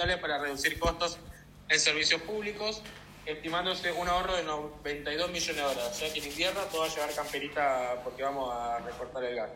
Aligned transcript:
para 0.00 0.38
reducir 0.38 0.78
costos 0.78 1.18
en 1.68 1.78
servicios 1.78 2.22
públicos, 2.22 2.82
estimándose 3.26 3.92
un 3.92 4.08
ahorro 4.08 4.34
de 4.34 4.44
92 4.44 5.30
millones 5.30 5.56
de 5.56 5.62
dólares. 5.62 5.90
O 5.90 5.94
sea 5.94 6.12
que 6.12 6.20
en 6.20 6.26
invierno 6.26 6.60
todo 6.70 6.80
va 6.80 6.86
a 6.86 6.88
llevar 6.88 7.14
camperita 7.14 8.00
porque 8.02 8.22
vamos 8.22 8.50
a 8.52 8.78
recortar 8.78 9.24
el 9.24 9.36
gas. 9.36 9.50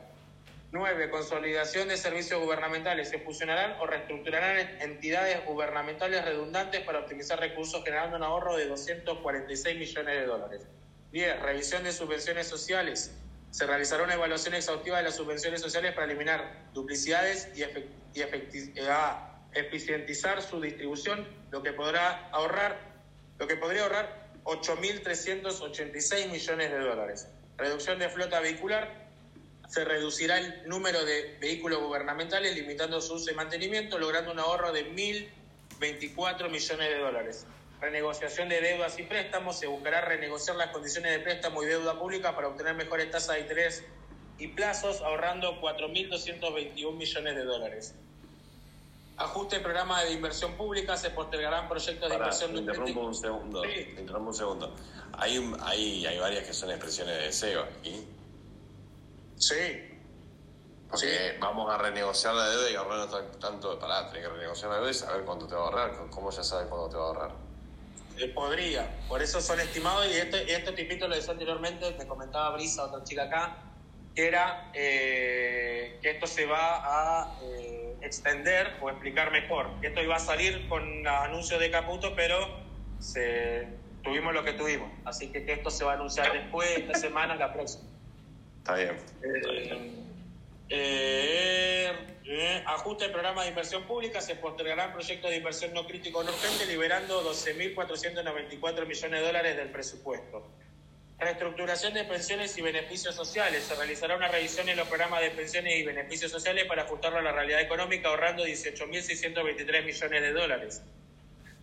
9. 0.71 1.09
Consolidación 1.09 1.89
de 1.89 1.97
servicios 1.97 2.43
gubernamentales. 2.43 3.09
Se 3.09 3.21
fusionarán 3.21 3.77
o 3.81 3.87
reestructurarán 3.87 4.83
entidades 4.83 5.43
gubernamentales 5.47 6.23
redundantes 6.25 6.83
para 6.83 6.99
optimizar 6.99 7.41
recursos, 7.41 7.83
generando 7.83 8.17
un 8.19 8.23
ahorro 8.23 8.57
de 8.57 8.67
246 8.67 9.79
millones 9.79 10.15
de 10.15 10.27
dólares. 10.27 10.61
10. 11.13 11.41
Revisión 11.41 11.85
de 11.85 11.93
subvenciones 11.93 12.49
sociales. 12.49 13.13
Se 13.51 13.67
realizará 13.67 14.03
una 14.03 14.15
evaluación 14.15 14.55
exhaustiva 14.55 14.99
de 14.99 15.05
las 15.05 15.17
subvenciones 15.17 15.63
sociales 15.63 15.95
para 15.95 16.07
eliminar 16.07 16.67
duplicidades 16.75 17.49
y, 17.55 17.63
y 17.63 18.23
ah, 18.91 19.34
eficientizar 19.55 20.43
su 20.43 20.61
distribución, 20.61 21.27
lo 21.51 21.63
que 21.63 21.73
podrá 21.73 22.29
ahorrar, 22.31 22.79
lo 23.39 23.47
que 23.47 23.57
podría 23.57 23.83
ahorrar 23.83 24.29
8.386 24.45 26.31
millones 26.31 26.71
de 26.71 26.79
dólares. 26.79 27.29
Reducción 27.57 27.99
de 27.99 28.09
flota 28.09 28.41
vehicular 28.41 29.05
se 29.69 29.85
reducirá 29.85 30.39
el 30.39 30.69
número 30.69 31.05
de 31.05 31.37
vehículos 31.41 31.81
gubernamentales, 31.81 32.55
limitando 32.55 33.01
su 33.01 33.15
uso 33.15 33.31
y 33.31 33.35
mantenimiento, 33.35 33.99
logrando 33.99 34.33
un 34.33 34.39
ahorro 34.39 34.73
de 34.73 34.87
1.024 34.93 36.51
millones 36.51 36.89
de 36.89 36.99
dólares. 36.99 37.47
Renegociación 37.81 38.49
de 38.49 38.61
deudas 38.61 38.99
y 38.99 39.03
préstamos. 39.03 39.59
Se 39.59 39.67
buscará 39.67 40.03
renegociar 40.03 40.57
las 40.57 40.69
condiciones 40.69 41.13
de 41.13 41.19
préstamo 41.21 41.63
y 41.63 41.67
deuda 41.67 41.99
pública 41.99 42.35
para 42.35 42.49
obtener 42.49 42.75
mejores 42.75 43.11
tasas 43.11 43.37
de 43.37 43.43
interés 43.43 43.85
y 44.39 44.49
plazos, 44.49 45.01
ahorrando 45.01 45.61
4.221 45.61 46.97
millones 46.97 47.37
de 47.37 47.45
dólares. 47.45 47.95
Ajuste 49.17 49.61
programa 49.61 50.03
de 50.03 50.13
inversión 50.13 50.55
pública, 50.55 50.97
se 50.97 51.11
postergarán 51.11 51.69
proyectos 51.69 52.09
de 52.09 52.17
inversión. 52.17 52.53
Te 52.53 52.59
interrumpo 52.59 53.01
un 53.01 53.15
segundo. 53.15 53.63
Sí. 53.63 53.95
interrumpo 53.99 54.29
un 54.31 54.35
segundo. 54.35 54.75
Hay, 55.13 55.53
hay, 55.63 56.07
hay 56.07 56.19
varias 56.19 56.45
que 56.45 56.53
son 56.53 56.71
expresiones 56.71 57.17
de 57.17 57.23
deseo 57.23 57.63
aquí. 57.63 58.05
Sí. 59.37 59.91
Porque 60.91 61.37
vamos 61.41 61.73
a 61.73 61.79
renegociar 61.79 62.35
la 62.35 62.49
deuda 62.49 62.71
y 62.71 62.75
ahorrar 62.75 63.09
tanto. 63.41 63.79
Pará, 63.79 64.09
tenés 64.09 64.27
que 64.27 64.33
renegociar 64.33 64.71
la 64.71 64.77
deuda 64.79 64.91
y 64.91 64.95
saber 64.95 65.25
cuánto 65.25 65.47
te 65.47 65.55
va 65.55 65.61
a 65.61 65.65
ahorrar. 65.65 66.11
¿Cómo 66.11 66.31
ya 66.31 66.43
sabes 66.43 66.69
cuánto 66.69 66.89
te 66.89 66.97
va 66.97 67.03
a 67.03 67.07
ahorrar? 67.07 67.31
Eh, 68.17 68.29
podría. 68.29 68.89
Por 69.09 69.23
eso 69.23 69.41
son 69.41 69.61
estimados. 69.61 70.07
Y 70.07 70.19
este, 70.19 70.53
este 70.53 70.73
tipito 70.73 71.09
lo 71.09 71.17
decía 71.17 71.33
anteriormente, 71.33 71.95
me 71.99 72.07
comentaba 72.07 72.51
Brisa, 72.51 72.85
otra 72.85 73.03
chica 73.03 73.25
acá, 73.25 73.57
que 74.15 74.29
era 74.29 74.71
eh, 74.73 75.99
que 76.01 76.11
esto 76.11 76.27
se 76.27 76.47
va 76.47 77.23
a 77.23 77.41
eh, 77.43 77.84
extender 78.05 78.77
o 78.81 78.91
explicar 78.91 79.31
mejor. 79.33 79.71
Esto 79.83 80.03
iba 80.03 80.17
a 80.17 80.21
salir 80.21 80.69
con 80.69 81.07
anuncio 81.07 81.59
de 81.59 81.71
Caputo, 81.71 82.15
pero 82.15 82.37
se, 82.99 83.69
tuvimos 84.03 84.35
lo 84.35 84.45
que 84.45 84.53
tuvimos. 84.53 84.91
Así 85.05 85.29
que, 85.29 85.45
esto 85.53 85.71
se 85.71 85.85
va 85.85 85.93
a 85.93 85.95
anunciar 85.95 86.33
después, 86.33 86.69
esta 86.77 86.95
semana, 86.95 87.35
la 87.35 87.53
próxima. 87.53 87.85
Está 88.59 88.75
bien. 88.75 88.97
Eh, 90.69 91.93
eh, 92.25 92.63
ajuste 92.67 93.05
del 93.05 93.13
programa 93.13 93.43
de 93.43 93.51
inversión 93.51 93.85
pública, 93.85 94.21
se 94.21 94.37
postergarán 94.37 94.93
proyectos 94.93 95.31
de 95.31 95.37
inversión 95.37 95.75
no 95.75 95.87
crítico 95.87 96.23
no 96.23 96.31
urgente, 96.31 96.67
liberando 96.67 97.23
12.494 97.31 98.87
millones 98.87 99.21
de 99.21 99.27
dólares 99.27 99.57
del 99.57 99.71
presupuesto. 99.71 100.49
Reestructuración 101.19 101.95
de 101.95 102.05
pensiones 102.05 102.59
y 102.59 102.63
beneficios 102.63 103.15
sociales. 103.15 103.65
Se 103.65 103.75
realizará 103.75 104.17
una 104.17 104.29
revisión 104.29 104.69
en 104.69 104.77
los 104.77 104.89
programas 104.89 105.21
de 105.21 105.31
pensiones 105.31 105.79
y 105.79 105.85
beneficios 105.85 106.31
sociales 106.31 106.65
para 106.67 106.83
ajustarlo 106.83 107.19
a 107.19 107.23
la 107.23 107.33
realidad 107.33 107.61
económica, 107.61 108.09
ahorrando 108.09 108.45
18.623 108.45 109.85
millones 109.85 110.23
de 110.23 110.33
dólares. 110.33 110.83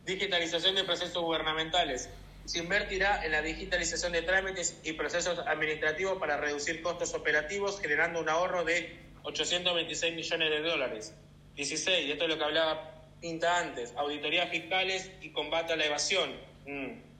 Digitalización 0.06 0.76
de 0.76 0.84
procesos 0.84 1.22
gubernamentales. 1.22 2.10
Se 2.46 2.60
invertirá 2.60 3.24
en 3.26 3.34
la 3.34 3.42
digitalización 3.42 4.14
de 4.14 4.22
trámites 4.24 4.80
y 4.84 4.94
procesos 4.94 5.40
administrativos 5.40 6.18
para 6.18 6.38
reducir 6.38 6.82
costos 6.82 7.14
operativos, 7.14 7.80
generando 7.80 8.22
un 8.22 8.30
ahorro 8.30 8.64
de 8.64 8.98
826 9.24 10.16
millones 10.16 10.50
de 10.50 10.62
dólares. 10.62 11.14
16, 11.56 12.08
y 12.08 12.12
esto 12.12 12.24
es 12.24 12.30
lo 12.30 12.38
que 12.38 12.44
hablaba 12.44 12.92
Pinta 13.22 13.60
antes, 13.60 13.94
auditorías 13.98 14.50
fiscales 14.50 15.12
y 15.22 15.30
combate 15.30 15.74
a 15.74 15.76
la 15.76 15.86
evasión. 15.86 16.32
Mm. 16.66 17.11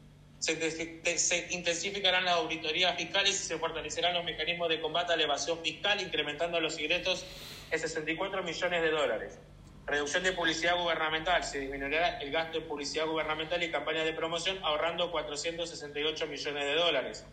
Se, 0.42 1.48
intensificarán 1.52 2.26
las 2.26 2.34
auditorías 2.34 2.98
fiscales 2.98 3.40
y 3.40 3.44
se 3.44 3.60
fortalecerán 3.60 4.16
los 4.16 4.24
mecanismos 4.26 4.70
de 4.70 4.82
combate 4.82 5.14
a 5.14 5.16
la 5.16 5.24
evasión 5.24 5.60
fiscal, 5.60 6.02
incrementando 6.02 6.60
los 6.60 6.80
ingresos 6.80 7.28
en 7.70 7.80
64 7.80 8.42
millones 8.42 8.82
de 8.82 8.90
dólares. 8.90 9.38
Reducción 9.86 10.24
de 10.24 10.32
publicidad 10.32 10.78
gubernamental. 10.78 11.44
Se 11.44 11.60
disminuirá 11.60 12.20
el 12.20 12.32
gasto 12.32 12.58
en 12.58 12.68
publicidad 12.68 13.06
gubernamental 13.06 13.62
y 13.62 13.70
campañas 13.70 14.04
de 14.04 14.14
promoción 14.14 14.58
ahorrando 14.64 15.12
468 15.12 16.26
millones 16.26 16.66
de 16.66 16.74
dólares. 16.74 17.24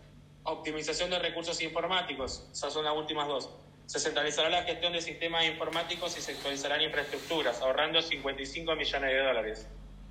Optimización 0.43 1.09
de 1.09 1.19
recursos 1.19 1.63
informáticos. 1.63 2.47
Esas 2.53 2.75
son 2.75 2.85
las 2.85 2.95
últimas 2.95 3.27
dos. 3.27 3.49
Se 3.87 3.99
centralizará 4.01 4.51
la 4.51 4.65
gestión 4.65 4.93
de 4.93 5.01
sistemas 5.01 5.47
informáticos 5.47 6.19
y 6.19 6.21
se 6.21 6.33
actualizarán 6.33 6.83
infraestructuras, 6.83 7.63
ahorrando 7.63 8.03
55 8.03 8.77
millones 8.77 9.11
de 9.11 9.19
dólares. 9.19 9.67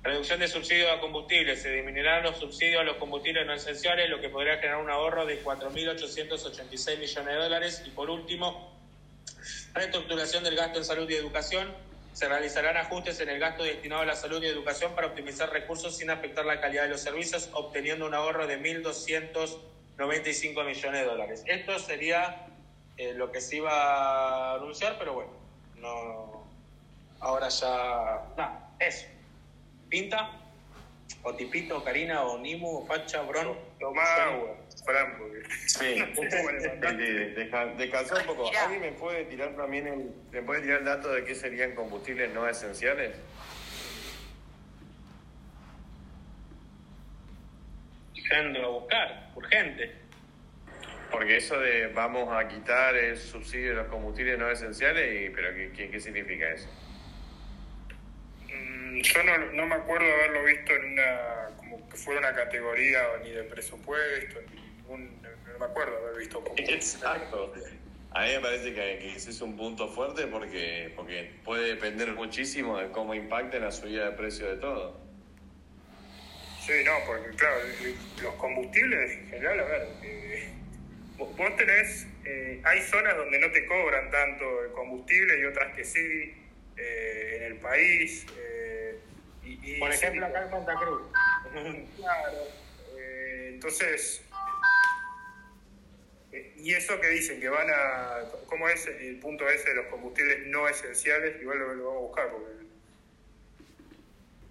Reducción 0.08 0.40
de 0.40 0.48
subsidios 0.48 0.90
a 0.90 1.00
combustibles. 1.00 1.60
Se 1.60 1.70
disminuirán 1.70 2.22
los 2.22 2.38
subsidios 2.38 2.80
a 2.80 2.84
los 2.84 2.96
combustibles 2.96 3.46
no 3.46 3.52
esenciales, 3.52 4.08
lo 4.08 4.22
que 4.22 4.30
podría 4.30 4.56
generar 4.56 4.78
un 4.78 4.88
ahorro 4.88 5.26
de 5.26 5.44
4.886 5.44 6.98
millones 6.98 7.34
de 7.34 7.34
dólares. 7.34 7.82
Y 7.86 7.90
por 7.90 8.08
último, 8.08 8.74
reestructuración 9.74 10.44
del 10.44 10.56
gasto 10.56 10.78
en 10.78 10.86
salud 10.86 11.10
y 11.10 11.14
educación 11.14 11.74
se 12.14 12.26
realizarán 12.26 12.78
ajustes 12.78 13.20
en 13.20 13.28
el 13.28 13.38
gasto 13.38 13.64
destinado 13.64 14.00
a 14.00 14.06
la 14.06 14.16
salud 14.16 14.42
y 14.42 14.46
educación 14.46 14.94
para 14.94 15.08
optimizar 15.08 15.50
recursos 15.50 15.98
sin 15.98 16.08
afectar 16.08 16.46
la 16.46 16.58
calidad 16.58 16.84
de 16.84 16.88
los 16.88 17.02
servicios, 17.02 17.50
obteniendo 17.52 18.06
un 18.06 18.14
ahorro 18.14 18.46
de 18.46 18.58
1.295 18.58 20.64
millones 20.64 21.00
de 21.02 21.04
dólares. 21.04 21.42
Esto 21.44 21.78
sería 21.78 22.46
eh, 22.96 23.12
lo 23.12 23.30
que 23.30 23.42
se 23.42 23.56
iba 23.56 23.72
a 23.72 24.54
anunciar, 24.54 24.96
pero 24.98 25.12
bueno, 25.12 25.32
no. 25.76 26.48
Ahora 27.20 27.50
ya. 27.50 28.22
Nada, 28.38 28.70
eso. 28.80 29.17
Pinta, 29.88 30.30
o 31.22 31.34
Tipito, 31.34 31.82
Karina, 31.82 32.22
o 32.22 32.38
Nimu, 32.38 32.78
o 32.78 32.86
Facha, 32.86 33.22
Bron. 33.22 33.56
Tomá 33.78 34.02
agua. 34.24 34.56
Sí, 35.66 36.02
descansó 37.76 38.16
un 38.20 38.26
poco. 38.26 38.50
¿Alguien 38.58 38.80
me 38.80 38.92
puede 38.92 39.24
tirar 39.24 39.54
también 39.56 39.86
el, 39.86 40.10
me 40.30 40.42
puede 40.42 40.62
tirar 40.62 40.78
el 40.80 40.84
dato 40.84 41.12
de 41.12 41.24
qué 41.24 41.34
serían 41.34 41.74
combustibles 41.74 42.32
no 42.32 42.48
esenciales? 42.48 43.16
Yendo 48.14 48.64
a 48.64 48.68
buscar, 48.68 49.32
urgente. 49.36 50.08
Porque 51.10 51.38
eso 51.38 51.58
de 51.58 51.88
vamos 51.88 52.28
a 52.32 52.46
quitar 52.48 52.94
el 52.94 53.16
subsidio 53.16 53.70
de 53.70 53.74
los 53.76 53.88
combustibles 53.88 54.38
no 54.38 54.50
esenciales, 54.50 55.30
pero 55.34 55.54
¿qué, 55.74 55.90
qué, 55.90 56.00
significa 56.00 56.50
eso? 56.50 56.68
Mm, 58.52 59.00
yo 59.00 59.22
no, 59.22 59.38
no 59.52 59.66
me 59.66 59.74
acuerdo 59.74 60.06
haberlo 60.12 60.44
visto 60.44 60.72
en 60.74 60.92
una, 60.92 61.50
como 61.56 61.88
que 61.88 61.96
fuera 61.96 62.20
una 62.20 62.34
categoría 62.34 63.00
ni 63.22 63.30
de 63.30 63.44
presupuesto, 63.44 64.40
ni 64.52 64.68
no 64.88 65.58
me 65.58 65.64
acuerdo 65.64 65.96
haber 65.98 66.18
visto 66.18 66.42
como... 66.42 66.54
Exacto. 66.58 67.52
A 68.12 68.24
mí 68.24 68.30
me 68.32 68.40
parece 68.40 68.74
que, 68.74 69.14
ese 69.14 69.30
es 69.30 69.40
un 69.42 69.56
punto 69.56 69.88
fuerte 69.88 70.26
porque, 70.26 70.92
porque 70.96 71.30
puede 71.44 71.68
depender 71.68 72.12
muchísimo 72.12 72.78
de 72.78 72.90
cómo 72.90 73.14
impacte 73.14 73.60
la 73.60 73.70
subida 73.70 74.10
de 74.10 74.16
precio 74.16 74.48
de 74.48 74.56
todo. 74.56 75.00
Sí, 76.66 76.72
no, 76.84 76.92
porque 77.06 77.30
claro, 77.36 77.56
los 78.22 78.34
combustibles 78.34 79.12
en 79.12 79.28
general, 79.28 79.60
a 79.60 79.64
ver, 79.64 79.88
eh, 80.02 80.48
vos 81.16 81.56
tenés, 81.56 82.06
eh, 82.24 82.60
hay 82.64 82.80
zonas 82.82 83.16
donde 83.16 83.38
no 83.38 83.50
te 83.52 83.64
cobran 83.66 84.10
tanto 84.10 84.64
el 84.64 84.72
combustible 84.72 85.40
y 85.40 85.44
otras 85.44 85.74
que 85.74 85.84
sí, 85.84 86.34
eh, 86.78 87.36
en 87.36 87.42
el 87.44 87.56
país. 87.56 88.26
Y, 89.44 89.78
Por 89.78 89.90
ejemplo, 89.90 90.26
acá 90.26 90.44
en 90.44 90.50
Santa 90.50 90.74
Cruz. 90.74 91.02
claro. 91.96 92.38
entonces, 93.48 94.22
y 96.56 96.74
eso 96.74 97.00
que 97.00 97.08
dicen 97.08 97.40
que 97.40 97.48
van 97.48 97.68
a. 97.70 98.24
¿Cómo 98.46 98.68
es 98.68 98.86
el 98.86 99.18
punto 99.20 99.48
ese 99.48 99.70
de 99.70 99.76
los 99.76 99.86
combustibles 99.86 100.46
no 100.46 100.68
esenciales? 100.68 101.40
Igual 101.40 101.58
lo, 101.58 101.66
vamos 101.66 101.96
a 101.96 101.98
buscar 101.98 102.30
porque. 102.30 102.58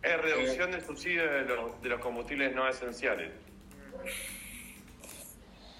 Es 0.03 0.21
reducción 0.21 0.71
del 0.71 0.81
subsidio 0.81 1.29
de 1.29 1.41
los, 1.43 1.81
de 1.81 1.89
los 1.89 1.99
combustibles 1.99 2.53
no 2.55 2.67
esenciales. 2.67 3.31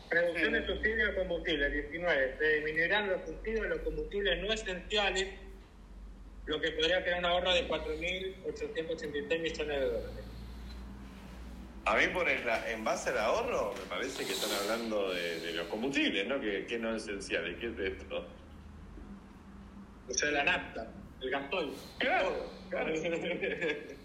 Reducción 0.10 0.54
de 0.54 0.66
subsidio 0.66 1.08
de 1.08 1.16
combustibles, 1.16 1.74
19. 1.74 2.38
Se 2.38 2.46
disminuirán 2.56 3.10
los 3.10 3.26
subsidios 3.26 3.62
de 3.62 3.70
los 3.70 3.80
combustibles 3.80 4.42
no 4.42 4.54
esenciales, 4.54 5.28
lo 6.48 6.60
que 6.60 6.72
podría 6.72 7.04
crear 7.04 7.20
un 7.20 7.26
ahorro 7.26 7.54
de 7.54 7.68
4.886 7.68 9.40
millones 9.40 9.80
de 9.80 9.86
dólares. 9.86 10.26
A 11.86 11.96
mí, 11.96 12.08
por 12.08 12.28
el, 12.28 12.42
en 12.68 12.84
base 12.84 13.12
al 13.12 13.20
ahorro, 13.20 13.74
me 13.78 13.86
parece 13.90 14.26
que 14.26 14.34
están 14.34 14.52
hablando 14.62 15.14
de, 15.14 15.54
los 15.54 15.68
combustibles, 15.68 16.28
¿no? 16.28 16.40
Que, 16.42 16.66
que 16.66 16.80
no 16.80 16.96
es 16.96 17.04
esencial. 17.04 17.58
¿Qué 17.60 17.68
es 17.68 17.80
esto? 17.94 18.28
O 20.10 20.14
sea, 20.14 20.32
la 20.32 20.44
nafta. 20.44 20.88
el 21.22 21.30
Gastón. 21.30 21.74
Claro, 22.00 22.50
claro. 22.70 22.94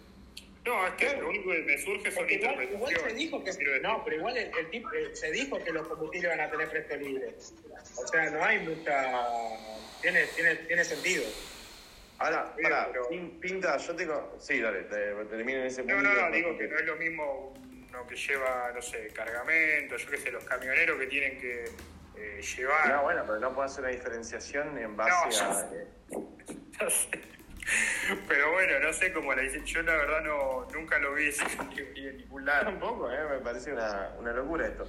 No, 0.65 0.87
es 0.87 0.93
que 0.95 1.17
lo 1.17 1.29
único 1.29 1.51
que 1.51 1.63
me 1.63 1.77
surge 1.77 2.13
son 2.13 2.31
igual, 2.31 2.63
igual 2.63 2.95
se 2.97 3.15
dijo 3.15 3.43
que 3.43 3.81
no, 3.81 4.01
pero 4.05 4.17
igual 4.17 4.37
el, 4.37 4.49
el 4.57 4.71
tipo, 4.71 4.93
eh, 4.93 5.11
se 5.13 5.33
dijo 5.33 5.59
que 5.59 5.73
los 5.73 5.89
combustibles 5.89 6.31
van 6.31 6.41
a 6.41 6.51
tener 6.53 6.71
precio 6.71 6.97
libre. 6.99 7.35
O 7.97 8.07
sea, 8.07 8.31
no 8.31 8.45
hay 8.45 8.61
mucha 8.61 9.11
tiene 10.01 10.25
tiene 10.37 10.55
tiene 10.55 10.85
sentido. 10.85 11.25
Ahora, 12.19 12.53
pero- 12.57 13.09
Pin- 13.09 13.41
Pinta, 13.41 13.77
yo 13.79 13.97
tengo. 13.97 14.37
Sí, 14.39 14.61
dale, 14.61 14.83
te, 14.85 14.97
termino 15.27 15.59
en 15.61 15.67
ese 15.67 15.83
punto. 15.83 15.97
No, 15.97 16.03
no, 16.15 16.29
no, 16.29 16.35
digo 16.35 16.57
que 16.57 16.69
no 16.69 16.77
es 16.79 16.85
lo 16.87 16.97
mismo 16.97 17.55
uno 17.89 18.07
que 18.07 18.17
lleva, 18.17 18.71
no 18.75 18.81
sé, 18.81 19.09
cargamento, 19.09 19.97
yo 19.97 20.11
qué 20.11 20.17
sé, 20.19 20.31
los 20.31 20.45
camioneros 20.45 20.99
que 20.99 21.07
tienen 21.09 21.39
que 21.39 21.65
eh, 22.17 22.41
llevar. 22.43 22.89
No, 22.89 23.03
bueno, 23.03 23.23
pero 23.27 23.41
no 23.41 23.49
puedo 23.53 23.63
hacer 23.67 23.85
una 23.85 23.93
diferenciación 23.93 24.79
en 24.79 24.97
base 24.97 25.11
No, 25.41 25.51
a. 25.51 25.55
sé. 25.55 25.87
No 26.81 26.91
sé. 26.91 27.09
Pero 28.27 28.51
bueno, 28.53 28.79
no 28.81 28.93
sé 28.93 29.13
cómo 29.13 29.33
le 29.35 29.43
dicen. 29.43 29.65
Yo 29.65 29.83
la 29.83 29.95
verdad 29.97 30.21
no, 30.23 30.67
nunca 30.75 30.99
lo 30.99 31.15
vi 31.15 31.31
en 31.97 32.17
ningún 32.19 32.45
lado. 32.45 32.65
Tampoco, 32.65 33.11
¿eh? 33.11 33.19
me 33.31 33.39
parece 33.39 33.73
una, 33.73 34.15
una 34.19 34.33
locura 34.33 34.67
esto. 34.67 34.85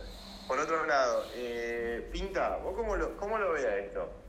Por 0.48 0.60
otro 0.60 0.86
lado, 0.86 1.26
eh, 1.36 2.08
Pinta, 2.12 2.58
¿vos 2.58 2.76
cómo 2.76 2.96
lo, 2.96 3.16
cómo 3.18 3.38
lo 3.38 3.54
ves 3.54 3.66
a 3.66 3.78
esto? 3.78 4.23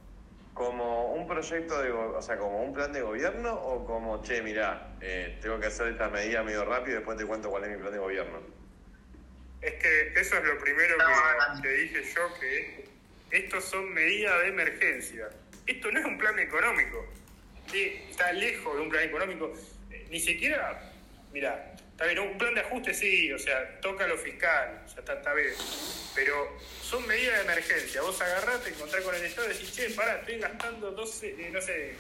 ¿Como 0.55 1.13
un 1.15 1.27
proyecto, 1.27 1.83
de, 1.83 1.91
o 1.91 2.23
sea, 2.23 2.39
como 2.39 2.63
un 2.63 2.73
plan 2.73 2.93
de 2.93 3.03
gobierno 3.03 3.53
o 3.55 3.85
como, 3.85 4.23
che, 4.23 4.41
mirá, 4.41 4.95
eh, 5.01 5.37
tengo 5.43 5.59
que 5.59 5.67
hacer 5.67 5.89
esta 5.89 6.09
medida 6.09 6.45
medio 6.45 6.65
rápido 6.65 6.93
y 6.93 6.99
después 6.99 7.19
te 7.19 7.27
cuento 7.27 7.51
cuál 7.51 7.65
es 7.65 7.71
mi 7.71 7.77
plan 7.77 7.93
de 7.93 7.99
gobierno? 7.99 8.41
Es 9.61 9.75
que 9.75 10.13
eso 10.15 10.39
es 10.39 10.45
lo 10.45 10.59
primero 10.59 10.97
que 10.97 11.63
te 11.63 11.69
dije 11.69 12.05
yo, 12.15 12.41
que 12.41 12.85
estos 13.33 13.65
son 13.65 13.93
medidas 13.93 14.41
de 14.43 14.49
emergencia. 14.49 15.29
Esto 15.67 15.91
no 15.91 15.99
es 15.99 16.05
un 16.05 16.19
plan 16.19 16.39
económico. 16.39 17.05
Está 17.73 18.33
lejos 18.33 18.77
de 18.77 18.83
un 18.83 18.91
plan 18.91 19.05
económico. 19.05 19.53
Eh, 19.91 20.07
Ni 20.11 20.21
siquiera, 20.21 20.93
mira, 21.33 21.74
está 21.95 22.07
bien, 22.07 22.19
un 22.19 22.37
plan 22.37 22.55
de 22.55 22.61
ajuste 22.61 22.93
sí, 22.93 23.33
o 23.33 23.39
sea, 23.39 23.81
toca 23.81 24.07
lo 24.07 24.19
fiscal, 24.19 24.83
o 24.85 24.89
sea, 24.89 24.99
está, 25.01 25.15
está 25.15 25.33
bien. 25.33 25.55
Pero 26.15 26.59
son 26.83 27.07
medidas 27.07 27.37
de 27.39 27.43
emergencia. 27.53 28.03
Vos 28.03 28.21
agarrás, 28.21 28.63
te 28.63 28.71
encontrás 28.71 29.03
con 29.03 29.15
el 29.15 29.25
Estado 29.25 29.49
y 29.49 29.53
decís, 29.55 29.73
che, 29.75 29.91
pará, 29.91 30.17
estoy 30.19 30.39
gastando 30.39 30.91
12, 30.91 31.29
eh, 31.29 31.51
no 31.53 31.61
sé, 31.61 31.95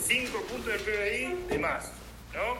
5 0.00 0.42
puntos 0.46 0.66
del 0.72 0.80
PBI 0.80 1.46
de 1.48 1.58
más, 1.58 1.90
¿no? 2.34 2.58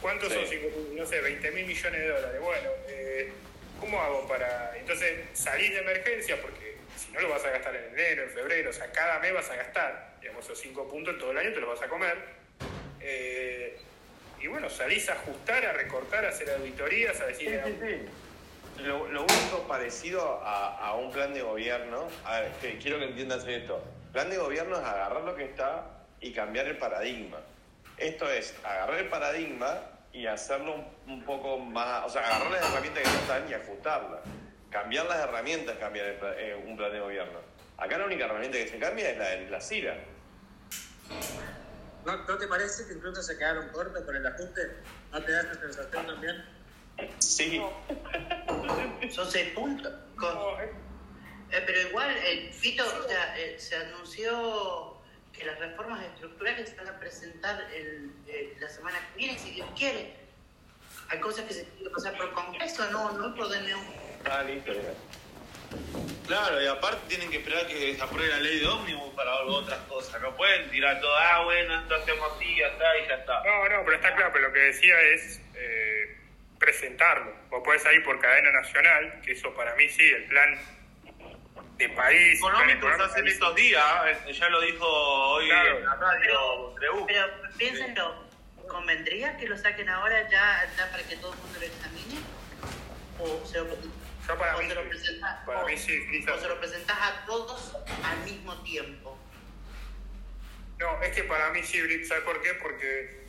¿Cuántos 0.00 0.32
Sí. 0.32 0.38
son 0.38 0.46
5 0.48 0.68
puntos? 0.70 0.94
No 0.94 1.06
sé, 1.06 1.20
20 1.20 1.50
mil 1.52 1.66
millones 1.66 2.00
de 2.00 2.08
dólares. 2.08 2.40
Bueno, 2.40 2.70
eh, 2.88 3.32
¿cómo 3.80 4.00
hago 4.02 4.26
para...? 4.26 4.76
Entonces, 4.76 5.20
salís 5.34 5.70
de 5.70 5.78
emergencia 5.80 6.40
porque 6.40 6.76
si 6.96 7.12
no 7.12 7.20
lo 7.20 7.28
vas 7.28 7.44
a 7.44 7.50
gastar 7.50 7.74
en 7.76 7.84
enero, 7.92 8.24
en 8.24 8.30
febrero, 8.30 8.70
o 8.70 8.72
sea, 8.72 8.90
cada 8.92 9.18
mes 9.20 9.32
vas 9.34 9.50
a 9.50 9.56
gastar, 9.56 10.16
digamos, 10.20 10.44
esos 10.44 10.60
5 10.60 10.88
puntos 10.88 11.18
todo 11.18 11.30
el 11.32 11.38
año 11.38 11.52
te 11.52 11.60
los 11.60 11.68
vas 11.68 11.82
a 11.82 11.88
comer. 11.88 12.16
Eh, 13.00 13.78
y 14.42 14.48
bueno, 14.48 14.68
salís 14.68 15.08
a 15.08 15.12
ajustar, 15.12 15.64
a 15.64 15.72
recortar, 15.72 16.24
a 16.24 16.30
hacer 16.30 16.50
auditorías, 16.50 17.20
a 17.20 17.26
decir... 17.26 17.62
Sí, 17.64 17.72
sí, 17.80 17.86
sí. 17.86 18.82
Lo, 18.82 19.06
lo 19.08 19.22
único 19.22 19.68
parecido 19.68 20.40
a, 20.42 20.78
a 20.78 20.94
un 20.94 21.12
plan 21.12 21.34
de 21.34 21.42
gobierno, 21.42 22.08
a 22.24 22.40
ver, 22.40 22.50
que 22.60 22.78
quiero 22.78 22.98
que 22.98 23.04
entiendas 23.04 23.46
esto. 23.46 23.84
Plan 24.12 24.30
de 24.30 24.38
gobierno 24.38 24.76
es 24.76 24.84
agarrar 24.84 25.22
lo 25.22 25.36
que 25.36 25.44
está 25.44 25.84
y 26.20 26.32
cambiar 26.32 26.66
el 26.66 26.78
paradigma. 26.78 27.38
Esto 27.98 28.30
es 28.30 28.54
agarrar 28.64 28.98
el 28.98 29.08
paradigma 29.08 29.78
y 30.12 30.26
hacerlo 30.26 30.74
un, 30.74 31.12
un 31.12 31.22
poco 31.22 31.58
más, 31.58 32.06
o 32.06 32.08
sea, 32.08 32.26
agarrar 32.26 32.50
las 32.50 32.70
herramientas 32.70 33.02
que 33.02 33.18
están 33.18 33.48
y 33.48 33.54
ajustarlas. 33.54 34.20
Cambiar 34.70 35.04
las 35.06 35.18
herramientas, 35.18 35.76
cambiar 35.78 36.06
el 36.06 36.18
eh, 36.38 36.56
un 36.66 36.76
plan 36.76 36.90
de 36.90 37.00
gobierno. 37.00 37.40
Acá 37.76 37.98
la 37.98 38.06
única 38.06 38.24
herramienta 38.24 38.56
que 38.56 38.68
se 38.68 38.78
cambia 38.78 39.10
es 39.10 39.18
la, 39.18 39.34
la 39.50 39.60
CIRA. 39.60 39.96
¿No, 42.12 42.24
¿No 42.26 42.38
te 42.38 42.46
parece 42.46 42.86
que 42.86 42.92
incluso 42.94 43.22
se 43.22 43.38
quedaron 43.38 43.68
cortos 43.70 44.02
con 44.04 44.14
el 44.14 44.26
ajuste? 44.26 44.76
¿No 45.12 45.22
te 45.22 45.32
da 45.32 45.40
esa 45.42 45.54
sensación 45.54 46.06
también? 46.06 46.44
Sí. 47.18 47.60
Son 49.10 49.30
seis 49.30 49.50
puntos. 49.54 49.92
No, 50.16 50.60
eh, 50.60 50.72
Eh, 51.50 51.62
pero 51.66 51.88
igual, 51.88 52.10
el 52.16 52.50
Fito, 52.52 52.82
o 52.84 53.08
sea, 53.08 53.38
eh, 53.38 53.56
se 53.58 53.76
anunció 53.76 54.96
que 55.32 55.44
las 55.44 55.58
reformas 55.58 56.02
estructurales 56.04 56.70
se 56.70 56.76
van 56.76 56.88
a 56.88 56.98
presentar 56.98 57.60
el, 57.74 58.10
eh, 58.26 58.56
la 58.60 58.68
semana 58.68 58.96
que 59.08 59.18
viene, 59.18 59.38
si 59.38 59.50
Dios 59.50 59.68
quiere. 59.76 60.16
Hay 61.10 61.20
cosas 61.20 61.44
que 61.46 61.54
se 61.54 61.64
tienen 61.64 61.84
que 61.84 61.90
pasar 61.90 62.16
por 62.16 62.32
Congreso, 62.32 62.90
no, 62.90 63.12
no 63.12 63.34
por 63.34 63.48
DNU. 63.50 63.78
Ah, 64.30 64.42
listo. 64.44 64.72
ya. 64.72 64.94
Claro, 66.26 66.62
y 66.62 66.66
aparte 66.66 66.98
tienen 67.08 67.30
que 67.30 67.38
esperar 67.38 67.66
que 67.66 67.94
se 67.94 68.02
apruebe 68.02 68.28
la 68.30 68.38
ley 68.40 68.60
de 68.60 68.66
ómnibus 68.66 69.12
para 69.14 69.34
otras 69.42 69.78
cosas. 69.88 70.20
No 70.22 70.34
pueden 70.36 70.70
tirar 70.70 71.00
todo, 71.00 71.14
ah, 71.16 71.42
bueno, 71.44 71.80
esto 71.80 71.94
hacemos 71.96 72.32
así, 72.36 72.56
ya 72.56 72.68
está, 72.68 72.98
y 72.98 73.08
ya 73.08 73.14
está. 73.16 73.42
No, 73.44 73.68
no, 73.68 73.84
pero 73.84 73.96
está 73.96 74.14
claro, 74.14 74.30
pero 74.32 74.48
lo 74.48 74.54
que 74.54 74.60
decía 74.60 75.00
es 75.14 75.40
eh, 75.54 76.16
presentarlo. 76.58 77.34
Vos 77.50 77.62
podés 77.64 77.84
ir 77.92 78.02
por 78.04 78.18
cadena 78.20 78.52
nacional, 78.52 79.20
que 79.24 79.32
eso 79.32 79.52
para 79.54 79.74
mí 79.74 79.88
sí, 79.88 80.08
el 80.10 80.24
plan 80.24 80.58
de 81.76 81.88
país. 81.90 82.38
económico, 82.38 82.86
hacen 82.88 83.26
estos 83.26 83.54
días, 83.56 83.84
eh, 84.26 84.32
ya 84.32 84.48
lo 84.48 84.60
dijo 84.60 84.86
hoy 84.86 85.46
Claro. 85.48 85.78
en 85.78 85.84
la 85.84 85.94
radio 85.96 86.74
Treu. 86.78 87.06
Pero 87.06 87.26
piénsenlo, 87.58 88.24
¿convendría 88.68 89.36
que 89.36 89.48
lo 89.48 89.58
saquen 89.58 89.88
ahora 89.88 90.22
ya, 90.30 90.70
ya 90.76 90.90
para 90.90 91.02
que 91.02 91.16
todo 91.16 91.32
el 91.32 91.38
mundo 91.40 91.58
lo 91.58 91.66
examine? 91.66 92.20
¿O 93.18 93.44
se 93.46 93.58
lo, 93.58 93.66
Yo 94.26 94.38
para 94.38 94.56
o 94.56 94.60
mí 94.62 94.68
se 94.68 94.74
lo 94.74 94.88
presentás, 94.88 95.44
Para 95.46 95.62
o- 95.62 95.66
mí 95.66 95.76
sí, 95.76 96.00
quizás. 96.10 96.36
o 96.36 96.40
se 96.40 96.48
lo 96.48 96.58
presentás 96.60 96.96
a 97.00 97.26
todos 97.26 97.76
al 98.04 98.18
mismo 98.24 98.62
tiempo? 98.62 99.18
No, 100.78 101.02
es 101.02 101.14
que 101.14 101.24
para 101.24 101.50
mí 101.50 101.62
sí, 101.62 101.80
Blitz, 101.82 102.08
¿sabes 102.08 102.24
por 102.24 102.40
qué? 102.42 102.54
Porque, 102.54 103.20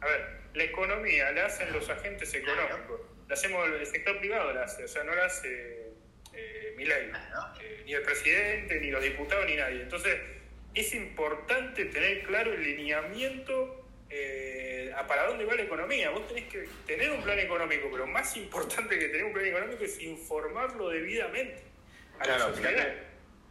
a 0.00 0.06
ver, 0.06 0.40
la 0.54 0.64
economía 0.64 1.30
la 1.32 1.46
hacen 1.46 1.72
los 1.72 1.88
agentes 1.88 2.32
económicos. 2.34 3.00
La 3.28 3.34
hacemos, 3.34 3.66
el 3.68 3.86
sector 3.86 4.18
privado 4.18 4.52
la 4.52 4.64
hace, 4.64 4.84
o 4.84 4.88
sea, 4.88 5.04
no 5.04 5.14
la 5.14 5.24
hace 5.26 5.92
eh. 6.32 6.74
Claro. 6.76 7.54
Eh, 7.60 7.82
ni 7.86 7.94
el 7.94 8.02
presidente, 8.02 8.80
ni 8.80 8.90
los 8.90 9.02
diputados, 9.02 9.46
ni 9.46 9.54
nadie. 9.56 9.82
Entonces, 9.82 10.18
es 10.74 10.94
importante 10.94 11.84
tener 11.86 12.22
claro 12.24 12.52
el 12.52 12.62
lineamiento 12.62 13.81
eh, 14.14 14.92
a 14.94 15.06
para 15.06 15.26
dónde 15.26 15.44
va 15.46 15.54
la 15.54 15.62
economía. 15.62 16.10
Vos 16.10 16.28
tenés 16.28 16.48
que 16.50 16.68
tener 16.86 17.10
un 17.10 17.22
plan 17.22 17.38
económico, 17.38 17.88
pero 17.90 18.06
más 18.06 18.36
importante 18.36 18.98
que 18.98 19.06
tener 19.08 19.24
un 19.24 19.32
plan 19.32 19.46
económico 19.46 19.82
es 19.84 19.98
informarlo 20.00 20.90
debidamente 20.90 21.62
a 22.16 22.18
la 22.18 22.24
Claro, 22.36 22.48
sociedad. 22.54 22.70
fíjate, 22.70 22.98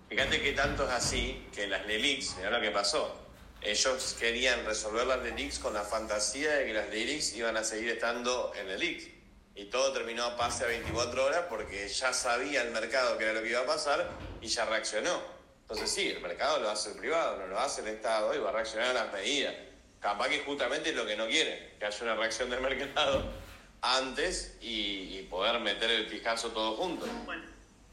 fíjate 0.09 0.41
que 0.41 0.51
tanto 0.53 0.83
es 0.85 0.91
así 0.91 1.47
que 1.53 1.65
las 1.67 1.85
LELIX, 1.87 2.37
mirá 2.37 2.51
lo 2.51 2.61
que 2.61 2.69
pasó. 2.71 3.17
Ellos 3.61 4.15
querían 4.19 4.65
resolver 4.65 5.05
las 5.07 5.21
LELIX 5.23 5.59
con 5.59 5.73
la 5.73 5.81
fantasía 5.83 6.51
de 6.57 6.65
que 6.65 6.73
las 6.73 6.89
LELIX 6.89 7.35
iban 7.35 7.57
a 7.57 7.63
seguir 7.63 7.89
estando 7.89 8.53
en 8.55 8.67
LELIX. 8.67 9.07
Y 9.55 9.65
todo 9.65 9.91
terminó 9.93 10.23
a 10.23 10.37
pase 10.37 10.63
a 10.63 10.67
24 10.67 11.25
horas 11.25 11.41
porque 11.49 11.87
ya 11.87 12.13
sabía 12.13 12.61
el 12.61 12.71
mercado 12.71 13.17
que 13.17 13.25
era 13.25 13.33
lo 13.33 13.41
que 13.43 13.49
iba 13.49 13.59
a 13.61 13.65
pasar 13.65 14.09
y 14.41 14.47
ya 14.47 14.65
reaccionó. 14.65 15.21
Entonces 15.63 15.89
sí, 15.91 16.07
el 16.09 16.21
mercado 16.21 16.59
lo 16.59 16.69
hace 16.69 16.91
el 16.91 16.97
privado, 16.97 17.37
no 17.37 17.47
lo 17.47 17.59
hace 17.59 17.81
el 17.81 17.87
Estado 17.89 18.33
y 18.35 18.39
va 18.39 18.49
a 18.49 18.53
reaccionar 18.53 18.89
a 18.89 18.93
las 18.93 19.13
medidas. 19.13 19.53
Capaz 20.01 20.29
que 20.29 20.39
justamente 20.39 20.89
es 20.89 20.95
lo 20.95 21.05
que 21.05 21.15
no 21.15 21.27
quiere, 21.27 21.75
que 21.77 21.85
haya 21.85 22.03
una 22.03 22.15
reacción 22.15 22.49
del 22.49 22.59
mercado 22.59 23.23
antes 23.81 24.57
y, 24.59 25.17
y 25.19 25.27
poder 25.29 25.59
meter 25.59 25.91
el 25.91 26.07
fiscazo 26.07 26.49
todo 26.49 26.75
junto. 26.75 27.05
Bueno, 27.25 27.43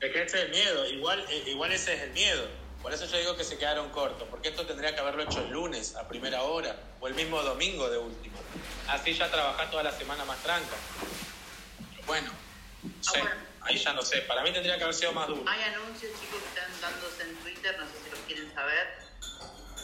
Es 0.00 0.12
que 0.12 0.22
ese 0.22 0.38
es 0.38 0.44
el 0.44 0.50
miedo, 0.50 0.86
igual, 0.88 1.24
eh, 1.28 1.44
igual 1.46 1.72
ese 1.72 1.94
es 1.94 2.02
el 2.02 2.10
miedo. 2.10 2.48
Por 2.82 2.94
eso 2.94 3.04
yo 3.06 3.18
digo 3.18 3.36
que 3.36 3.44
se 3.44 3.58
quedaron 3.58 3.90
cortos, 3.90 4.26
porque 4.30 4.48
esto 4.48 4.64
tendría 4.64 4.94
que 4.94 5.00
haberlo 5.00 5.22
hecho 5.24 5.40
el 5.40 5.50
lunes 5.50 5.96
a 5.96 6.08
primera 6.08 6.42
hora, 6.44 6.76
o 7.00 7.08
el 7.08 7.14
mismo 7.14 7.42
domingo 7.42 7.90
de 7.90 7.98
último. 7.98 8.38
Así 8.88 9.12
ya 9.12 9.30
trabajar 9.30 9.70
toda 9.70 9.82
la 9.82 9.92
semana 9.92 10.24
más 10.24 10.38
tranca. 10.42 10.76
Bueno, 12.06 12.30
sí, 13.00 13.18
bueno. 13.18 13.30
ahí 13.62 13.76
ya 13.76 13.92
no 13.92 14.02
sé, 14.02 14.18
para 14.22 14.42
mí 14.42 14.52
tendría 14.52 14.78
que 14.78 14.84
haber 14.84 14.94
sido 14.94 15.12
más 15.12 15.26
duro. 15.26 15.44
hay 15.46 15.62
anuncios, 15.74 16.12
chicos, 16.20 16.40
que 16.40 16.60
están 16.60 16.80
dándose 16.80 17.22
en 17.24 17.34
Twitter, 17.36 17.78
no 17.78 17.84
sé 17.86 17.92
si 18.04 18.10
los 18.10 18.20
quieren 18.20 18.54
saber. 18.54 19.07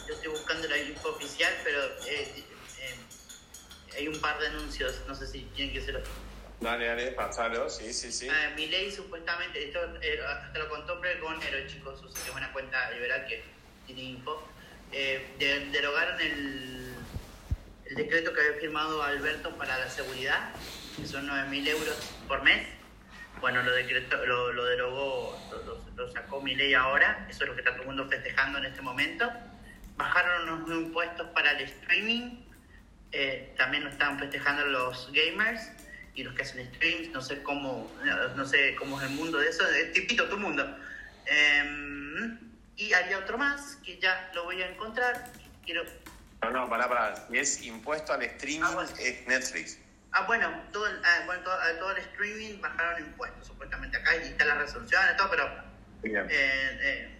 Yo 0.07 0.13
estoy 0.13 0.29
buscando 0.31 0.67
la 0.67 0.77
info 0.77 1.09
oficial, 1.09 1.53
pero 1.63 1.83
eh, 2.07 2.43
eh, 2.79 2.95
hay 3.97 4.07
un 4.07 4.19
par 4.21 4.39
de 4.39 4.47
anuncios, 4.47 5.01
no 5.07 5.15
sé 5.15 5.27
si 5.27 5.43
quieren 5.55 5.73
que 5.73 5.81
se 5.81 5.91
los... 5.93 6.03
Dale, 6.61 6.85
dale, 6.85 7.11
pasalo, 7.11 7.69
sí, 7.69 7.91
sí, 7.93 8.11
sí. 8.11 8.27
Ah, 8.29 8.51
Milei 8.55 8.91
supuestamente, 8.91 9.63
esto 9.65 9.79
eh, 10.01 10.19
hasta 10.25 10.59
lo 10.59 10.69
contó 10.69 10.99
Pregonero, 11.01 11.67
chicos, 11.67 12.01
o 12.03 12.07
sea, 12.09 12.23
que 12.23 12.29
es 12.29 12.35
una 12.35 12.51
cuenta 12.53 12.89
liberal 12.91 13.25
que 13.27 13.43
tiene 13.85 14.01
info, 14.03 14.47
eh, 14.91 15.25
de- 15.37 15.65
derogaron 15.71 16.19
el, 16.21 16.93
el 17.85 17.95
decreto 17.95 18.31
que 18.33 18.41
había 18.41 18.59
firmado 18.59 19.03
Alberto 19.03 19.55
para 19.57 19.77
la 19.77 19.89
seguridad, 19.89 20.51
que 20.95 21.05
son 21.07 21.27
9.000 21.27 21.67
euros 21.67 21.95
por 22.27 22.41
mes. 22.43 22.67
Bueno, 23.41 23.61
lo, 23.63 23.73
decretó, 23.73 24.25
lo, 24.25 24.53
lo 24.53 24.65
derogó, 24.65 25.37
lo, 25.97 26.11
sacó 26.13 26.41
Milei 26.41 26.73
ahora, 26.73 27.27
eso 27.29 27.43
es 27.43 27.49
lo 27.49 27.55
que 27.55 27.61
está 27.61 27.71
todo 27.73 27.81
el 27.81 27.87
mundo 27.87 28.07
festejando 28.07 28.59
en 28.59 28.65
este 28.65 28.81
momento. 28.81 29.29
Bajaron 29.97 30.45
los 30.67 30.69
impuestos 30.85 31.27
para 31.29 31.51
el 31.51 31.61
streaming, 31.61 32.43
eh, 33.11 33.53
también 33.57 33.83
lo 33.85 33.89
están 33.89 34.19
festejando 34.19 34.65
los 34.65 35.09
gamers 35.13 35.69
y 36.15 36.23
los 36.23 36.33
que 36.35 36.41
hacen 36.41 36.65
streams, 36.75 37.09
no 37.09 37.21
sé 37.21 37.41
cómo, 37.43 37.89
no 38.35 38.45
sé 38.45 38.75
cómo 38.75 38.99
es 38.99 39.07
el 39.09 39.15
mundo 39.15 39.37
de 39.37 39.49
eso, 39.49 39.65
es 39.69 39.93
tipito 39.93 40.27
tu 40.27 40.37
mundo. 40.37 40.65
Em, 41.25 42.37
y 42.77 42.93
había 42.93 43.19
otro 43.19 43.37
más 43.37 43.77
que 43.85 43.97
ya 43.99 44.29
lo 44.33 44.43
voy 44.45 44.61
a 44.61 44.69
encontrar, 44.69 45.31
quiero 45.63 45.83
No, 46.41 46.51
no, 46.51 46.69
pará, 46.69 46.87
pará. 46.89 47.27
Es 47.31 47.63
impuesto 47.63 48.13
al 48.13 48.21
streaming, 48.23 48.63
Ah, 48.65 48.71
bueno. 48.75 48.89
es 48.99 49.27
Netflix. 49.27 49.79
Ah, 50.11 50.23
bueno, 50.27 50.49
todo 50.71 50.87
el, 50.87 50.97
ah, 51.03 51.23
bueno, 51.25 51.41
todo, 51.43 51.57
todo 51.79 51.91
el 51.91 51.97
streaming 51.99 52.61
bajaron 52.61 53.01
impuestos, 53.01 53.47
supuestamente. 53.47 53.97
Acá 53.97 54.13
está 54.15 54.45
la 54.45 54.55
resolución 54.55 55.01
y 55.13 55.17
todo, 55.17 55.29
pero... 55.29 55.49
Bien. 56.03 56.27
eh, 56.29 56.79
eh, 56.81 57.14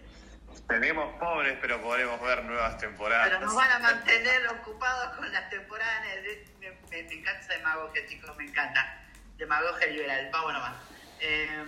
Tenemos 0.68 1.14
pobres, 1.18 1.56
pero 1.60 1.80
podremos 1.80 2.20
ver 2.20 2.44
nuevas 2.44 2.76
temporadas. 2.78 3.28
pero 3.28 3.40
nos 3.40 3.54
van 3.54 3.70
a 3.70 3.78
mantener 3.78 4.48
ocupados 4.48 5.16
con 5.16 5.30
las 5.32 5.48
temporadas. 5.48 6.02
Me, 6.60 6.70
me, 6.70 7.02
me 7.02 7.12
encanta 7.14 7.54
demagogia, 7.54 8.06
chicos, 8.08 8.36
me 8.36 8.44
encanta. 8.44 9.04
Demagogia 9.36 9.86
liberal, 9.86 10.28
vamos 10.32 10.52
nomás. 10.54 10.74
Eh, 11.20 11.64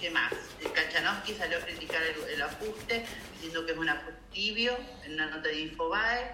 ¿Qué 0.00 0.10
más? 0.10 0.32
Eh, 0.32 0.70
Kachanovsky 0.74 1.34
salió 1.34 1.58
a 1.58 1.60
criticar 1.60 2.02
el, 2.02 2.30
el 2.30 2.42
ajuste, 2.42 3.04
diciendo 3.34 3.66
que 3.66 3.72
es 3.72 3.78
un 3.78 3.88
ajuste 3.88 4.16
tibio, 4.32 4.76
en 5.04 5.14
una 5.14 5.26
nota 5.26 5.48
de 5.48 5.60
Infobae. 5.60 6.30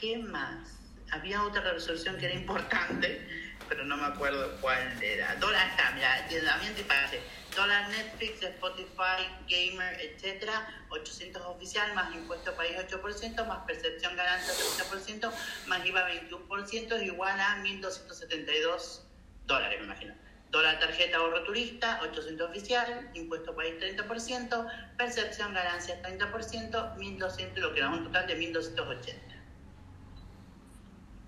¿Qué 0.00 0.18
más? 0.18 0.78
Había 1.12 1.42
otra 1.42 1.60
resolución 1.72 2.16
que 2.18 2.26
era 2.26 2.34
importante, 2.34 3.26
pero 3.68 3.84
no 3.84 3.96
me 3.96 4.06
acuerdo 4.06 4.50
cuál 4.60 5.02
era. 5.02 5.34
Dólar 5.36 5.68
está, 5.68 5.90
mira, 5.92 6.26
también 6.44 6.74
te 6.74 6.84
parece. 6.84 7.20
Dólar 7.54 7.88
Netflix, 7.90 8.42
Spotify, 8.42 9.26
Gamer, 9.48 10.00
etcétera, 10.00 10.84
800 10.88 11.42
oficial, 11.46 11.94
más 11.94 12.14
impuesto 12.14 12.54
país 12.54 12.76
8%, 12.76 13.46
más 13.46 13.58
percepción 13.66 14.16
ganancia 14.16 14.54
30%, 14.54 15.32
más 15.66 15.86
IVA 15.86 16.08
21%, 16.10 17.04
igual 17.04 17.40
a 17.40 17.62
1.272 17.62 19.02
dólares, 19.46 19.80
me 19.80 19.86
imagino. 19.86 20.14
Dólar 20.50 20.80
tarjeta 20.80 21.18
ahorro 21.18 21.44
turista, 21.44 22.00
800 22.02 22.50
oficial, 22.50 23.10
impuesto 23.14 23.54
país 23.54 23.74
30%, 23.78 24.96
percepción 24.96 25.54
ganancia 25.54 26.02
30%, 26.02 26.96
1.200, 26.96 27.54
lo 27.56 27.72
que 27.74 27.80
da 27.80 27.90
un 27.90 28.04
total 28.04 28.26
de 28.26 28.36
1.280. 28.36 29.14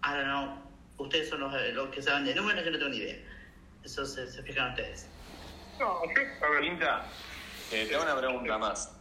Ahora 0.02 0.24
no, 0.24 0.71
ustedes 1.02 1.28
son 1.28 1.40
los, 1.40 1.52
los 1.72 1.88
que 1.90 2.02
saben 2.02 2.24
de 2.24 2.34
números, 2.34 2.64
yo 2.64 2.70
no 2.70 2.78
tengo 2.78 2.90
ni 2.90 2.96
idea. 2.98 3.16
Eso 3.84 4.04
se, 4.06 4.30
se 4.30 4.42
fijan 4.42 4.70
ustedes. 4.70 5.06
No, 5.78 5.98
a 5.98 6.50
ver, 6.50 6.60
Pinta, 6.60 7.04
eh, 7.72 7.86
tengo 7.88 8.02
una 8.02 8.16
pregunta 8.16 8.58
más. 8.58 8.92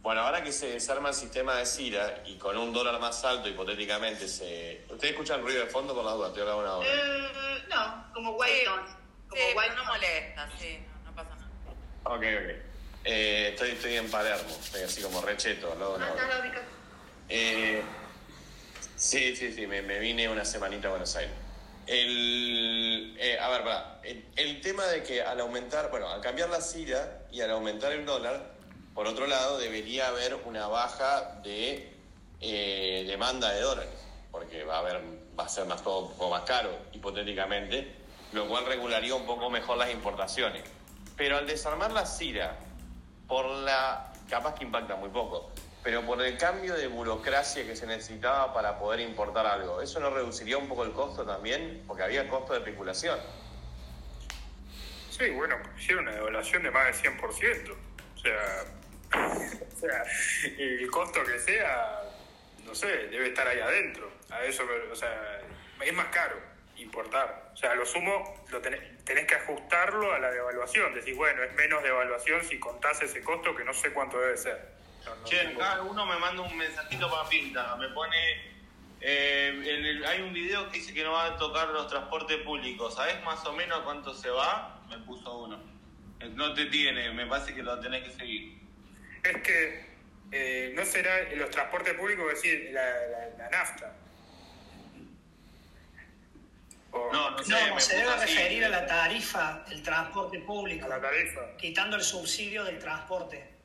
Bueno, 0.00 0.22
ahora 0.22 0.42
que 0.42 0.52
se 0.52 0.68
desarma 0.68 1.08
el 1.10 1.14
sistema 1.14 1.56
de 1.56 1.66
CIRA 1.66 2.22
y 2.26 2.36
con 2.36 2.56
un 2.56 2.72
dólar 2.72 2.98
más 3.00 3.24
alto, 3.24 3.48
hipotéticamente, 3.48 4.26
se... 4.28 4.84
¿Ustedes 4.88 5.12
escuchan 5.12 5.42
ruido 5.42 5.64
de 5.64 5.70
fondo 5.70 5.94
por 5.94 6.04
la 6.04 6.12
duda? 6.12 6.28
Estoy 6.28 6.42
hablando 6.42 6.62
una 6.62 6.74
hora. 6.76 6.88
Eh, 6.88 7.64
no, 7.68 8.12
como 8.14 8.32
White 8.36 8.54
Sí. 8.54 8.94
Como 9.28 9.42
sí, 9.42 9.48
White 9.56 9.74
no 9.74 9.84
molesta, 9.84 10.50
sí, 10.58 10.78
no, 11.04 11.10
no 11.10 11.14
pasa 11.16 11.34
nada. 11.36 11.50
Ok, 12.04 12.22
ok. 12.22 12.64
Eh, 13.04 13.48
estoy, 13.50 13.70
estoy 13.72 13.96
en 13.96 14.10
Palermo, 14.10 14.48
estoy 14.48 14.82
así 14.82 15.02
como 15.02 15.20
recheto, 15.20 15.72
al 15.72 15.78
lado 15.78 15.98
de 15.98 16.04
Ah, 16.04 16.08
la 16.16 16.40
ubicación. 16.40 16.64
Eh, 17.28 17.82
sí, 18.98 19.34
sí, 19.36 19.52
sí, 19.52 19.66
me, 19.66 19.80
vine 19.80 20.28
una 20.28 20.44
semanita 20.44 20.88
a 20.88 20.90
Buenos 20.90 21.14
Aires. 21.16 21.32
El, 21.86 23.16
eh, 23.18 23.38
a 23.40 23.48
ver, 23.48 23.64
pará. 23.64 24.00
El, 24.36 24.60
tema 24.60 24.84
de 24.84 25.02
que 25.02 25.22
al 25.22 25.40
aumentar, 25.40 25.90
bueno, 25.90 26.08
al 26.08 26.20
cambiar 26.20 26.50
la 26.50 26.60
CIRA 26.60 27.26
y 27.32 27.40
al 27.40 27.50
aumentar 27.50 27.92
el 27.92 28.04
dólar, 28.04 28.52
por 28.94 29.06
otro 29.06 29.26
lado, 29.26 29.58
debería 29.58 30.08
haber 30.08 30.34
una 30.44 30.66
baja 30.66 31.40
de 31.42 31.94
eh, 32.40 33.04
demanda 33.06 33.50
de 33.52 33.60
dólares, 33.60 33.90
porque 34.30 34.64
va 34.64 34.76
a 34.76 34.78
haber, 34.80 35.00
va 35.38 35.44
a 35.44 35.48
ser 35.48 35.64
más 35.64 35.82
todo 35.82 36.06
un 36.06 36.12
poco 36.12 36.30
más 36.30 36.42
caro, 36.42 36.70
hipotéticamente, 36.92 37.94
lo 38.32 38.46
cual 38.48 38.66
regularía 38.66 39.14
un 39.14 39.24
poco 39.24 39.48
mejor 39.48 39.78
las 39.78 39.90
importaciones. 39.90 40.64
Pero 41.16 41.38
al 41.38 41.46
desarmar 41.46 41.92
la 41.92 42.04
CIRA, 42.04 42.58
por 43.26 43.46
la. 43.46 44.12
capaz 44.28 44.54
que 44.54 44.64
impacta 44.64 44.96
muy 44.96 45.10
poco, 45.10 45.52
pero 45.88 46.04
por 46.04 46.20
el 46.20 46.36
cambio 46.36 46.74
de 46.74 46.86
burocracia 46.86 47.64
que 47.64 47.74
se 47.74 47.86
necesitaba 47.86 48.52
para 48.52 48.78
poder 48.78 49.00
importar 49.00 49.46
algo, 49.46 49.80
¿eso 49.80 49.98
no 50.00 50.10
reduciría 50.10 50.58
un 50.58 50.68
poco 50.68 50.84
el 50.84 50.92
costo 50.92 51.24
también? 51.24 51.82
Porque 51.86 52.02
había 52.02 52.28
costo 52.28 52.52
de 52.52 52.58
especulación. 52.58 53.18
sí, 55.08 55.30
bueno, 55.30 55.56
hicieron 55.78 56.06
una 56.06 56.14
devaluación 56.14 56.62
de 56.62 56.70
más 56.70 57.00
del 57.02 57.14
100%. 57.14 57.72
O 57.72 58.18
sea, 58.18 58.64
o 59.74 59.80
sea, 59.80 60.04
el 60.58 60.90
costo 60.90 61.24
que 61.24 61.38
sea, 61.38 62.02
no 62.66 62.74
sé, 62.74 62.88
debe 63.06 63.28
estar 63.28 63.48
ahí 63.48 63.60
adentro. 63.60 64.12
A 64.28 64.44
eso, 64.44 64.64
o 64.92 64.94
sea, 64.94 65.40
es 65.80 65.92
más 65.94 66.08
caro 66.08 66.36
importar. 66.76 67.52
O 67.54 67.56
sea, 67.56 67.74
lo 67.74 67.86
sumo 67.86 68.44
lo 68.50 68.60
tenés, 68.60 69.02
tenés 69.06 69.26
que 69.26 69.36
ajustarlo 69.36 70.12
a 70.12 70.18
la 70.18 70.30
devaluación. 70.30 70.92
Decís, 70.92 71.16
bueno, 71.16 71.42
es 71.44 71.54
menos 71.54 71.82
devaluación 71.82 72.44
si 72.44 72.58
contás 72.60 73.00
ese 73.00 73.22
costo 73.22 73.56
que 73.56 73.64
no 73.64 73.72
sé 73.72 73.90
cuánto 73.94 74.20
debe 74.20 74.36
ser. 74.36 74.76
Che, 75.24 75.40
acá 75.40 75.82
uno 75.82 76.06
me 76.06 76.16
manda 76.18 76.42
un 76.42 76.56
mensajito 76.56 77.10
para 77.10 77.28
Pinta, 77.28 77.76
me 77.76 77.88
pone... 77.88 78.16
eh, 79.00 79.48
en 79.48 79.84
el- 79.84 80.04
hay 80.06 80.22
un 80.22 80.32
video 80.32 80.68
que 80.70 80.78
dice 80.78 80.92
que 80.92 81.04
no 81.04 81.12
va 81.12 81.26
a 81.26 81.36
tocar 81.36 81.68
los 81.68 81.86
transportes 81.88 82.38
públicos. 82.38 82.94
¿Sabes 82.94 83.22
más 83.24 83.44
o 83.46 83.52
menos 83.52 83.80
cuánto 83.80 84.12
se 84.14 84.28
va? 84.30 84.80
Me 84.88 84.98
puso 84.98 85.38
uno. 85.38 85.60
Eh, 86.20 86.28
No 86.34 86.52
te 86.54 86.66
tiene, 86.66 87.10
me 87.12 87.26
parece 87.26 87.54
que 87.54 87.62
lo 87.62 87.78
tenés 87.80 88.02
que 88.04 88.10
seguir. 88.18 88.58
Es 89.22 89.36
que 89.42 89.86
eh, 90.32 90.72
no 90.74 90.84
será 90.84 91.20
en 91.20 91.38
los 91.38 91.50
transportes 91.50 91.94
públicos, 91.94 92.26
es 92.32 92.42
decir, 92.42 92.70
la, 92.72 92.82
la- 92.82 93.28
la 93.38 93.50
nafta. 93.50 93.94
O 96.90 97.12
No, 97.12 97.30
no 97.32 97.38
sé, 97.44 97.52
No, 97.68 97.80
se 97.80 97.96
debe 97.98 98.10
así. 98.10 98.34
referir 98.34 98.64
a 98.64 98.68
la 98.70 98.86
tarifa 98.86 99.64
del 99.68 99.82
transporte 99.82 100.38
público, 100.40 100.86
a 100.86 100.88
la 100.88 101.00
tarifa. 101.00 101.56
quitando 101.58 101.96
el 101.96 102.02
subsidio 102.02 102.64
del 102.64 102.78
transporte. 102.78 103.57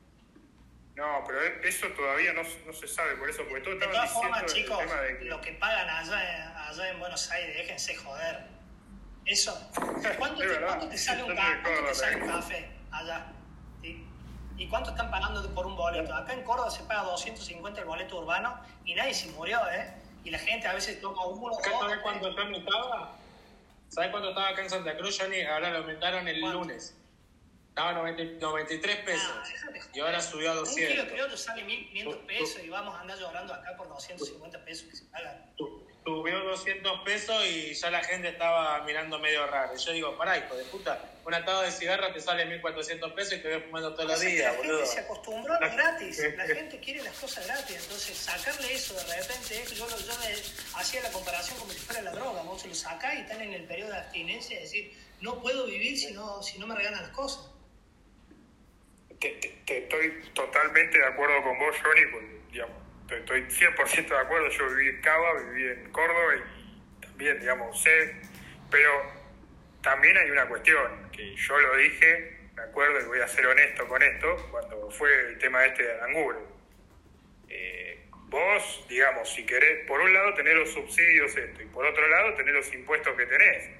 No, 0.96 1.24
pero 1.26 1.42
e- 1.42 1.68
eso 1.68 1.88
todavía 1.88 2.32
no, 2.32 2.42
no 2.66 2.72
se 2.72 2.86
sabe, 2.86 3.16
por 3.16 3.28
eso, 3.28 3.42
porque 3.48 3.62
todos 3.64 3.80
De 3.80 3.86
todas 3.86 4.02
diciendo 4.04 4.34
formas, 4.36 4.52
chicos, 4.54 4.78
tema 4.78 5.00
de 5.00 5.18
que... 5.18 5.24
lo 5.24 5.40
que 5.40 5.52
pagan 5.54 5.88
allá, 5.90 6.68
allá 6.68 6.88
en 6.88 7.00
Buenos 7.00 7.30
Aires, 7.32 7.56
déjense 7.56 7.96
joder. 7.96 8.44
Eso. 9.26 9.70
¿Cuánto, 10.18 10.42
Es 10.44 10.52
te, 10.52 10.64
cuánto 10.64 10.88
te 10.88 10.98
sale 10.98 11.22
un, 11.24 11.34
ca- 11.34 11.60
cuánto 11.62 11.84
te 11.86 11.94
sale 11.94 12.16
un 12.22 12.28
café 12.28 12.68
allá? 12.92 13.26
¿Sí? 13.82 14.06
¿Y 14.56 14.68
cuánto 14.68 14.90
están 14.90 15.10
pagando 15.10 15.52
por 15.52 15.66
un 15.66 15.74
boleto? 15.74 16.14
Acá 16.14 16.32
en 16.32 16.42
Córdoba 16.44 16.70
se 16.70 16.84
paga 16.84 17.02
250 17.02 17.80
el 17.80 17.86
boleto 17.86 18.18
urbano 18.20 18.60
y 18.84 18.94
nadie 18.94 19.14
se 19.14 19.26
murió, 19.32 19.58
¿eh? 19.72 19.92
Y 20.22 20.30
la 20.30 20.38
gente 20.38 20.68
a 20.68 20.74
veces 20.74 21.00
toma 21.00 21.26
uno 21.26 21.58
¿Acá 21.58 21.70
dos, 21.70 21.80
sabes 21.80 21.98
cuánto 22.02 22.28
estaba? 22.28 23.12
¿Sabes 23.88 24.10
cuánto 24.10 24.28
estaba 24.28 24.48
acá 24.50 24.62
en 24.62 24.70
Santa 24.70 24.96
Cruz, 24.96 25.18
Johnny? 25.20 25.42
Ahora 25.42 25.70
lo 25.70 25.78
aumentaron 25.78 26.28
el 26.28 26.40
¿Cuánto? 26.40 26.58
lunes. 26.60 26.96
Estaba 27.74 27.92
90 27.92 28.22
93 28.46 28.96
pesos. 28.98 29.30
Ah, 29.34 29.42
y 29.92 29.98
ahora 29.98 30.20
subió 30.22 30.52
a 30.52 30.60
Un 30.60 30.64
kilo 30.64 30.86
200. 31.04 31.08
criollo 31.12 31.36
sale 31.36 31.64
1.500 31.66 32.16
pesos 32.26 32.60
y 32.64 32.68
vamos 32.68 32.94
a 32.94 33.00
andar 33.00 33.18
llorando 33.18 33.52
acá 33.52 33.76
por 33.76 33.88
250 33.88 34.64
pesos 34.64 34.88
que 34.88 34.96
se 34.96 35.04
pagan. 35.06 35.44
Subió 36.04 36.38
200 36.44 37.00
pesos 37.04 37.44
y 37.46 37.74
ya 37.74 37.90
la 37.90 38.04
gente 38.04 38.28
estaba 38.28 38.80
mirando 38.84 39.18
medio 39.18 39.44
raro. 39.48 39.74
Y 39.74 39.78
yo 39.82 39.90
digo, 39.92 40.16
pará, 40.16 40.38
hijo 40.38 40.54
de 40.54 40.62
puta, 40.66 41.00
un 41.24 41.34
atado 41.34 41.62
de 41.62 41.72
cigarro 41.72 42.12
te 42.12 42.20
sale 42.20 42.44
1.400 42.62 43.12
pesos 43.14 43.32
y 43.32 43.38
te 43.42 43.48
ves 43.48 43.64
fumando 43.64 43.92
todos 43.94 44.08
los 44.10 44.20
que 44.20 44.26
días, 44.26 44.52
la 44.52 44.58
boludo. 44.58 44.76
gente 44.78 44.92
se 44.92 45.00
acostumbró 45.00 45.54
a 45.54 45.58
gratis, 45.58 46.22
la 46.36 46.44
gente 46.46 46.78
quiere 46.78 47.02
las 47.02 47.14
cosas 47.18 47.44
gratis, 47.46 47.76
entonces 47.82 48.16
sacarle 48.18 48.72
eso 48.72 48.94
de 48.94 49.16
repente, 49.16 49.64
yo, 49.74 49.88
lo- 49.88 49.98
yo 49.98 50.12
me 50.20 50.78
hacía 50.80 51.02
la 51.02 51.10
comparación 51.10 51.58
como 51.58 51.72
si 51.72 51.78
fuera 51.80 52.02
la 52.02 52.12
droga, 52.12 52.42
vos 52.42 52.60
se 52.62 52.68
lo 52.68 52.74
sacás 52.74 53.14
y 53.16 53.20
están 53.22 53.40
en 53.40 53.52
el 53.54 53.64
periodo 53.64 53.90
de 53.90 53.96
abstinencia, 53.98 54.56
es 54.58 54.64
decir, 54.70 54.96
no 55.22 55.40
puedo 55.40 55.66
vivir 55.66 55.98
si 55.98 56.12
no, 56.12 56.40
si 56.42 56.58
no 56.58 56.66
me 56.68 56.74
regalan 56.76 57.00
las 57.02 57.10
cosas. 57.12 57.46
Te, 59.24 59.78
estoy 59.78 60.10
totalmente 60.34 60.98
de 60.98 61.06
acuerdo 61.06 61.42
con 61.42 61.58
vos, 61.58 61.74
Johnny, 61.82 62.02
porque, 62.12 62.28
digamos, 62.52 62.76
estoy 63.10 63.40
100% 63.40 64.08
de 64.08 64.18
acuerdo. 64.18 64.48
Yo 64.50 64.68
viví 64.68 64.88
en 64.90 65.00
Cava, 65.00 65.40
viví 65.40 65.66
en 65.66 65.90
Córdoba 65.92 66.34
y 66.36 67.00
también, 67.00 67.40
digamos, 67.40 67.82
sé, 67.82 68.16
pero 68.70 68.90
también 69.82 70.18
hay 70.18 70.30
una 70.30 70.46
cuestión 70.46 71.10
que 71.10 71.34
yo 71.36 71.58
lo 71.58 71.76
dije, 71.76 72.36
me 72.54 72.62
acuerdo 72.64 73.00
y 73.00 73.04
voy 73.04 73.20
a 73.20 73.28
ser 73.28 73.46
honesto 73.46 73.88
con 73.88 74.02
esto, 74.02 74.48
cuando 74.50 74.90
fue 74.90 75.10
el 75.28 75.38
tema 75.38 75.64
este 75.64 75.84
de 75.84 75.92
Aranguren. 75.94 76.44
Eh, 77.48 78.04
vos, 78.26 78.86
digamos, 78.90 79.32
si 79.32 79.46
querés, 79.46 79.86
por 79.86 80.02
un 80.02 80.12
lado 80.12 80.34
tener 80.34 80.54
los 80.54 80.70
subsidios 80.70 81.34
esto 81.34 81.62
y 81.62 81.66
por 81.66 81.86
otro 81.86 82.06
lado 82.08 82.34
tener 82.34 82.52
los 82.52 82.70
impuestos 82.74 83.16
que 83.16 83.24
tenés. 83.24 83.70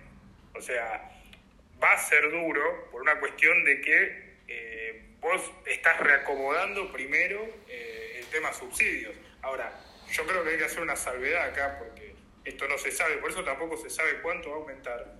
O 0.54 0.62
sea, 0.62 1.10
va 1.82 1.92
a 1.92 1.98
ser 1.98 2.30
duro 2.30 2.88
por 2.90 3.02
una 3.02 3.20
cuestión 3.20 3.62
de 3.64 3.82
que 3.82 4.23
vos 5.24 5.40
estás 5.64 5.98
reacomodando 6.00 6.92
primero 6.92 7.42
eh, 7.66 8.16
el 8.18 8.26
tema 8.26 8.52
subsidios. 8.52 9.14
Ahora, 9.40 9.72
yo 10.12 10.26
creo 10.26 10.44
que 10.44 10.50
hay 10.50 10.58
que 10.58 10.66
hacer 10.66 10.82
una 10.82 10.96
salvedad 10.96 11.48
acá 11.48 11.78
porque 11.78 12.14
esto 12.44 12.68
no 12.68 12.76
se 12.76 12.90
sabe, 12.90 13.16
por 13.16 13.30
eso 13.30 13.42
tampoco 13.42 13.78
se 13.78 13.88
sabe 13.88 14.20
cuánto 14.20 14.50
va 14.50 14.56
a 14.56 14.58
aumentar. 14.58 15.14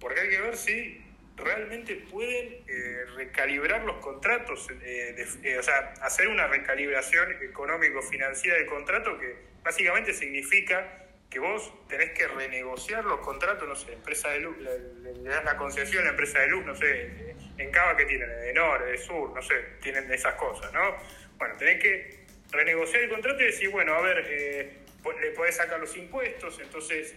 Porque 0.00 0.18
hay 0.20 0.30
que 0.30 0.40
ver 0.40 0.56
si 0.56 1.00
realmente 1.36 1.94
pueden 2.10 2.64
eh, 2.66 3.04
recalibrar 3.14 3.84
los 3.84 3.98
contratos, 3.98 4.68
eh, 4.82 5.14
de- 5.14 5.50
eh, 5.52 5.58
o 5.58 5.62
sea, 5.62 5.94
hacer 6.02 6.26
una 6.26 6.48
recalibración 6.48 7.30
económico-financiera 7.40 8.58
del 8.58 8.66
contrato 8.66 9.16
que 9.16 9.36
básicamente 9.62 10.12
significa 10.12 11.06
que 11.30 11.38
vos 11.38 11.72
tenés 11.88 12.10
que 12.10 12.26
renegociar 12.26 13.04
los 13.04 13.20
contratos, 13.20 13.68
no 13.68 13.76
sé, 13.76 13.92
empresa 13.92 14.30
de 14.30 14.40
luz, 14.40 14.56
le, 14.58 15.12
das 15.22 15.44
la 15.44 15.56
concesión 15.56 16.02
a 16.02 16.06
la 16.06 16.10
empresa 16.10 16.40
de 16.40 16.48
luz, 16.48 16.66
no 16.66 16.74
sé, 16.74 17.36
en 17.56 17.70
Cava 17.70 17.96
que 17.96 18.04
tienen, 18.04 18.28
de 18.28 18.52
Nor, 18.52 18.84
de 18.84 18.98
Sur, 18.98 19.32
no 19.32 19.40
sé, 19.40 19.54
tienen 19.80 20.12
esas 20.12 20.34
cosas, 20.34 20.72
¿no? 20.72 20.96
Bueno, 21.38 21.54
tenés 21.56 21.80
que 21.80 22.26
renegociar 22.50 23.02
el 23.02 23.10
contrato 23.10 23.40
y 23.42 23.46
decir, 23.46 23.70
bueno, 23.70 23.94
a 23.94 24.00
ver, 24.00 24.26
eh, 24.28 24.72
le 25.20 25.30
podés 25.30 25.56
sacar 25.56 25.78
los 25.78 25.96
impuestos, 25.96 26.58
entonces 26.58 27.14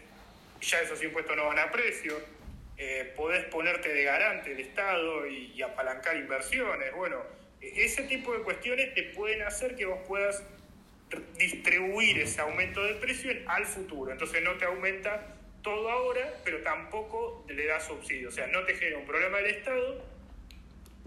ya 0.61 0.79
esos 0.81 1.01
impuestos 1.03 1.35
no 1.35 1.47
van 1.47 1.57
a 1.57 1.71
precio, 1.71 2.21
eh, 2.77 3.11
podés 3.15 3.45
ponerte 3.45 3.89
de 3.89 4.03
garante 4.03 4.51
del 4.51 4.59
Estado 4.59 5.25
y, 5.25 5.53
y 5.55 5.61
apalancar 5.63 6.15
inversiones, 6.17 6.93
bueno, 6.93 7.23
e-, 7.61 7.85
ese 7.85 8.03
tipo 8.03 8.31
de 8.33 8.43
cuestiones 8.43 8.93
te 8.93 9.03
pueden 9.15 9.41
hacer 9.41 9.75
que 9.75 9.85
vos 9.85 9.99
puedas 10.07 10.43
distribuir 11.37 12.19
ese 12.19 12.41
aumento 12.41 12.83
de 12.83 12.95
precio 12.95 13.31
al 13.47 13.65
futuro. 13.65 14.11
Entonces 14.11 14.41
no 14.43 14.53
te 14.53 14.65
aumenta 14.65 15.35
todo 15.61 15.89
ahora, 15.89 16.33
pero 16.43 16.61
tampoco 16.61 17.45
le 17.47 17.65
da 17.65 17.79
subsidio. 17.79 18.29
O 18.29 18.31
sea, 18.31 18.47
no 18.47 18.63
te 18.65 18.75
genera 18.75 18.97
un 18.97 19.05
problema 19.05 19.37
del 19.37 19.47
Estado 19.47 20.03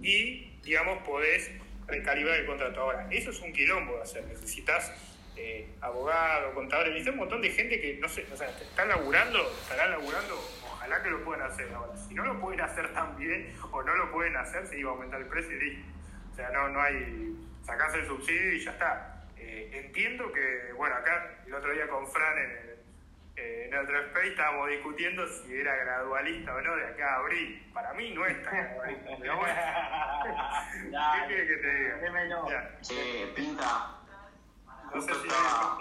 y, 0.03 0.51
digamos, 0.63 1.03
podés 1.05 1.51
recalibrar 1.87 2.41
el 2.41 2.47
contrato. 2.47 2.81
Ahora, 2.81 3.07
eso 3.11 3.31
es 3.31 3.41
un 3.41 3.53
quilombo 3.53 3.97
de 3.97 4.03
hacer. 4.03 4.25
Necesitas 4.27 4.93
eh, 5.37 5.69
abogado, 5.83 6.55
contadores, 6.55 6.93
necesitas 6.93 7.13
un 7.13 7.21
montón 7.21 7.43
de 7.43 7.51
gente 7.51 7.81
que, 7.81 7.99
no 7.99 8.09
sé, 8.09 8.27
o 8.33 8.37
sea, 8.37 8.49
están 8.49 8.89
laburando, 8.89 9.39
estarán 9.63 9.91
laburando, 9.91 10.35
ojalá 10.65 11.03
que 11.03 11.11
lo 11.11 11.25
puedan 11.25 11.43
hacer 11.43 11.73
ahora. 11.75 11.97
Si 11.97 12.15
no 12.15 12.25
lo 12.25 12.41
pueden 12.41 12.61
hacer 12.63 12.93
tan 12.95 13.17
bien 13.19 13.53
o 13.71 13.83
no 13.83 13.95
lo 13.95 14.11
pueden 14.11 14.37
hacer, 14.37 14.67
se 14.67 14.79
iba 14.79 14.91
a 14.91 14.95
aumentar 14.95 15.21
el 15.21 15.29
precio 15.29 15.55
y 15.57 15.61
listo. 15.61 15.87
O 16.33 16.37
sea, 16.37 16.51
no, 16.51 16.69
no 16.71 16.81
hay, 16.81 17.37
sacarse 17.65 17.99
el 17.99 18.07
subsidio 18.07 18.55
y 18.55 18.65
ya 18.65 18.71
está. 18.73 19.16
Eh, 19.57 19.71
entiendo 19.73 20.31
que, 20.33 20.73
bueno, 20.75 20.95
acá 20.97 21.35
el 21.47 21.55
otro 21.55 21.73
día 21.73 21.89
con 21.89 22.07
Fran 22.09 22.37
en 22.37 22.51
el, 22.51 22.79
eh, 23.37 23.69
en 23.69 23.79
otro 23.79 23.99
space 24.01 24.29
estábamos 24.29 24.69
discutiendo 24.69 25.27
si 25.27 25.55
era 25.55 25.75
gradualista 25.77 26.55
o 26.55 26.61
no 26.61 26.77
de 26.77 26.87
acá 26.89 27.15
a 27.15 27.19
abril. 27.21 27.71
Para 27.73 27.95
mí 27.95 28.11
no 28.11 28.27
es 28.27 28.43
tan 28.43 28.55
gradualista, 28.55 29.11
pero 29.19 29.37
bueno. 29.39 29.55
¿Qué 30.73 31.27
quiere 31.27 31.47
que 31.47 31.57
te 31.57 31.75
diga? 31.75 32.81
Che, 32.83 33.33
Pinta, 33.35 33.97
No 34.95 35.01
sé 35.01 35.13
justo 35.15 35.15
si 35.23 35.29
estaba, 35.29 35.79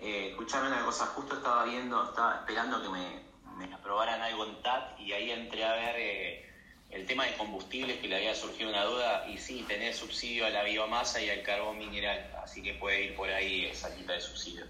eh, 0.00 0.28
escuchame 0.32 0.68
una 0.68 0.84
cosa, 0.84 1.06
justo 1.06 1.36
estaba 1.36 1.64
viendo, 1.64 2.10
estaba 2.10 2.40
esperando 2.40 2.82
que 2.82 2.88
me, 2.90 3.66
me 3.66 3.74
aprobaran 3.74 4.20
algo 4.20 4.44
en 4.44 4.62
TAT 4.62 5.00
y 5.00 5.14
ahí 5.14 5.30
entré 5.30 5.64
a 5.64 5.72
ver 5.72 5.96
eh, 5.96 6.53
el 6.94 7.06
tema 7.06 7.26
de 7.26 7.34
combustibles 7.34 7.98
que 7.98 8.06
le 8.06 8.16
había 8.16 8.34
surgido 8.34 8.70
una 8.70 8.84
duda 8.84 9.26
y 9.28 9.36
sí, 9.36 9.64
tenés 9.66 9.96
subsidio 9.96 10.46
a 10.46 10.50
la 10.50 10.62
biomasa 10.62 11.20
y 11.20 11.28
al 11.28 11.42
carbón 11.42 11.78
mineral, 11.78 12.32
así 12.42 12.62
que 12.62 12.74
puede 12.74 13.06
ir 13.06 13.16
por 13.16 13.28
ahí 13.28 13.66
esa 13.66 13.94
quita 13.96 14.12
de 14.12 14.20
subsidio. 14.20 14.64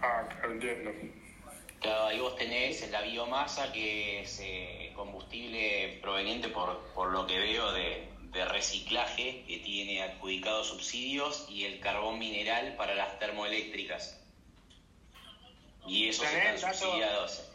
Ah, 0.00 0.28
entiendo. 0.42 0.90
Claro, 1.80 2.06
ahí 2.06 2.18
vos 2.18 2.36
tenés 2.36 2.90
la 2.90 3.02
biomasa, 3.02 3.72
que 3.72 4.22
es 4.22 4.40
eh, 4.42 4.92
combustible 4.96 5.98
proveniente, 6.02 6.48
por, 6.48 6.80
por 6.94 7.12
lo 7.12 7.26
que 7.28 7.38
veo, 7.38 7.72
de, 7.72 8.08
de 8.32 8.44
reciclaje, 8.46 9.44
que 9.46 9.58
tiene 9.58 10.02
adjudicados 10.02 10.68
subsidios, 10.68 11.46
y 11.48 11.64
el 11.64 11.78
carbón 11.78 12.18
mineral 12.18 12.74
para 12.76 12.96
las 12.96 13.18
termoeléctricas. 13.20 14.20
Y 15.86 16.08
esos 16.08 16.26
¿Tenés 16.28 16.56
están 16.56 16.74
subsidiados. 16.74 17.51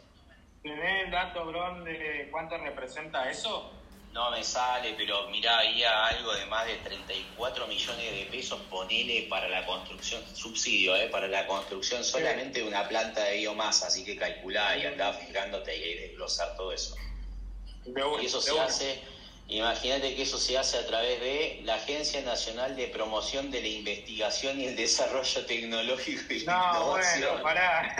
¿Tenés 0.62 1.04
el 1.04 1.10
dato, 1.10 1.46
Bron, 1.46 1.84
de 1.84 2.28
cuánto 2.30 2.58
representa 2.58 3.30
eso? 3.30 3.72
No 4.12 4.30
me 4.30 4.42
sale, 4.42 4.94
pero 4.96 5.28
mirá, 5.28 5.58
había 5.58 6.06
algo 6.06 6.34
de 6.34 6.46
más 6.46 6.66
de 6.66 6.76
34 6.76 7.66
millones 7.66 8.10
de 8.10 8.26
pesos, 8.30 8.60
ponele 8.70 9.26
para 9.28 9.48
la 9.48 9.66
construcción, 9.66 10.22
subsidio, 10.34 10.96
¿eh? 10.96 11.08
para 11.08 11.28
la 11.28 11.46
construcción 11.46 12.02
solamente 12.02 12.60
de 12.60 12.66
una 12.66 12.88
planta 12.88 13.22
de 13.24 13.36
biomasa, 13.38 13.86
así 13.86 14.04
que 14.04 14.16
calculá 14.16 14.76
y 14.76 14.86
andá 14.86 15.12
fijándote 15.12 15.76
y 15.76 15.94
desglosar 15.94 16.56
todo 16.56 16.72
eso. 16.72 16.96
De 17.84 18.02
Y 18.22 18.26
eso 18.26 18.40
de 18.40 18.44
se 18.44 18.60
hace, 18.60 19.02
imagínate 19.48 20.14
que 20.14 20.22
eso 20.22 20.38
se 20.38 20.58
hace 20.58 20.76
a 20.78 20.86
través 20.86 21.20
de 21.20 21.60
la 21.64 21.76
Agencia 21.76 22.20
Nacional 22.20 22.76
de 22.76 22.86
Promoción 22.88 23.50
de 23.50 23.60
la 23.62 23.68
Investigación 23.68 24.60
y 24.60 24.66
el 24.66 24.76
Desarrollo 24.76 25.46
Tecnológico 25.46 26.32
y 26.32 26.40
la 26.40 26.52
No, 26.52 26.74
Innovación. 26.82 27.20
bueno, 27.30 27.42
pará. 27.42 27.96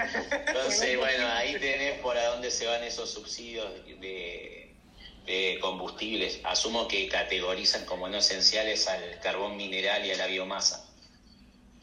Entonces, 0.46 0.98
bueno, 0.98 1.26
ahí 1.32 1.54
tenés 1.58 1.98
por 2.00 2.16
a 2.18 2.26
dónde 2.26 2.50
se 2.50 2.66
van 2.66 2.82
esos 2.84 3.10
subsidios 3.10 3.66
de, 4.00 4.74
de 5.24 5.58
combustibles. 5.60 6.40
Asumo 6.44 6.86
que 6.86 7.08
categorizan 7.08 7.86
como 7.86 8.08
no 8.08 8.18
esenciales 8.18 8.86
al 8.86 9.18
carbón 9.20 9.56
mineral 9.56 10.04
y 10.04 10.10
a 10.12 10.16
la 10.16 10.26
biomasa. 10.26 10.84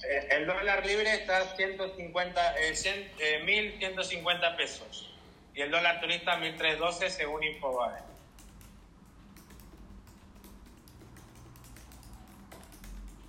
Eh, 0.04 0.28
El 0.30 0.46
dólar 0.46 0.86
libre 0.86 1.12
está 1.12 1.38
a 1.38 1.56
150, 1.56 2.60
eh, 2.60 2.76
100, 2.76 3.12
eh, 3.20 3.42
1.150 3.80 4.56
pesos. 4.58 5.10
Y 5.56 5.62
el 5.62 5.72
dólar 5.72 6.02
turista 6.02 6.38
1.312 6.38 7.10
según 7.10 7.44
Infobae. 7.44 8.00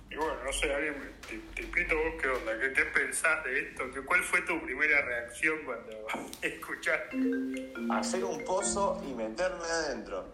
Y 0.09 0.15
bueno, 0.15 0.35
no 0.43 0.53
sé, 0.53 0.73
alguien, 0.73 0.97
me- 0.99 1.27
te, 1.27 1.37
te 1.53 1.61
invito 1.63 1.95
vos, 1.95 2.21
¿qué 2.21 2.29
onda? 2.29 2.57
¿Qué, 2.59 2.71
qué 2.73 2.85
pensás 2.85 3.43
de 3.43 3.59
esto? 3.59 3.83
¿Qué, 3.93 4.01
¿Cuál 4.01 4.23
fue 4.23 4.41
tu 4.43 4.61
primera 4.63 5.01
reacción 5.01 5.57
cuando 5.65 6.07
escuchaste? 6.41 7.73
hacer 7.91 8.23
un 8.23 8.43
pozo 8.45 9.01
y 9.05 9.13
meterme 9.13 9.63
adentro 9.65 10.25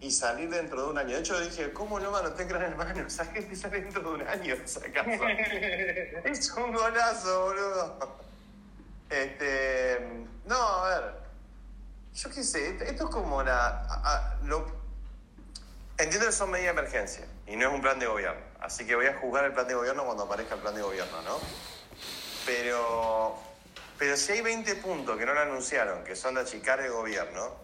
y 0.00 0.10
salir 0.10 0.48
dentro 0.48 0.82
de 0.84 0.90
un 0.90 0.98
año. 0.98 1.14
De 1.14 1.20
hecho, 1.20 1.38
dije, 1.38 1.70
¿cómo 1.72 2.00
no 2.00 2.10
mano? 2.10 2.32
Ten 2.32 2.48
gran 2.48 2.62
hermano, 2.62 3.00
esa 3.06 3.26
gente 3.26 3.54
sale 3.54 3.82
dentro 3.82 4.00
de 4.02 4.08
un 4.22 4.26
año 4.26 4.54
esa 4.54 4.80
casa. 4.90 5.30
es 6.24 6.50
un 6.52 6.72
golazo, 6.72 7.44
boludo. 7.44 8.16
Este, 9.10 9.98
no, 10.46 10.56
a 10.56 10.88
ver, 11.00 11.14
yo 12.14 12.30
qué 12.30 12.42
sé, 12.42 12.68
esto 12.70 13.04
es 13.04 13.10
como 13.10 13.42
la... 13.42 13.66
a- 13.68 14.02
a- 14.36 14.38
lo, 14.44 14.66
entiendo 15.98 16.26
que 16.26 16.32
son 16.32 16.50
medidas 16.50 16.74
de 16.74 16.80
emergencia 16.80 17.26
y 17.46 17.56
no 17.56 17.68
es 17.68 17.74
un 17.74 17.82
plan 17.82 17.98
de 17.98 18.06
gobierno. 18.06 18.49
Así 18.60 18.86
que 18.86 18.94
voy 18.94 19.06
a 19.06 19.14
juzgar 19.18 19.44
el 19.44 19.52
plan 19.52 19.66
de 19.66 19.74
gobierno 19.74 20.04
cuando 20.04 20.24
aparezca 20.24 20.54
el 20.54 20.60
plan 20.60 20.74
de 20.74 20.82
gobierno, 20.82 21.22
¿no? 21.22 21.38
Pero, 22.46 23.38
pero 23.98 24.16
si 24.16 24.32
hay 24.32 24.40
20 24.42 24.74
puntos 24.76 25.16
que 25.18 25.26
no 25.26 25.34
lo 25.34 25.40
anunciaron, 25.40 26.04
que 26.04 26.14
son 26.16 26.34
de 26.34 26.42
achicar 26.42 26.80
el 26.80 26.90
gobierno, 26.92 27.54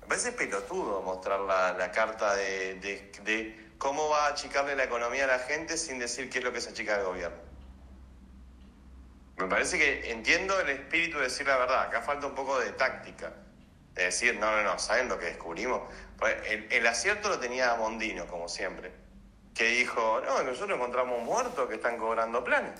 me 0.00 0.06
parece 0.06 0.32
pelotudo 0.32 1.02
mostrar 1.02 1.40
la, 1.40 1.72
la 1.72 1.90
carta 1.90 2.34
de, 2.34 2.74
de- 3.24 3.66
cómo 3.78 4.08
va 4.08 4.26
a 4.26 4.28
achicarle 4.30 4.74
la 4.74 4.84
economía 4.84 5.24
a 5.24 5.26
la 5.26 5.38
gente 5.38 5.76
sin 5.76 5.98
decir 5.98 6.30
qué 6.30 6.38
es 6.38 6.44
lo 6.44 6.52
que 6.52 6.58
es 6.58 6.66
achicar 6.68 7.00
el 7.00 7.06
gobierno. 7.06 7.36
Me 9.36 9.46
parece 9.48 9.76
que 9.78 10.10
entiendo 10.12 10.58
el 10.60 10.70
espíritu 10.70 11.18
de 11.18 11.24
decir 11.24 11.46
la 11.46 11.58
verdad. 11.58 11.82
Acá 11.82 12.00
falta 12.00 12.26
un 12.26 12.34
poco 12.34 12.58
de 12.58 12.72
táctica. 12.72 13.34
De 13.92 14.04
decir, 14.04 14.38
no, 14.38 14.50
no, 14.50 14.62
no, 14.62 14.78
¿saben 14.78 15.08
lo 15.10 15.18
que 15.18 15.26
descubrimos? 15.26 15.82
Pues 16.18 16.36
el, 16.46 16.72
el 16.72 16.86
acierto 16.86 17.28
lo 17.28 17.38
tenía 17.38 17.74
Mondino, 17.74 18.26
como 18.26 18.48
siempre. 18.48 18.92
Que 19.56 19.64
dijo, 19.64 20.20
no, 20.24 20.42
nosotros 20.42 20.76
encontramos 20.76 21.22
muertos 21.22 21.68
que 21.68 21.76
están 21.76 21.96
cobrando 21.96 22.44
planes. 22.44 22.72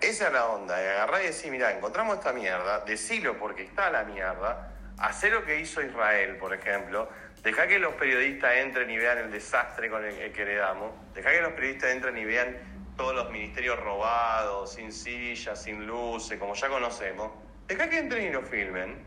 Esa 0.00 0.28
es 0.28 0.32
la 0.32 0.46
onda, 0.46 0.76
de 0.76 0.88
agarrar 0.90 1.22
y 1.22 1.26
decir, 1.26 1.50
mira, 1.50 1.72
encontramos 1.72 2.18
esta 2.18 2.32
mierda, 2.32 2.80
decilo 2.80 3.36
porque 3.38 3.64
está 3.64 3.90
la 3.90 4.04
mierda, 4.04 4.72
hacer 4.98 5.32
lo 5.32 5.44
que 5.44 5.60
hizo 5.60 5.82
Israel, 5.82 6.36
por 6.36 6.54
ejemplo, 6.54 7.08
deja 7.42 7.66
que 7.66 7.78
los 7.78 7.94
periodistas 7.94 8.56
entren 8.56 8.90
y 8.90 8.96
vean 8.96 9.18
el 9.18 9.30
desastre 9.30 9.90
con 9.90 10.04
el, 10.04 10.32
que 10.32 10.44
le 10.44 10.54
damos, 10.56 10.92
deja 11.14 11.30
que 11.30 11.40
los 11.40 11.52
periodistas 11.52 11.90
entren 11.90 12.16
y 12.16 12.24
vean 12.24 12.56
todos 12.96 13.14
los 13.14 13.30
ministerios 13.30 13.78
robados, 13.80 14.74
sin 14.74 14.92
sillas, 14.92 15.62
sin 15.62 15.86
luces, 15.86 16.38
como 16.38 16.54
ya 16.54 16.68
conocemos, 16.68 17.32
deja 17.66 17.88
que 17.88 17.98
entren 17.98 18.26
y 18.26 18.30
lo 18.30 18.42
filmen, 18.42 19.04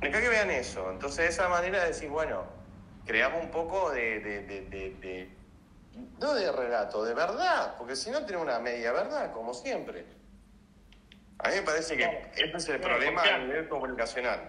deja 0.00 0.20
que 0.20 0.28
vean 0.28 0.50
eso, 0.50 0.90
entonces 0.90 1.18
de 1.18 1.28
esa 1.28 1.48
manera 1.48 1.84
decir, 1.84 2.08
bueno, 2.08 2.57
creamos 3.08 3.42
un 3.42 3.50
poco 3.50 3.90
de- 3.90 4.20
de- 4.20 4.42
de- 4.42 4.60
de- 4.66 4.90
de 5.00 5.28
no 6.20 6.34
de 6.34 6.52
relato, 6.52 7.02
de 7.04 7.14
verdad, 7.14 7.74
porque 7.76 7.96
si 7.96 8.10
no 8.10 8.24
tiene 8.24 8.40
una 8.40 8.60
media 8.60 8.92
verdad, 8.92 9.32
como 9.32 9.52
siempre. 9.54 10.04
A 11.40 11.48
mí 11.48 11.56
me 11.56 11.62
parece 11.62 11.96
que 11.96 12.04
ese 12.04 12.56
es 12.56 12.68
el 12.68 12.78
Claro, 12.78 12.94
problema 12.96 13.22
a 13.22 13.38
nivel 13.38 13.68
comunicacional. 13.68 14.40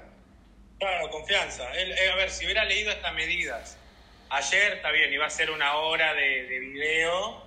Claro, 0.78 1.10
confianza. 1.10 1.64
Eh, 1.76 2.10
a 2.12 2.16
ver, 2.16 2.30
si 2.30 2.46
hubiera 2.46 2.66
leído 2.66 2.92
estas 2.92 3.14
medidas 3.14 3.78
ayer, 4.30 4.74
está 4.74 4.92
bien, 4.92 5.12
iba 5.14 5.26
a 5.26 5.30
ser 5.30 5.50
una 5.52 5.76
hora 5.78 6.14
de, 6.14 6.44
de 6.48 6.60
video, 6.60 7.44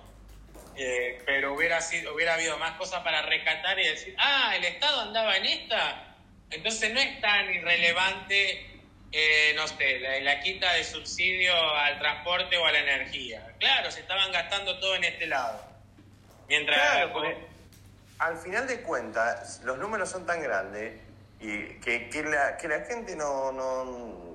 eh, 0.75 1.21
pero 1.25 1.53
hubiera, 1.53 1.79
sido, 1.81 2.13
hubiera 2.15 2.33
habido 2.33 2.57
más 2.57 2.77
cosas 2.77 3.03
para 3.03 3.21
rescatar 3.21 3.79
y 3.79 3.87
decir, 3.87 4.15
ah, 4.17 4.53
el 4.55 4.65
Estado 4.65 5.01
andaba 5.01 5.37
en 5.37 5.45
esta. 5.45 6.15
Entonces 6.49 6.93
no 6.93 6.99
es 6.99 7.21
tan 7.21 7.53
irrelevante, 7.53 8.72
eh, 9.13 9.53
no 9.55 9.67
sé, 9.67 9.99
la, 9.99 10.19
la 10.19 10.39
quita 10.41 10.73
de 10.73 10.83
subsidio 10.83 11.53
al 11.53 11.99
transporte 11.99 12.57
o 12.57 12.65
a 12.65 12.71
la 12.71 12.79
energía. 12.79 13.53
Claro, 13.59 13.91
se 13.91 14.01
estaban 14.01 14.31
gastando 14.31 14.79
todo 14.79 14.95
en 14.95 15.05
este 15.05 15.27
lado. 15.27 15.63
Mientras... 16.49 16.77
Claro, 16.77 17.53
al 18.19 18.37
final 18.37 18.67
de 18.67 18.81
cuentas, 18.81 19.61
los 19.63 19.77
números 19.77 20.09
son 20.09 20.25
tan 20.25 20.41
grandes 20.41 20.99
y 21.39 21.79
que, 21.79 22.09
que 22.09 22.23
la, 22.23 22.57
que 22.57 22.67
la 22.67 22.81
gente 22.81 23.15
no, 23.15 23.51
no. 23.51 24.33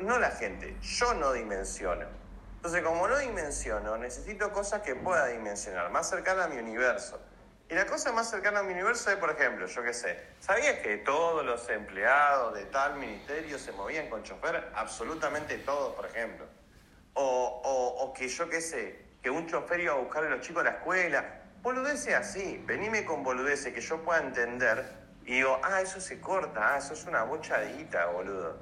No 0.00 0.18
la 0.18 0.30
gente, 0.30 0.76
yo 0.80 1.12
no 1.14 1.32
dimensiono. 1.32 2.06
Entonces, 2.56 2.82
como 2.82 3.06
no 3.06 3.18
dimensiono, 3.18 3.98
necesito 3.98 4.50
cosas 4.50 4.80
que 4.82 4.94
pueda 4.94 5.26
dimensionar, 5.26 5.90
más 5.90 6.08
cercana 6.08 6.44
a 6.44 6.48
mi 6.48 6.56
universo. 6.56 7.20
Y 7.70 7.74
la 7.74 7.84
cosa 7.84 8.12
más 8.12 8.30
cercana 8.30 8.60
a 8.60 8.62
mi 8.62 8.72
universo 8.72 9.10
es, 9.10 9.16
por 9.16 9.30
ejemplo, 9.30 9.66
yo 9.66 9.82
qué 9.82 9.92
sé, 9.92 10.18
¿sabías 10.40 10.78
que 10.78 10.96
todos 10.98 11.44
los 11.44 11.68
empleados 11.68 12.54
de 12.54 12.64
tal 12.64 12.96
ministerio 12.96 13.58
se 13.58 13.72
movían 13.72 14.08
con 14.08 14.22
chofer? 14.22 14.70
Absolutamente 14.74 15.58
todos, 15.58 15.94
por 15.94 16.06
ejemplo. 16.06 16.46
O, 17.12 17.60
o, 17.64 18.04
o 18.04 18.12
que 18.14 18.28
yo 18.28 18.48
qué 18.48 18.62
sé, 18.62 19.04
que 19.22 19.28
un 19.28 19.46
chofer 19.46 19.80
iba 19.80 19.92
a 19.92 19.96
buscar 19.96 20.24
a 20.24 20.30
los 20.30 20.40
chicos 20.40 20.62
a 20.62 20.64
la 20.64 20.70
escuela. 20.78 21.42
Boludeces 21.60 22.14
así, 22.14 22.62
venime 22.64 23.04
con 23.04 23.22
boludeces 23.22 23.74
que 23.74 23.82
yo 23.82 24.02
pueda 24.02 24.20
entender 24.20 24.86
y 25.26 25.34
digo, 25.34 25.60
ah, 25.62 25.82
eso 25.82 26.00
se 26.00 26.22
corta, 26.22 26.74
ah, 26.74 26.78
eso 26.78 26.94
es 26.94 27.04
una 27.04 27.24
bochadita, 27.24 28.06
boludo. 28.06 28.56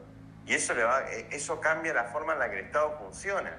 Y 0.46 0.54
eso, 0.54 0.74
le 0.74 0.82
va, 0.82 1.08
eh, 1.12 1.28
eso 1.30 1.60
cambia 1.60 1.94
la 1.94 2.04
forma 2.04 2.32
en 2.32 2.40
la 2.40 2.50
que 2.50 2.58
el 2.58 2.64
Estado 2.66 2.98
funciona. 2.98 3.56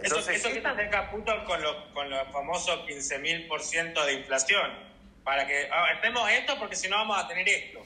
Entonces, 0.00 0.36
eso, 0.36 0.48
eso 0.48 0.54
que 0.54 0.60
te 0.60 0.68
acerca 0.68 1.10
punto 1.10 1.32
con 1.44 1.60
los 1.60 1.76
con 1.92 2.08
los 2.08 2.28
famosos 2.32 2.80
15.000% 2.86 4.04
de 4.04 4.12
inflación. 4.12 4.88
Para 5.24 5.46
que 5.46 5.68
ah, 5.70 5.86
estemos 5.94 6.30
esto 6.30 6.58
porque 6.58 6.76
si 6.76 6.88
no 6.88 6.96
vamos 6.96 7.22
a 7.22 7.28
tener 7.28 7.48
esto. 7.48 7.84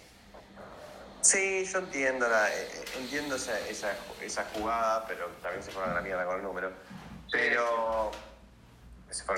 Sí, 1.23 1.65
yo 1.65 1.79
entiendo, 1.79 2.29
la, 2.29 2.51
eh, 2.51 2.69
entiendo 2.99 3.37
esa, 3.37 3.59
esa, 3.69 3.95
esa, 4.21 4.45
jugada, 4.53 5.07
pero 5.07 5.29
también 5.41 5.63
se 5.63 5.71
fueron 5.71 5.93
a 5.93 5.95
la 5.95 6.01
mierda 6.01 6.25
con 6.27 6.37
el 6.37 6.43
número. 6.43 6.73
Pero... 7.31 8.11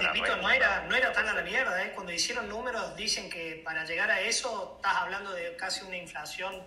invito, 0.01 0.37
no, 0.37 0.51
era, 0.51 0.85
no 0.89 0.95
era 0.95 1.13
tan 1.13 1.29
a 1.29 1.35
la 1.35 1.43
mierda, 1.43 1.83
¿eh? 1.83 1.93
Cuando 1.95 2.13
hicieron 2.13 2.49
números 2.49 2.95
dicen 2.97 3.29
que 3.29 3.63
para 3.65 3.85
llegar 3.85 4.11
a 4.11 4.21
eso 4.21 4.77
estás 4.77 4.97
hablando 4.97 5.33
de 5.33 5.57
casi 5.57 5.85
una 5.85 5.97
inflación 5.97 6.63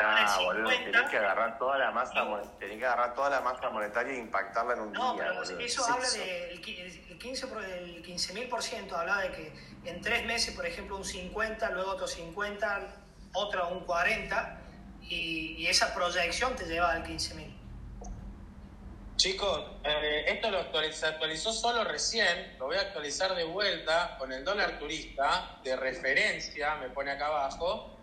Ah, 0.00 0.38
boludo, 0.42 0.68
tenés 0.70 1.10
que 1.10 1.18
agarrar 1.18 1.58
toda 1.58 1.78
la 1.78 1.90
masa, 1.90 2.26
tenés 2.58 2.78
que 2.78 2.86
agarrar 2.86 3.14
toda 3.14 3.30
la 3.30 3.40
masa 3.40 3.70
monetaria 3.70 4.12
e 4.12 4.18
impactarla 4.18 4.74
en 4.74 4.80
un 4.80 4.92
no, 4.92 5.14
día. 5.14 5.32
No, 5.32 5.42
pero 5.42 5.60
eso 5.60 5.84
habla 5.84 6.08
del 6.08 6.60
15.000%, 6.60 8.02
15 8.02 8.94
habla 8.94 9.18
de 9.18 9.30
que 9.32 9.52
en 9.84 10.00
tres 10.00 10.24
meses, 10.26 10.54
por 10.54 10.66
ejemplo, 10.66 10.96
un 10.96 11.04
50, 11.04 11.70
luego 11.70 11.92
otro 11.92 12.06
50, 12.06 12.80
otro 13.34 13.68
un 13.68 13.84
40, 13.84 14.60
y, 15.02 15.56
y 15.58 15.66
esa 15.66 15.94
proyección 15.94 16.56
te 16.56 16.66
lleva 16.66 16.92
al 16.92 17.04
15.000. 17.04 17.57
Chicos, 19.18 19.66
eh, 19.82 20.24
esto 20.28 20.48
lo 20.48 20.60
se 20.92 21.06
actualizó 21.06 21.52
solo 21.52 21.82
recién, 21.82 22.54
lo 22.56 22.66
voy 22.66 22.76
a 22.76 22.82
actualizar 22.82 23.34
de 23.34 23.42
vuelta 23.42 24.14
con 24.16 24.32
el 24.32 24.44
dólar 24.44 24.78
turista 24.78 25.58
de 25.64 25.74
referencia, 25.74 26.76
me 26.76 26.88
pone 26.90 27.10
acá 27.10 27.26
abajo, 27.26 27.98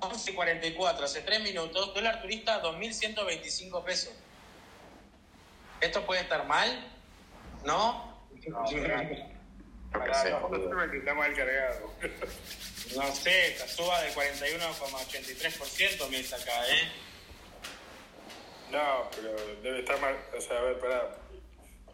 11.44, 0.00 1.04
hace 1.04 1.22
3 1.22 1.40
minutos, 1.40 1.94
dólar 1.94 2.20
turista 2.20 2.62
2.125 2.62 3.82
pesos. 3.82 4.12
¿Esto 5.80 6.04
puede 6.04 6.20
estar 6.20 6.46
mal? 6.46 6.86
¿No? 7.64 8.28
No, 8.46 8.66
está 8.68 8.84
mal 11.14 11.34
cargado. 11.34 11.94
No 12.94 13.14
sé, 13.14 13.56
suba 13.68 14.02
del 14.02 14.12
41,83% 14.12 16.10
me 16.10 16.18
acá, 16.18 16.68
¿eh? 16.68 17.07
No, 18.70 19.10
pero 19.14 19.34
debe 19.62 19.80
estar 19.80 20.00
mal. 20.00 20.16
O 20.36 20.40
sea, 20.40 20.58
a 20.58 20.62
ver, 20.62 20.78
pará. 20.78 21.16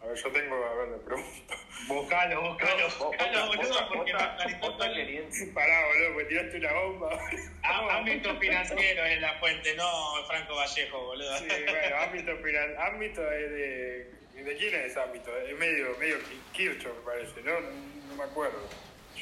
A 0.01 0.07
ver, 0.07 0.17
yo 0.17 0.31
tengo, 0.31 0.55
a 0.55 0.73
ver, 0.75 0.87
le 0.89 0.97
pregunto. 0.97 1.55
Buscalo, 1.87 2.41
buscalo, 2.41 2.89
buscalo, 2.99 3.47
boludo, 3.47 3.87
porque 3.89 4.13
Pará, 5.53 5.87
boludo, 5.87 6.13
porque 6.13 6.25
tiraste 6.25 6.57
una 6.57 6.73
bomba. 6.73 7.19
ámbito 7.91 8.39
financiero 8.39 9.05
es 9.05 9.21
la 9.21 9.33
fuente, 9.39 9.75
no 9.75 10.25
Franco 10.27 10.55
Vallejo, 10.55 11.05
boludo. 11.05 11.37
Sí, 11.37 11.47
bueno, 11.47 11.97
ámbito 11.97 12.37
financiero, 12.37 12.81
ámbito 12.81 13.31
es 13.31 13.51
de... 13.51 14.15
¿De 14.35 14.57
quién 14.57 14.75
es 14.75 14.95
ámbito? 14.97 15.35
Es 15.37 15.57
medio, 15.57 15.97
medio 15.97 16.17
Kirchhoff, 16.51 16.95
me 16.97 17.03
parece, 17.05 17.41
¿no? 17.41 17.59
No 17.61 18.15
me 18.15 18.23
acuerdo. 18.25 18.59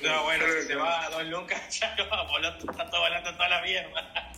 no, 0.02 0.24
bueno, 0.24 0.46
si 0.60 0.68
se 0.68 0.76
va 0.76 1.06
a 1.06 1.10
Don 1.12 1.30
Lucas, 1.30 1.80
ya 1.80 1.96
no 1.96 2.10
va 2.10 2.24
volando, 2.24 2.72
está 2.72 2.90
todo 2.90 3.02
volando 3.02 3.34
toda 3.34 3.50
la 3.50 3.62
mierda. 3.62 4.34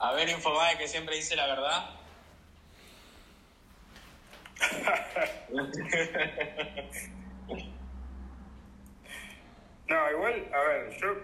A 0.00 0.12
ver, 0.12 0.28
Infobae, 0.30 0.78
que 0.78 0.88
siempre 0.88 1.14
dice 1.14 1.36
la 1.36 1.46
verdad. 1.46 1.90
no, 9.88 10.10
igual, 10.10 10.50
a 10.54 10.62
ver, 10.62 10.98
yo 10.98 11.14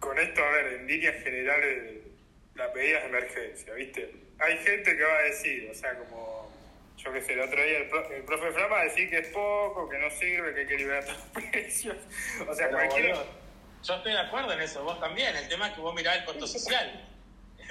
con 0.00 0.18
esto, 0.18 0.44
a 0.44 0.50
ver, 0.50 0.72
en 0.72 0.88
líneas 0.88 1.22
generales, 1.22 2.00
la 2.56 2.72
pedida 2.72 2.98
de 3.00 3.06
emergencia, 3.06 3.72
¿viste? 3.74 4.12
Hay 4.40 4.58
gente 4.58 4.96
que 4.96 5.04
va 5.04 5.18
a 5.18 5.22
decir, 5.22 5.68
o 5.70 5.74
sea, 5.74 5.96
como, 5.98 6.50
yo 6.96 7.12
qué 7.12 7.22
sé, 7.22 7.34
el 7.34 7.42
otro 7.42 7.62
día 7.62 7.78
el, 7.78 7.88
profe 8.24 8.50
Flama 8.50 8.74
va 8.74 8.80
a 8.80 8.84
decir 8.84 9.08
que 9.08 9.18
es 9.18 9.28
poco, 9.28 9.88
que 9.88 9.98
no 9.98 10.10
sirve, 10.10 10.52
que 10.52 10.62
hay 10.62 10.66
que 10.66 10.78
liberar 10.78 11.04
todos 11.04 11.18
los 11.18 11.28
precios. 11.52 11.96
O 12.48 12.54
sea, 12.54 12.70
cualquiera... 12.70 13.22
yo 13.84 13.94
estoy 13.94 14.12
de 14.12 14.18
acuerdo 14.18 14.52
en 14.52 14.62
eso, 14.62 14.82
vos 14.82 14.98
también. 14.98 15.36
El 15.36 15.48
tema 15.48 15.68
es 15.68 15.74
que 15.74 15.80
vos 15.80 15.94
mirás 15.94 16.16
el 16.16 16.24
costo 16.24 16.48
social. 16.48 17.11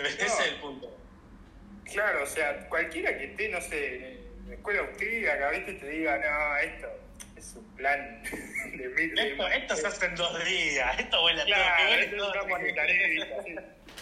Ese 0.10 0.26
es 0.26 0.48
el 0.48 0.56
punto. 0.56 0.98
Claro, 1.86 2.24
o 2.24 2.28
sea, 2.28 2.68
cualquiera 2.70 3.18
que 3.18 3.26
esté, 3.26 3.50
no 3.50 3.60
sé, 3.62 4.20
escuela 4.50 4.82
austríaca, 4.82 5.50
¿viste? 5.50 5.74
Te 5.74 5.90
diga, 5.90 6.18
no, 6.18 6.58
esto 6.58 6.88
es 7.36 7.56
un 7.56 7.76
plan 7.76 8.24
de 8.78 8.90
mil... 8.90 9.20
Esto, 9.20 9.48
esto 9.48 9.76
se 9.76 9.88
hace 9.88 10.06
en 10.06 10.16
dos 10.16 10.46
días, 10.46 11.00
esto 11.00 11.24
huele 11.24 11.42
a 11.42 11.46
claro, 11.46 11.84
todo. 11.84 11.96
Esto 11.96 12.56
es 12.56 13.56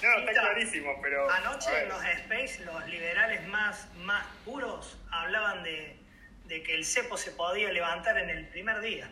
No, 0.04 0.20
está 0.20 0.32
clarísimo, 0.34 1.00
pero... 1.02 1.30
Anoche 1.32 1.70
en 1.82 1.90
los 1.90 2.04
Space, 2.06 2.64
los 2.66 2.88
liberales 2.88 3.46
más, 3.48 3.88
más 3.98 4.26
puros 4.46 4.98
hablaban 5.12 5.64
de, 5.64 5.96
de 6.46 6.64
que 6.64 6.76
el 6.76 6.86
cepo 6.86 7.18
se 7.18 7.32
podía 7.32 7.72
levantar 7.72 8.18
en 8.18 8.30
el 8.30 8.48
primer 8.50 8.82
día 8.82 9.10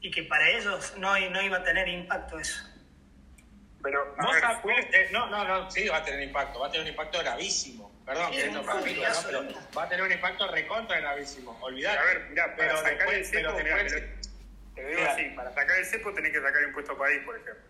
y 0.00 0.10
que 0.10 0.22
para 0.22 0.48
ellos 0.50 0.94
no, 0.96 1.18
no 1.30 1.42
iba 1.42 1.58
a 1.58 1.64
tener 1.64 1.88
impacto 1.88 2.38
eso. 2.38 2.64
Pero, 3.82 4.16
eh, 4.16 5.08
no, 5.12 5.26
no, 5.30 5.44
no, 5.44 5.70
sí, 5.70 5.88
va 5.88 5.98
a 5.98 6.04
tener 6.04 6.20
impacto, 6.22 6.58
va 6.58 6.66
a 6.66 6.70
tener 6.70 6.86
un 6.86 6.90
impacto 6.90 7.18
gravísimo. 7.20 7.92
Perdón, 8.04 8.32
que 8.32 8.46
esto 8.46 8.62
¿no? 8.62 8.82
Pero 8.82 9.44
va 9.76 9.82
a 9.82 9.88
tener 9.88 10.04
un 10.04 10.12
impacto 10.12 10.48
recontra 10.48 10.98
gravísimo. 10.98 11.56
Olvidar. 11.60 11.98
A 11.98 12.04
ver, 12.04 12.26
mira, 12.30 12.56
para 12.56 12.76
sacar 12.76 13.14
el 13.14 13.24
cepo, 13.24 13.54
te 13.54 14.82
lo 14.82 14.88
digo 14.88 15.02
así, 15.08 15.24
para 15.36 15.52
sacar 15.52 15.78
el 15.78 15.84
cepo 15.84 16.14
tenés 16.14 16.32
que 16.32 16.40
sacar 16.40 16.62
impuesto 16.62 16.96
país, 16.96 17.22
por 17.24 17.36
ejemplo. 17.36 17.64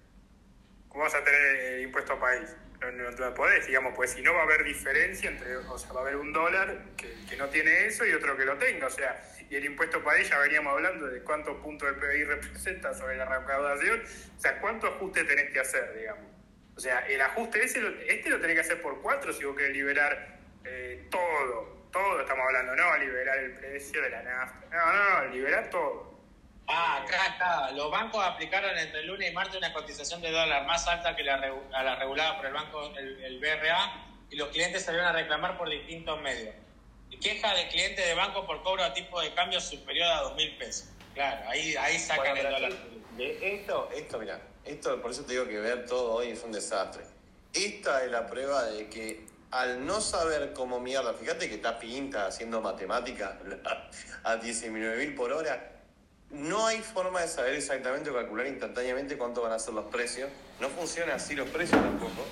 ¿Cómo 0.88 1.04
vas 1.04 1.14
a 1.14 1.24
tener 1.24 1.40
el 1.40 1.82
impuesto 1.82 2.12
a 2.14 2.20
país? 2.20 2.56
No, 2.80 2.92
no, 2.92 3.10
no 3.10 3.34
podés, 3.34 3.66
digamos, 3.66 3.92
pues 3.96 4.12
si 4.12 4.22
no 4.22 4.32
va 4.34 4.40
a 4.40 4.44
haber 4.44 4.62
diferencia 4.62 5.28
entre, 5.28 5.56
o 5.56 5.78
sea, 5.78 5.92
va 5.92 6.00
a 6.00 6.02
haber 6.04 6.16
un 6.16 6.32
dólar 6.32 6.84
que, 6.96 7.12
que 7.28 7.36
no 7.36 7.48
tiene 7.48 7.86
eso 7.86 8.06
y 8.06 8.12
otro 8.12 8.36
que 8.36 8.44
lo 8.44 8.56
tenga, 8.56 8.86
o 8.86 8.90
sea, 8.90 9.20
y 9.50 9.56
el 9.56 9.64
impuesto 9.64 10.02
país 10.02 10.28
ya 10.28 10.38
veníamos 10.38 10.74
hablando 10.74 11.06
de 11.06 11.22
cuántos 11.22 11.56
puntos 11.62 11.88
del 11.88 11.98
PBI 11.98 12.24
representa 12.24 12.94
sobre 12.94 13.16
la 13.16 13.24
recaudación, 13.24 14.00
o 14.36 14.40
sea, 14.40 14.60
cuánto 14.60 14.86
ajuste 14.86 15.24
tenés 15.24 15.50
que 15.50 15.60
hacer, 15.60 15.96
digamos. 15.96 16.24
O 16.76 16.80
sea, 16.80 17.00
el 17.08 17.20
ajuste 17.20 17.64
ese, 17.64 17.80
este 18.06 18.30
lo 18.30 18.40
tenés 18.40 18.54
que 18.54 18.60
hacer 18.60 18.82
por 18.82 19.00
cuatro 19.00 19.32
si 19.32 19.44
vos 19.44 19.56
querés 19.56 19.72
liberar 19.72 20.38
eh, 20.64 21.08
todo, 21.10 21.88
todo 21.90 22.20
estamos 22.20 22.44
hablando, 22.46 22.76
no 22.76 22.98
liberar 22.98 23.38
el 23.38 23.52
precio 23.54 24.02
de 24.02 24.10
la 24.10 24.22
nafta, 24.22 24.66
no, 24.70 25.26
no, 25.26 25.34
liberar 25.34 25.70
todo. 25.70 26.17
Ah, 26.68 27.02
acá 27.02 27.26
está. 27.28 27.70
Los 27.72 27.90
bancos 27.90 28.22
aplicaron 28.22 28.76
entre 28.76 29.02
lunes 29.04 29.30
y 29.30 29.34
martes 29.34 29.56
una 29.56 29.72
cotización 29.72 30.20
de 30.20 30.30
dólar 30.30 30.66
más 30.66 30.86
alta 30.86 31.16
que 31.16 31.24
la, 31.24 31.40
a 31.72 31.82
la 31.82 31.96
regulada 31.96 32.36
por 32.36 32.46
el 32.46 32.52
banco, 32.52 32.92
el, 32.96 33.24
el 33.24 33.40
BRA, 33.40 34.04
y 34.30 34.36
los 34.36 34.48
clientes 34.50 34.84
salieron 34.84 35.08
a 35.08 35.12
reclamar 35.12 35.56
por 35.56 35.70
distintos 35.70 36.20
medios. 36.20 36.54
Queja 37.22 37.54
de 37.54 37.68
cliente 37.68 38.02
de 38.02 38.14
banco 38.14 38.46
por 38.46 38.62
cobro 38.62 38.84
a 38.84 38.92
tipo 38.92 39.20
de 39.20 39.32
cambio 39.32 39.60
superior 39.60 40.06
a 40.08 40.20
dos 40.20 40.34
mil 40.36 40.56
pesos. 40.58 40.88
Claro, 41.14 41.48
ahí, 41.48 41.74
ahí 41.76 41.98
sacan 41.98 42.36
el 42.36 42.50
dólar. 42.50 42.72
esto, 43.18 43.90
esto, 43.94 44.18
mira, 44.18 44.40
esto, 44.64 45.00
por 45.00 45.10
eso 45.10 45.24
te 45.24 45.32
digo 45.32 45.48
que 45.48 45.58
ver 45.58 45.86
todo 45.86 46.12
hoy 46.12 46.28
es 46.28 46.42
un 46.44 46.52
desastre. 46.52 47.04
Esta 47.54 48.04
es 48.04 48.10
la 48.10 48.26
prueba 48.26 48.64
de 48.64 48.88
que 48.90 49.26
al 49.50 49.84
no 49.86 50.00
saber 50.00 50.52
cómo 50.52 50.78
mierda, 50.78 51.14
fíjate 51.14 51.48
que 51.48 51.54
está 51.54 51.78
pinta 51.78 52.26
haciendo 52.26 52.60
matemática 52.60 53.38
a 54.24 54.36
19.000 54.36 55.16
por 55.16 55.32
hora, 55.32 55.77
no 56.30 56.66
hay 56.66 56.78
forma 56.78 57.20
de 57.20 57.28
saber 57.28 57.54
exactamente 57.54 58.10
o 58.10 58.14
calcular 58.14 58.46
instantáneamente 58.46 59.16
cuánto 59.16 59.42
van 59.42 59.52
a 59.52 59.58
ser 59.58 59.74
los 59.74 59.86
precios. 59.86 60.30
No 60.60 60.68
funciona 60.68 61.14
así 61.14 61.34
los 61.34 61.48
precios 61.48 61.80
tampoco 61.80 62.24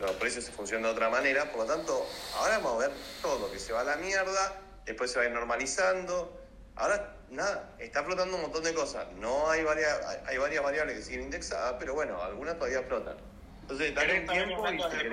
los 0.00 0.12
precios 0.12 0.44
se 0.44 0.52
funcionan 0.52 0.84
de 0.84 0.90
otra 0.90 1.10
manera, 1.10 1.50
por 1.52 1.66
lo 1.66 1.74
tanto, 1.74 2.06
ahora 2.36 2.58
vamos 2.58 2.82
a 2.82 2.88
ver 2.88 2.96
todo, 3.20 3.50
que 3.52 3.58
se 3.58 3.72
va 3.72 3.80
a 3.80 3.84
la 3.84 3.96
mierda, 3.96 4.60
después 4.86 5.12
se 5.12 5.18
va 5.18 5.24
a 5.24 5.28
ir 5.28 5.34
normalizando. 5.34 6.40
Ahora, 6.76 7.16
nada, 7.30 7.74
está 7.78 8.02
flotando 8.02 8.36
un 8.36 8.42
montón 8.42 8.64
de 8.64 8.72
cosas. 8.72 9.06
No 9.18 9.50
hay 9.50 9.62
varias, 9.62 10.00
hay 10.26 10.38
varias 10.38 10.62
variables 10.64 10.96
que 10.96 11.02
siguen 11.02 11.22
indexadas, 11.22 11.76
pero 11.78 11.94
bueno, 11.94 12.22
algunas 12.22 12.56
todavía 12.56 12.82
flotan. 12.82 13.16
Entonces, 13.62 13.94
dale 13.94 14.20
tiempo 14.22 14.66
y 14.72 14.80
se 14.80 15.10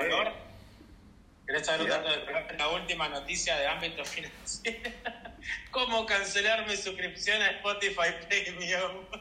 ¿Querés 1.45 1.65
saber 1.65 1.81
un 1.81 1.89
dato 1.89 2.09
de 2.09 2.57
la 2.57 2.67
última 2.69 3.07
noticia 3.07 3.55
de 3.55 3.67
ámbito 3.67 4.03
financiero? 4.03 4.91
¿Cómo 5.71 6.05
cancelar 6.05 6.67
mi 6.67 6.75
suscripción 6.75 7.41
a 7.41 7.51
Spotify 7.51 8.09
Premium? 8.27 9.05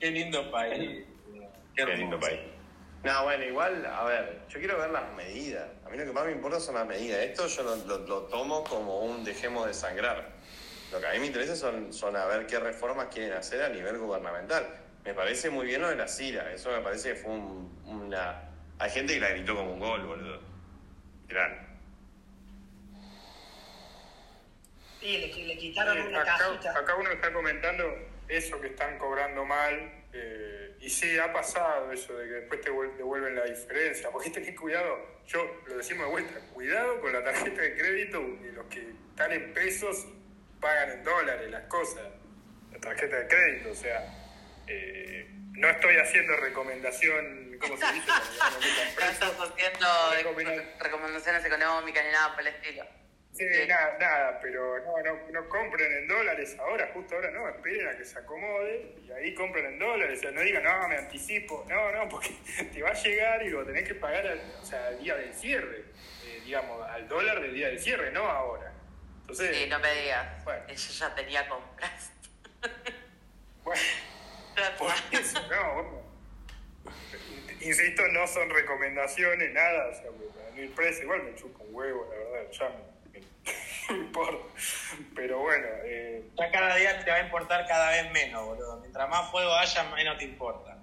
Qué 0.00 0.10
lindo 0.10 0.50
país. 0.50 1.04
Qué, 1.74 1.84
Qué 1.84 1.96
lindo 1.96 2.18
país. 2.18 2.40
No, 3.04 3.24
bueno, 3.24 3.44
igual, 3.44 3.84
a 3.86 4.04
ver, 4.04 4.42
yo 4.48 4.58
quiero 4.60 4.78
ver 4.78 4.90
las 4.90 5.12
medidas. 5.14 5.68
A 5.84 5.90
mí 5.90 5.96
lo 5.96 6.04
que 6.04 6.12
más 6.12 6.24
me 6.24 6.32
importa 6.32 6.60
son 6.60 6.76
las 6.76 6.86
medidas. 6.86 7.18
Esto 7.20 7.46
yo 7.48 7.62
lo, 7.64 7.76
lo, 8.06 8.22
tomo 8.24 8.62
como 8.64 9.00
un 9.00 9.24
dejemos 9.24 9.66
de 9.66 9.74
sangrar. 9.74 10.30
Lo 10.92 11.00
que 11.00 11.06
a 11.06 11.12
mí 11.12 11.18
me 11.18 11.26
interesa 11.26 11.56
son, 11.56 11.92
son 11.92 12.16
a 12.16 12.26
ver 12.26 12.46
qué 12.46 12.60
reformas 12.60 13.08
quieren 13.12 13.32
hacer 13.32 13.62
a 13.62 13.68
nivel 13.68 13.98
gubernamental. 13.98 14.66
Me 15.04 15.14
parece 15.14 15.50
muy 15.50 15.66
bien 15.66 15.82
lo 15.82 15.88
de 15.88 15.96
la 15.96 16.06
CIRA, 16.06 16.52
eso 16.52 16.70
me 16.70 16.80
parece 16.80 17.10
que 17.10 17.14
fue 17.16 17.32
un- 17.32 17.82
una... 17.86 18.48
Hay 18.78 18.90
gente 18.90 19.14
que 19.14 19.20
la 19.20 19.30
gritó 19.30 19.56
como 19.56 19.72
un 19.72 19.80
gol, 19.80 20.06
boludo. 20.06 20.40
Gran. 21.26 21.71
Y 25.02 25.18
le, 25.18 25.34
le 25.46 25.56
quitaron 25.58 25.98
Eh, 25.98 26.02
una 26.08 26.22
acá, 26.22 26.36
cajita. 26.38 26.78
acá 26.78 26.94
uno 26.96 27.10
está 27.10 27.32
comentando 27.32 27.84
eso 28.28 28.60
que 28.60 28.68
están 28.68 28.98
cobrando 28.98 29.44
mal. 29.44 29.98
eh, 30.14 30.76
y 30.80 30.90
sí, 30.90 31.16
ha 31.18 31.32
pasado 31.32 31.90
eso 31.92 32.12
de 32.18 32.26
que 32.28 32.34
después 32.34 32.60
te 32.60 32.70
vuel- 32.70 32.94
devuelven 32.96 33.34
la 33.36 33.44
diferencia. 33.44 34.10
Porque 34.10 34.30
tenés 34.30 34.58
cuidado, 34.58 35.20
yo 35.26 35.62
lo 35.66 35.76
decimos 35.78 36.06
de 36.06 36.10
vuelta, 36.12 36.40
cuidado 36.52 37.00
con 37.00 37.12
la 37.12 37.22
tarjeta 37.24 37.62
de 37.62 37.74
crédito 37.76 38.20
de 38.20 38.52
los 38.52 38.66
que 38.66 38.80
están 39.10 39.32
en 39.32 39.52
pesos 39.54 40.04
y 40.06 40.60
pagan 40.60 40.90
en 40.90 41.04
dólares 41.04 41.50
las 41.50 41.62
cosas. 41.64 42.02
La 42.72 42.78
tarjeta 42.80 43.16
de 43.16 43.26
crédito, 43.28 43.70
o 43.70 43.74
sea, 43.74 44.04
eh, 44.66 45.26
no 45.52 45.68
estoy 45.68 45.96
haciendo 45.96 46.36
recomendación, 46.36 47.56
¿cómo 47.60 47.76
se 47.76 47.92
dice? 47.92 48.06
No 49.00 49.06
estás 49.10 49.34
haciendo 49.40 49.86
recomendaciones 50.80 51.44
económicas 51.44 52.04
ni 52.04 52.10
nada 52.12 52.32
por 52.34 52.40
el 52.46 52.48
estilo. 52.54 52.84
Sí, 53.32 53.46
nada, 53.66 53.96
nada, 53.98 54.40
pero 54.42 54.78
no, 54.84 55.02
no, 55.02 55.30
no 55.30 55.48
compren 55.48 55.90
en 55.90 56.06
dólares 56.06 56.54
ahora, 56.58 56.90
justo 56.92 57.14
ahora 57.14 57.30
no, 57.30 57.48
esperen 57.48 57.88
a 57.88 57.96
que 57.96 58.04
se 58.04 58.18
acomode 58.18 58.94
y 59.02 59.10
ahí 59.10 59.34
compren 59.34 59.64
en 59.64 59.78
dólares, 59.78 60.18
o 60.18 60.22
sea, 60.22 60.30
no 60.32 60.42
digan, 60.42 60.62
no, 60.62 60.88
me 60.88 60.98
anticipo, 60.98 61.64
no, 61.66 61.92
no, 61.92 62.08
porque 62.10 62.28
te 62.70 62.82
va 62.82 62.90
a 62.90 62.92
llegar 62.92 63.42
y 63.42 63.48
lo 63.48 63.64
tenés 63.64 63.88
que 63.88 63.94
pagar 63.94 64.26
al, 64.26 64.38
o 64.60 64.64
sea, 64.64 64.88
al 64.88 64.98
día 64.98 65.16
del 65.16 65.32
cierre, 65.32 65.84
eh, 66.26 66.42
digamos, 66.44 66.86
al 66.86 67.08
dólar 67.08 67.40
del 67.40 67.54
día 67.54 67.68
del 67.68 67.80
cierre, 67.80 68.12
no 68.12 68.26
ahora. 68.26 68.70
Entonces, 69.22 69.56
Sí, 69.56 69.66
no 69.66 69.78
me 69.78 69.94
digas. 69.94 70.44
Bueno. 70.44 70.66
Yo 70.68 70.92
ya 70.92 71.14
tenía 71.14 71.48
compras. 71.48 72.12
bueno, 73.64 73.80
por 74.78 74.92
eso, 75.10 75.40
no, 75.48 75.74
bueno. 75.74 76.02
Insisto, 77.62 78.06
no 78.08 78.26
son 78.26 78.50
recomendaciones, 78.50 79.52
nada, 79.52 79.88
o 79.88 79.94
sea, 79.94 80.10
porque 80.10 80.48
a 80.48 80.50
mí 80.54 80.62
el 80.62 80.70
precio 80.70 81.04
igual 81.04 81.22
me 81.22 81.34
chupa 81.34 81.62
un 81.64 81.74
huevo, 81.74 82.08
la 82.10 82.18
verdad, 82.18 82.50
ya 82.50 82.68
me 82.68 82.91
importa. 84.06 84.44
Pero 85.14 85.38
bueno, 85.40 85.66
eh, 85.84 86.22
Ya 86.38 86.50
cada 86.50 86.74
día 86.76 87.04
te 87.04 87.10
va 87.10 87.16
a 87.18 87.22
importar 87.24 87.66
cada 87.66 87.90
vez 87.90 88.10
menos, 88.12 88.44
boludo. 88.44 88.80
Mientras 88.80 89.08
más 89.08 89.30
fuego 89.30 89.52
haya, 89.54 89.84
menos 89.94 90.18
te 90.18 90.24
importa. 90.24 90.78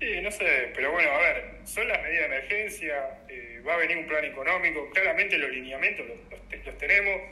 Sí, 0.00 0.20
no 0.20 0.30
sé, 0.30 0.72
pero 0.74 0.90
bueno, 0.92 1.10
a 1.10 1.18
ver, 1.18 1.60
son 1.64 1.86
las 1.88 2.02
medidas 2.02 2.28
de 2.28 2.36
emergencia, 2.36 3.18
eh, 3.28 3.62
va 3.66 3.74
a 3.74 3.76
venir 3.78 3.96
un 3.96 4.06
plan 4.06 4.24
económico, 4.24 4.90
claramente 4.90 5.38
los 5.38 5.50
lineamientos 5.50 6.06
los, 6.06 6.18
los 6.30 6.48
te- 6.48 6.58
los 6.58 6.76
tenemos. 6.78 7.22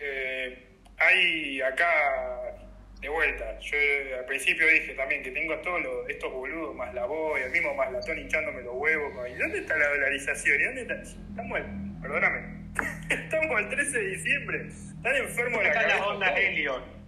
Eh, 0.00 0.64
hay 0.98 1.62
acá, 1.62 2.54
de 3.00 3.08
vuelta, 3.08 3.58
yo 3.60 3.76
al 4.18 4.24
principio 4.26 4.66
dije 4.66 4.94
también 4.94 5.22
que 5.22 5.30
tengo 5.30 5.54
a 5.54 5.62
todos 5.62 5.80
los- 5.80 6.08
estos 6.10 6.30
boludos, 6.32 6.74
más 6.74 6.92
la 6.92 7.06
voz, 7.06 7.40
el 7.40 7.50
mismo 7.52 7.72
más 7.74 7.90
latón 7.92 8.18
hinchándome 8.18 8.62
los 8.62 8.74
huevos. 8.74 9.28
¿Y 9.30 9.34
dónde 9.34 9.58
está 9.60 9.76
la 9.78 9.88
dolarización? 9.88 10.60
¿Y 10.60 10.64
dónde 10.64 10.82
está? 10.82 10.94
Estamos, 11.02 11.60
perdóname, 12.02 12.57
estamos 13.10 13.56
al 13.56 13.68
13 13.68 13.90
de 13.98 14.04
diciembre, 14.16 14.66
están 14.68 15.16
enfermos 15.16 15.62
de 15.62 15.74
la 15.74 15.82
las 15.86 16.00
ondas. 16.02 16.32
Helion. 16.36 16.98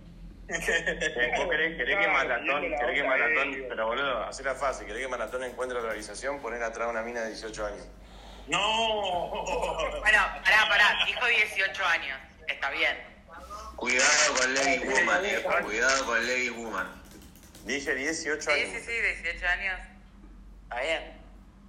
Eh, 0.49 1.33
¿Vos 1.37 1.49
querés, 1.49 1.77
querés 1.77 1.99
que 1.99 2.09
Maratón, 2.09 2.63
querés 2.63 2.95
que 3.03 3.05
Maratón, 3.07 3.53
de- 3.53 3.63
pero 3.69 3.87
boludo, 3.87 4.25
hacela 4.25 4.55
fácil, 4.57 4.85
querés 4.87 5.03
que 5.03 5.09
Maratón 5.09 5.45
encuentre 5.45 5.81
realización, 5.81 6.41
poner 6.41 6.61
atrás 6.63 6.89
una 6.89 7.03
mina 7.03 7.21
de 7.23 7.29
18 7.29 7.67
años. 7.67 7.87
No. 8.49 9.31
Bueno, 10.01 10.19
pará, 10.43 10.67
pará. 10.69 10.97
Dijo 11.07 11.25
18 11.27 11.85
años. 11.85 12.19
Está 12.49 12.71
bien. 12.71 12.97
Cuidado 13.77 14.35
con 14.37 14.55
Lady 14.55 14.79
Woman, 14.79 15.25
eh, 15.25 15.43
cuidado 15.63 16.05
con 16.07 16.27
Lady 16.27 16.49
Woman. 16.51 17.03
Dije 17.65 17.95
18 17.95 18.41
Sí, 18.43 18.51
años. 18.51 18.71
sí, 18.73 18.81
sí, 18.81 18.93
18 19.23 19.47
años. 19.47 19.81
Está 20.65 20.81
bien. 20.81 21.13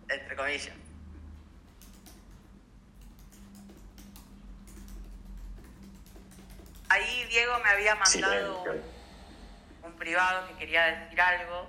Entre 0.10 0.36
comillas. 0.36 0.72
Ahí 6.92 7.26
Diego 7.30 7.58
me 7.64 7.70
había 7.70 7.96
mandado 7.96 8.64
Silencio. 8.66 8.84
un, 9.84 9.92
un 9.92 9.98
privado 9.98 10.46
que 10.50 10.56
quería 10.56 10.84
decir 10.88 11.22
algo. 11.22 11.68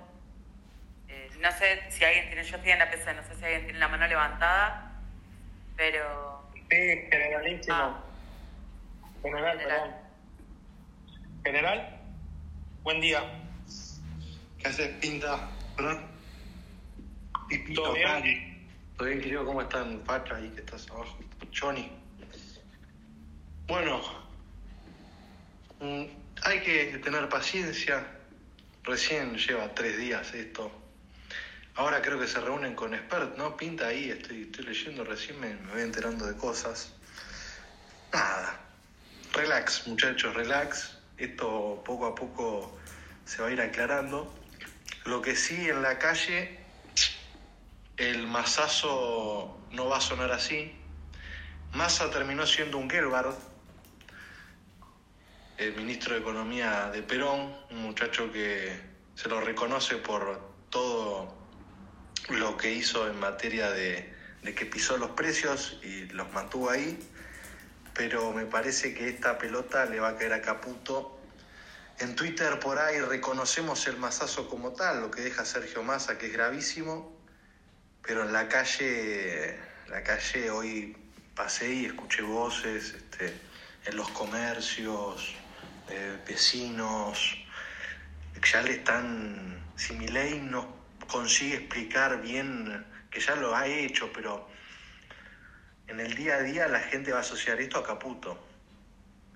Eh, 1.07 1.29
no 1.39 1.49
sé 1.53 1.81
si 1.89 2.03
alguien 2.03 2.27
tiene, 2.27 2.43
yo 2.43 2.57
estoy 2.57 2.71
en 2.71 2.79
la 2.79 2.91
PC, 2.91 3.13
no 3.13 3.23
sé 3.23 3.35
si 3.35 3.43
alguien 3.45 3.63
tiene 3.63 3.79
la 3.79 3.87
mano 3.87 4.05
levantada, 4.07 4.91
pero... 5.77 6.43
Sí, 6.69 6.77
generalísimo. 7.09 7.73
Ah, 7.75 8.03
General, 9.21 9.57
General. 9.57 9.79
perdón. 9.79 9.95
General, 11.45 11.99
buen 12.81 12.99
día. 12.99 13.23
¿Qué 14.59 14.67
haces, 14.67 14.89
Pinta? 14.97 15.49
¿Perdón? 15.77 16.05
Pipito, 17.47 17.83
¿Todo 17.83 17.93
bien? 17.93 18.67
¿Todo 18.97 19.07
bien, 19.07 19.21
querido? 19.21 19.45
¿Cómo 19.45 19.61
están, 19.61 19.99
Pacha, 19.99 20.35
ahí 20.35 20.49
que 20.49 20.59
estás 20.61 20.89
abajo? 20.91 21.17
Johnny. 21.57 21.89
Bueno, 23.67 24.01
hay 26.43 26.59
que 26.61 26.99
tener 27.03 27.29
paciencia. 27.29 28.05
Recién 28.83 29.37
lleva 29.37 29.73
tres 29.73 29.97
días 29.97 30.33
esto. 30.33 30.71
Ahora 31.75 32.01
creo 32.01 32.19
que 32.19 32.27
se 32.27 32.39
reúnen 32.39 32.75
con 32.75 32.93
expert, 32.93 33.37
¿no? 33.37 33.57
Pinta 33.57 33.87
ahí, 33.87 34.11
estoy, 34.11 34.51
leyendo 34.63 35.03
recién, 35.03 35.39
me, 35.39 35.55
me 35.55 35.71
voy 35.71 35.81
enterando 35.81 36.25
de 36.25 36.35
cosas. 36.35 36.93
Nada. 38.11 38.59
Relax, 39.33 39.87
muchachos, 39.87 40.35
relax. 40.35 40.97
Esto 41.17 41.81
poco 41.85 42.05
a 42.05 42.15
poco 42.15 42.77
se 43.25 43.41
va 43.41 43.47
a 43.47 43.51
ir 43.51 43.61
aclarando. 43.61 44.31
Lo 45.05 45.21
que 45.21 45.35
sí 45.35 45.69
en 45.69 45.81
la 45.81 45.97
calle, 45.97 46.59
el 47.97 48.27
masazo 48.27 49.59
no 49.71 49.87
va 49.87 49.97
a 49.97 50.01
sonar 50.01 50.31
así. 50.31 50.73
Massa 51.73 52.11
terminó 52.11 52.45
siendo 52.45 52.77
un 52.77 52.89
Gelbard, 52.89 53.33
el 55.57 55.75
ministro 55.75 56.15
de 56.15 56.21
Economía 56.21 56.89
de 56.91 57.03
Perón, 57.03 57.55
un 57.69 57.83
muchacho 57.83 58.31
que 58.31 58.79
se 59.15 59.29
lo 59.29 59.39
reconoce 59.41 59.97
por 59.97 60.41
todo 60.69 61.33
lo 62.29 62.57
que 62.57 62.71
hizo 62.71 63.07
en 63.07 63.19
materia 63.19 63.69
de, 63.71 64.11
que 64.55 64.65
pisó 64.65 64.97
los 64.97 65.11
precios 65.11 65.79
y 65.83 66.05
los 66.07 66.31
mantuvo 66.33 66.69
ahí, 66.69 66.97
pero 67.93 68.31
me 68.31 68.45
parece 68.45 68.93
que 68.93 69.09
esta 69.09 69.37
pelota 69.37 69.85
le 69.85 69.99
va 69.99 70.09
a 70.09 70.17
caer 70.17 70.33
a 70.33 70.41
Caputo. 70.41 71.19
En 71.99 72.15
Twitter 72.15 72.59
por 72.59 72.79
ahí 72.79 72.99
reconocemos 72.99 73.85
el 73.87 73.97
masazo 73.97 74.49
como 74.49 74.71
tal, 74.71 75.01
lo 75.01 75.11
que 75.11 75.21
deja 75.21 75.45
Sergio 75.45 75.83
Massa, 75.83 76.17
que 76.17 76.27
es 76.27 76.33
gravísimo, 76.33 77.15
pero 78.01 78.23
en 78.23 78.33
la 78.33 78.47
calle, 78.47 79.59
la 79.89 80.03
calle 80.03 80.49
hoy 80.49 80.97
pasé 81.35 81.71
y 81.71 81.85
escuché 81.85 82.23
voces 82.23 82.95
este, 82.95 83.33
en 83.85 83.95
los 83.95 84.09
comercios, 84.09 85.35
eh, 85.89 86.17
vecinos, 86.27 87.37
ya 88.51 88.61
le 88.61 88.73
están, 88.73 89.63
si 89.75 89.93
mi 89.93 90.07
ley 90.07 90.39
no 90.39 90.75
consigue 91.07 91.55
explicar 91.55 92.21
bien, 92.21 92.85
que 93.09 93.19
ya 93.19 93.35
lo 93.35 93.55
ha 93.55 93.67
hecho, 93.67 94.11
pero 94.13 94.47
en 95.87 95.99
el 95.99 96.15
día 96.15 96.35
a 96.35 96.41
día 96.41 96.67
la 96.67 96.79
gente 96.79 97.11
va 97.11 97.19
a 97.19 97.21
asociar 97.21 97.59
esto 97.61 97.77
a 97.77 97.83
Caputo. 97.83 98.37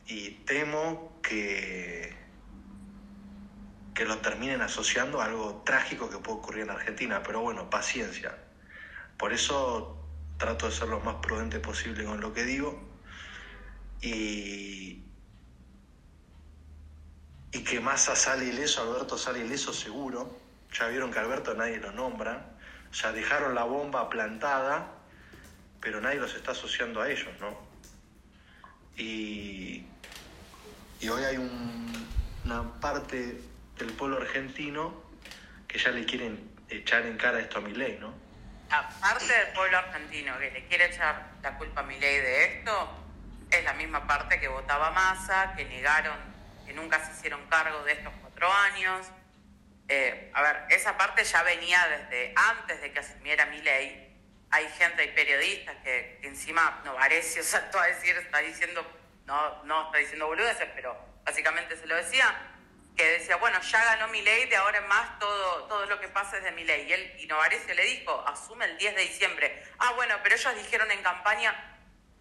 Y 0.08 0.32
temo 0.46 1.20
que, 1.22 2.16
que 3.94 4.06
lo 4.06 4.18
terminen 4.20 4.62
asociando 4.62 5.22
a 5.22 5.26
algo 5.26 5.64
trágico 5.66 6.10
que 6.10 6.18
puede 6.18 6.40
ocurrir 6.40 6.64
en 6.64 6.70
Argentina. 6.70 7.22
Pero 7.24 7.42
bueno, 7.42 7.70
paciencia. 7.70 8.38
Por 9.18 9.34
eso 9.34 10.08
trato 10.38 10.68
de 10.68 10.72
ser 10.72 10.88
lo 10.88 11.02
más 11.02 11.16
prudente 11.16 11.60
posible 11.60 12.06
con 12.06 12.22
lo 12.22 12.34
que 12.34 12.44
digo. 12.46 12.82
Y, 14.02 15.07
y 17.52 17.64
que 17.64 17.80
Massa 17.80 18.16
sale 18.16 18.46
ileso, 18.46 18.82
Alberto 18.82 19.18
sale 19.18 19.40
ileso 19.40 19.74
seguro. 19.74 20.38
Ya 20.78 20.88
vieron 20.88 21.12
que 21.12 21.20
Alberto 21.20 21.54
nadie 21.54 21.78
lo 21.78 21.92
nombra. 21.92 22.46
Sea, 22.92 23.12
dejaron 23.12 23.56
la 23.56 23.64
bomba 23.64 24.10
plantada, 24.10 24.92
pero 25.82 26.02
nadie 26.02 26.20
los 26.20 26.34
está 26.36 26.52
asociando 26.52 27.02
a 27.02 27.10
ellos, 27.10 27.30
¿no? 27.40 27.58
Y, 28.98 29.86
y 31.00 31.10
hoy 31.10 31.24
hay 31.24 31.38
un- 31.38 32.08
una 32.46 32.64
parte 32.80 33.42
del 33.78 33.92
pueblo 33.94 34.18
argentino 34.18 35.04
que 35.68 35.78
ya 35.78 35.92
le 35.92 36.06
quieren 36.06 36.50
echar 36.70 37.06
en 37.06 37.18
cara 37.18 37.40
esto 37.40 37.60
a 37.60 37.62
mi 37.62 37.74
ley, 37.74 37.98
¿no? 38.00 38.14
Aparte 38.70 39.32
del 39.32 39.54
pueblo 39.54 39.78
argentino 39.78 40.38
que 40.40 40.52
le 40.52 40.66
quiere 40.68 40.88
echar 40.88 41.30
la 41.42 41.58
culpa 41.58 41.82
a 41.82 41.84
mi 41.84 41.98
ley 42.00 42.18
de 42.18 42.46
esto, 42.58 42.90
es 43.52 43.64
la 43.64 43.74
misma 43.74 44.06
parte 44.08 44.40
que 44.40 44.48
votaba 44.48 44.92
Massa, 44.92 45.54
que 45.56 45.64
negaron, 45.66 46.18
que 46.68 46.74
nunca 46.74 47.04
se 47.04 47.14
hicieron 47.14 47.48
cargo 47.48 47.84
de 47.86 47.94
estos 47.94 48.14
cuatro 48.22 48.52
años. 48.52 49.08
Eh, 49.88 50.30
a 50.34 50.42
ver, 50.42 50.66
esa 50.70 50.98
parte 50.98 51.24
ya 51.24 51.42
venía 51.44 51.80
desde 51.88 52.34
antes 52.36 52.82
de 52.82 52.92
que 52.92 53.00
asumiera 53.00 53.46
mi 53.46 53.62
ley. 53.62 54.04
Hay 54.52 54.68
gente, 54.78 55.02
hay 55.02 55.12
periodistas 55.14 55.76
que, 55.78 56.20
encima 56.24 56.82
Novarecio 56.84 57.42
saltó 57.42 57.80
a 57.82 57.88
decir, 57.88 58.16
está 58.18 58.40
diciendo 58.40 58.86
no, 59.26 59.64
no 59.64 59.86
está 59.86 59.98
diciendo 59.98 60.28
boludeces, 60.28 60.68
pero 60.76 60.98
básicamente 61.24 61.76
se 61.78 61.86
lo 61.86 61.96
decía, 61.96 62.34
que 62.96 63.04
decía, 63.12 63.36
bueno, 63.38 63.62
ya 63.62 63.84
ganó 63.84 64.08
mi 64.08 64.22
ley, 64.22 64.46
de 64.46 64.56
ahora 64.56 64.80
en 64.80 64.88
más 64.88 65.20
todo, 65.20 65.66
todo 65.68 65.86
lo 65.86 66.00
que 66.00 66.08
pasa 66.08 66.38
es 66.38 66.44
de 66.44 66.52
mi 66.52 66.64
ley. 66.64 66.88
Y 66.88 66.94
él, 66.94 67.16
y 67.20 67.28
Novarecio 67.28 67.74
le 67.74 67.84
dijo, 67.84 68.24
asume 68.28 68.66
el 68.66 68.78
10 68.78 68.96
de 68.96 69.02
diciembre. 69.04 69.64
Ah, 69.80 69.94
bueno, 69.96 70.16
pero 70.24 70.36
ellos 70.36 70.56
dijeron 70.56 70.90
en 70.92 71.04
campaña 71.04 71.78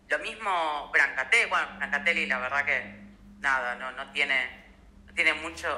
lo 0.08 0.18
mismo 0.20 0.90
Brancatelli, 0.92 1.48
bueno, 1.48 1.66
Brancatelli 1.78 2.26
la 2.26 2.38
verdad 2.38 2.64
que 2.64 3.05
no, 3.46 4.10
tiene, 4.12 4.64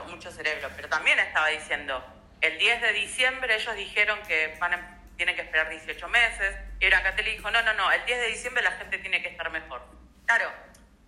mucho 0.08 0.32
cerebro, 0.32 0.70
pero 0.74 0.88
también 0.88 1.18
estaba 1.18 1.48
diciendo, 1.48 2.02
el 2.40 2.58
10 2.58 2.80
de 2.80 2.92
diciembre 2.92 3.54
ellos 3.54 3.74
dijeron 3.76 4.18
que 4.26 4.56
van 4.58 4.74
a- 4.74 4.98
tienen 5.16 5.34
que 5.36 5.42
esperar 5.42 5.68
18 5.68 6.08
meses, 6.08 6.56
y 6.80 6.86
Brancatelli 6.86 7.32
dijo, 7.32 7.50
no, 7.50 7.60
no, 7.62 7.74
no, 7.74 7.90
el 7.92 8.04
10 8.06 8.20
de 8.20 8.26
diciembre 8.28 8.62
la 8.62 8.72
gente 8.72 8.98
tiene 8.98 9.20
que 9.22 9.28
estar 9.28 9.50
mejor. 9.50 9.82
Claro, 10.26 10.50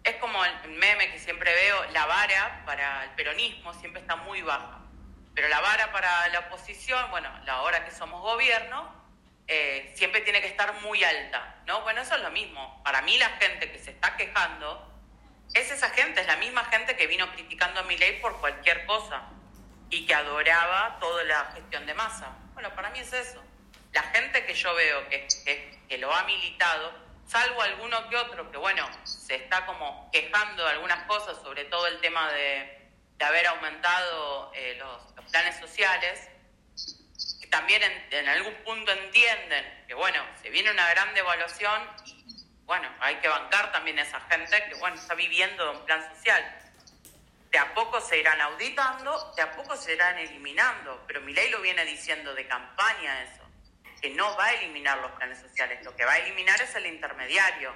es 0.05 0.17
como 0.17 0.45
el 0.45 0.69
meme 0.73 1.11
que 1.13 1.19
siempre 1.19 1.53
veo, 1.53 1.85
la 1.93 2.07
vara 2.07 2.63
para 2.67 3.05
el 3.05 3.11
peronismo 3.11 3.73
siempre 3.75 4.01
está 4.03 4.17
muy 4.17 4.43
baja, 4.43 4.81
pero 5.35 5.49
la 5.49 5.61
vara 5.61 5.93
para 5.93 6.29
la 6.29 6.41
oposición, 6.41 7.11
bueno, 7.11 7.31
la 7.45 7.63
hora 7.63 7.85
que 7.85 7.91
somos 7.91 8.21
gobierno, 8.21 9.01
eh, 9.47 9.93
siempre 9.97 10.21
tiene 10.21 10.41
que 10.41 10.47
estar 10.49 10.73
muy 10.83 11.03
alta, 11.03 11.57
¿no? 11.67 11.81
Bueno, 11.83 12.03
eso 12.03 12.15
es 12.15 12.23
lo 12.23 12.31
mismo. 12.31 12.81
Para 12.85 13.03
mí 13.03 13.19
la 13.19 13.31
gente 13.31 13.71
que 13.73 13.79
se 13.79 13.91
está 13.91 14.17
quejando 14.17 14.90
es 15.55 15.71
esa 15.71 15.91
gente, 15.91 16.21
es 16.21 16.27
la 16.27 16.37
misma 16.37 16.65
gente 16.67 16.97
que 16.97 17.07
vino 17.07 17.31
criticando 17.33 17.81
a 17.81 17.83
mi 17.85 17.97
ley 17.97 18.19
por 18.21 18.39
cualquier 18.41 18.87
cosa 18.87 19.23
y 19.89 20.07
que 20.07 20.15
adoraba 20.15 20.99
toda 21.01 21.25
la 21.25 21.53
gestión 21.55 21.87
de 21.87 21.95
masa. 21.95 22.37
Bueno, 22.55 22.75
para 22.75 22.91
mí 22.91 23.01
es 23.01 23.13
eso. 23.13 23.43
La 23.93 24.03
gente 24.05 24.47
que 24.47 24.55
yo 24.55 24.73
veo 24.75 25.09
que, 25.09 25.27
que, 25.45 25.81
que 25.89 25.99
lo 25.99 26.15
ha 26.15 26.23
militado, 26.25 26.93
salvo 27.27 27.61
alguno 27.63 28.09
que 28.09 28.17
otro 28.17 28.51
que, 28.51 28.57
bueno, 28.57 28.89
se 29.05 29.35
está 29.35 29.67
como 29.67 30.09
quejando 30.13 30.65
de 30.65 30.71
algunas 30.71 31.05
cosas, 31.07 31.37
sobre 31.43 31.65
todo 31.65 31.87
el 31.89 32.01
tema 32.01 32.31
de, 32.33 32.89
de 33.17 33.25
haber 33.25 33.47
aumentado 33.49 34.53
eh, 34.55 34.77
los, 34.79 35.11
planes 35.31 35.61
sociales, 35.61 36.29
que 37.41 37.47
también 37.47 37.81
en, 37.85 38.07
en 38.11 38.29
algún 38.29 38.55
punto 38.65 38.91
entienden 38.91 39.85
que, 39.87 39.95
bueno, 39.95 40.21
se 40.43 40.51
viene 40.51 40.73
una 40.73 40.91
gran 40.91 41.15
devaluación 41.15 41.89
bueno, 42.71 42.89
hay 43.01 43.17
que 43.17 43.27
bancar 43.27 43.73
también 43.73 43.99
a 43.99 44.03
esa 44.03 44.21
gente 44.31 44.63
que, 44.69 44.77
bueno, 44.77 44.95
está 44.95 45.17
viviendo 45.17 45.65
de 45.65 45.77
un 45.77 45.85
plan 45.87 46.09
social. 46.15 46.41
De 47.51 47.59
a 47.59 47.75
poco 47.75 48.01
se 48.01 48.17
irán 48.21 48.41
auditando, 48.41 49.33
de 49.35 49.43
a 49.43 49.51
poco 49.57 49.77
se 49.77 49.95
irán 49.95 50.17
eliminando, 50.19 51.03
pero 51.09 51.21
mi 51.21 51.33
ley 51.33 51.51
lo 51.51 51.61
viene 51.61 51.85
diciendo 51.85 52.33
de 52.33 52.47
campaña 52.47 53.25
eso, 53.25 53.43
que 54.01 54.11
no 54.11 54.37
va 54.37 54.45
a 54.45 54.53
eliminar 54.53 54.99
los 54.99 55.11
planes 55.11 55.41
sociales, 55.41 55.85
lo 55.85 55.97
que 55.97 56.05
va 56.05 56.13
a 56.13 56.19
eliminar 56.19 56.63
es 56.63 56.73
el 56.77 56.87
intermediario, 56.87 57.75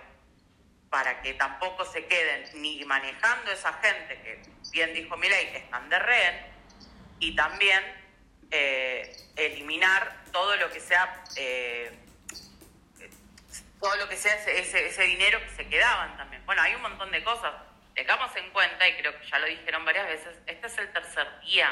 para 0.90 1.20
que 1.22 1.34
tampoco 1.34 1.84
se 1.84 2.06
queden 2.06 2.62
ni 2.62 2.84
manejando 2.84 3.50
esa 3.50 3.72
gente 3.82 4.14
que, 4.22 4.42
bien 4.70 4.94
dijo 4.94 5.16
mi 5.16 5.28
ley, 5.28 5.56
están 5.56 5.88
de 5.88 5.98
rehén, 5.98 6.46
y 7.18 7.34
también 7.34 7.82
eh, 8.52 9.16
eliminar 9.34 10.22
todo 10.30 10.54
lo 10.54 10.70
que 10.70 10.78
sea 10.78 11.24
eh, 11.34 12.03
todo 13.84 13.96
lo 13.96 14.08
que 14.08 14.16
sea 14.16 14.34
ese, 14.36 14.86
ese, 14.86 15.02
dinero 15.02 15.38
que 15.40 15.50
se 15.50 15.68
quedaban 15.68 16.16
también. 16.16 16.44
Bueno, 16.46 16.62
hay 16.62 16.74
un 16.74 16.80
montón 16.80 17.10
de 17.10 17.22
cosas. 17.22 17.52
Tengamos 17.94 18.34
en 18.34 18.48
cuenta, 18.50 18.88
y 18.88 18.96
creo 18.96 19.20
que 19.20 19.26
ya 19.26 19.38
lo 19.38 19.46
dijeron 19.46 19.84
varias 19.84 20.06
veces, 20.06 20.38
este 20.46 20.66
es 20.68 20.78
el 20.78 20.90
tercer 20.90 21.28
día, 21.42 21.68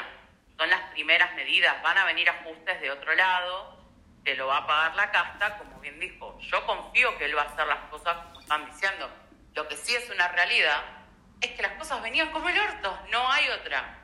son 0.55 0.69
las 0.69 0.91
primeras 0.91 1.33
medidas, 1.33 1.81
van 1.81 1.97
a 1.97 2.05
venir 2.05 2.29
ajustes 2.29 2.79
de 2.81 2.91
otro 2.91 3.15
lado, 3.15 3.83
te 4.23 4.35
lo 4.35 4.45
va 4.45 4.57
a 4.57 4.67
pagar 4.67 4.95
la 4.95 5.09
casta, 5.09 5.57
como 5.57 5.79
bien 5.79 5.99
dijo. 5.99 6.39
Yo 6.39 6.63
confío 6.67 7.17
que 7.17 7.25
él 7.25 7.35
va 7.35 7.41
a 7.41 7.45
hacer 7.45 7.65
las 7.65 7.89
cosas 7.89 8.15
como 8.27 8.41
están 8.41 8.67
diciendo. 8.67 9.09
Lo 9.55 9.67
que 9.67 9.75
sí 9.75 9.95
es 9.95 10.07
una 10.11 10.27
realidad 10.27 10.83
es 11.41 11.49
que 11.49 11.63
las 11.63 11.73
cosas 11.73 11.99
venían 12.03 12.31
como 12.31 12.47
el 12.47 12.59
orto, 12.59 12.95
no 13.09 13.31
hay 13.31 13.49
otra. 13.49 13.97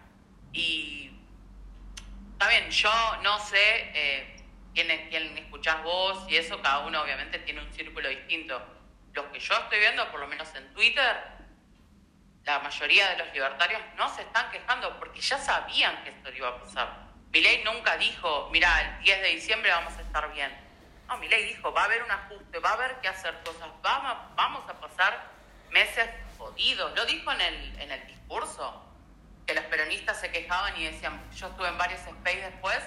Y 0.52 1.12
bien, 2.50 2.72
yo 2.72 2.91
no 3.22 3.39
sé 3.45 3.91
eh, 3.93 4.38
quién, 4.73 4.88
quién 5.10 5.38
escuchás 5.38 5.84
vos 5.84 6.25
y 6.29 6.38
eso, 6.38 6.62
cada 6.62 6.79
uno 6.79 7.01
obviamente 7.01 7.39
tiene 7.39 7.62
un 7.62 7.71
círculo 7.73 8.10
distinto. 8.10 8.62
Los 9.13 9.25
que 9.27 9.39
yo 9.39 9.53
estoy 9.55 9.79
viendo, 9.79 10.10
por 10.12 10.19
lo 10.19 10.27
menos 10.27 10.53
en 10.55 10.73
Twitter, 10.73 11.17
la 12.45 12.60
mayoría 12.60 13.10
de 13.10 13.17
los 13.17 13.34
libertarios 13.34 13.82
no 13.95 14.13
se 14.15 14.21
están 14.21 14.49
quejando 14.51 14.97
porque 14.99 15.21
ya 15.21 15.38
sabían 15.38 16.03
que 16.03 16.10
esto 16.10 16.32
iba 16.32 16.49
a 16.49 16.60
pasar. 16.60 17.10
Milei 17.32 17.63
nunca 17.63 17.97
dijo, 17.97 18.49
mira, 18.51 18.82
el 18.82 19.03
10 19.03 19.21
de 19.21 19.27
diciembre 19.29 19.69
vamos 19.71 19.95
a 19.97 20.01
estar 20.01 20.34
bien. 20.34 20.51
No, 21.08 21.17
Milei 21.17 21.45
dijo, 21.45 21.71
va 21.71 21.82
a 21.82 21.86
haber 21.86 22.03
un 22.03 22.12
ajuste, 22.12 22.60
va 22.60 22.69
a 22.69 22.73
haber 22.73 22.99
que 23.01 23.08
hacer 23.08 23.36
cosas, 23.43 23.69
vamos, 23.82 24.17
vamos 24.36 24.69
a 24.69 24.79
pasar 24.79 25.29
meses 25.69 26.10
jodidos. 26.38 26.95
Lo 26.95 27.05
dijo 27.05 27.32
en 27.32 27.41
el, 27.41 27.82
en 27.82 27.91
el 27.91 28.08
discurso 28.08 28.84
que 29.45 29.53
los 29.53 29.63
peronistas 29.65 30.19
se 30.19 30.32
quejaban 30.32 30.75
y 30.79 30.86
decían, 30.86 31.19
yo 31.32 31.47
estuve 31.47 31.67
en 31.67 31.77
varios 31.77 32.01
space 32.01 32.41
después, 32.41 32.79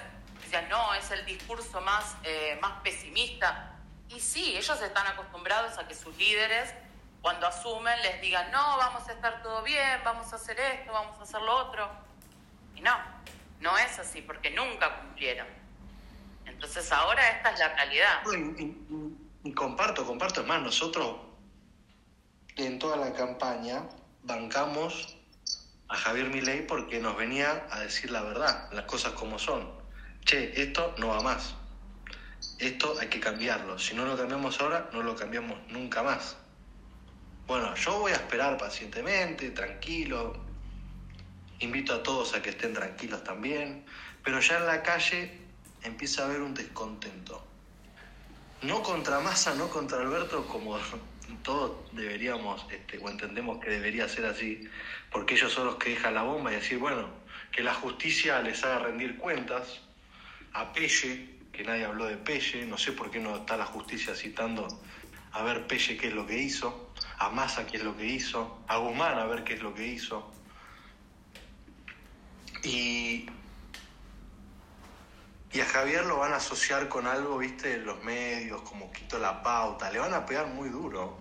decían, 0.43 0.67
no, 0.69 0.93
es 0.93 1.09
el 1.11 1.25
discurso 1.25 1.81
más, 1.81 2.15
eh, 2.23 2.57
más 2.61 2.81
pesimista. 2.81 3.71
Y 4.09 4.19
sí, 4.19 4.55
ellos 4.55 4.81
están 4.81 5.07
acostumbrados 5.07 5.77
a 5.77 5.87
que 5.87 5.95
sus 5.95 6.15
líderes, 6.17 6.73
cuando 7.21 7.47
asumen, 7.47 7.99
les 8.01 8.21
digan, 8.21 8.51
no, 8.51 8.77
vamos 8.77 9.07
a 9.07 9.13
estar 9.13 9.41
todo 9.41 9.63
bien, 9.63 10.01
vamos 10.03 10.31
a 10.33 10.35
hacer 10.35 10.59
esto, 10.59 10.91
vamos 10.91 11.17
a 11.19 11.23
hacer 11.23 11.41
lo 11.41 11.55
otro. 11.55 11.89
Y 12.75 12.81
no, 12.81 12.95
no 13.61 13.77
es 13.77 13.97
así, 13.99 14.21
porque 14.21 14.51
nunca 14.51 14.99
cumplieron. 14.99 15.47
Entonces 16.45 16.91
ahora 16.91 17.27
esta 17.29 17.51
es 17.51 17.59
la 17.59 17.69
realidad. 17.69 18.21
Y- 18.59 19.49
y 19.49 19.53
comparto, 19.53 20.05
comparto. 20.05 20.41
Es 20.41 20.47
más, 20.47 20.61
nosotros 20.61 21.17
en 22.55 22.79
toda 22.79 22.97
la 22.97 23.13
campaña 23.13 23.83
bancamos 24.23 25.17
a 25.89 25.95
Javier 25.95 26.27
Milei 26.29 26.65
porque 26.67 26.99
nos 26.99 27.15
venía 27.17 27.67
a 27.71 27.79
decir 27.79 28.11
la 28.11 28.21
verdad, 28.21 28.69
las 28.71 28.85
cosas 28.85 29.13
como 29.13 29.39
son. 29.39 29.82
Che, 30.25 30.53
esto 30.61 30.95
no 30.97 31.09
va 31.09 31.21
más. 31.21 31.55
Esto 32.59 32.95
hay 32.99 33.07
que 33.07 33.19
cambiarlo. 33.19 33.77
Si 33.77 33.93
no 33.93 34.05
lo 34.05 34.15
cambiamos 34.17 34.59
ahora, 34.61 34.89
no 34.93 35.03
lo 35.03 35.15
cambiamos 35.15 35.57
nunca 35.69 36.01
más. 36.01 36.37
Bueno, 37.45 37.75
yo 37.75 37.99
voy 37.99 38.13
a 38.13 38.15
esperar 38.15 38.57
pacientemente, 38.57 39.51
tranquilo. 39.51 40.41
Invito 41.59 41.93
a 41.93 42.03
todos 42.03 42.33
a 42.35 42.41
que 42.41 42.51
estén 42.51 42.73
tranquilos 42.73 43.23
también. 43.23 43.85
Pero 44.23 44.39
ya 44.39 44.57
en 44.57 44.65
la 44.65 44.81
calle 44.81 45.37
empieza 45.83 46.21
a 46.21 46.25
haber 46.25 46.41
un 46.41 46.53
descontento. 46.53 47.45
No 48.61 48.81
contra 48.81 49.19
Massa, 49.19 49.53
no 49.55 49.69
contra 49.69 49.99
Alberto, 49.99 50.47
como 50.47 50.79
todos 51.43 51.91
deberíamos, 51.91 52.65
este, 52.71 52.97
o 52.97 53.09
entendemos 53.09 53.59
que 53.59 53.69
debería 53.69 54.07
ser 54.07 54.25
así, 54.25 54.69
porque 55.11 55.35
ellos 55.35 55.51
son 55.51 55.65
los 55.65 55.75
que 55.75 55.89
dejan 55.89 56.13
la 56.13 56.23
bomba 56.23 56.51
y 56.51 56.55
decir, 56.55 56.77
bueno, 56.77 57.09
que 57.51 57.61
la 57.61 57.73
justicia 57.73 58.39
les 58.41 58.63
haga 58.63 58.79
rendir 58.79 59.17
cuentas 59.17 59.81
a 60.53 60.71
Pelle, 60.71 61.39
que 61.51 61.63
nadie 61.63 61.85
habló 61.85 62.05
de 62.05 62.17
Pelle, 62.17 62.65
no 62.65 62.77
sé 62.77 62.91
por 62.91 63.11
qué 63.11 63.19
no 63.19 63.37
está 63.37 63.57
la 63.57 63.65
justicia 63.65 64.15
citando 64.15 64.67
a 65.31 65.43
ver 65.43 65.65
Pelle 65.67 65.97
qué 65.97 66.07
es 66.07 66.13
lo 66.13 66.25
que 66.25 66.37
hizo, 66.37 66.91
a 67.17 67.29
Massa 67.29 67.65
qué 67.65 67.77
es 67.77 67.83
lo 67.83 67.97
que 67.97 68.05
hizo, 68.05 68.59
a 68.67 68.77
Guzmán 68.77 69.17
a 69.17 69.25
ver 69.25 69.43
qué 69.43 69.55
es 69.55 69.61
lo 69.61 69.73
que 69.73 69.87
hizo. 69.87 70.31
Y, 72.63 73.25
y 75.51 75.59
a 75.59 75.65
Javier 75.65 76.05
lo 76.05 76.19
van 76.19 76.33
a 76.33 76.37
asociar 76.37 76.87
con 76.87 77.07
algo, 77.07 77.39
viste, 77.39 77.73
en 77.73 77.85
los 77.85 78.03
medios, 78.03 78.61
como 78.61 78.91
quito 78.91 79.17
la 79.17 79.41
pauta, 79.41 79.91
le 79.91 79.99
van 79.99 80.13
a 80.13 80.25
pegar 80.25 80.47
muy 80.47 80.69
duro. 80.69 81.17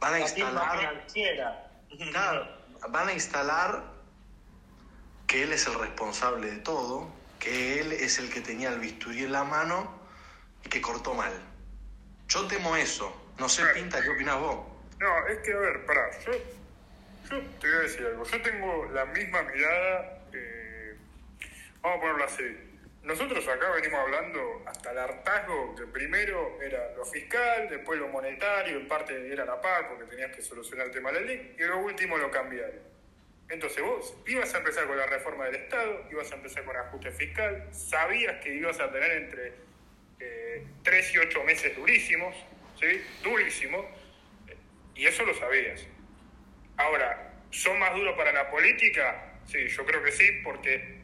Van 0.00 0.14
a 0.14 0.20
instalar, 0.20 1.06
claro, 2.10 2.48
van 2.90 3.08
a 3.08 3.12
instalar 3.12 3.84
que 5.28 5.44
él 5.44 5.52
es 5.52 5.66
el 5.68 5.74
responsable 5.74 6.50
de 6.50 6.56
todo, 6.58 7.08
que 7.42 7.80
él 7.80 7.92
es 7.92 8.20
el 8.20 8.30
que 8.30 8.40
tenía 8.40 8.68
el 8.68 8.78
bisturí 8.78 9.24
en 9.24 9.32
la 9.32 9.42
mano 9.42 10.00
y 10.64 10.68
que 10.68 10.80
cortó 10.80 11.12
mal. 11.12 11.32
Yo 12.28 12.46
temo 12.46 12.76
eso. 12.76 13.32
No 13.38 13.48
sé, 13.48 13.64
Pinta, 13.74 14.00
¿qué 14.00 14.10
opinas 14.10 14.38
vos? 14.38 14.64
No, 15.00 15.26
es 15.26 15.38
que, 15.38 15.52
a 15.52 15.56
ver, 15.56 15.84
pará, 15.84 16.08
yo, 16.24 16.32
yo 16.32 17.40
te 17.60 17.66
voy 17.66 17.76
a 17.76 17.80
decir 17.80 18.06
algo. 18.06 18.24
Yo 18.24 18.42
tengo 18.42 18.84
la 18.92 19.06
misma 19.06 19.42
mirada, 19.42 20.22
eh, 20.32 20.96
vamos 21.80 21.98
a 21.98 22.00
ponerlo 22.00 22.24
así. 22.24 22.44
Nosotros 23.02 23.48
acá 23.48 23.70
venimos 23.72 23.98
hablando 23.98 24.62
hasta 24.66 24.92
el 24.92 24.98
hartazgo, 24.98 25.74
que 25.74 25.86
primero 25.86 26.62
era 26.62 26.94
lo 26.94 27.04
fiscal, 27.04 27.68
después 27.68 27.98
lo 27.98 28.06
monetario, 28.06 28.78
en 28.78 28.86
parte 28.86 29.32
era 29.32 29.44
la 29.44 29.60
paz, 29.60 29.86
porque 29.88 30.04
tenías 30.04 30.30
que 30.36 30.42
solucionar 30.42 30.86
el 30.86 30.92
tema 30.92 31.10
de 31.10 31.20
la 31.20 31.26
ley, 31.26 31.56
y 31.58 31.62
lo 31.64 31.78
último 31.80 32.16
lo 32.16 32.30
cambiaron. 32.30 32.91
Entonces 33.52 33.82
vos 33.82 34.16
ibas 34.26 34.54
a 34.54 34.58
empezar 34.58 34.86
con 34.86 34.96
la 34.96 35.04
reforma 35.04 35.44
del 35.44 35.56
Estado, 35.56 36.06
ibas 36.10 36.32
a 36.32 36.36
empezar 36.36 36.64
con 36.64 36.74
ajuste 36.74 37.12
fiscal, 37.12 37.68
sabías 37.70 38.42
que 38.42 38.54
ibas 38.54 38.80
a 38.80 38.90
tener 38.90 39.12
entre 39.12 39.52
eh, 40.20 40.64
3 40.82 41.14
y 41.14 41.18
8 41.18 41.44
meses 41.44 41.76
durísimos, 41.76 42.34
¿sí? 42.80 43.02
Durísimos, 43.22 43.84
eh, 44.48 44.56
y 44.94 45.06
eso 45.06 45.26
lo 45.26 45.34
sabías. 45.34 45.86
Ahora, 46.78 47.34
¿son 47.50 47.78
más 47.78 47.94
duros 47.94 48.16
para 48.16 48.32
la 48.32 48.50
política? 48.50 49.34
Sí, 49.44 49.68
yo 49.68 49.84
creo 49.84 50.02
que 50.02 50.12
sí, 50.12 50.40
porque 50.42 51.02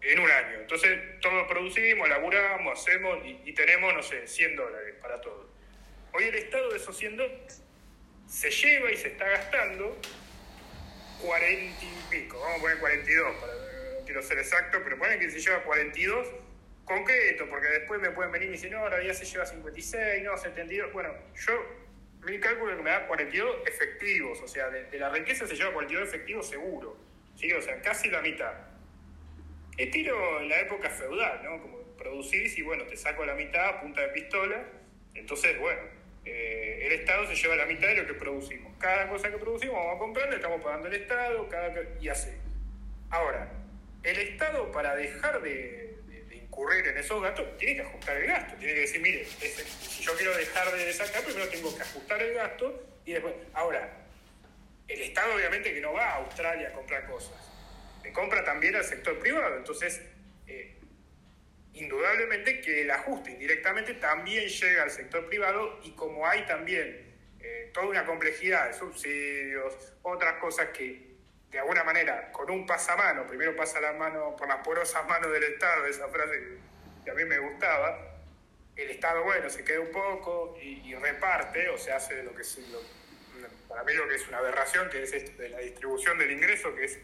en 0.00 0.18
un 0.18 0.30
año. 0.30 0.60
Entonces, 0.60 0.98
todos 1.20 1.46
producimos, 1.46 2.08
laburamos, 2.08 2.80
hacemos 2.80 3.18
y, 3.26 3.38
y 3.44 3.52
tenemos, 3.52 3.92
no 3.92 4.02
sé, 4.02 4.26
100 4.26 4.56
dólares 4.56 4.94
para 5.02 5.20
todo. 5.20 5.49
Hoy 6.20 6.26
el 6.26 6.34
Estado 6.34 6.68
de 6.68 6.76
esos 6.76 6.98
100 6.98 7.16
dólares 7.16 7.62
se 8.26 8.50
lleva 8.50 8.92
y 8.92 8.96
se 8.98 9.08
está 9.08 9.26
gastando 9.26 9.96
40 11.22 11.82
y 11.82 12.10
pico, 12.10 12.38
vamos 12.38 12.58
a 12.58 12.60
poner 12.60 12.78
42, 12.78 13.36
para, 13.36 13.54
no 13.54 14.04
quiero 14.04 14.22
ser 14.22 14.36
exacto, 14.36 14.80
pero 14.84 14.98
ponen 14.98 15.18
que 15.18 15.30
se 15.30 15.40
lleva 15.40 15.62
42 15.62 16.28
concreto, 16.84 17.48
porque 17.48 17.68
después 17.68 18.02
me 18.02 18.10
pueden 18.10 18.32
venir 18.32 18.48
y 18.48 18.52
decir, 18.52 18.70
no, 18.70 18.80
ahora 18.80 19.02
ya 19.02 19.14
se 19.14 19.24
lleva 19.24 19.46
56, 19.46 20.22
no, 20.22 20.36
72. 20.36 20.92
Bueno, 20.92 21.10
yo, 21.36 21.54
mi 22.26 22.38
cálculo 22.38 22.76
que 22.76 22.82
me 22.82 22.90
da 22.90 23.06
42 23.06 23.66
efectivos, 23.66 24.42
o 24.42 24.46
sea, 24.46 24.68
de, 24.68 24.98
la 24.98 25.08
riqueza 25.08 25.46
se 25.46 25.56
lleva 25.56 25.72
42 25.72 26.06
efectivos 26.06 26.46
seguro, 26.46 26.98
¿sí? 27.34 27.50
O 27.54 27.62
sea, 27.62 27.80
casi 27.80 28.10
la 28.10 28.20
mitad. 28.20 28.52
Estilo 29.78 30.42
en 30.42 30.50
la 30.50 30.60
época 30.60 30.90
feudal, 30.90 31.40
¿no? 31.44 31.62
Como 31.62 31.96
producís 31.96 32.58
y 32.58 32.62
bueno, 32.62 32.84
te 32.84 32.98
saco 32.98 33.24
la 33.24 33.34
mitad 33.34 33.80
punta 33.80 34.02
de 34.02 34.08
pistola, 34.08 34.62
entonces, 35.14 35.58
bueno, 35.58 35.99
eh, 36.24 36.80
el 36.86 36.92
Estado 36.92 37.26
se 37.26 37.34
lleva 37.34 37.56
la 37.56 37.66
mitad 37.66 37.88
de 37.88 37.96
lo 37.96 38.06
que 38.06 38.14
producimos. 38.14 38.72
Cada 38.78 39.08
cosa 39.08 39.30
que 39.30 39.38
producimos 39.38 39.74
vamos 39.76 39.96
a 39.96 39.98
comprar, 39.98 40.28
le 40.30 40.36
estamos 40.36 40.62
pagando 40.62 40.88
al 40.88 40.94
Estado, 40.94 41.48
cada, 41.48 41.72
y 42.00 42.08
así. 42.08 42.30
Ahora, 43.10 43.50
el 44.02 44.18
Estado 44.18 44.70
para 44.72 44.94
dejar 44.96 45.40
de, 45.42 45.96
incurrir 46.32 46.86
en 46.88 46.98
esos 46.98 47.22
gastos, 47.22 47.56
tiene 47.58 47.76
que 47.76 47.82
ajustar 47.82 48.16
el 48.16 48.26
gasto. 48.26 48.54
Tiene 48.56 48.74
que 48.74 48.80
decir, 48.80 49.00
mire, 49.00 49.22
ese- 49.22 49.64
si 49.64 50.02
yo 50.02 50.14
quiero 50.16 50.36
dejar 50.36 50.70
de 50.72 50.92
sacar, 50.92 51.22
primero 51.22 51.48
tengo 51.48 51.74
que 51.76 51.82
ajustar 51.82 52.20
el 52.22 52.34
gasto 52.34 52.86
y 53.04 53.12
después... 53.12 53.34
Ahora, 53.54 53.88
el 54.88 55.00
Estado 55.00 55.34
obviamente 55.34 55.72
que 55.72 55.80
no 55.80 55.92
va 55.92 56.04
a 56.10 56.16
Australia 56.16 56.68
a 56.68 56.72
comprar 56.72 57.06
cosas. 57.06 57.32
Le 58.02 58.12
compra 58.12 58.44
también 58.44 58.74
al 58.74 58.84
sector 58.84 59.18
privado. 59.20 59.56
Entonces, 59.56 60.00
indudablemente 61.74 62.60
que 62.60 62.82
el 62.82 62.90
ajuste 62.90 63.30
indirectamente 63.32 63.94
también 63.94 64.48
llega 64.48 64.82
al 64.82 64.90
sector 64.90 65.26
privado 65.28 65.78
y 65.84 65.92
como 65.92 66.26
hay 66.26 66.44
también 66.46 67.14
eh, 67.40 67.70
toda 67.72 67.86
una 67.86 68.04
complejidad 68.04 68.68
de 68.68 68.74
subsidios, 68.74 69.94
otras 70.02 70.34
cosas 70.34 70.68
que 70.70 71.08
de 71.50 71.58
alguna 71.58 71.82
manera 71.84 72.30
con 72.32 72.50
un 72.50 72.66
pasamano, 72.66 73.26
primero 73.26 73.56
pasa 73.56 73.80
la 73.80 73.92
mano 73.92 74.36
por 74.36 74.46
las 74.48 74.58
porosas 74.64 75.06
manos 75.08 75.32
del 75.32 75.42
Estado, 75.44 75.86
esa 75.86 76.08
frase 76.08 76.58
que, 77.04 77.10
a 77.10 77.14
mí 77.14 77.24
me 77.24 77.38
gustaba, 77.38 78.06
el 78.76 78.90
Estado, 78.90 79.24
bueno, 79.24 79.50
se 79.50 79.64
queda 79.64 79.80
un 79.80 79.90
poco 79.90 80.56
y, 80.62 80.94
reparte, 80.94 81.68
o 81.70 81.76
se 81.78 81.92
hace 81.92 82.22
lo 82.22 82.34
que 82.34 82.42
es, 82.42 82.58
lo- 82.70 83.00
para 83.68 83.82
mí 83.84 83.92
lo 83.94 84.06
que 84.08 84.14
es 84.16 84.28
una 84.28 84.38
aberración, 84.38 84.88
que 84.90 85.02
es 85.02 85.12
esto 85.12 85.42
de 85.42 85.48
la 85.48 85.58
distribución 85.58 86.18
del 86.18 86.30
ingreso, 86.30 86.74
que 86.74 86.84
es 86.84 86.98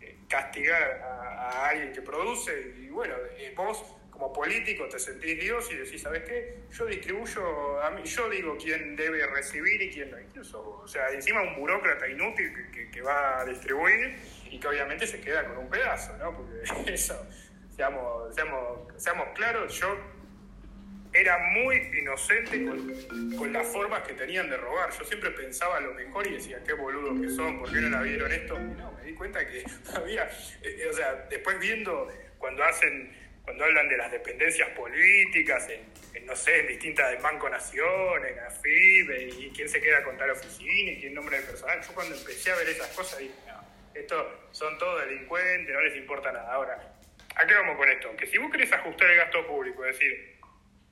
eh, 0.00 0.16
castigar 0.28 1.00
a, 1.02 1.50
a 1.64 1.68
alguien 1.68 1.92
que 1.92 2.02
produce, 2.02 2.72
y 2.78 2.88
bueno, 2.88 3.14
eh, 3.36 3.52
vos 3.56 3.84
como 4.12 4.32
político 4.32 4.86
te 4.88 4.98
sentís 5.00 5.40
Dios 5.40 5.68
y 5.72 5.76
decís, 5.76 6.00
¿sabes 6.02 6.22
qué? 6.22 6.58
Yo 6.70 6.86
distribuyo, 6.86 7.82
a 7.82 7.90
mí, 7.90 8.04
yo 8.04 8.28
digo 8.30 8.56
quién 8.62 8.94
debe 8.94 9.26
recibir 9.26 9.82
y 9.82 9.90
quién 9.90 10.10
no. 10.12 10.20
Incluso, 10.20 10.60
o 10.84 10.86
sea, 10.86 11.08
encima 11.10 11.42
un 11.42 11.56
burócrata 11.56 12.06
inútil 12.06 12.52
que, 12.72 12.90
que- 12.90 13.02
va 13.02 13.40
a 13.40 13.44
distribuir 13.44 14.14
y 14.50 14.60
que 14.60 14.68
obviamente 14.68 15.06
se 15.08 15.20
queda 15.20 15.44
con 15.48 15.56
un 15.58 15.68
pedazo, 15.68 16.16
¿no? 16.18 16.36
Porque 16.36 16.62
eso, 16.92 17.26
seamos, 17.74 18.32
seamos, 18.34 19.02
seamos 19.02 19.28
claros, 19.34 19.74
yo 19.80 19.98
era 21.14 21.38
muy 21.38 21.76
inocente 21.98 22.64
con, 22.64 23.32
con 23.36 23.52
las 23.52 23.66
formas 23.66 24.02
que 24.06 24.14
tenían 24.14 24.48
de 24.48 24.56
robar. 24.56 24.90
Yo 24.96 25.04
siempre 25.04 25.30
pensaba 25.32 25.80
lo 25.80 25.92
mejor 25.94 26.26
y 26.26 26.34
decía, 26.34 26.62
qué 26.64 26.74
boludos 26.74 27.20
que 27.20 27.28
son, 27.28 27.58
¿por 27.58 27.70
qué 27.72 27.80
no 27.80 27.88
la 27.90 28.02
vieron 28.02 28.30
esto? 28.32 28.54
Y 28.56 28.78
no, 28.78 28.92
me 28.92 29.02
di 29.04 29.14
cuenta 29.14 29.46
que 29.46 29.64
había, 29.96 30.30
eh, 30.62 30.86
o 30.88 30.92
sea, 30.92 31.26
después 31.28 31.58
viendo 31.58 32.08
cuando 32.38 32.62
hacen, 32.64 33.12
cuando 33.44 33.64
hablan 33.64 33.88
de 33.88 33.96
las 33.96 34.10
dependencias 34.10 34.68
políticas, 34.70 35.68
en, 35.68 36.26
no 36.26 36.36
sé, 36.36 36.60
en 36.60 36.68
distintas, 36.68 37.12
en 37.12 37.22
Banco 37.22 37.48
Nación, 37.48 38.24
en 38.24 38.38
AFIB, 38.38 39.40
y 39.40 39.52
quién 39.54 39.68
se 39.68 39.80
queda 39.80 40.02
con 40.04 40.16
tal 40.16 40.30
oficina 40.30 40.92
y 40.92 41.00
quién 41.00 41.14
nombra 41.14 41.38
el 41.38 41.44
personal. 41.44 41.80
Yo 41.80 41.92
cuando 41.94 42.14
empecé 42.14 42.52
a 42.52 42.56
ver 42.56 42.68
esas 42.68 42.88
cosas 42.88 43.18
dije, 43.18 43.34
no, 43.46 43.60
estos 43.94 44.26
son 44.52 44.78
todos 44.78 45.06
delincuentes, 45.06 45.74
no 45.74 45.80
les 45.80 45.96
importa 45.96 46.30
nada. 46.30 46.52
Ahora, 46.52 46.94
¿a 47.34 47.46
qué 47.46 47.54
vamos 47.54 47.76
con 47.76 47.90
esto? 47.90 48.16
Que 48.16 48.26
si 48.26 48.38
vos 48.38 48.50
querés 48.50 48.72
ajustar 48.72 49.10
el 49.10 49.16
gasto 49.16 49.46
público, 49.46 49.84
es 49.84 49.98
decir, 49.98 50.38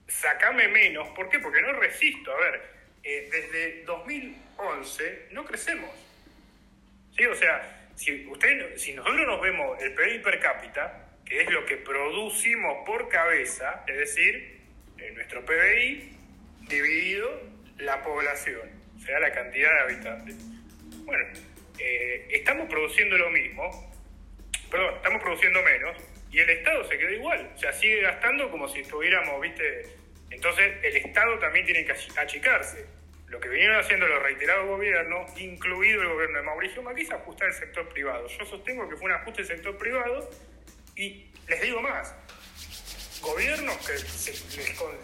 sacame 0.09 0.67
menos. 0.69 1.09
¿Por 1.11 1.29
qué? 1.29 1.39
Porque 1.39 1.63
no 1.63 1.73
resisto. 1.75 2.35
A 2.35 2.41
ver, 2.41 2.63
eh, 3.05 3.29
desde 3.31 3.85
2011 3.85 5.29
no 5.31 5.45
crecemos. 5.45 5.91
¿Sí? 7.17 7.27
O 7.27 7.35
sea, 7.35 7.89
si, 7.95 8.27
usted, 8.27 8.77
si 8.77 8.93
nosotros 8.93 9.27
nos 9.27 9.41
vemos 9.41 9.81
el 9.83 9.95
PIB 9.95 10.23
per 10.23 10.41
cápita, 10.41 11.10
es 11.31 11.51
lo 11.51 11.65
que 11.67 11.77
producimos 11.77 12.85
por 12.87 13.09
cabeza, 13.09 13.85
es 13.87 13.97
decir, 13.99 14.61
eh, 14.99 15.13
nuestro 15.15 15.45
PBI 15.45 16.17
dividido 16.69 17.43
la 17.79 18.03
población, 18.03 18.69
o 18.97 19.01
sea, 19.01 19.19
la 19.21 19.33
cantidad 19.33 19.71
de 19.73 19.81
habitantes. 19.81 20.37
Bueno, 21.05 21.25
eh, 21.79 22.27
estamos 22.31 22.69
produciendo 22.69 23.17
lo 23.17 23.31
mismo, 23.31 23.93
perdón, 24.71 24.95
estamos 24.97 25.23
produciendo 25.23 25.63
menos 25.63 25.97
y 26.31 26.39
el 26.41 26.51
Estado 26.51 26.85
se 26.89 26.99
queda 26.99 27.13
igual, 27.13 27.53
o 27.55 27.59
sea, 27.59 27.73
sigue 27.73 28.03
gastando 28.03 28.51
como 28.51 28.69
si 28.69 28.81
estuviéramos, 28.81 29.41
viste, 29.41 29.87
entonces 30.31 30.75
el 30.83 30.97
Estado 30.97 31.39
también 31.39 31.65
tiene 31.65 31.85
que 31.85 31.93
ach- 31.93 32.19
achicarse. 32.19 32.87
Lo 33.29 33.39
que 33.39 33.49
vinieron 33.49 33.77
haciendo 33.79 34.09
los 34.09 34.21
reiterados 34.25 34.67
gobiernos, 34.67 35.41
incluido 35.41 36.03
el 36.03 36.09
gobierno 36.09 36.39
de 36.39 36.45
Mauricio 36.45 36.83
Macri, 36.83 37.03
es 37.03 37.13
ajustar 37.13 37.47
el 37.47 37.55
sector 37.55 37.89
privado. 37.89 38.27
Yo 38.27 38.45
sostengo 38.45 38.89
que 38.89 38.97
fue 38.97 39.07
un 39.07 39.13
ajuste 39.13 39.43
del 39.43 39.47
sector 39.57 39.79
privado 39.79 40.29
y 41.01 41.31
les 41.49 41.61
digo 41.63 41.81
más, 41.81 42.15
gobiernos 43.23 43.77
que 43.87 43.93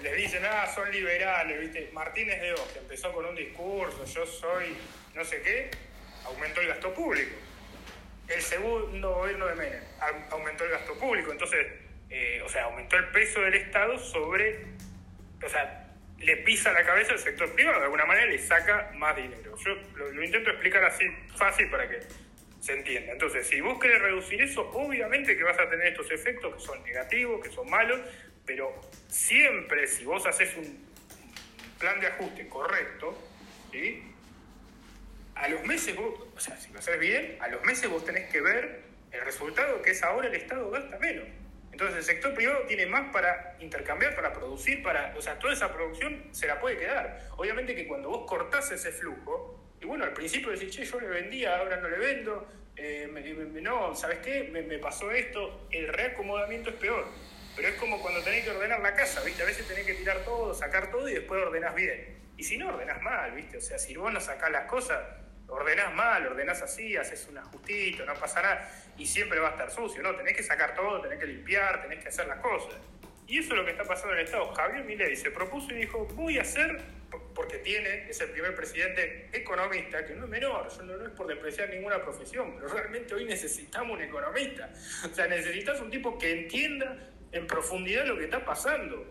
les, 0.02 0.16
dicen, 0.16 0.42
ah, 0.44 0.70
son 0.74 0.90
liberales, 0.90 1.60
¿viste? 1.60 1.90
Martínez 1.92 2.40
de 2.40 2.52
Oz, 2.52 2.72
que 2.72 2.78
empezó 2.80 3.12
con 3.12 3.24
un 3.26 3.34
discurso, 3.34 4.04
yo 4.04 4.26
soy 4.26 4.76
no 5.14 5.24
sé 5.24 5.40
qué, 5.42 5.70
aumentó 6.24 6.60
el 6.60 6.68
gasto 6.68 6.92
público. 6.92 7.34
El 8.28 8.42
segundo 8.42 9.14
gobierno 9.14 9.46
de 9.46 9.54
Menem 9.54 9.82
au- 10.00 10.32
aumentó 10.32 10.64
el 10.64 10.70
gasto 10.70 10.98
público, 10.98 11.32
entonces, 11.32 11.66
eh, 12.10 12.42
o 12.44 12.48
sea, 12.48 12.64
aumentó 12.64 12.96
el 12.96 13.08
peso 13.08 13.40
del 13.40 13.54
Estado 13.54 13.98
sobre, 13.98 14.64
o 15.42 15.48
sea, 15.48 15.82
le 16.18 16.36
pisa 16.38 16.72
la 16.72 16.84
cabeza 16.84 17.12
al 17.12 17.18
sector 17.18 17.52
privado, 17.54 17.78
de 17.78 17.84
alguna 17.84 18.04
manera 18.04 18.26
le 18.26 18.38
saca 18.38 18.90
más 18.94 19.16
dinero. 19.16 19.56
Yo 19.58 19.74
lo, 19.94 20.10
lo 20.12 20.22
intento 20.24 20.50
explicar 20.50 20.84
así 20.84 21.04
fácil 21.36 21.70
para 21.70 21.88
que 21.88 22.00
se 22.66 22.72
entienda. 22.72 23.12
Entonces, 23.12 23.46
si 23.46 23.60
vos 23.60 23.78
querés 23.78 24.02
reducir 24.02 24.42
eso, 24.42 24.68
obviamente 24.72 25.36
que 25.36 25.44
vas 25.44 25.58
a 25.58 25.70
tener 25.70 25.86
estos 25.86 26.10
efectos 26.10 26.56
que 26.56 26.60
son 26.60 26.82
negativos, 26.82 27.40
que 27.40 27.50
son 27.50 27.70
malos, 27.70 28.00
pero 28.44 28.74
siempre 29.08 29.86
si 29.86 30.04
vos 30.04 30.26
haces 30.26 30.56
un 30.56 30.84
plan 31.78 32.00
de 32.00 32.08
ajuste 32.08 32.48
correcto, 32.48 33.16
¿sí? 33.70 34.02
a 35.36 35.48
los 35.48 35.62
meses 35.64 35.94
vos, 35.94 36.12
o 36.34 36.40
sea, 36.40 36.56
si 36.56 36.72
lo 36.72 36.80
haces 36.80 36.98
bien, 36.98 37.38
a 37.40 37.46
los 37.48 37.62
meses 37.62 37.88
vos 37.88 38.04
tenés 38.04 38.28
que 38.32 38.40
ver 38.40 38.80
el 39.12 39.20
resultado 39.20 39.80
que 39.80 39.92
es 39.92 40.02
ahora 40.02 40.26
el 40.26 40.34
Estado 40.34 40.68
gasta 40.68 40.98
menos. 40.98 41.24
Entonces 41.70 41.98
el 41.98 42.02
sector 42.02 42.34
privado 42.34 42.62
tiene 42.66 42.86
más 42.86 43.12
para 43.12 43.56
intercambiar, 43.60 44.16
para 44.16 44.32
producir, 44.32 44.82
para, 44.82 45.14
o 45.16 45.22
sea, 45.22 45.38
toda 45.38 45.52
esa 45.52 45.72
producción 45.72 46.30
se 46.32 46.48
la 46.48 46.58
puede 46.58 46.78
quedar. 46.78 47.28
Obviamente 47.36 47.76
que 47.76 47.86
cuando 47.86 48.08
vos 48.08 48.26
cortás 48.26 48.72
ese 48.72 48.90
flujo, 48.90 49.65
y 49.80 49.84
bueno, 49.86 50.04
al 50.04 50.12
principio 50.12 50.50
decís, 50.50 50.74
che, 50.74 50.84
yo 50.84 51.00
le 51.00 51.08
vendía, 51.08 51.58
ahora 51.58 51.76
no 51.76 51.88
le 51.88 51.98
vendo, 51.98 52.48
eh, 52.76 53.08
me- 53.10 53.22
no, 53.60 53.94
¿sabes 53.94 54.18
qué? 54.18 54.44
Me, 54.52 54.62
me 54.62 54.78
pasó 54.78 55.10
esto, 55.10 55.66
el 55.70 55.88
reacomodamiento 55.88 56.70
es 56.70 56.76
peor. 56.76 57.06
Pero 57.54 57.68
es 57.68 57.74
como 57.76 58.00
cuando 58.02 58.22
tenés 58.22 58.44
que 58.44 58.50
ordenar 58.50 58.80
la 58.80 58.94
casa, 58.94 59.22
¿viste? 59.24 59.42
A 59.42 59.46
veces 59.46 59.66
tenés 59.66 59.86
que 59.86 59.94
tirar 59.94 60.18
todo, 60.24 60.52
sacar 60.52 60.90
todo 60.90 61.08
y 61.08 61.14
después 61.14 61.42
ordenás 61.42 61.74
bien. 61.74 62.14
Y 62.36 62.44
si 62.44 62.58
no, 62.58 62.68
ordenás 62.68 63.00
mal, 63.00 63.32
¿viste? 63.32 63.56
O 63.56 63.60
sea, 63.62 63.78
si 63.78 63.96
vos 63.96 64.12
no 64.12 64.20
sacás 64.20 64.50
las 64.50 64.66
cosas, 64.66 64.98
ordenás 65.48 65.94
mal, 65.94 66.26
ordenás 66.26 66.60
así, 66.60 66.96
haces 66.98 67.26
un 67.30 67.38
ajustito, 67.38 68.04
no 68.04 68.12
pasa 68.14 68.42
nada, 68.42 68.70
y 68.98 69.06
siempre 69.06 69.38
va 69.40 69.48
a 69.48 69.50
estar 69.52 69.70
sucio, 69.70 70.02
¿no? 70.02 70.14
Tenés 70.16 70.36
que 70.36 70.42
sacar 70.42 70.74
todo, 70.74 71.00
tenés 71.00 71.18
que 71.18 71.26
limpiar, 71.26 71.80
tenés 71.82 72.02
que 72.02 72.08
hacer 72.08 72.26
las 72.26 72.40
cosas. 72.40 72.74
Y 73.28 73.38
eso 73.38 73.52
es 73.54 73.58
lo 73.58 73.64
que 73.64 73.72
está 73.72 73.84
pasando 73.84 74.12
en 74.14 74.20
el 74.20 74.24
Estado. 74.26 74.52
Javier 74.54 74.84
Milei 74.84 75.16
se 75.16 75.30
propuso 75.30 75.72
y 75.72 75.78
dijo, 75.78 76.06
voy 76.14 76.38
a 76.38 76.42
hacer, 76.42 76.78
por- 77.10 77.22
porque 77.34 77.58
tiene, 77.58 78.08
es 78.08 78.20
el 78.20 78.30
primer 78.30 78.54
presidente 78.54 79.28
economista, 79.32 80.06
que 80.06 80.14
no 80.14 80.24
es 80.24 80.30
menor, 80.30 80.68
yo 80.76 80.82
no, 80.84 81.04
es 81.06 81.10
por 81.12 81.26
despreciar 81.26 81.70
ninguna 81.70 82.00
profesión, 82.02 82.54
pero 82.54 82.68
realmente 82.68 83.14
hoy 83.14 83.24
necesitamos 83.24 83.96
un 83.98 84.04
economista. 84.04 84.70
O 85.10 85.14
sea, 85.14 85.26
necesitas 85.26 85.80
un 85.80 85.90
tipo 85.90 86.16
que 86.18 86.30
entienda 86.42 86.96
en 87.32 87.46
profundidad 87.48 88.06
lo 88.06 88.16
que 88.16 88.24
está 88.24 88.44
pasando. 88.44 89.04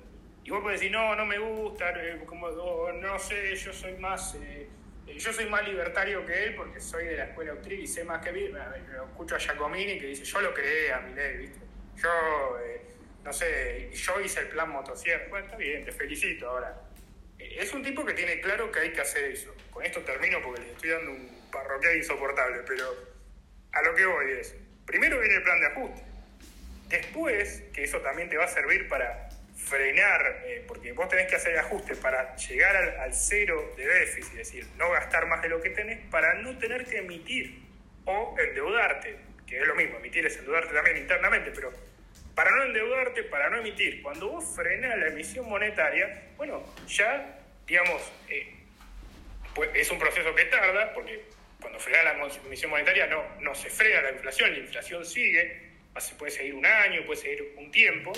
Y 0.45 0.49
vos 0.51 0.61
podés 0.61 0.79
decir, 0.79 0.91
no, 0.93 1.15
no 1.15 1.25
me 1.25 1.37
gusta, 1.39 1.91
eh, 2.01 2.21
como, 2.25 2.49
no 2.93 3.19
sé, 3.19 3.55
yo 3.55 3.73
soy 3.73 3.95
más... 3.97 4.35
eh, 4.35 4.67
eh, 5.07 5.17
yo 5.19 5.33
soy 5.33 5.45
más 5.47 5.67
libertario 5.67 6.25
que 6.25 6.45
él 6.45 6.55
porque 6.55 6.79
soy 6.79 7.05
de 7.05 7.17
la 7.17 7.25
escuela 7.25 7.51
austríaca 7.51 7.83
y 7.83 7.87
sé 7.87 8.03
más 8.03 8.23
que. 8.23 8.31
Lo 8.31 9.05
escucho 9.05 9.35
a 9.35 9.39
Giacomini 9.39 9.99
que 9.99 10.07
dice, 10.07 10.23
yo 10.23 10.41
lo 10.41 10.53
creé 10.53 10.93
a 10.93 10.99
Milei, 11.01 11.37
¿viste? 11.37 11.59
Yo, 11.97 12.09
no 13.25 13.33
sé, 13.33 13.89
yo 13.91 14.21
hice 14.21 14.41
el 14.41 14.47
plan 14.49 14.69
motosierra. 14.69 15.25
Bueno, 15.29 15.47
está 15.47 15.57
bien, 15.57 15.83
te 15.83 15.91
felicito 15.91 16.47
ahora. 16.47 16.79
Eh, 17.39 17.57
Es 17.59 17.73
un 17.73 17.83
tipo 17.83 18.05
que 18.05 18.13
tiene 18.13 18.39
claro 18.39 18.71
que 18.71 18.79
hay 18.79 18.91
que 18.91 19.01
hacer 19.01 19.25
eso. 19.31 19.53
Con 19.71 19.83
esto 19.83 20.01
termino 20.01 20.41
porque 20.43 20.61
les 20.61 20.71
estoy 20.71 20.91
dando 20.91 21.11
un 21.11 21.49
parroquial 21.51 21.97
insoportable, 21.97 22.59
pero 22.67 22.85
a 23.71 23.81
lo 23.81 23.95
que 23.95 24.05
voy 24.05 24.31
es, 24.31 24.55
primero 24.85 25.19
viene 25.19 25.35
el 25.35 25.43
plan 25.43 25.59
de 25.59 25.67
ajuste. 25.67 26.03
Después, 26.87 27.63
que 27.73 27.83
eso 27.83 27.99
también 28.01 28.29
te 28.29 28.37
va 28.37 28.45
a 28.45 28.47
servir 28.47 28.87
para 28.87 29.27
frenar, 29.55 30.43
eh, 30.45 30.63
porque 30.67 30.91
vos 30.91 31.09
tenés 31.09 31.27
que 31.27 31.35
hacer 31.37 31.57
ajustes 31.57 31.97
para 31.97 32.35
llegar 32.35 32.75
al, 32.75 32.99
al 32.99 33.13
cero 33.15 33.73
de 33.75 33.87
déficit, 33.87 34.33
es 34.33 34.37
decir, 34.37 34.67
no 34.77 34.91
gastar 34.91 35.25
más 35.25 35.41
de 35.41 35.49
lo 35.49 35.59
que 35.61 35.71
tenés, 35.71 36.05
para 36.11 36.35
no 36.35 36.57
tener 36.59 36.85
que 36.85 36.99
emitir 36.99 37.63
o 38.05 38.35
endeudarte, 38.37 39.17
que 39.47 39.59
es 39.59 39.67
lo 39.67 39.73
mismo, 39.73 39.97
emitir 39.97 40.25
es 40.27 40.37
endeudarte 40.37 40.73
también 40.73 40.97
internamente, 40.97 41.51
pero 41.55 41.73
para 42.35 42.51
no 42.51 42.63
endeudarte, 42.63 43.23
para 43.23 43.49
no 43.49 43.57
emitir, 43.57 44.01
cuando 44.01 44.27
vos 44.27 44.43
frenás 44.55 44.97
la 44.97 45.07
emisión 45.07 45.49
monetaria, 45.49 46.23
bueno, 46.35 46.63
ya, 46.87 47.39
digamos, 47.65 48.01
eh, 48.29 48.53
pues 49.53 49.69
es 49.73 49.89
un 49.89 49.97
proceso 49.97 50.35
que 50.35 50.45
tarda, 50.45 50.93
porque 50.93 51.23
cuando 51.61 51.79
frena 51.79 52.03
la 52.03 52.29
emisión 52.45 52.69
monetaria 52.71 53.07
no, 53.07 53.23
no 53.39 53.55
se 53.55 53.69
frena 53.69 54.01
la 54.01 54.11
inflación, 54.11 54.51
la 54.51 54.59
inflación 54.59 55.05
sigue, 55.05 55.71
así 55.95 56.13
puede 56.15 56.31
seguir 56.31 56.55
un 56.55 56.65
año, 56.65 57.05
puede 57.05 57.21
seguir 57.21 57.53
un 57.55 57.71
tiempo, 57.71 58.11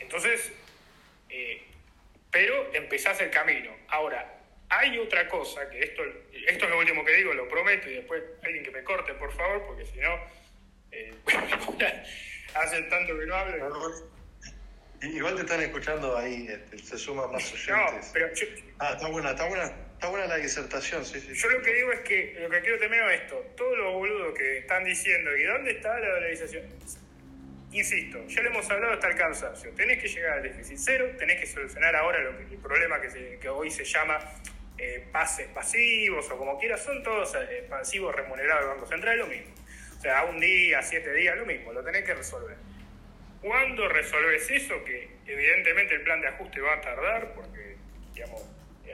entonces, 0.00 0.52
eh, 1.30 1.62
pero 2.30 2.74
empezás 2.74 3.20
el 3.20 3.30
camino. 3.30 3.70
Ahora, 3.86 4.40
hay 4.68 4.98
otra 4.98 5.28
cosa, 5.28 5.70
que 5.70 5.78
esto, 5.80 6.02
esto 6.48 6.64
es 6.64 6.70
lo 6.70 6.78
último 6.78 7.04
que 7.04 7.12
digo, 7.12 7.32
lo 7.32 7.48
prometo, 7.48 7.88
y 7.88 7.94
después 7.94 8.20
alguien 8.42 8.64
que 8.64 8.72
me 8.72 8.82
corte, 8.82 9.14
por 9.14 9.32
favor, 9.32 9.64
porque 9.64 9.86
si 9.86 10.00
no, 10.00 10.18
eh, 10.90 11.14
hace 12.54 12.82
tanto 12.82 13.18
que 13.18 13.26
no 13.26 13.34
hablo. 13.34 13.92
Igual 15.02 15.34
te 15.34 15.40
están 15.42 15.60
escuchando 15.62 16.16
ahí, 16.16 16.46
este, 16.48 16.78
se 16.78 16.96
suman 16.96 17.32
más 17.32 17.52
No, 17.68 17.84
oyentes. 17.86 18.10
pero 18.12 18.32
yo, 18.34 18.46
Ah, 18.78 18.92
está 18.94 19.08
buena, 19.08 19.30
está 19.30 19.46
buena, 19.48 19.64
está 19.94 20.08
buena 20.08 20.26
la 20.26 20.36
disertación, 20.36 21.04
sí, 21.04 21.20
sí. 21.20 21.34
yo 21.34 21.48
lo 21.50 21.60
que 21.60 21.72
digo 21.74 21.90
es 21.92 22.00
que, 22.00 22.36
lo 22.40 22.48
que 22.48 22.60
quiero 22.60 22.78
terminar 22.78 23.10
es 23.10 23.22
esto, 23.22 23.36
todos 23.56 23.76
los 23.78 23.92
boludos 23.94 24.32
que 24.38 24.58
están 24.58 24.84
diciendo, 24.84 25.36
¿y 25.36 25.42
dónde 25.42 25.72
está 25.72 25.98
la 25.98 26.08
dolarización? 26.08 26.64
Insisto, 27.72 28.24
ya 28.28 28.42
le 28.42 28.48
hemos 28.50 28.70
hablado 28.70 28.92
hasta 28.94 29.08
el 29.08 29.16
cansancio. 29.16 29.70
Tenés 29.72 30.00
que 30.02 30.06
llegar 30.08 30.34
al 30.38 30.42
déficit 30.42 30.76
cero, 30.78 31.10
tenés 31.18 31.40
que 31.40 31.46
solucionar 31.46 31.96
ahora 31.96 32.20
lo 32.20 32.36
que, 32.36 32.44
el 32.54 32.60
problema 32.60 33.00
que, 33.00 33.10
se- 33.10 33.38
que 33.40 33.48
hoy 33.48 33.70
se 33.70 33.82
llama 33.84 34.18
eh, 34.78 35.08
pases 35.10 35.48
pasivos 35.48 36.30
o 36.30 36.36
como 36.36 36.58
quieras, 36.60 36.82
son 36.84 37.02
todos 37.02 37.34
eh, 37.34 37.64
pasivos 37.68 38.14
remunerados 38.14 38.64
del 38.66 38.74
Banco 38.74 38.86
Central, 38.86 39.18
lo 39.18 39.26
mismo. 39.26 39.52
O 40.02 40.04
sea, 40.04 40.24
un 40.24 40.40
día, 40.40 40.82
siete 40.82 41.14
días, 41.14 41.36
lo 41.36 41.46
mismo, 41.46 41.72
lo 41.72 41.84
tenés 41.84 42.02
que 42.02 42.12
resolver. 42.12 42.56
¿Cuándo 43.40 43.88
resolves 43.88 44.50
eso? 44.50 44.82
Que 44.82 45.08
evidentemente 45.28 45.94
el 45.94 46.02
plan 46.02 46.20
de 46.20 46.26
ajuste 46.26 46.60
va 46.60 46.74
a 46.74 46.80
tardar 46.80 47.32
porque, 47.34 47.76
digamos, 48.12 48.44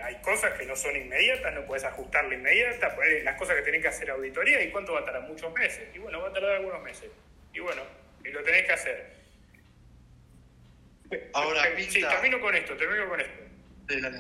hay 0.02 0.20
cosas 0.20 0.52
que 0.58 0.66
no 0.66 0.76
son 0.76 0.94
inmediatas, 0.96 1.54
no 1.54 1.64
puedes 1.64 1.84
ajustarla 1.84 2.34
inmediata, 2.34 2.94
ponele 2.94 3.22
las 3.22 3.36
cosas 3.36 3.56
que 3.56 3.62
tenés 3.62 3.80
que 3.80 3.88
hacer 3.88 4.10
auditoría 4.10 4.62
y 4.62 4.70
cuánto 4.70 4.92
va 4.92 5.00
a 5.00 5.04
tardar, 5.06 5.22
muchos 5.22 5.50
meses. 5.54 5.88
Y 5.94 5.98
bueno, 5.98 6.20
va 6.20 6.28
a 6.28 6.32
tardar 6.34 6.56
algunos 6.56 6.82
meses. 6.82 7.10
Y 7.54 7.60
bueno, 7.60 7.80
y 8.22 8.28
lo 8.28 8.42
tenés 8.42 8.66
que 8.66 8.72
hacer. 8.72 9.14
Ahora, 11.32 11.62
Sí, 11.74 12.00
Pinta. 12.00 12.10
termino 12.10 12.38
con 12.38 12.54
esto, 12.54 12.76
termino 12.76 13.08
con 13.08 13.18
esto. 13.18 13.44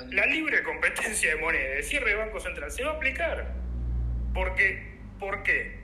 La 0.08 0.24
libre 0.24 0.62
competencia 0.62 1.34
de 1.34 1.36
moneda, 1.36 1.74
el 1.74 1.84
cierre 1.84 2.12
de 2.12 2.16
Banco 2.16 2.40
Central, 2.40 2.72
se 2.72 2.82
va 2.82 2.92
a 2.92 2.94
aplicar. 2.94 3.46
Porque, 4.32 4.96
¿Por 5.20 5.42
qué? 5.42 5.77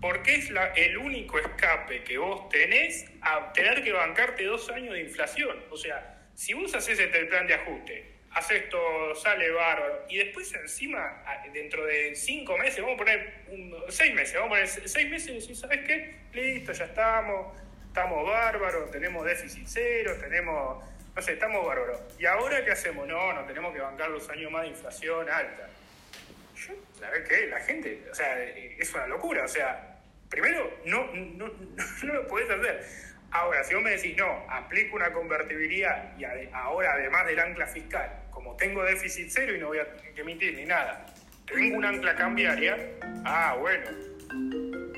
Porque 0.00 0.36
es 0.36 0.50
la, 0.50 0.66
el 0.74 0.96
único 0.96 1.38
escape 1.38 2.04
que 2.04 2.18
vos 2.18 2.48
tenés 2.50 3.04
a 3.20 3.52
tener 3.52 3.82
que 3.82 3.92
bancarte 3.92 4.44
dos 4.44 4.70
años 4.70 4.94
de 4.94 5.00
inflación. 5.00 5.60
O 5.70 5.76
sea, 5.76 6.20
si 6.34 6.52
vos 6.54 6.72
haces 6.74 6.98
este 7.00 7.24
plan 7.24 7.46
de 7.48 7.54
ajuste, 7.54 8.14
haces 8.30 8.68
todo, 8.68 9.14
sale 9.16 9.50
bárbaro, 9.50 10.04
y 10.08 10.18
después 10.18 10.54
encima, 10.54 11.24
dentro 11.52 11.84
de 11.84 12.14
cinco 12.14 12.56
meses, 12.58 12.80
vamos 12.80 12.94
a 12.94 12.98
poner 12.98 13.34
un- 13.48 13.74
seis 13.88 14.14
meses, 14.14 14.34
vamos 14.34 14.48
a 14.48 14.50
poner 14.50 14.68
se- 14.68 14.86
seis 14.88 15.08
meses 15.10 15.28
y 15.30 15.40
decís, 15.40 15.58
¿sabes 15.58 15.80
qué? 15.84 16.14
Listo, 16.32 16.72
ya 16.72 16.84
estamos, 16.84 17.56
estamos 17.88 18.24
bárbaros, 18.24 18.90
tenemos 18.92 19.24
déficit 19.26 19.64
cero, 19.66 20.14
tenemos, 20.20 20.84
no 21.16 21.22
sé, 21.22 21.32
estamos 21.32 21.66
bárbaros. 21.66 22.00
¿Y 22.20 22.26
ahora 22.26 22.64
qué 22.64 22.70
hacemos? 22.70 23.08
No, 23.08 23.32
no 23.32 23.44
tenemos 23.46 23.74
que 23.74 23.80
bancar 23.80 24.10
los 24.10 24.28
años 24.28 24.52
más 24.52 24.62
de 24.62 24.68
inflación 24.68 25.28
alta. 25.28 25.68
La 27.00 27.10
verdad 27.10 27.28
que 27.28 27.46
la 27.46 27.60
gente, 27.60 28.02
o 28.10 28.14
sea, 28.14 28.42
es 28.42 28.92
una 28.92 29.06
locura. 29.06 29.44
O 29.44 29.48
sea, 29.48 29.87
primero, 30.28 30.78
no, 30.84 31.12
no, 31.14 31.48
no, 32.02 32.14
lo 32.14 32.26
podés 32.26 32.50
hacer. 32.50 32.84
Ahora, 33.30 33.62
si 33.62 33.74
vos 33.74 33.82
me 33.82 33.90
decís, 33.90 34.16
no, 34.16 34.46
aplico 34.48 34.96
una 34.96 35.12
convertibilidad 35.12 36.16
y 36.18 36.24
ahora, 36.52 36.94
además 36.94 37.26
del 37.26 37.38
ancla 37.38 37.66
fiscal, 37.66 38.24
como 38.30 38.56
tengo 38.56 38.82
déficit 38.84 39.28
cero 39.30 39.54
y 39.54 39.58
no 39.58 39.68
voy 39.68 39.78
a 39.78 39.86
emitir 40.16 40.54
ni 40.54 40.64
nada, 40.64 41.04
tengo 41.46 41.76
un 41.76 41.84
ancla 41.84 42.14
cambiaria, 42.14 42.76
ah, 43.24 43.56
bueno, 43.58 43.90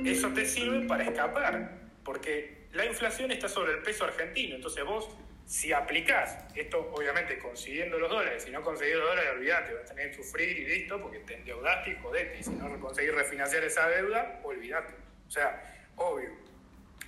eso 0.05 0.33
te 0.33 0.45
sirve 0.45 0.87
para 0.87 1.05
escapar, 1.05 1.71
porque 2.05 2.69
la 2.73 2.85
inflación 2.87 3.31
está 3.31 3.49
sobre 3.49 3.73
el 3.73 3.83
peso 3.83 4.05
argentino. 4.05 4.57
Entonces 4.57 4.85
vos, 4.85 5.09
si 5.45 5.73
aplicás, 5.73 6.39
esto 6.55 6.91
obviamente 6.93 7.39
consiguiendo 7.39 7.99
los 7.99 8.11
dólares, 8.11 8.45
si 8.45 8.51
no 8.51 8.63
conseguís 8.63 8.97
los 8.97 9.09
dólares, 9.09 9.31
olvidate, 9.35 9.75
vas 9.75 9.91
a 9.91 9.95
tener 9.95 10.11
que 10.11 10.23
sufrir 10.23 10.59
y 10.59 10.65
listo, 10.67 11.01
porque 11.01 11.19
te 11.21 11.35
endeudaste 11.35 11.91
y 11.91 11.97
jodete. 11.97 12.39
Y 12.39 12.43
si 12.43 12.51
no 12.51 12.81
conseguís 12.81 13.15
refinanciar 13.15 13.65
esa 13.65 13.89
deuda, 13.89 14.41
olvidate. 14.45 14.95
O 15.31 15.33
sea, 15.33 15.63
obvio. 15.95 16.29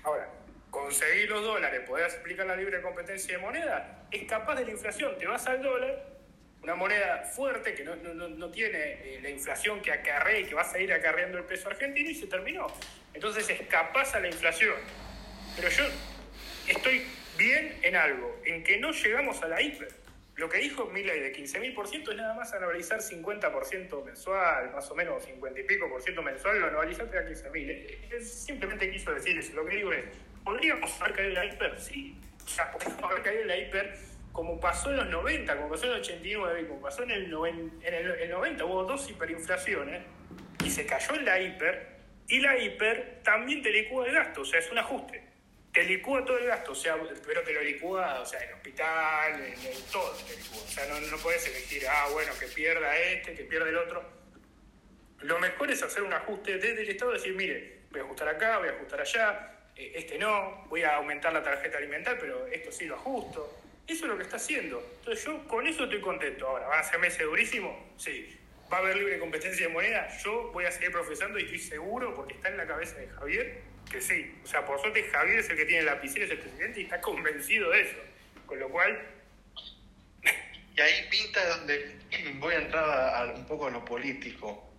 Ahora, 0.04 0.28
conseguir 0.70 1.28
los 1.28 1.42
dólares, 1.42 1.80
podés 1.88 2.14
aplicar 2.14 2.46
la 2.46 2.54
libre 2.54 2.80
competencia 2.80 3.36
de 3.36 3.42
moneda, 3.42 4.06
es 4.12 4.28
capaz 4.28 4.54
de 4.54 4.64
la 4.64 4.70
inflación. 4.70 5.18
Te 5.18 5.26
vas 5.26 5.44
al 5.48 5.60
dólar, 5.60 6.06
una 6.62 6.76
moneda 6.76 7.24
fuerte 7.24 7.74
que 7.74 7.82
no 7.82 8.50
tiene 8.52 8.78
eh, 8.78 9.18
la 9.20 9.28
inflación 9.28 9.82
que 9.82 9.90
acarrea 9.90 10.38
y 10.38 10.44
que 10.44 10.54
va 10.54 10.62
a 10.62 10.70
seguir 10.70 10.92
acarreando 10.92 11.36
el 11.36 11.44
peso 11.44 11.68
argentino 11.68 12.10
y 12.10 12.14
se 12.14 12.28
terminó. 12.28 12.68
Entonces 13.12 13.50
escapás 13.50 14.14
a 14.14 14.20
la 14.20 14.28
inflación. 14.28 14.76
Pero 15.56 15.68
yo 15.68 15.84
estoy 16.68 17.04
bien 17.36 17.76
en 17.82 17.96
algo, 17.96 18.40
en 18.44 18.62
que 18.62 18.78
no 18.78 18.92
llegamos 18.92 19.42
a 19.42 19.48
la 19.48 19.60
hiper. 19.60 20.01
Lo 20.36 20.48
que 20.48 20.58
dijo 20.58 20.86
Milley 20.86 21.20
de 21.20 21.32
15.000% 21.34 22.10
es 22.10 22.16
nada 22.16 22.34
más 22.34 22.52
anualizar 22.54 23.00
50% 23.00 24.04
mensual, 24.04 24.72
más 24.72 24.90
o 24.90 24.94
menos 24.94 25.22
50 25.24 25.60
y 25.60 25.64
pico 25.64 25.88
por 25.90 26.00
ciento 26.02 26.22
mensual, 26.22 26.58
lo 26.60 26.66
anualizaste 26.68 27.18
a 27.18 27.22
15.000. 27.22 27.52
Eh, 27.70 28.20
Simplemente 28.22 28.90
quiso 28.90 29.12
decir 29.12 29.36
eso. 29.38 29.52
Lo 29.54 29.66
que 29.66 29.76
digo 29.76 29.92
es, 29.92 30.04
¿podríamos 30.42 31.00
haber 31.00 31.12
caído 31.14 31.28
en 31.30 31.34
la 31.34 31.44
hiper? 31.44 31.78
Sí. 31.78 32.18
O 32.44 32.48
sea, 32.48 32.70
podríamos 32.72 33.02
haber 33.04 33.22
caído 33.22 33.42
en 33.42 33.48
la 33.48 33.56
hiper 33.58 33.94
como 34.32 34.58
pasó 34.58 34.90
en 34.90 34.96
los 34.96 35.08
90, 35.10 35.54
como 35.56 35.68
pasó 35.68 35.84
en 35.84 35.92
el 35.92 36.00
89 36.00 36.60
y 36.62 36.64
como 36.64 36.80
pasó 36.80 37.02
en 37.02 37.10
el, 37.10 37.30
noven- 37.30 37.70
en 37.82 37.94
el, 37.94 38.10
el 38.12 38.30
90. 38.30 38.64
Hubo 38.64 38.84
dos 38.84 39.10
hiperinflaciones 39.10 40.02
y 40.64 40.70
se 40.70 40.86
cayó 40.86 41.14
en 41.16 41.26
la 41.26 41.38
hiper 41.38 41.88
y 42.28 42.40
la 42.40 42.56
hiper 42.56 43.20
también 43.22 43.60
te 43.60 43.68
licúa 43.70 44.06
el 44.06 44.14
gasto, 44.14 44.40
o 44.40 44.44
sea, 44.46 44.58
es 44.60 44.70
un 44.72 44.78
ajuste. 44.78 45.21
Te 45.72 45.84
licúa 45.84 46.24
todo 46.24 46.36
el 46.38 46.46
gasto, 46.46 46.72
o 46.72 46.74
sea, 46.74 46.96
pero 47.26 47.42
te 47.42 47.52
lo 47.52 47.62
licúa, 47.62 48.20
o 48.20 48.26
sea, 48.26 48.44
en 48.44 48.52
hospital, 48.52 49.40
en, 49.40 49.52
en 49.52 49.82
todo 49.90 50.12
te 50.12 50.36
licúa. 50.36 50.62
O 50.62 50.68
sea, 50.68 50.86
no, 50.86 51.00
no 51.00 51.16
puedes 51.16 51.46
elegir, 51.46 51.86
ah, 51.88 52.08
bueno, 52.12 52.32
que 52.38 52.46
pierda 52.46 52.96
este, 52.98 53.34
que 53.34 53.44
pierda 53.44 53.68
el 53.70 53.78
otro. 53.78 54.04
Lo 55.20 55.38
mejor 55.38 55.70
es 55.70 55.82
hacer 55.82 56.02
un 56.02 56.12
ajuste 56.12 56.58
desde 56.58 56.82
el 56.82 56.90
Estado, 56.90 57.12
decir, 57.12 57.34
mire, 57.34 57.82
voy 57.90 58.00
a 58.00 58.04
ajustar 58.04 58.28
acá, 58.28 58.58
voy 58.58 58.68
a 58.68 58.72
ajustar 58.72 59.00
allá, 59.00 59.52
eh, 59.76 59.92
este 59.94 60.18
no, 60.18 60.66
voy 60.68 60.82
a 60.82 60.96
aumentar 60.96 61.32
la 61.32 61.42
tarjeta 61.42 61.78
alimentar, 61.78 62.18
pero 62.18 62.46
esto 62.48 62.70
sí 62.70 62.86
lo 62.86 62.96
ajusto. 62.96 63.58
Eso 63.86 64.04
es 64.04 64.10
lo 64.10 64.16
que 64.16 64.24
está 64.24 64.36
haciendo. 64.36 64.84
Entonces 64.98 65.24
yo 65.24 65.46
con 65.48 65.66
eso 65.66 65.84
estoy 65.84 66.00
contento. 66.00 66.46
Ahora, 66.46 66.66
¿van 66.68 66.80
a 66.80 66.84
ser 66.84 66.98
meses 66.98 67.22
durísimos? 67.22 67.74
Sí. 67.96 68.38
¿Va 68.72 68.78
a 68.78 68.80
haber 68.80 68.96
libre 68.96 69.18
competencia 69.18 69.66
de 69.66 69.72
moneda? 69.72 70.08
Yo 70.18 70.50
voy 70.52 70.64
a 70.64 70.70
seguir 70.70 70.92
profesando 70.92 71.38
y 71.38 71.44
estoy 71.44 71.58
seguro, 71.58 72.14
porque 72.14 72.34
está 72.34 72.48
en 72.48 72.56
la 72.56 72.66
cabeza 72.66 72.96
de 72.96 73.08
Javier, 73.08 73.60
que 73.92 74.00
sí. 74.00 74.34
O 74.42 74.46
sea, 74.46 74.64
por 74.66 74.80
suerte 74.80 75.04
Javier 75.12 75.38
es 75.38 75.50
el 75.50 75.56
que 75.56 75.64
tiene 75.66 75.84
la 75.84 75.94
lapicera, 75.94 76.24
es 76.24 76.30
el 76.32 76.38
presidente 76.38 76.80
y 76.80 76.84
está 76.84 77.00
convencido 77.00 77.70
de 77.70 77.82
eso. 77.82 77.96
Con 78.46 78.58
lo 78.58 78.68
cual, 78.68 78.98
Y 80.74 80.80
ahí 80.80 81.06
pinta 81.10 81.46
donde 81.58 81.96
voy 82.38 82.54
a 82.54 82.58
entrar 82.58 83.34
un 83.36 83.46
poco 83.46 83.66
a 83.66 83.70
lo 83.70 83.84
político. 83.84 84.70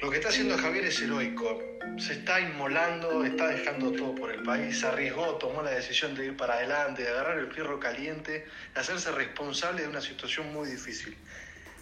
Lo 0.00 0.10
que 0.10 0.18
está 0.18 0.28
haciendo 0.28 0.56
Javier 0.58 0.84
es 0.84 1.00
heroico. 1.00 1.60
Se 1.98 2.12
está 2.12 2.38
inmolando, 2.40 3.24
está 3.24 3.48
dejando 3.48 3.90
todo 3.92 4.14
por 4.14 4.30
el 4.30 4.42
país, 4.42 4.78
se 4.80 4.86
arriesgó, 4.86 5.36
tomó 5.38 5.62
la 5.62 5.70
decisión 5.70 6.14
de 6.14 6.26
ir 6.26 6.36
para 6.36 6.54
adelante, 6.54 7.02
de 7.02 7.08
agarrar 7.08 7.38
el 7.38 7.50
fierro 7.52 7.80
caliente, 7.80 8.46
de 8.74 8.80
hacerse 8.80 9.10
responsable 9.10 9.82
de 9.82 9.88
una 9.88 10.00
situación 10.02 10.52
muy 10.52 10.68
difícil. 10.70 11.16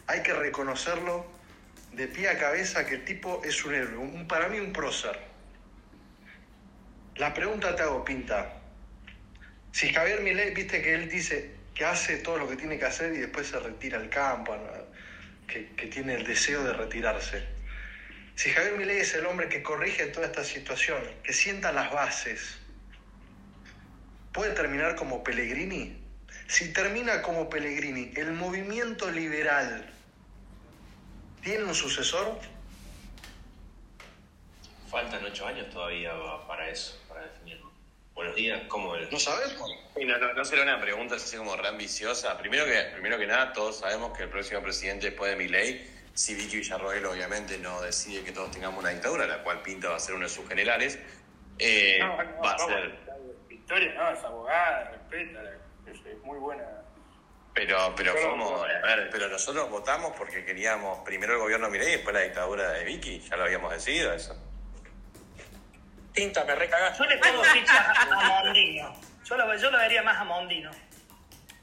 Hay 0.07 0.23
que 0.23 0.33
reconocerlo 0.33 1.27
de 1.93 2.07
pie 2.07 2.29
a 2.29 2.39
cabeza 2.39 2.87
que 2.87 2.95
el 2.95 3.05
tipo 3.05 3.43
es 3.45 3.65
un 3.65 3.75
héroe, 3.75 3.99
un- 3.99 4.29
para 4.29 4.49
mí 4.49 4.61
un 4.61 4.73
prócer. 4.73 5.19
La 7.19 7.33
pregunta 7.33 7.75
te 7.75 7.83
hago, 7.83 8.05
Pinta. 8.05 8.53
Si 9.73 9.89
Javier 9.91 10.21
Milei, 10.21 10.53
viste 10.53 10.83
que 10.83 10.95
él 10.95 11.09
dice 11.09 11.51
que 11.75 11.85
hace 11.85 12.19
todo 12.19 12.37
lo 12.37 12.49
que 12.49 12.57
tiene 12.57 12.79
que 12.79 12.85
hacer 12.85 13.15
y 13.15 13.19
después 13.19 13.47
se 13.47 13.59
retira 13.59 13.99
al 13.99 14.11
campo, 14.11 14.55
que, 15.47 15.71
que 15.77 15.87
tiene 15.87 16.15
el 16.15 16.25
deseo 16.25 16.63
de 16.63 16.75
retirarse. 16.75 17.43
Si 18.35 18.51
Javier 18.51 18.77
Milei 18.77 18.99
es 18.99 19.15
el 19.15 19.25
hombre 19.25 19.49
que 19.49 19.63
corrige 19.63 20.07
toda 20.07 20.27
esta 20.27 20.45
situación, 20.45 20.99
que 21.23 21.33
sienta 21.33 21.73
las 21.73 21.91
bases, 21.91 22.59
¿puede 24.33 24.53
terminar 24.53 24.95
como 24.95 25.25
Pellegrini? 25.25 25.99
Si 26.49 26.71
termina 26.75 27.23
como 27.23 27.49
Pellegrini, 27.49 28.13
¿el 28.17 28.33
movimiento 28.33 29.11
liberal 29.11 29.91
tiene 31.43 31.65
un 31.65 31.75
sucesor? 31.75 32.39
Faltan 34.91 35.25
ocho 35.25 35.47
años 35.47 35.69
todavía 35.71 36.13
para 36.47 36.69
eso, 36.69 36.97
para 37.09 37.23
definirlo. 37.23 37.73
Buenos 38.15 38.37
días, 38.37 38.63
¿cómo 38.69 38.93
ves? 38.93 39.11
¿No 39.11 39.19
sabes? 39.19 39.55
Sí, 39.97 40.05
no, 40.05 40.17
no, 40.19 40.33
no 40.33 40.45
será 40.45 40.63
una 40.63 40.81
pregunta 40.81 41.17
así 41.17 41.37
como 41.37 41.57
re 41.57 41.69
ambiciosa. 41.69 42.39
Primero 42.39 42.65
que, 42.65 42.81
primero 42.93 43.19
que 43.19 43.27
nada, 43.27 43.53
todos 43.53 43.81
sabemos 43.81 44.17
que 44.17 44.23
el 44.23 44.29
próximo 44.29 44.63
presidente 44.63 45.07
después 45.07 45.33
de 45.33 45.37
mi 45.37 45.49
ley, 45.49 45.93
si 46.15 46.35
Vicky 46.35 46.59
Villarroel 46.59 47.05
obviamente 47.05 47.59
no 47.59 47.83
decide 47.83 48.23
que 48.23 48.33
todos 48.33 48.53
tengamos 48.53 48.81
una 48.81 48.91
dictadura, 48.91 49.27
la 49.27 49.43
cual 49.43 49.61
pinta 49.61 49.91
va 49.91 49.97
a 49.97 50.01
ser 50.01 50.15
uno 50.15 50.25
de 50.25 50.31
sus 50.31 50.49
generales, 50.49 50.99
eh, 51.59 51.99
No, 52.01 52.23
no, 52.23 52.43
va 52.43 52.53
a 52.53 52.59
ser... 52.59 52.95
Victoria, 53.49 53.93
no, 53.95 54.11
es 54.11 54.25
abogada, 54.25 54.91
respeta, 54.93 55.43
es, 55.87 56.23
muy 56.23 56.39
buena. 56.39 56.65
Pero, 57.55 57.93
pero 57.97 58.15
¿cómo? 58.23 58.63
A 58.63 58.67
ver, 58.67 59.09
pero 59.11 59.29
nosotros 59.29 59.69
votamos 59.69 60.13
porque 60.17 60.45
queríamos 60.45 61.01
primero 61.01 61.33
el 61.33 61.41
gobierno 61.41 61.67
de 61.67 61.73
Milei 61.73 61.89
y 61.89 61.93
después 61.97 62.15
la 62.15 62.21
dictadura 62.21 62.71
de 62.71 62.85
Vicky, 62.85 63.19
ya 63.21 63.37
lo 63.37 63.45
habíamos 63.45 63.73
decidido 63.73 64.13
eso. 64.13 64.37
Tinta, 66.17 66.45
me 66.45 66.55
recagás. 66.55 66.99
Yo 66.99 67.05
le 67.05 67.19
pongo 67.19 67.45
ficha 67.45 67.93
a 67.93 68.05
Mondino. 68.43 68.93
Yo 69.25 69.37
lo, 69.37 69.55
yo 69.57 69.71
lo 69.71 69.79
vería 69.79 70.03
más 70.03 70.17
a 70.17 70.25
Mondino. 70.25 70.71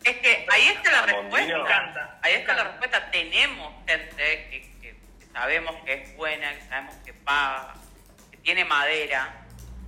Es 0.04 0.18
que 0.18 0.46
ahí 0.52 0.68
está 0.68 0.92
la. 0.92 1.02
Me 1.08 1.14
respuesta. 1.14 1.54
encanta. 1.58 2.20
Ahí 2.22 2.34
está 2.36 2.54
la 2.54 2.64
respuesta. 2.66 3.10
Tenemos 3.12 3.74
gente 3.88 4.48
que, 4.52 4.72
que- 4.80 4.94
que 5.20 5.26
sabemos 5.34 5.76
que 5.86 5.94
es 5.94 6.16
buena, 6.16 6.54
que 6.54 6.62
sabemos 6.68 6.96
que 7.04 7.14
paga, 7.14 7.74
que 8.30 8.38
tiene 8.38 8.64
madera, 8.64 9.34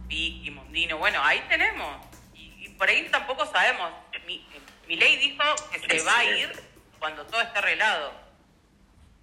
Vicky, 0.08 0.50
Mondino. 0.52 0.98
Bueno, 0.98 1.22
ahí 1.24 1.44
tenemos. 1.48 2.04
Y, 2.34 2.66
y 2.66 2.70
por 2.70 2.90
ahí 2.90 3.08
tampoco 3.10 3.46
sabemos. 3.46 3.92
Mi, 4.26 4.44
mi 4.88 4.96
ley 4.96 5.18
dijo 5.18 5.44
que 5.72 5.80
se 6.00 6.04
va 6.06 6.18
a 6.18 6.24
ir 6.26 6.52
cuando 6.98 7.24
todo 7.28 7.40
esté 7.42 7.60
arreglado. 7.60 8.14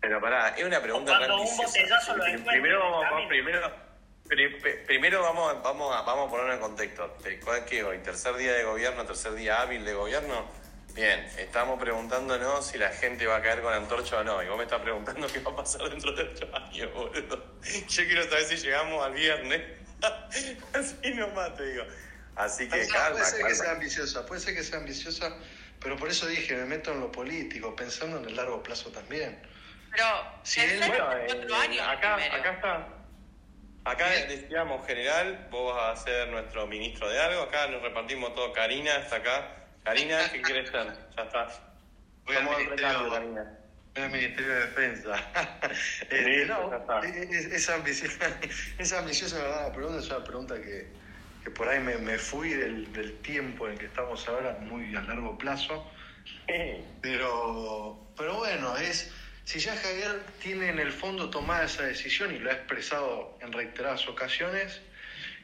Pero 0.00 0.20
pará, 0.20 0.48
es 0.56 0.62
una 0.64 0.80
pregunta 0.80 1.12
O 1.12 1.16
cuando 1.16 1.40
un 1.40 1.56
botellazo 1.56 2.16
lo 2.16 2.24
Primero 2.24 3.00
vamos, 3.00 3.28
primero, 3.28 3.60
pri- 3.60 3.70
pri- 3.70 3.91
primero 4.86 5.22
vamos, 5.22 5.62
vamos, 5.62 5.94
a, 5.94 6.02
vamos 6.02 6.28
a 6.28 6.30
ponerlo 6.30 6.54
en 6.54 6.60
contexto. 6.60 7.06
¿Te- 7.22 7.38
¿Cuál 7.40 7.58
es 7.58 7.64
que 7.64 7.84
hoy? 7.84 7.98
¿Tercer 7.98 8.34
día 8.36 8.52
de 8.52 8.64
gobierno, 8.64 9.04
tercer 9.04 9.34
día 9.34 9.60
hábil 9.60 9.84
de 9.84 9.94
gobierno? 9.94 10.46
Bien, 10.94 11.20
estamos 11.38 11.80
preguntándonos 11.80 12.66
si 12.66 12.76
la 12.78 12.90
gente 12.90 13.26
va 13.26 13.36
a 13.36 13.42
caer 13.42 13.62
con 13.62 13.72
antorcha 13.72 14.18
o 14.18 14.24
no. 14.24 14.42
Y 14.42 14.48
vos 14.48 14.58
me 14.58 14.64
estás 14.64 14.80
preguntando 14.82 15.26
qué 15.32 15.40
va 15.40 15.52
a 15.52 15.56
pasar 15.56 15.88
dentro 15.88 16.12
de 16.12 16.22
ocho 16.22 16.48
años, 16.54 16.92
boludo. 16.94 17.56
Yo 17.88 18.04
quiero 18.06 18.22
saber 18.24 18.44
si 18.44 18.56
llegamos 18.56 19.04
al 19.04 19.12
viernes. 19.14 19.62
Así 20.74 21.14
nomás 21.14 21.54
te 21.56 21.64
digo. 21.66 21.84
Así 22.36 22.68
que 22.68 22.80
O 22.80 22.84
sea, 22.84 22.94
calma, 22.94 23.18
puede 23.18 23.24
ser 23.30 23.46
que 23.46 23.54
sea 23.54 23.64
calma. 23.64 23.72
ambiciosa, 23.78 24.26
puede 24.26 24.40
ser 24.40 24.54
que 24.54 24.62
sea 24.64 24.78
ambiciosa, 24.78 25.36
pero 25.80 25.96
por 25.96 26.08
eso 26.08 26.26
dije, 26.26 26.54
me 26.56 26.64
meto 26.64 26.92
en 26.92 27.00
lo 27.00 27.12
político, 27.12 27.76
pensando 27.76 28.18
en 28.18 28.24
el 28.24 28.36
largo 28.36 28.62
plazo 28.62 28.90
también. 28.90 29.40
Pero 29.90 30.04
pensá 30.42 30.62
en 30.64 30.88
Bueno, 30.88 31.06
cuatro 31.26 31.54
eh, 31.54 31.58
años 31.62 31.86
acá, 31.88 32.16
primero. 32.16 32.34
acá 32.40 32.50
está. 32.52 32.88
Acá 33.84 34.08
decíamos 34.28 34.86
general, 34.86 35.48
vos 35.50 35.74
vas 35.74 35.98
a 36.00 36.04
ser 36.04 36.28
nuestro 36.28 36.66
ministro 36.68 37.08
de 37.10 37.18
algo, 37.20 37.42
acá 37.42 37.66
nos 37.66 37.82
repartimos 37.82 38.34
todo. 38.34 38.52
Karina 38.52 38.96
está 38.96 39.16
acá. 39.16 39.56
Karina, 39.82 40.18
¿qué 40.30 40.40
quieres 40.42 40.70
ser? 40.70 40.86
Ya 41.16 41.22
está. 41.24 41.48
Voy 42.24 42.36
al 42.36 42.42
el 42.48 42.56
Ministerio- 42.66 43.10
Karina. 43.10 43.58
El 43.94 44.10
Ministerio 44.10 44.48
de 44.54 44.60
Defensa. 44.60 45.14
Este, 46.02 46.46
no, 46.46 46.70
ya 46.70 46.76
está. 46.76 47.00
es, 47.00 47.44
es- 47.46 47.68
ambiciosa, 47.68 48.38
es 48.78 48.92
ambiciosa, 48.94 49.64
la 49.66 49.72
pregunta 49.72 49.98
es 49.98 50.06
una 50.10 50.24
pregunta 50.24 50.54
que, 50.62 50.86
que 51.44 51.50
por 51.50 51.68
ahí 51.68 51.80
me, 51.80 51.96
me 51.98 52.16
fui 52.18 52.50
del, 52.50 52.90
del 52.92 53.18
tiempo 53.18 53.68
en 53.68 53.76
que 53.76 53.86
estamos 53.86 54.26
ahora, 54.28 54.56
muy 54.60 54.94
a 54.96 55.00
largo 55.02 55.36
plazo. 55.36 55.90
Pero, 57.02 58.06
pero 58.16 58.36
bueno, 58.36 58.76
es 58.76 59.12
si 59.44 59.58
ya 59.58 59.76
Javier 59.76 60.20
tiene 60.40 60.68
en 60.68 60.78
el 60.78 60.92
fondo 60.92 61.28
tomada 61.30 61.64
esa 61.64 61.82
decisión 61.84 62.34
y 62.34 62.38
lo 62.38 62.50
ha 62.50 62.54
expresado 62.54 63.38
en 63.40 63.52
reiteradas 63.52 64.06
ocasiones, 64.08 64.80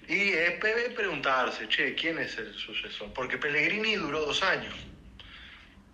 y 0.07 0.30
es 0.30 0.53
pe- 0.53 0.90
preguntarse, 0.96 1.68
che, 1.68 1.94
¿quién 1.94 2.18
es 2.18 2.38
el 2.38 2.55
sucesor? 2.55 3.12
Porque 3.12 3.36
Pellegrini 3.36 3.96
duró 3.96 4.20
dos 4.20 4.42
años. 4.42 4.74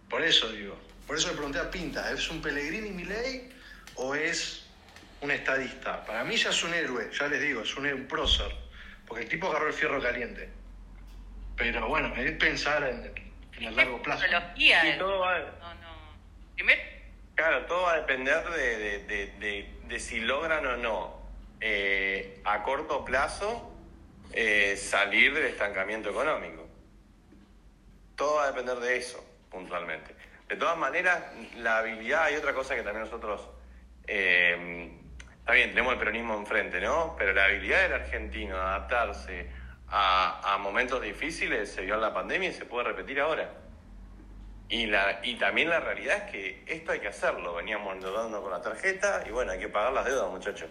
Por 0.08 0.22
eso 0.22 0.50
digo, 0.52 0.78
por 1.06 1.16
eso 1.16 1.28
le 1.28 1.34
pregunté 1.34 1.58
a 1.58 1.70
Pinta, 1.70 2.10
¿es 2.12 2.28
un 2.30 2.40
Pellegrini 2.40 2.90
Milei 2.90 3.48
o 3.96 4.14
es 4.14 4.66
un 5.20 5.30
estadista? 5.30 6.04
Para 6.04 6.22
mí 6.24 6.36
ya 6.36 6.50
es 6.50 6.62
un 6.62 6.74
héroe, 6.74 7.10
ya 7.18 7.26
les 7.26 7.40
digo, 7.40 7.62
es 7.62 7.76
un, 7.76 7.86
un 7.86 8.06
prócer, 8.06 8.54
porque 9.06 9.24
el 9.24 9.28
tipo 9.28 9.48
agarró 9.48 9.66
el 9.68 9.72
fierro 9.74 10.00
caliente. 10.00 10.50
Pero 11.56 11.88
bueno, 11.88 12.14
es 12.16 12.30
pensar 12.32 12.84
en, 12.84 13.12
en 13.58 13.64
el 13.64 13.74
largo 13.76 14.00
plazo. 14.02 14.24
Y 14.94 14.98
todo 14.98 15.18
va, 15.20 15.38
no, 15.60 15.74
no. 15.74 16.18
Primero, 16.54 16.82
claro, 17.34 17.66
todo 17.66 17.82
va 17.82 17.92
a 17.94 17.96
depender 18.00 18.44
de, 18.50 18.78
de- 18.78 19.26
de- 19.38 19.74
de- 19.88 20.00
si 20.00 20.20
logran 20.20 20.66
o 20.66 20.76
no 20.76 21.22
eh, 21.60 22.40
a 22.44 22.62
corto 22.62 23.04
plazo 23.04 23.70
eh, 24.32 24.76
salir 24.76 25.32
del 25.34 25.44
estancamiento 25.46 26.10
económico. 26.10 26.66
Todo 28.16 28.36
va 28.36 28.44
a 28.44 28.46
depender 28.48 28.76
de 28.78 28.96
eso, 28.96 29.24
puntualmente. 29.50 30.14
De 30.48 30.56
todas 30.56 30.76
maneras, 30.76 31.22
la 31.56 31.78
habilidad, 31.78 32.24
hay 32.24 32.36
otra 32.36 32.52
cosa 32.54 32.74
que 32.74 32.82
también 32.82 33.04
nosotros, 33.04 33.48
eh, 34.06 34.90
está 35.38 35.52
bien, 35.52 35.70
tenemos 35.70 35.92
el 35.94 35.98
peronismo 35.98 36.36
enfrente, 36.36 36.80
¿no? 36.80 37.14
Pero 37.18 37.32
la 37.32 37.44
habilidad 37.46 37.82
del 37.82 37.92
argentino 37.94 38.54
de 38.56 38.60
adaptarse 38.62 39.50
a, 39.88 40.54
a 40.54 40.58
momentos 40.58 41.00
difíciles 41.02 41.72
se 41.72 41.82
vio 41.82 41.94
en 41.94 42.00
la 42.02 42.12
pandemia 42.12 42.50
y 42.50 42.52
se 42.52 42.66
puede 42.66 42.88
repetir 42.88 43.20
ahora. 43.20 43.50
Y, 44.74 44.86
la, 44.86 45.20
y 45.22 45.36
también 45.36 45.70
la 45.70 45.78
realidad 45.78 46.16
es 46.16 46.32
que 46.32 46.64
esto 46.66 46.90
hay 46.90 46.98
que 46.98 47.06
hacerlo. 47.06 47.54
Veníamos 47.54 47.94
endeudando 47.94 48.42
con 48.42 48.50
la 48.50 48.60
tarjeta 48.60 49.22
y 49.24 49.30
bueno, 49.30 49.52
hay 49.52 49.60
que 49.60 49.68
pagar 49.68 49.92
las 49.92 50.04
deudas, 50.04 50.28
muchachos. 50.28 50.68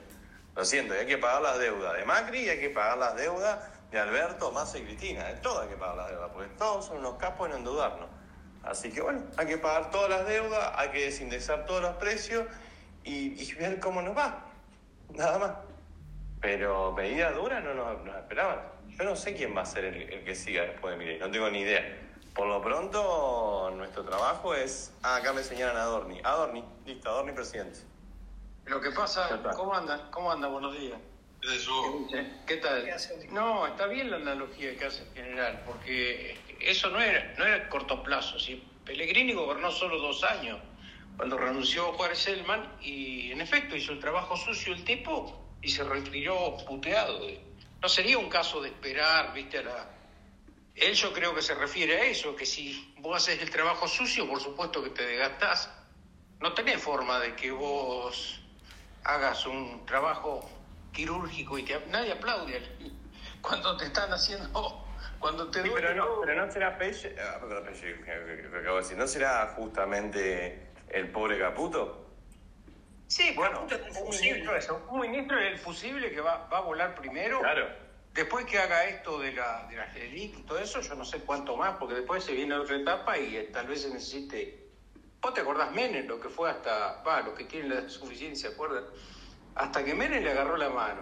Lo 0.57 0.65
siento, 0.65 0.93
hay 0.93 1.05
que 1.05 1.17
pagar 1.17 1.41
las 1.41 1.57
deudas 1.57 1.95
de 1.95 2.03
Macri 2.03 2.41
y 2.41 2.49
hay 2.49 2.59
que 2.59 2.69
pagar 2.69 2.97
las 2.97 3.15
deudas 3.15 3.59
de 3.91 3.99
Alberto, 3.99 4.51
Massa 4.51 4.77
y 4.77 4.81
Cristina. 4.81 5.23
De 5.23 5.35
todo 5.35 5.61
hay 5.61 5.69
que 5.69 5.77
pagar 5.77 5.95
las 5.95 6.09
deudas, 6.09 6.31
porque 6.33 6.49
todos 6.57 6.85
son 6.85 6.97
unos 6.97 7.15
capos 7.15 7.49
en 7.49 7.55
endeudarnos. 7.55 8.09
Así 8.63 8.91
que 8.91 8.99
bueno, 8.99 9.23
hay 9.37 9.47
que 9.47 9.57
pagar 9.57 9.89
todas 9.89 10.09
las 10.09 10.27
deudas, 10.27 10.73
hay 10.75 10.89
que 10.89 11.05
desindexar 11.05 11.65
todos 11.65 11.81
los 11.81 11.95
precios 11.95 12.45
y, 13.05 13.53
ver 13.53 13.79
cómo 13.79 14.01
nos 14.01 14.17
va. 14.17 14.47
Nada 15.15 15.39
más. 15.39 15.51
Pero 16.41 16.91
medidas 16.91 17.33
duras 17.35 17.63
no 17.63 17.73
nos, 17.73 18.03
nos 18.03 18.17
esperaban. 18.17 18.59
Yo 18.89 19.05
no 19.05 19.15
sé 19.15 19.33
quién 19.33 19.55
va 19.55 19.61
a 19.61 19.65
ser 19.65 19.85
el, 19.85 20.11
el 20.11 20.25
que 20.25 20.35
siga 20.35 20.63
después 20.63 20.91
de 20.91 20.97
Milei, 20.97 21.19
no 21.19 21.31
tengo 21.31 21.49
ni 21.49 21.61
idea. 21.61 22.02
Por 22.34 22.47
lo 22.47 22.61
pronto, 22.61 23.71
nuestro 23.75 24.03
trabajo 24.03 24.55
es. 24.55 24.93
Ah, 25.03 25.17
acá 25.17 25.34
me 25.34 25.43
señalan 25.43 25.77
a 25.77 25.84
Adorni. 25.84 26.19
Adorni, 26.23 26.63
listo, 26.86 27.09
Adorni 27.09 27.31
presidente. 27.31 27.79
Lo 28.65 28.81
que 28.81 28.91
pasa. 28.91 29.41
¿cómo 29.55 29.75
andan? 29.75 30.09
¿Cómo 30.09 30.31
andan? 30.31 30.51
Buenos 30.51 30.77
días. 30.77 30.97
¿Qué 32.47 32.57
tal? 32.57 32.89
No, 33.31 33.67
está 33.67 33.88
bien 33.88 34.09
la 34.09 34.15
analogía 34.17 34.77
que 34.77 34.86
hace 34.86 35.03
el 35.03 35.13
general, 35.13 35.61
porque 35.65 36.38
eso 36.61 36.89
no 36.89 37.01
era, 37.01 37.34
no 37.38 37.45
era 37.45 37.67
corto 37.69 38.01
plazo. 38.01 38.39
¿sí? 38.39 38.63
Pellegrini 38.86 39.34
gobernó 39.34 39.69
solo 39.69 39.99
dos 39.99 40.23
años, 40.23 40.59
cuando 41.17 41.38
renunció 41.38 41.91
Juárez 41.93 42.19
Selman, 42.19 42.77
y 42.81 43.31
en 43.31 43.41
efecto 43.41 43.75
hizo 43.75 43.91
el 43.91 43.99
trabajo 43.99 44.38
sucio 44.38 44.73
el 44.73 44.86
tipo 44.86 45.38
y 45.61 45.69
se 45.69 45.84
retiró 45.84 46.55
puteado. 46.65 47.19
No 47.81 47.89
sería 47.89 48.17
un 48.17 48.29
caso 48.29 48.61
de 48.61 48.69
esperar, 48.69 49.34
viste, 49.34 49.57
a 49.59 49.63
la... 49.63 49.89
Él 50.76 50.93
yo 50.95 51.13
creo 51.13 51.36
que 51.36 51.41
se 51.41 51.53
refiere 51.53 51.97
a 52.01 52.05
eso, 52.05 52.36
que 52.36 52.45
si 52.45 52.93
vos 52.99 53.17
haces 53.17 53.41
el 53.41 53.49
trabajo 53.51 53.88
sucio, 53.88 54.28
por 54.28 54.39
supuesto 54.41 54.84
que 54.84 54.89
te 54.89 55.05
desgastás. 55.05 55.69
No 56.39 56.53
tenés 56.53 56.82
forma 56.82 57.19
de 57.19 57.36
que 57.36 57.51
vos 57.51 58.41
hagas 59.03 59.45
un 59.45 59.86
trabajo 59.86 60.49
quirúrgico 60.91 61.57
y 61.57 61.63
te, 61.63 61.80
nadie 61.88 62.11
aplaude 62.13 62.61
cuando 63.41 63.78
te 63.78 63.86
están 63.86 64.11
haciendo, 64.11 64.86
cuando 65.19 65.49
te 65.51 65.61
Sí, 65.61 65.69
duele 65.69 65.88
pero 65.88 66.05
no, 66.05 66.21
pero 66.21 66.45
no 66.45 66.51
será 66.51 66.78
Pelle. 66.78 67.15
ah, 67.21 67.36
acabo 67.38 68.76
de 68.78 68.82
decir, 68.82 68.97
¿no 68.97 69.07
será 69.07 69.53
justamente 69.55 70.71
el 70.89 71.09
pobre 71.11 71.38
Caputo? 71.39 71.99
Sí, 73.07 73.32
Bueno, 73.36 73.67
es 73.69 73.97
un 73.99 74.07
fusible. 74.07 74.41
ministro, 74.43 74.86
un 74.89 74.99
ministro 75.01 75.39
es 75.39 75.51
el 75.51 75.59
fusible 75.59 76.11
que 76.11 76.19
va, 76.21 76.47
va 76.47 76.57
a 76.57 76.61
volar 76.61 76.95
primero. 76.95 77.39
Claro. 77.41 77.69
Después 78.14 78.45
que 78.45 78.59
haga 78.59 78.86
esto 78.86 79.18
de 79.20 79.34
la 79.34 79.68
de 79.68 79.76
LELIC 79.76 80.39
y 80.39 80.41
todo 80.43 80.59
eso, 80.59 80.82
yo 80.82 80.93
no 80.93 81.03
sé 81.03 81.20
cuánto 81.22 81.57
más, 81.57 81.78
porque 81.78 81.95
después 81.95 82.24
se 82.24 82.34
viene 82.34 82.53
otra 82.53 82.78
etapa 82.78 83.18
y 83.18 83.36
eh, 83.36 83.49
tal 83.51 83.66
vez 83.66 83.82
se 83.82 83.89
necesite. 83.89 84.68
¿Vos 85.20 85.34
te 85.34 85.41
acordás 85.41 85.72
Menem, 85.72 86.05
lo 86.05 86.20
que 86.20 86.30
fue 86.30 86.49
hasta, 86.49 87.01
va, 87.01 87.22
los 87.22 87.34
que 87.34 87.45
tienen 87.45 87.74
la 87.74 87.89
suficiencia, 87.89 88.49
¿se 88.49 88.53
acuerdan? 88.53 88.84
Hasta 89.55 89.84
que 89.84 89.95
Menem 89.95 90.24
le 90.24 90.30
agarró 90.30 90.57
la 90.57 90.70
mano. 90.70 91.01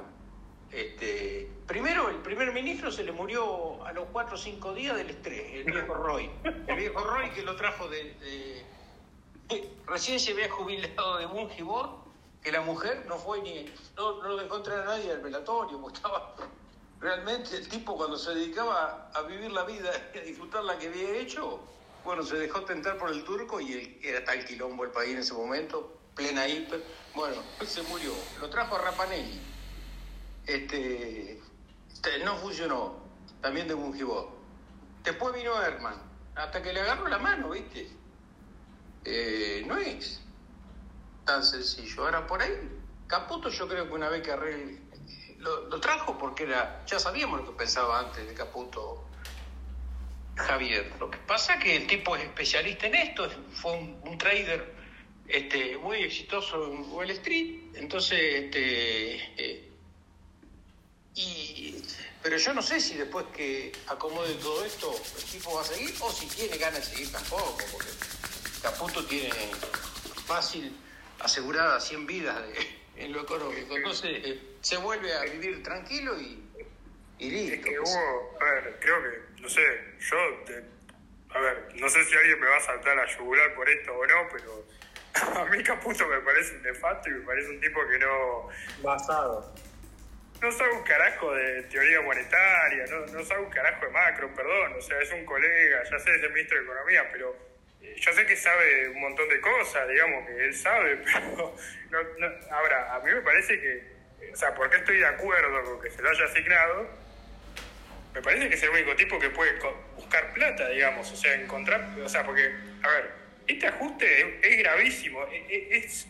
Este, 0.71 1.51
primero, 1.67 2.09
el 2.09 2.17
primer 2.17 2.53
ministro 2.53 2.89
se 2.91 3.03
le 3.03 3.11
murió 3.11 3.83
a 3.85 3.91
los 3.91 4.05
cuatro 4.13 4.35
o 4.35 4.37
cinco 4.37 4.73
días 4.73 4.95
del 4.95 5.09
estrés, 5.09 5.53
el 5.53 5.63
viejo 5.65 5.93
Roy. 5.93 6.29
El 6.67 6.75
viejo 6.77 7.01
Roy 7.01 7.29
que 7.31 7.43
lo 7.43 7.57
trajo 7.57 7.89
de. 7.89 8.63
recién 9.85 10.17
se 10.17 10.31
había 10.31 10.49
jubilado 10.49 11.17
de 11.17 11.25
Bungibor, 11.25 11.89
que 12.41 12.53
la 12.53 12.61
mujer 12.61 13.03
no 13.05 13.17
fue 13.17 13.41
ni. 13.41 13.69
No, 13.97 14.23
no 14.23 14.37
dejó 14.37 14.57
entrar 14.57 14.79
a 14.79 14.85
nadie 14.85 15.11
al 15.11 15.19
velatorio, 15.19 15.81
porque 15.81 15.97
estaba. 15.97 16.35
Realmente 17.01 17.57
el 17.57 17.67
tipo 17.67 17.97
cuando 17.97 18.15
se 18.15 18.35
dedicaba 18.35 19.09
a 19.13 19.23
vivir 19.23 19.51
la 19.51 19.63
vida 19.63 19.91
y 20.13 20.19
a 20.19 20.21
disfrutar 20.21 20.63
la 20.63 20.77
que 20.77 20.87
había 20.87 21.17
hecho, 21.17 21.59
bueno, 22.05 22.23
se 22.23 22.37
dejó 22.37 22.61
tentar 22.61 22.97
por 22.97 23.11
el 23.11 23.23
turco 23.23 23.59
y 23.59 23.99
era 24.03 24.23
tal 24.23 24.45
quilombo 24.45 24.83
el 24.83 24.91
país 24.91 25.13
en 25.13 25.19
ese 25.19 25.33
momento, 25.33 25.97
plena 26.15 26.47
hiper. 26.47 26.83
Bueno, 27.15 27.41
se 27.65 27.81
murió. 27.83 28.13
Lo 28.39 28.49
trajo 28.49 28.75
a 28.75 28.81
Rapanelli. 28.81 29.41
Este, 30.45 31.41
este, 31.91 32.23
no 32.23 32.37
funcionó. 32.37 33.01
también 33.41 33.67
de 33.67 33.73
Bungibot. 33.73 34.29
Después 35.03 35.33
vino 35.33 35.59
Herman, 35.59 35.95
hasta 36.35 36.61
que 36.61 36.71
le 36.73 36.81
agarró 36.81 37.07
la 37.07 37.17
mano, 37.17 37.49
¿viste? 37.49 37.89
Eh, 39.03 39.63
no 39.65 39.77
es 39.77 40.21
tan 41.25 41.43
sencillo. 41.43 42.05
Ahora, 42.05 42.27
por 42.27 42.41
ahí, 42.41 42.51
Caputo 43.07 43.49
yo 43.49 43.67
creo 43.67 43.87
que 43.87 43.93
una 43.93 44.09
vez 44.09 44.21
que 44.21 44.31
arregle, 44.31 44.79
lo, 45.41 45.79
trajo 45.79 46.17
porque 46.17 46.43
era, 46.43 46.83
ya 46.85 46.99
sabíamos 46.99 47.41
lo 47.41 47.45
que 47.47 47.57
pensaba 47.57 47.99
antes 47.99 48.27
de 48.27 48.33
Caputo 48.33 49.03
Javier. 50.35 50.91
Lo 50.99 51.09
que 51.09 51.17
pasa 51.19 51.55
es 51.55 51.63
que 51.63 51.75
el 51.75 51.87
tipo 51.87 52.15
es 52.15 52.23
especialista 52.23 52.87
en 52.87 52.95
esto, 52.95 53.29
fue 53.53 53.73
un, 53.73 54.17
trader 54.17 54.73
este, 55.27 55.77
muy 55.77 56.03
exitoso 56.03 56.71
en 56.71 56.91
Wall 56.91 57.09
Street, 57.11 57.75
entonces, 57.75 58.19
este, 58.19 59.15
eh, 59.37 59.71
y, 61.15 61.83
pero 62.21 62.37
yo 62.37 62.53
no 62.53 62.61
sé 62.61 62.79
si 62.79 62.95
después 62.95 63.25
que 63.35 63.71
acomode 63.87 64.33
todo 64.35 64.63
esto 64.63 64.93
el 65.17 65.23
tipo 65.25 65.53
va 65.53 65.61
a 65.61 65.65
seguir 65.65 65.93
o 65.99 66.11
si 66.11 66.25
tiene 66.27 66.57
ganas 66.57 66.79
de 66.87 66.95
seguir 66.95 67.11
tampoco, 67.11 67.57
porque 67.71 67.89
Caputo 68.61 69.03
tiene 69.05 69.33
fácil 70.25 70.73
aseguradas 71.19 71.85
100 71.87 72.05
vidas 72.05 72.41
de- 72.47 72.80
en 73.05 73.13
lo 73.13 73.21
económico, 73.21 73.75
entonces 73.75 74.11
eh, 74.25 74.39
se 74.61 74.77
vuelve 74.77 75.13
a 75.13 75.21
vivir 75.23 75.63
tranquilo 75.63 76.19
y, 76.19 76.43
y 77.19 77.29
listo. 77.31 77.55
Es 77.55 77.61
que 77.65 77.79
hubo, 77.79 78.37
a 78.39 78.45
ver, 78.45 78.77
creo 78.79 79.01
que, 79.03 79.41
no 79.41 79.49
sé, 79.49 79.61
yo, 79.99 80.17
te- 80.45 80.63
a 81.33 81.39
ver, 81.39 81.67
no 81.75 81.89
sé 81.89 82.03
si 82.05 82.15
alguien 82.15 82.39
me 82.39 82.47
va 82.47 82.57
a 82.57 82.61
saltar 82.61 82.99
a 82.99 83.05
yugular 83.17 83.53
por 83.55 83.69
esto 83.69 83.93
o 83.93 84.05
no, 84.05 84.27
pero 84.31 84.65
a 85.41 85.45
mí 85.45 85.63
Caputo 85.63 86.07
me 86.07 86.19
parece 86.21 86.55
un 86.55 86.63
nefasto 86.63 87.09
y 87.09 87.13
me 87.13 87.21
parece 87.25 87.49
un 87.49 87.59
tipo 87.59 87.79
que 87.87 87.99
no... 87.99 88.47
Basado. 88.81 89.53
No 90.41 90.51
sabe 90.51 90.71
un 90.73 90.83
carajo 90.83 91.35
de 91.35 91.61
teoría 91.63 92.01
monetaria, 92.01 92.85
no, 92.89 93.05
no 93.07 93.23
sabe 93.23 93.41
un 93.43 93.51
carajo 93.51 93.85
de 93.85 93.91
macro, 93.91 94.33
perdón, 94.33 94.73
o 94.77 94.81
sea, 94.81 94.99
es 94.99 95.11
un 95.11 95.23
colega, 95.25 95.83
ya 95.83 95.99
sé, 95.99 96.15
es 96.15 96.23
el 96.23 96.33
ministro 96.33 96.57
de 96.57 96.63
Economía, 96.63 97.07
pero 97.11 97.37
yo 97.95 98.13
sé 98.13 98.25
que 98.25 98.35
sabe 98.35 98.89
un 98.89 98.99
montón 99.01 99.27
de 99.29 99.39
cosas, 99.41 99.87
digamos, 99.89 100.27
que 100.27 100.45
él 100.45 100.53
sabe, 100.55 100.97
pero 101.05 101.55
no, 101.89 102.03
no- 102.19 102.35
ahora, 102.51 102.95
a 102.95 102.99
mí 102.99 103.11
me 103.11 103.21
parece 103.21 103.59
que, 103.59 104.31
o 104.31 104.35
sea, 104.35 104.53
porque 104.55 104.77
estoy 104.77 104.97
de 104.99 105.05
acuerdo 105.05 105.63
con 105.63 105.81
que 105.81 105.89
se 105.89 106.01
lo 106.01 106.09
haya 106.09 106.25
asignado, 106.25 106.89
me 108.13 108.21
parece 108.21 108.49
que 108.49 108.55
es 108.55 108.63
el 108.63 108.69
único 108.69 108.95
tipo 108.95 109.17
que 109.19 109.29
puede 109.29 109.53
buscar 109.95 110.33
plata, 110.33 110.67
digamos, 110.69 111.09
o 111.11 111.15
sea, 111.15 111.33
encontrar, 111.35 111.87
o 112.03 112.09
sea, 112.09 112.25
porque, 112.25 112.51
a 112.83 112.87
ver, 112.89 113.11
este 113.47 113.67
ajuste 113.67 114.21
es, 114.21 114.27
es 114.51 114.57
gravísimo, 114.59 115.25
e- 115.27 115.45
e- 115.49 115.77
es, 115.77 116.07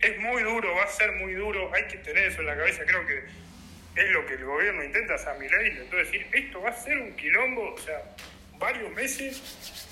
es 0.00 0.18
muy 0.18 0.42
duro, 0.42 0.74
va 0.74 0.84
a 0.84 0.88
ser 0.88 1.12
muy 1.12 1.34
duro, 1.34 1.70
hay 1.74 1.84
que 1.84 1.98
tener 1.98 2.24
eso 2.28 2.40
en 2.40 2.46
la 2.46 2.56
cabeza, 2.56 2.84
creo 2.86 3.06
que 3.06 3.22
es 3.94 4.10
lo 4.10 4.24
que 4.26 4.34
el 4.34 4.44
gobierno 4.44 4.82
intenta, 4.82 5.14
o 5.14 5.18
sea, 5.18 5.34
Milei 5.34 5.68
intentó 5.68 5.96
decir, 5.96 6.26
esto 6.32 6.62
va 6.62 6.70
a 6.70 6.76
ser 6.76 6.96
un 6.98 7.14
quilombo, 7.14 7.74
o 7.74 7.78
sea, 7.78 8.00
varios 8.58 8.90
meses 8.92 9.91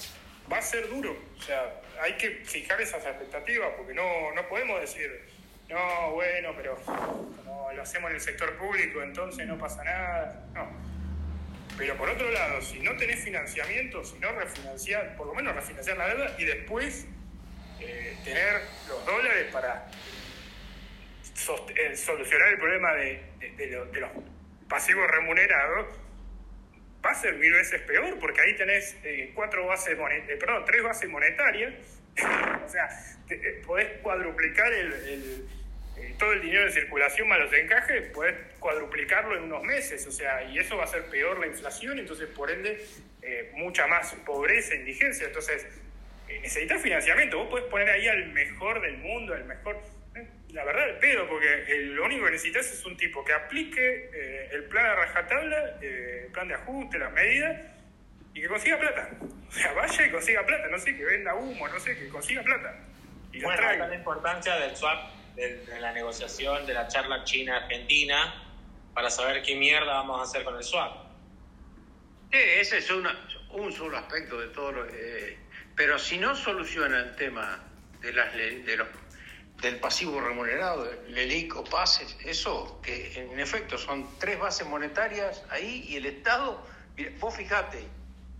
va 0.50 0.58
a 0.58 0.62
ser 0.62 0.88
duro, 0.88 1.16
o 1.38 1.42
sea, 1.42 1.80
hay 2.00 2.14
que 2.14 2.30
fijar 2.44 2.80
esas 2.80 3.04
expectativas, 3.04 3.70
porque 3.76 3.94
no, 3.94 4.32
no 4.32 4.48
podemos 4.48 4.80
decir, 4.80 5.28
no, 5.68 6.12
bueno, 6.12 6.52
pero 6.56 6.76
como 6.76 7.70
lo 7.72 7.82
hacemos 7.82 8.10
en 8.10 8.16
el 8.16 8.20
sector 8.20 8.56
público, 8.56 9.02
entonces 9.02 9.46
no 9.46 9.56
pasa 9.58 9.84
nada, 9.84 10.44
no. 10.54 10.68
Pero 11.78 11.96
por 11.96 12.10
otro 12.10 12.30
lado, 12.30 12.60
si 12.60 12.80
no 12.80 12.96
tenés 12.96 13.22
financiamiento, 13.22 14.04
si 14.04 14.18
no 14.18 14.32
refinanciar, 14.32 15.16
por 15.16 15.28
lo 15.28 15.34
menos 15.34 15.54
refinanciar 15.54 15.96
la 15.96 16.08
deuda 16.08 16.34
y 16.36 16.44
después 16.44 17.06
eh, 17.78 18.16
tener 18.24 18.60
los 18.88 19.06
dólares 19.06 19.48
para 19.52 19.86
eh, 21.76 21.96
solucionar 21.96 22.48
el 22.48 22.58
problema 22.58 22.92
de 22.94 23.22
los 23.70 24.10
pasivos 24.68 25.08
remunerados, 25.10 25.86
va 27.04 27.10
a 27.10 27.14
ser 27.14 27.34
mil 27.34 27.52
veces 27.52 27.80
peor, 27.82 28.18
porque 28.18 28.40
ahí 28.40 28.56
tenés 28.56 28.96
eh, 29.04 29.30
cuatro 29.34 29.66
bases 29.66 29.96
eh, 29.98 30.36
perdón, 30.38 30.64
tres 30.66 30.82
bases 30.82 31.08
monetarias, 31.08 31.72
o 32.64 32.68
sea, 32.68 32.88
te- 33.28 33.36
eh, 33.36 33.62
podés 33.66 33.88
cuadruplicar 34.02 34.72
el, 34.72 34.92
eh, 35.98 36.14
todo 36.18 36.32
el 36.32 36.42
dinero 36.42 36.64
de 36.64 36.72
circulación 36.72 37.28
más 37.28 37.38
los 37.38 37.52
encajes, 37.52 38.10
podés 38.12 38.34
cuadruplicarlo 38.58 39.36
en 39.36 39.44
unos 39.44 39.62
meses, 39.62 40.06
o 40.06 40.12
sea, 40.12 40.42
y 40.44 40.58
eso 40.58 40.76
va 40.76 40.84
a 40.84 40.88
ser 40.88 41.04
peor 41.06 41.38
la 41.38 41.46
inflación, 41.46 41.98
entonces 41.98 42.28
por 42.28 42.50
ende 42.50 42.84
mucha 43.54 43.86
más 43.86 44.14
pobreza, 44.26 44.74
indigencia, 44.74 45.26
entonces 45.26 45.66
necesitas 46.28 46.80
financiamiento, 46.82 47.38
vos 47.38 47.48
podés 47.48 47.66
poner 47.66 47.90
ahí 47.90 48.08
al 48.08 48.28
mejor 48.32 48.80
del 48.80 48.96
mundo, 48.98 49.34
al 49.34 49.44
mejor... 49.44 49.78
La 50.52 50.64
verdad, 50.64 50.88
el 50.88 50.96
pedo, 50.96 51.28
porque 51.28 51.64
eh, 51.68 51.76
lo 51.82 52.04
único 52.04 52.24
que 52.24 52.32
necesitas 52.32 52.66
es 52.72 52.84
un 52.84 52.96
tipo 52.96 53.24
que 53.24 53.32
aplique 53.32 54.10
eh, 54.12 54.48
el 54.52 54.64
plan 54.64 54.84
a 54.86 54.94
rajatabla, 54.96 55.78
eh, 55.80 56.22
el 56.26 56.32
plan 56.32 56.48
de 56.48 56.54
ajuste, 56.54 56.98
las 56.98 57.12
medidas, 57.12 57.60
y 58.34 58.40
que 58.40 58.48
consiga 58.48 58.78
plata. 58.78 59.10
O 59.50 59.52
sea, 59.52 59.72
vaya 59.72 60.06
y 60.06 60.10
consiga 60.12 60.46
plata, 60.46 60.68
no 60.68 60.78
sé, 60.78 60.96
que 60.96 61.04
venda 61.04 61.34
humo, 61.34 61.66
no 61.66 61.80
sé, 61.80 61.98
que 61.98 62.08
consiga 62.08 62.40
plata. 62.44 62.72
Y 63.32 63.40
la 63.40 63.48
Bueno, 63.48 63.68
está 63.68 63.88
la 63.88 63.94
importancia 63.96 64.54
del 64.60 64.76
swap, 64.76 65.12
del- 65.34 65.66
de, 65.66 65.80
la 65.80 65.90
negociación, 65.92 66.64
de 66.66 66.72
la 66.74 66.86
charla 66.86 67.24
China-Argentina, 67.24 68.44
para 68.94 69.10
saber 69.10 69.42
qué 69.42 69.56
mierda 69.56 69.92
vamos 69.94 70.20
a 70.20 70.22
hacer 70.22 70.44
con 70.44 70.56
el 70.56 70.62
swap. 70.62 70.92
Sí, 72.30 72.38
ese 72.38 72.78
es 72.78 72.88
una- 72.92 73.18
un 73.50 73.72
solo 73.72 73.98
aspecto 73.98 74.40
de 74.40 74.48
todo 74.54 74.70
lo 74.70 74.86
eh, 74.86 75.36
pero 75.74 75.98
si 75.98 76.16
no 76.16 76.36
soluciona 76.36 77.00
el 77.00 77.16
tema 77.16 77.58
de 78.00 78.12
las 78.12 78.32
de 78.32 78.76
los 78.76 78.86
del 79.60 79.78
pasivo 79.78 80.20
remunerado, 80.20 80.84
del 80.84 81.14
LELIC 81.14 81.56
o 81.56 81.64
pases, 81.64 82.16
eso 82.24 82.80
que 82.82 83.20
en 83.20 83.38
efecto 83.38 83.76
son 83.76 84.08
tres 84.18 84.38
bases 84.38 84.66
monetarias 84.66 85.42
ahí 85.50 85.84
y 85.88 85.96
el 85.96 86.06
Estado, 86.06 86.62
mira, 86.96 87.10
vos 87.20 87.34
fijate, 87.34 87.86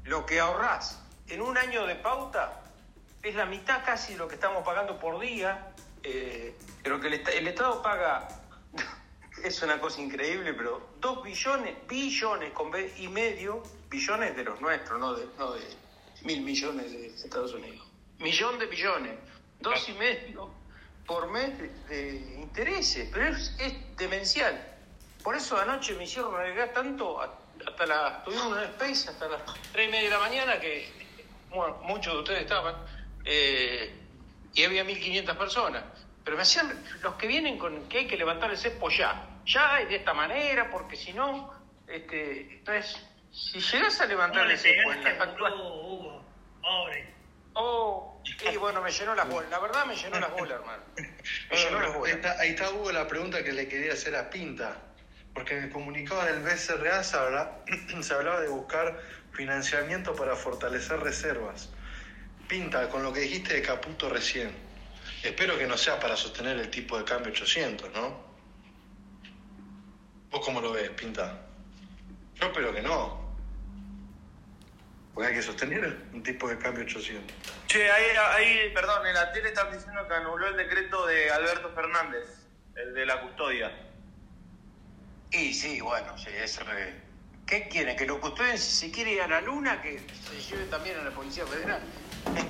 lo 0.05 0.25
que 0.25 0.41
ahorrás 0.41 1.03
en 1.29 1.43
un 1.43 1.59
año 1.59 1.87
de 1.87 1.95
pauta 1.97 2.63
es 3.23 3.35
la 3.35 3.45
mitad 3.45 3.85
casi 3.85 4.15
de 4.15 4.19
lo 4.19 4.29
que 4.29 4.37
estamos 4.37 4.65
pagando 4.65 4.99
por 4.99 5.21
día, 5.21 5.73
eh, 6.03 6.55
pero 6.83 6.99
que 7.01 7.09
el 7.09 7.49
Estado 7.49 7.83
paga, 7.83 8.27
es 9.45 9.63
una 9.63 9.79
cosa 9.79 10.01
increíble, 10.01 10.55
pero 10.55 10.89
dos 11.01 11.23
billones, 11.23 11.75
billones 11.87 12.53
con 12.53 12.71
B 12.71 12.95
y 12.99 13.09
medio, 13.09 13.63
billones 13.91 14.35
de 14.37 14.45
los 14.45 14.59
nuestros, 14.61 14.99
no 14.99 15.15
de, 15.15 15.27
no 15.39 15.53
de 15.53 15.61
mil 16.23 16.41
millones 16.41 16.91
de 16.93 17.09
Estados 17.09 17.53
Unidos. 17.53 17.87
Millón 18.19 18.59
de 18.59 18.67
billones, 18.67 19.19
dos 19.61 19.87
y 19.89 19.93
medio 19.95 20.60
por 21.07 21.31
mes 21.31 21.59
de, 21.59 21.69
de 21.89 22.41
intereses, 22.41 23.09
pero 23.13 23.29
es, 23.29 23.55
es 23.59 23.97
demencial. 23.97 24.61
Por 25.23 25.37
eso 25.37 25.59
anoche 25.59 25.95
me 25.95 26.05
hicieron 26.05 26.35
renegar 26.35 26.73
tanto, 26.73 27.21
hasta 27.21 27.87
la, 27.87 28.23
tuvimos 28.25 28.47
un 28.47 28.59
space 28.59 29.11
hasta 29.11 29.29
las 29.29 29.43
tres 29.73 29.89
y 29.89 29.91
media 29.91 30.09
de 30.09 30.17
la 30.17 30.21
mañana 30.21 30.61
que 30.61 31.01
bueno, 31.51 31.79
muchos 31.83 32.13
de 32.15 32.19
ustedes 32.21 32.41
estaban, 32.43 32.75
eh, 33.25 33.93
y 34.55 34.65
había 34.65 34.85
1.500 34.85 35.37
personas. 35.37 35.85
Pero 36.25 36.37
me 36.37 36.43
hacían, 36.43 36.73
los 37.03 37.15
que 37.15 37.27
vienen 37.27 37.59
con 37.59 37.89
que 37.89 37.99
hay 37.99 38.07
que 38.07 38.17
levantar 38.17 38.51
el 38.51 38.59
cepo 38.59 38.91
ya, 38.91 39.27
ya 39.47 39.83
y 39.83 39.87
de 39.87 39.97
esta 39.97 40.15
manera, 40.15 40.71
porque 40.71 40.97
si 40.97 41.13
no, 41.13 41.53
este, 41.87 42.55
entonces, 42.55 43.05
si 43.33 43.61
llegas 43.61 44.01
a 44.01 44.07
levantar 44.07 44.43
¿Cómo 44.43 44.51
el 44.53 44.59
cepo 44.59 44.93
en 44.93 45.03
pegaste, 45.03 45.41
la? 45.41 45.51
Pobre. 46.63 47.15
Oh, 47.55 48.10
y 48.53 48.57
bueno, 48.57 48.81
me 48.83 48.91
llenó 48.91 49.15
las 49.15 49.29
bolas, 49.29 49.51
la 49.51 49.59
verdad 49.59 49.87
me 49.87 49.97
llenó 49.97 50.19
las 50.21 50.31
bolas, 50.33 50.59
hermano. 50.61 50.83
Me 51.51 51.57
llenó 51.57 51.81
las 51.81 51.91
Ahí 51.91 51.99
bolas. 51.99 52.15
está, 52.17 52.41
ahí 52.41 52.51
está 52.51 52.71
Hugo 52.71 52.93
la 52.93 53.07
pregunta 53.09 53.43
que 53.45 53.53
le 53.53 53.69
quería 53.69 53.93
hacer 53.93 54.15
a 54.17 54.31
Pinta, 54.31 54.77
porque 55.35 55.57
en 55.57 55.65
el 55.65 55.71
comunicado 55.71 56.23
del 56.25 56.41
BCRA 56.41 57.03
se, 57.03 57.17
habla- 57.17 57.59
se 58.03 58.15
hablaba 58.15 58.41
de 58.41 58.49
buscar 58.49 59.01
financiamiento 59.33 60.15
para 60.15 60.37
fortalecer 60.37 61.01
reservas. 61.01 61.71
Pinta, 62.49 62.89
con 62.89 63.03
lo 63.03 63.13
que 63.13 63.21
dijiste 63.21 63.55
de 63.55 63.63
Caputo 63.63 64.09
recién, 64.09 64.51
espero 65.23 65.57
que 65.57 65.67
no 65.67 65.77
sea 65.79 66.01
para 66.01 66.17
sostener 66.17 66.59
el 66.59 66.69
tipo 66.71 66.99
de 66.99 67.05
cambio 67.05 67.31
800, 67.33 67.93
¿no? 67.93 68.29
¿Vos 70.31 70.45
cómo 70.45 70.61
lo 70.61 70.73
ves, 70.73 70.91
Pinta? 70.91 71.39
Yo 72.37 72.47
espero 72.47 72.73
que 72.73 72.83
no. 72.83 73.20
Porque 75.21 75.35
hay 75.35 75.39
que 75.39 75.47
sostener 75.47 75.99
un 76.15 76.23
tipo 76.23 76.49
de 76.49 76.57
cambio 76.57 76.83
800. 76.83 77.37
Che, 77.67 77.91
ahí, 77.91 78.05
ahí, 78.17 78.73
perdón, 78.73 79.07
en 79.07 79.13
la 79.13 79.31
tele 79.33 79.49
están 79.51 79.71
diciendo 79.71 80.09
que 80.09 80.15
anuló 80.15 80.49
el 80.49 80.57
decreto 80.57 81.07
de 81.07 81.31
Alberto 81.31 81.71
Fernández, 81.75 82.25
el 82.75 82.95
de 82.95 83.05
la 83.05 83.21
custodia. 83.21 83.71
Y 85.31 85.53
sí, 85.53 85.79
bueno, 85.83 86.17
sí, 86.17 86.31
eso 86.43 86.63
es... 86.73 86.95
¿Qué 87.47 87.69
quieren? 87.69 87.99
¿Que 87.99 88.07
lo 88.07 88.19
custodien 88.19 88.57
si 88.57 88.91
quiere 88.91 89.13
ir 89.13 89.21
a 89.21 89.29
la 89.29 89.43
luna? 89.43 89.83
¿Que 89.83 89.99
se 89.99 90.41
lleve 90.41 90.65
también 90.71 90.99
a 90.99 91.05
la 91.05 91.11
Policía 91.11 91.45
Federal? 91.45 91.83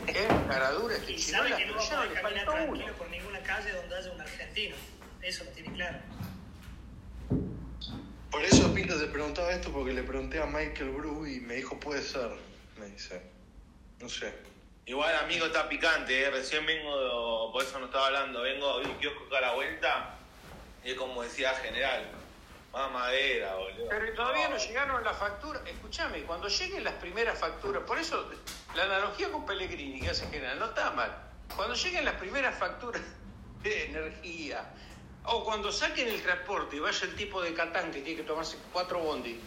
Es 0.06 0.26
caradura, 0.48 0.94
Y 1.08 1.16
es 1.16 1.26
sabe 1.26 1.56
que 1.56 1.66
no 1.66 1.74
va 1.74 1.82
a 1.82 1.88
poder 1.88 2.22
caminar 2.22 2.44
tranquilo 2.44 2.84
uno. 2.84 2.94
por 2.94 3.10
ninguna 3.10 3.40
calle 3.40 3.72
donde 3.72 3.96
haya 3.96 4.12
un 4.12 4.20
argentino. 4.20 4.76
Eso 5.22 5.42
lo 5.42 5.50
tiene 5.50 5.72
claro. 5.72 5.98
Por 8.30 8.44
eso 8.44 8.72
Pinto 8.72 8.96
te 8.96 9.06
preguntaba 9.08 9.50
esto 9.50 9.72
porque 9.72 9.92
le 9.92 10.04
pregunté 10.04 10.40
a 10.40 10.46
Michael 10.46 10.90
Bru 10.90 11.26
y 11.26 11.40
me 11.40 11.54
dijo 11.54 11.80
puede 11.80 12.00
ser, 12.00 12.30
me 12.80 12.86
dice. 12.86 13.20
No 14.00 14.08
sé. 14.08 14.34
Igual, 14.86 15.14
amigo, 15.16 15.46
está 15.46 15.68
picante, 15.68 16.22
¿eh? 16.22 16.30
recién 16.30 16.64
vengo, 16.66 17.52
por 17.52 17.62
eso 17.62 17.78
no 17.78 17.86
estaba 17.86 18.06
hablando, 18.06 18.40
vengo, 18.40 18.80
vi 18.80 18.86
un 18.86 18.96
kiosco 18.96 19.26
acá 19.26 19.38
a 19.38 19.40
la 19.42 19.52
vuelta, 19.52 20.14
y 20.82 20.90
es 20.90 20.96
como 20.96 21.22
decía 21.22 21.54
General, 21.56 22.10
Más 22.72 22.90
madera, 22.90 23.54
boludo. 23.56 23.88
Pero 23.88 24.14
todavía 24.14 24.48
no 24.48 24.56
llegaron 24.56 25.04
las 25.04 25.16
facturas. 25.16 25.62
Escúchame, 25.66 26.22
cuando 26.22 26.48
lleguen 26.48 26.82
las 26.82 26.94
primeras 26.94 27.38
facturas, 27.38 27.82
por 27.84 27.98
eso 27.98 28.30
la 28.74 28.84
analogía 28.84 29.30
con 29.30 29.44
Pellegrini 29.44 30.00
que 30.00 30.10
hace 30.10 30.26
general 30.28 30.58
no 30.58 30.66
está 30.66 30.90
mal. 30.92 31.14
Cuando 31.54 31.74
lleguen 31.74 32.04
las 32.04 32.14
primeras 32.14 32.58
facturas 32.58 33.02
de 33.62 33.84
energía, 33.86 34.64
o 35.24 35.44
cuando 35.44 35.70
saquen 35.70 36.08
el 36.08 36.22
transporte 36.22 36.76
y 36.76 36.78
vaya 36.78 37.06
el 37.06 37.14
tipo 37.14 37.42
de 37.42 37.52
Catán 37.52 37.92
que 37.92 38.00
tiene 38.00 38.22
que 38.22 38.26
tomarse 38.26 38.56
cuatro 38.72 39.00
bondi, 39.00 39.38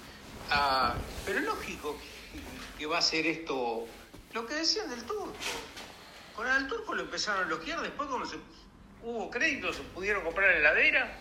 ah, 0.52 0.94
pero 1.26 1.40
es 1.40 1.46
lógico 1.46 1.98
que 1.98 2.13
va 2.92 2.98
a 2.98 3.02
ser 3.02 3.26
esto 3.26 3.88
lo 4.34 4.46
que 4.46 4.56
decían 4.56 4.90
del 4.90 5.04
turco. 5.06 5.34
Con 6.36 6.48
el 6.48 6.68
turco 6.68 6.94
lo 6.96 7.04
empezaron 7.04 7.44
a 7.44 7.48
elogiar, 7.48 7.82
después 7.82 8.10
cuando 8.10 8.28
se, 8.28 8.38
hubo 9.04 9.30
créditos, 9.30 9.76
se 9.76 9.84
pudieron 9.84 10.24
comprar 10.24 10.50
heladera, 10.52 11.12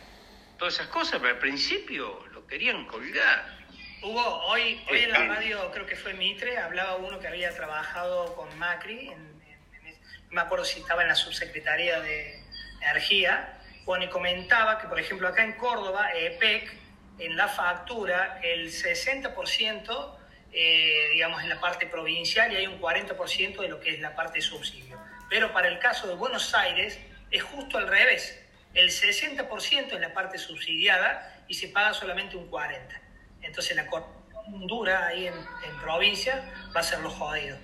todas 0.59 0.75
esas 0.75 0.89
cosas, 0.89 1.19
pero 1.21 1.35
al 1.35 1.39
principio 1.39 2.25
lo 2.33 2.47
querían 2.47 2.87
colgar. 2.87 3.59
Hugo, 4.03 4.23
hoy, 4.47 4.83
hoy 4.91 4.99
en 5.01 5.13
la 5.13 5.27
radio, 5.27 5.71
creo 5.71 5.87
que 5.87 5.95
fue 5.97 6.15
Mitre, 6.15 6.59
hablaba 6.59 6.97
uno 6.97 7.21
que 7.21 7.29
había 7.29 7.55
trabajado 7.55 8.35
con 8.35 8.59
Macri, 8.59 9.09
en, 9.09 9.13
en- 9.13 9.87
en- 9.87 10.01
no 10.29 10.33
me 10.33 10.41
acuerdo 10.41 10.65
si 10.65 10.81
estaba 10.81 11.03
en 11.03 11.09
la 11.09 11.15
subsecretaría 11.15 12.01
de 12.01 12.43
Energía, 12.81 13.59
bueno, 13.85 14.05
y 14.05 14.09
comentaba 14.09 14.79
que, 14.81 14.89
por 14.89 14.99
ejemplo, 14.99 15.29
acá 15.29 15.45
en 15.45 15.53
Córdoba, 15.53 16.09
EPEC, 16.15 16.73
en 17.19 17.37
la 17.37 17.47
factura, 17.47 18.41
el 18.43 18.73
60%, 18.73 20.17
eh, 20.53 21.09
digamos, 21.13 21.43
en 21.43 21.49
la 21.49 21.61
parte 21.61 21.87
provincial 21.87 22.53
y 22.53 22.57
hay 22.57 22.67
un 22.67 22.81
40% 22.81 23.61
de 23.61 23.69
lo 23.69 23.81
que 23.81 23.91
es 23.91 24.01
la 24.01 24.15
parte 24.15 24.39
de 24.39 24.43
subsidio. 24.43 24.99
Pero 25.29 25.53
para 25.53 25.69
el 25.69 25.79
caso 25.79 26.07
de 26.07 26.15
Buenos 26.15 26.55
Aires, 26.55 26.99
es 27.31 27.43
justo 27.43 27.79
al 27.79 27.89
revés. 27.89 28.39
El 28.75 28.91
60% 28.91 29.95
es 29.95 30.01
la 30.01 30.13
parte 30.13 30.39
subsidiada 30.39 31.45
y 31.49 31.55
se 31.55 31.69
paga 31.69 31.95
solamente 31.95 32.37
un 32.37 32.51
40%. 32.51 33.01
Entonces 33.43 33.77
la 33.77 33.87
corrupción 33.87 34.67
dura 34.67 35.07
ahí 35.07 35.27
en, 35.27 35.35
en 35.35 35.77
provincia 35.83 36.45
va 36.75 36.81
a 36.81 36.83
ser 36.83 37.01
lo 37.01 37.11
jodido. 37.11 37.59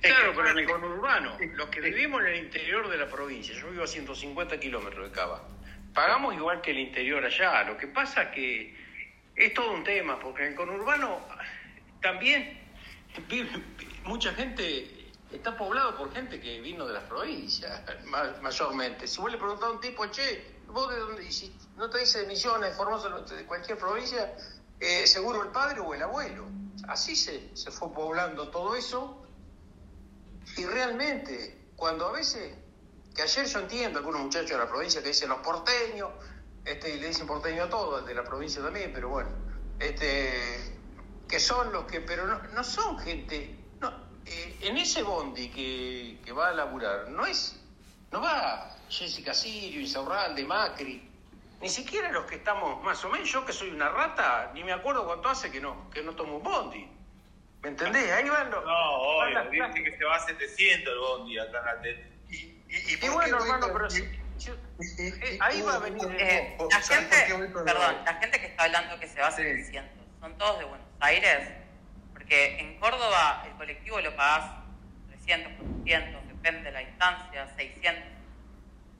Claro, 0.00 0.32
pero 0.34 0.50
en 0.50 0.58
el 0.58 0.66
conurbano, 0.66 1.36
los 1.54 1.68
que 1.68 1.80
vivimos 1.80 2.20
en 2.22 2.28
el 2.28 2.36
interior 2.36 2.88
de 2.88 2.96
la 2.96 3.08
provincia, 3.08 3.54
yo 3.54 3.70
vivo 3.70 3.82
a 3.82 3.86
150 3.86 4.58
kilómetros 4.60 5.08
de 5.08 5.14
Cava, 5.14 5.42
pagamos 5.92 6.34
igual 6.34 6.60
que 6.60 6.70
el 6.70 6.78
interior 6.78 7.24
allá. 7.24 7.64
Lo 7.64 7.76
que 7.76 7.88
pasa 7.88 8.30
que 8.30 8.76
es 9.38 9.54
todo 9.54 9.72
un 9.72 9.84
tema, 9.84 10.18
porque 10.18 10.42
en 10.42 10.48
el 10.50 10.54
conurbano 10.56 11.20
también 12.02 12.58
mucha 14.04 14.32
gente, 14.34 15.10
está 15.30 15.56
poblado 15.56 15.96
por 15.96 16.12
gente 16.12 16.40
que 16.40 16.60
vino 16.60 16.86
de 16.86 16.94
las 16.94 17.04
provincias, 17.04 17.82
ma- 18.06 18.34
mayormente. 18.42 19.06
Si 19.06 19.20
vos 19.20 19.30
le 19.30 19.38
preguntás 19.38 19.68
a 19.68 19.72
un 19.72 19.80
tipo, 19.80 20.06
che, 20.06 20.56
vos 20.68 20.90
de 20.90 20.98
dónde, 20.98 21.24
y 21.24 21.32
si 21.32 21.54
no 21.76 21.88
te 21.90 21.98
dice 21.98 22.20
de 22.20 22.26
Misiones, 22.26 22.76
Formosa, 22.76 23.08
de 23.08 23.44
cualquier 23.44 23.78
provincia, 23.78 24.34
eh, 24.80 25.06
seguro 25.06 25.42
el 25.42 25.48
padre 25.50 25.80
o 25.80 25.94
el 25.94 26.02
abuelo. 26.02 26.46
Así 26.88 27.16
se, 27.16 27.56
se 27.56 27.70
fue 27.70 27.92
poblando 27.92 28.48
todo 28.50 28.74
eso. 28.74 29.24
Y 30.56 30.64
realmente, 30.64 31.58
cuando 31.76 32.06
a 32.08 32.12
veces, 32.12 32.56
que 33.14 33.22
ayer 33.22 33.46
yo 33.46 33.60
entiendo 33.60 33.98
algunos 33.98 34.22
muchachos 34.22 34.50
de 34.50 34.58
la 34.58 34.68
provincia 34.68 35.02
que 35.02 35.08
dicen 35.08 35.28
los 35.28 35.38
porteños, 35.40 36.10
este, 36.68 36.94
y 36.94 37.00
le 37.00 37.08
dicen 37.08 37.26
porteño 37.26 37.64
a 37.64 37.68
todos, 37.70 38.04
de 38.06 38.14
la 38.14 38.24
provincia 38.24 38.62
también, 38.62 38.92
pero 38.92 39.08
bueno, 39.08 39.30
este, 39.78 40.76
que 41.26 41.40
son 41.40 41.72
los 41.72 41.84
que, 41.84 42.00
pero 42.00 42.26
no, 42.26 42.38
no 42.54 42.62
son 42.62 42.98
gente, 42.98 43.56
no, 43.80 43.90
eh, 44.26 44.58
en 44.62 44.76
ese 44.76 45.02
bondi 45.02 45.48
que, 45.48 46.18
que 46.24 46.32
va 46.32 46.48
a 46.48 46.52
laburar, 46.52 47.08
no 47.08 47.24
es, 47.24 47.58
no 48.12 48.20
va 48.20 48.76
Jessica 48.90 49.32
Sirio, 49.32 49.80
Insaurralde, 49.80 50.44
Macri, 50.44 51.08
ni 51.60 51.68
siquiera 51.68 52.12
los 52.12 52.26
que 52.26 52.36
estamos 52.36 52.82
más 52.84 53.02
o 53.04 53.08
menos, 53.08 53.30
yo 53.30 53.46
que 53.46 53.52
soy 53.52 53.70
una 53.70 53.88
rata, 53.88 54.50
ni 54.54 54.62
me 54.62 54.72
acuerdo 54.72 55.06
cuánto 55.06 55.28
hace 55.28 55.50
que 55.50 55.60
no, 55.60 55.88
que 55.90 56.02
no 56.02 56.14
tomo 56.14 56.36
un 56.36 56.42
bondi. 56.42 56.86
¿Me 57.62 57.70
entendés? 57.70 58.12
Ahí 58.12 58.28
van 58.28 58.50
los... 58.50 58.64
No, 58.64 58.92
obvio, 59.00 59.50
dice 59.50 59.82
que 59.82 59.96
se 59.96 60.04
va 60.04 60.14
a 60.14 60.20
700 60.20 60.92
el 60.92 60.98
bondi 61.00 61.38
acá 61.38 61.58
en 61.58 61.64
la 61.64 61.80
tele. 61.80 62.12
Y 62.30 63.08
bueno, 63.08 63.38
hermano, 63.38 63.68
pero 63.72 63.90
si, 63.90 64.04
si- 64.38 64.50
eh, 64.50 65.38
ahí 65.40 65.62
va 65.62 65.74
a 65.74 65.78
venir. 65.78 66.16
Eh, 66.18 66.56
la 66.70 66.80
gente, 66.80 67.16
perdón, 67.64 67.96
la 68.04 68.14
gente 68.14 68.40
que 68.40 68.46
está 68.46 68.64
hablando 68.64 68.98
que 69.00 69.08
se 69.08 69.20
va 69.20 69.28
a 69.28 69.32
700, 69.32 70.06
¿son 70.20 70.38
todos 70.38 70.58
de 70.58 70.64
Buenos 70.64 70.86
Aires? 71.00 71.48
Porque 72.12 72.58
en 72.60 72.78
Córdoba 72.78 73.44
el 73.46 73.52
colectivo 73.56 74.00
lo 74.00 74.14
pagás 74.16 74.50
300, 75.08 75.52
400, 75.54 76.28
depende 76.28 76.62
de 76.64 76.72
la 76.72 76.82
instancia, 76.82 77.48
600. 77.56 78.04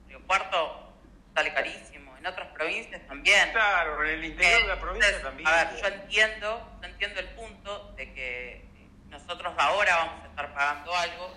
Río 0.09 0.20
Cuarto 0.26 0.93
sale 1.34 1.53
carísimo, 1.53 2.16
en 2.16 2.26
otras 2.26 2.49
provincias 2.49 3.07
también. 3.07 3.51
Claro, 3.53 4.05
en 4.05 4.11
el 4.11 4.24
interior 4.24 4.62
de 4.62 4.68
la 4.68 4.80
provincia 4.80 5.09
Entonces, 5.11 5.22
también. 5.22 5.49
A 5.49 5.64
ver, 5.64 5.80
yo 5.80 5.86
entiendo, 5.89 6.78
yo 6.82 6.89
entiendo 6.89 7.20
el 7.20 7.28
punto 7.30 7.93
de 7.97 8.12
que 8.12 8.53
eh, 8.57 8.89
nosotros 9.09 9.55
ahora 9.59 9.97
vamos 9.97 10.24
a 10.24 10.26
estar 10.28 10.55
pagando 10.55 10.95
algo 10.97 11.32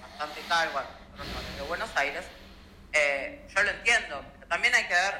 bastante 0.00 0.40
caro 0.48 0.70
a 0.78 0.84
nosotros 1.16 1.56
de 1.56 1.62
Buenos 1.62 1.96
Aires. 1.96 2.24
Eh, 2.92 3.46
yo 3.54 3.62
lo 3.62 3.70
entiendo, 3.70 4.24
pero 4.34 4.46
también 4.48 4.74
hay 4.74 4.84
que 4.84 4.94
ver, 4.94 5.14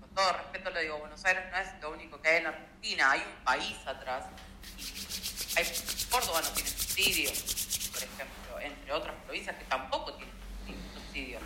con 0.00 0.14
todo 0.14 0.32
respeto 0.32 0.70
lo 0.70 0.80
digo, 0.80 0.98
Buenos 0.98 1.24
Aires 1.24 1.44
no 1.50 1.58
es 1.58 1.68
lo 1.80 1.90
único 1.90 2.20
que 2.20 2.28
hay 2.28 2.36
en 2.38 2.46
Argentina, 2.46 3.10
hay 3.12 3.20
un 3.20 3.44
país 3.44 3.76
atrás. 3.86 4.24
Hay, 5.56 5.64
Córdoba 6.10 6.40
no 6.42 6.48
tiene 6.50 6.68
subsidio, 6.70 7.30
por 7.92 8.02
ejemplo, 8.02 8.60
entre 8.60 8.92
otras 8.92 9.14
provincias 9.24 9.56
que 9.56 9.64
tampoco 9.64 10.14
tienen 10.14 10.34
subsidio. 10.94 11.38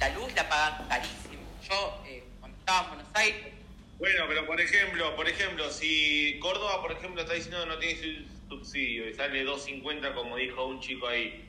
La 0.00 0.08
luz 0.10 0.32
la 0.34 0.48
pagan 0.48 0.88
carísimo. 0.88 1.42
Yo, 1.68 2.02
eh, 2.06 2.24
cuando 2.40 2.58
estaba 2.58 2.82
en 2.82 2.88
Buenos 2.94 3.08
Aires, 3.14 3.52
Bueno, 3.98 4.24
pero 4.28 4.46
por 4.46 4.60
ejemplo, 4.60 5.14
por 5.16 5.28
ejemplo, 5.28 5.70
si 5.70 6.38
Córdoba, 6.40 6.82
por 6.82 6.90
ejemplo, 6.92 7.22
está 7.22 7.34
diciendo 7.34 7.60
que 7.62 7.68
no 7.68 7.78
tiene 7.78 8.00
su- 8.02 8.48
subsidio 8.48 9.08
y 9.08 9.14
sale 9.14 9.44
2.50 9.44 10.12
como 10.12 10.36
dijo 10.36 10.66
un 10.66 10.80
chico 10.80 11.06
ahí, 11.06 11.48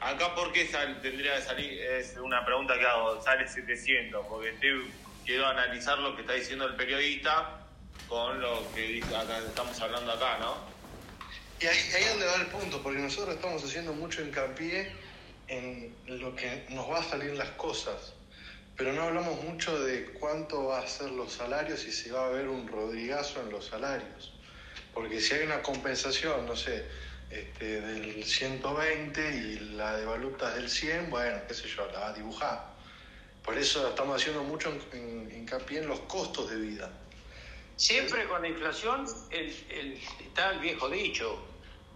acá 0.00 0.34
por 0.34 0.52
qué 0.52 0.66
sal- 0.66 1.00
tendría 1.00 1.36
que 1.36 1.42
salir, 1.42 1.80
es 1.80 2.16
una 2.16 2.44
pregunta 2.44 2.78
que 2.78 2.86
hago, 2.86 3.20
sale 3.22 3.46
700, 3.46 4.26
porque 4.28 4.58
quiero 5.24 5.46
analizar 5.46 5.98
lo 5.98 6.14
que 6.14 6.22
está 6.22 6.34
diciendo 6.34 6.66
el 6.66 6.76
periodista 6.76 7.66
con 8.06 8.40
lo 8.40 8.72
que 8.72 9.00
estamos 9.48 9.80
hablando 9.80 10.12
acá, 10.12 10.38
¿no? 10.38 10.68
Y 11.60 11.66
ahí, 11.66 11.78
ahí 11.94 12.02
es 12.04 12.10
donde 12.10 12.26
va 12.26 12.34
el 12.36 12.46
punto, 12.46 12.82
porque 12.82 12.98
nosotros 12.98 13.36
estamos 13.36 13.62
haciendo 13.62 13.92
mucho 13.92 14.22
hincapié 14.22 14.90
en 15.46 16.00
lo 16.06 16.34
que 16.34 16.66
nos 16.70 16.90
va 16.90 17.00
a 17.00 17.02
salir 17.04 17.32
las 17.34 17.50
cosas, 17.50 18.14
pero 18.76 18.92
no 18.92 19.02
hablamos 19.02 19.42
mucho 19.44 19.78
de 19.84 20.06
cuánto 20.14 20.66
va 20.66 20.80
a 20.80 20.86
ser 20.86 21.10
los 21.10 21.32
salarios 21.34 21.84
y 21.84 21.92
si 21.92 22.10
va 22.10 22.22
a 22.24 22.26
haber 22.28 22.48
un 22.48 22.66
rodrigazo 22.66 23.40
en 23.42 23.50
los 23.50 23.66
salarios. 23.66 24.38
Porque 24.94 25.20
si 25.20 25.34
hay 25.34 25.44
una 25.44 25.60
compensación, 25.62 26.46
no 26.46 26.56
sé, 26.56 26.88
este, 27.30 27.80
del 27.80 28.24
120 28.24 29.30
y 29.36 29.58
la 29.76 29.96
de 29.96 30.04
valutas 30.04 30.54
del 30.54 30.68
100, 30.68 31.10
bueno, 31.10 31.38
qué 31.46 31.54
sé 31.54 31.68
yo, 31.68 31.86
la 31.92 32.00
va 32.00 32.08
a 32.08 32.12
dibujar. 32.12 32.70
Por 33.44 33.56
eso 33.56 33.88
estamos 33.88 34.20
haciendo 34.20 34.42
mucho 34.44 34.70
hincapié 34.92 35.78
en 35.80 35.88
los 35.88 36.00
costos 36.00 36.50
de 36.50 36.56
vida. 36.56 36.90
Siempre 37.76 38.26
con 38.28 38.42
la 38.42 38.48
inflación 38.48 39.06
el, 39.30 39.46
el- 39.70 40.00
está 40.20 40.50
el 40.50 40.58
viejo 40.58 40.88
dicho. 40.90 41.46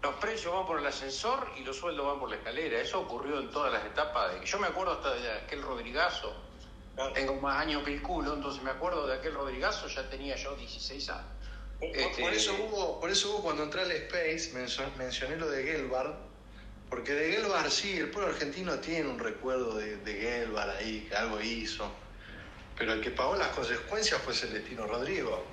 Los 0.02 0.14
precios 0.16 0.54
van 0.54 0.66
por 0.66 0.78
el 0.78 0.86
ascensor 0.86 1.50
y 1.58 1.64
los 1.64 1.76
sueldos 1.76 2.06
van 2.06 2.18
por 2.20 2.30
la 2.30 2.36
escalera. 2.36 2.80
Eso 2.80 3.00
ocurrió 3.00 3.40
en 3.40 3.50
todas 3.50 3.72
las 3.72 3.84
etapas. 3.84 4.32
De, 4.38 4.46
yo 4.46 4.58
me 4.58 4.66
acuerdo 4.68 4.92
hasta 4.92 5.14
de 5.14 5.32
aquel 5.32 5.62
Rodrigazo. 5.62 6.34
Tengo 7.12 7.34
más 7.40 7.60
años 7.60 7.82
que 7.82 7.92
el 7.94 8.02
culo, 8.02 8.34
entonces 8.34 8.62
me 8.62 8.70
acuerdo 8.70 9.06
de 9.06 9.14
aquel 9.16 9.34
Rodrigazo, 9.34 9.88
ya 9.88 10.08
tenía 10.08 10.36
yo 10.36 10.54
16 10.54 11.10
años. 11.10 11.26
Por, 11.80 11.88
por- 11.90 11.98
Este, 11.98 12.22
por 12.22 12.32
eso 12.32 12.54
hubo, 12.54 13.00
por 13.00 13.10
eso 13.10 13.30
hubo 13.30 13.42
cuando 13.42 13.62
entré 13.64 13.82
al 13.82 13.90
Space, 13.92 14.52
mencioné 14.98 15.36
lo 15.36 15.50
de 15.50 15.64
Gelbard, 15.64 16.14
porque 16.88 17.12
de 17.12 17.32
Gelbard 17.32 17.70
sí, 17.70 17.96
el 17.98 18.10
pueblo 18.10 18.30
argentino 18.32 18.78
tiene 18.78 19.08
un 19.08 19.18
recuerdo 19.18 19.76
de, 19.76 19.96
de 19.98 20.14
Gelbard 20.14 20.70
ahí, 20.76 21.06
que 21.08 21.16
algo 21.16 21.40
hizo, 21.40 21.90
pero 22.78 22.92
el 22.92 23.00
que 23.00 23.10
pagó 23.10 23.36
las 23.36 23.48
consecuencias 23.48 24.20
fue 24.22 24.34
Celestino 24.34 24.86
Rodrigo. 24.86 25.44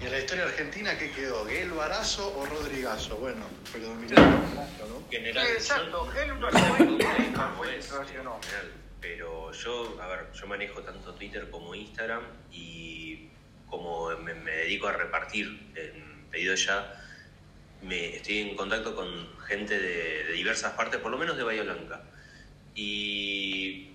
Y 0.00 0.06
en 0.06 0.12
la 0.12 0.18
historia 0.18 0.44
argentina, 0.44 0.98
¿qué 0.98 1.12
quedó? 1.12 1.46
¿Gelbarazo 1.46 2.36
o 2.36 2.44
Rodrigazo? 2.46 3.16
Bueno, 3.18 3.44
predominó 3.70 4.16
¿no? 4.20 5.04
General, 5.10 5.46
Exacto, 5.46 6.08
pero 9.00 9.52
yo, 9.52 9.96
a 10.02 10.06
ver, 10.08 10.26
yo 10.32 10.46
manejo 10.48 10.80
tanto 10.82 11.14
Twitter 11.14 11.48
como 11.50 11.74
Instagram 11.74 12.22
y 12.50 13.28
como 13.68 14.10
me, 14.18 14.34
dedico 14.34 14.88
a 14.88 14.92
repartir 14.92 15.72
en 15.74 16.26
pedido 16.30 16.54
ya, 16.54 17.02
me 17.82 18.16
estoy 18.16 18.38
en 18.38 18.56
contacto 18.56 18.94
con 18.94 19.08
gente 19.46 19.78
de, 19.78 20.32
diversas 20.32 20.72
partes, 20.72 21.00
por 21.00 21.10
lo 21.10 21.18
menos 21.18 21.36
de 21.36 21.44
Bahía 21.44 21.62
Blanca. 21.62 22.02
Y 22.74 23.90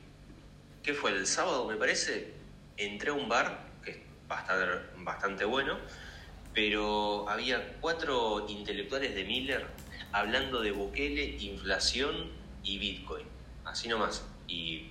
¿qué 0.84 0.94
fue? 0.94 1.12
El 1.12 1.28
sábado, 1.28 1.68
me 1.68 1.76
parece, 1.76 2.34
entré 2.78 3.12
a 3.12 3.14
un 3.14 3.30
bar 3.30 3.68
que 3.84 4.04
a 4.30 4.40
estar 4.40 4.92
bastante 4.98 5.46
bueno, 5.46 5.78
pero 6.54 7.30
había 7.30 7.78
cuatro 7.80 8.46
intelectuales 8.50 9.16
de 9.16 9.24
Miller 9.24 9.68
hablando 10.12 10.62
de 10.62 10.72
Bukele, 10.72 11.24
inflación 11.40 12.32
y 12.64 12.78
Bitcoin. 12.78 13.26
Así 13.66 13.88
nomás. 13.88 14.26
Y 14.48 14.90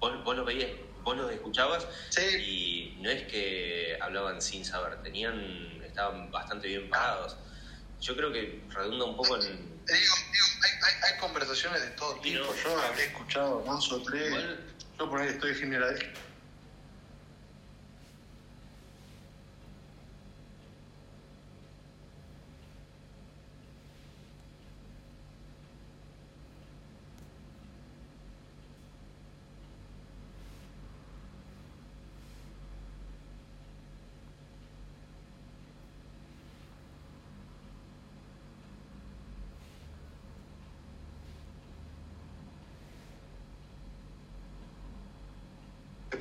vos, 0.00 0.24
vos 0.24 0.36
lo 0.36 0.44
veías, 0.44 0.70
vos 1.04 1.16
los 1.16 1.30
escuchabas 1.30 1.86
y 2.40 2.96
no 3.00 3.10
es 3.10 3.24
que 3.24 3.96
hablaban 4.00 4.40
sin 4.40 4.64
saber, 4.64 5.02
tenían, 5.02 5.82
estaban 5.84 6.30
bastante 6.30 6.68
bien 6.68 6.88
parados. 6.88 7.36
Yo 8.00 8.16
creo 8.16 8.32
que 8.32 8.62
redunda 8.70 9.04
un 9.04 9.16
poco 9.16 9.36
en... 9.36 9.42
Digo, 9.42 9.86
digo, 9.86 10.14
hay, 10.62 10.70
hay, 10.82 11.12
hay 11.12 11.20
conversaciones 11.20 11.80
de 11.82 11.90
todo 11.90 12.14
tipo. 12.20 12.42
Yo 12.62 12.82
habré 12.82 13.04
escuchado 13.04 13.62
más 13.64 13.90
o 13.92 14.02
tres. 14.02 14.34
Yo 14.98 15.08
por 15.08 15.20
ahí 15.20 15.28
estoy 15.28 15.54
general. 15.54 15.98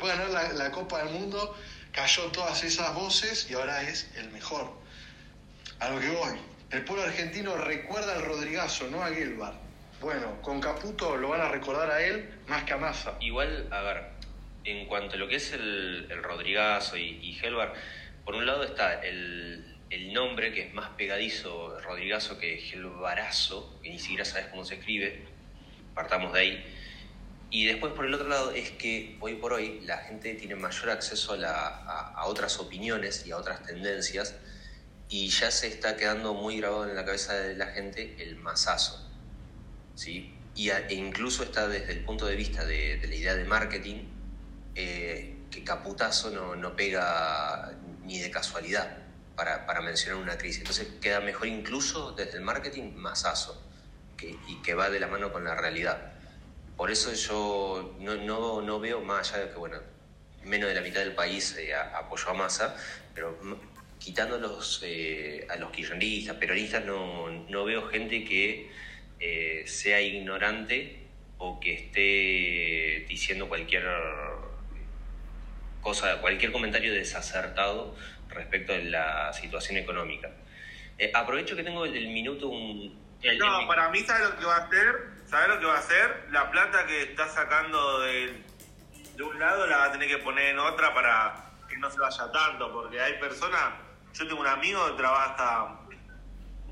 Después 0.03 0.27
de 0.27 0.33
ganar 0.33 0.53
la, 0.55 0.71
Copa 0.71 1.01
del 1.01 1.13
Mundo, 1.13 1.55
cayó 1.93 2.23
todas 2.23 2.61
esas 2.65 2.93
voces 2.93 3.49
y 3.49 3.53
ahora 3.53 3.83
es 3.83 4.11
el 4.17 4.31
mejor. 4.31 4.69
A 5.79 5.91
lo 5.91 5.99
que 6.01 6.09
voy. 6.09 6.37
El 6.71 6.83
pueblo 6.83 7.05
argentino 7.05 7.55
recuerda 7.55 8.13
al 8.15 8.25
Rodrigazo, 8.25 8.89
no 8.89 9.01
a 9.01 9.11
Gilbert. 9.11 9.55
Bueno, 10.01 10.41
con 10.41 10.59
Caputo 10.59 11.15
lo 11.15 11.29
van 11.29 11.39
a 11.39 11.47
recordar 11.47 11.89
a 11.89 12.01
él 12.01 12.29
más 12.47 12.65
que 12.65 12.73
a 12.73 12.77
Massa. 12.77 13.15
Igual, 13.21 13.69
a 13.71 13.81
ver, 13.81 14.03
en 14.65 14.87
cuanto 14.87 15.15
a 15.15 15.19
lo 15.19 15.29
que 15.29 15.37
es 15.37 15.53
el, 15.53 16.05
el 16.09 16.21
Rodrigazo 16.21 16.97
y, 16.97 17.19
y 17.21 17.39
Helvar, 17.41 17.73
por 18.25 18.35
un 18.35 18.45
lado 18.45 18.65
está 18.65 19.01
el, 19.05 19.77
el 19.89 20.11
nombre 20.11 20.51
que 20.51 20.63
es 20.67 20.73
más 20.73 20.89
pegadizo, 20.97 21.79
Rodrigazo, 21.79 22.37
que 22.37 22.55
Helvarazo, 22.57 23.79
que 23.81 23.89
ni 23.89 23.99
siquiera 23.99 24.25
sabes 24.25 24.47
cómo 24.47 24.65
se 24.65 24.75
escribe, 24.75 25.21
partamos 25.95 26.33
de 26.33 26.39
ahí. 26.41 26.72
Y 27.53 27.65
después, 27.67 27.93
por 27.93 28.05
el 28.07 28.13
otro 28.15 28.27
lado, 28.27 28.49
es 28.49 28.71
que 28.71 29.15
hoy 29.21 29.35
por 29.35 29.53
hoy 29.53 29.79
la 29.81 29.99
gente 29.99 30.33
tiene 30.33 30.55
mayor 30.55 30.89
acceso 30.89 31.33
a, 31.33 31.37
la- 31.37 31.67
a- 31.67 32.13
a 32.15 32.25
otras 32.25 32.57
opiniones 32.57 33.27
y 33.27 33.31
a 33.31 33.37
otras 33.37 33.61
tendencias 33.61 34.33
y 35.07 35.29
ya 35.29 35.51
se 35.51 35.67
está 35.67 35.95
quedando 35.95 36.33
muy 36.33 36.57
grabado 36.57 36.89
en 36.89 36.95
la 36.95 37.05
cabeza 37.05 37.35
de 37.35 37.55
la 37.55 37.67
gente 37.67 38.15
el 38.23 38.37
masazo. 38.37 39.07
¿sí? 39.93 40.35
Y 40.55 40.71
a- 40.71 40.87
e 40.87 40.95
incluso 40.95 41.43
está 41.43 41.67
desde 41.67 41.93
el 41.93 42.03
punto 42.03 42.25
de 42.25 42.35
vista 42.35 42.65
de, 42.65 42.97
de 42.97 43.07
la 43.07 43.15
idea 43.15 43.35
de 43.35 43.43
marketing, 43.45 43.97
eh, 44.73 45.45
que 45.51 45.63
caputazo 45.63 46.31
no, 46.31 46.55
no 46.55 46.75
pega 46.75 47.71
ni 48.01 48.17
de 48.19 48.31
casualidad 48.31 48.97
para, 49.35 49.67
para 49.67 49.81
mencionar 49.81 50.19
una 50.19 50.39
crisis. 50.39 50.61
Entonces 50.61 50.87
queda 50.99 51.19
mejor 51.19 51.45
incluso 51.47 52.13
desde 52.13 52.37
el 52.39 52.41
marketing 52.43 52.93
masazo, 52.95 53.61
que, 54.17 54.35
y 54.47 54.59
que 54.63 54.73
va 54.73 54.89
de 54.89 54.99
la 54.99 55.05
mano 55.07 55.31
con 55.31 55.43
la 55.43 55.53
realidad. 55.53 56.12
Por 56.77 56.89
eso 56.91 57.13
yo 57.13 57.95
no, 57.99 58.15
no, 58.15 58.61
no 58.61 58.79
veo 58.79 59.01
más 59.01 59.33
allá 59.33 59.45
de 59.45 59.51
que, 59.51 59.57
bueno, 59.59 59.77
menos 60.43 60.69
de 60.69 60.75
la 60.75 60.81
mitad 60.81 60.99
del 61.01 61.13
país 61.15 61.55
eh, 61.57 61.73
a- 61.73 61.97
apoyó 61.99 62.29
a 62.29 62.33
Massa, 62.33 62.75
pero 63.13 63.37
quitando 63.99 64.37
los, 64.37 64.81
eh, 64.83 65.45
a 65.49 65.55
los 65.57 65.71
kirchneristas, 65.71 66.35
peronistas, 66.37 66.83
no, 66.85 67.29
no 67.29 67.65
veo 67.65 67.83
gente 67.87 68.25
que 68.25 68.71
eh, 69.19 69.63
sea 69.67 70.01
ignorante 70.01 71.07
o 71.37 71.59
que 71.59 71.73
esté 71.73 73.05
diciendo 73.07 73.47
cualquier 73.47 73.85
cosa, 75.79 76.19
cualquier 76.21 76.51
comentario 76.51 76.93
desacertado 76.93 77.95
respecto 78.29 78.73
de 78.73 78.85
la 78.85 79.31
situación 79.33 79.77
económica. 79.77 80.31
Aprovecho 81.13 81.55
que 81.55 81.63
tengo 81.63 81.85
el, 81.85 81.95
el 81.95 82.07
minuto, 82.09 82.49
un, 82.49 83.17
el- 83.21 83.37
No, 83.37 83.61
el- 83.61 83.67
para 83.67 83.89
mí, 83.89 83.99
¿sabes 83.99 84.29
lo 84.29 84.37
que 84.37 84.45
va 84.45 84.57
a 84.57 84.65
hacer? 84.65 85.12
¿Sabes 85.33 85.49
lo 85.49 85.59
que 85.59 85.65
va 85.65 85.73
a 85.73 85.79
hacer? 85.79 86.27
La 86.29 86.51
plata 86.51 86.85
que 86.85 87.01
está 87.01 87.27
sacando 87.27 88.01
de, 88.01 88.45
de 89.15 89.23
un 89.23 89.39
lado 89.39 89.65
la 89.65 89.77
va 89.77 89.85
a 89.85 89.91
tener 89.91 90.07
que 90.07 90.19
poner 90.19 90.49
en 90.49 90.59
otra 90.59 90.93
para 90.93 91.49
que 91.67 91.75
no 91.77 91.89
se 91.89 91.99
vaya 91.99 92.31
tanto, 92.31 92.71
porque 92.71 93.01
hay 93.01 93.13
personas. 93.13 93.73
Yo 94.13 94.27
tengo 94.27 94.41
un 94.41 94.45
amigo 94.45 94.85
que 94.85 94.93
trabaja 94.93 95.79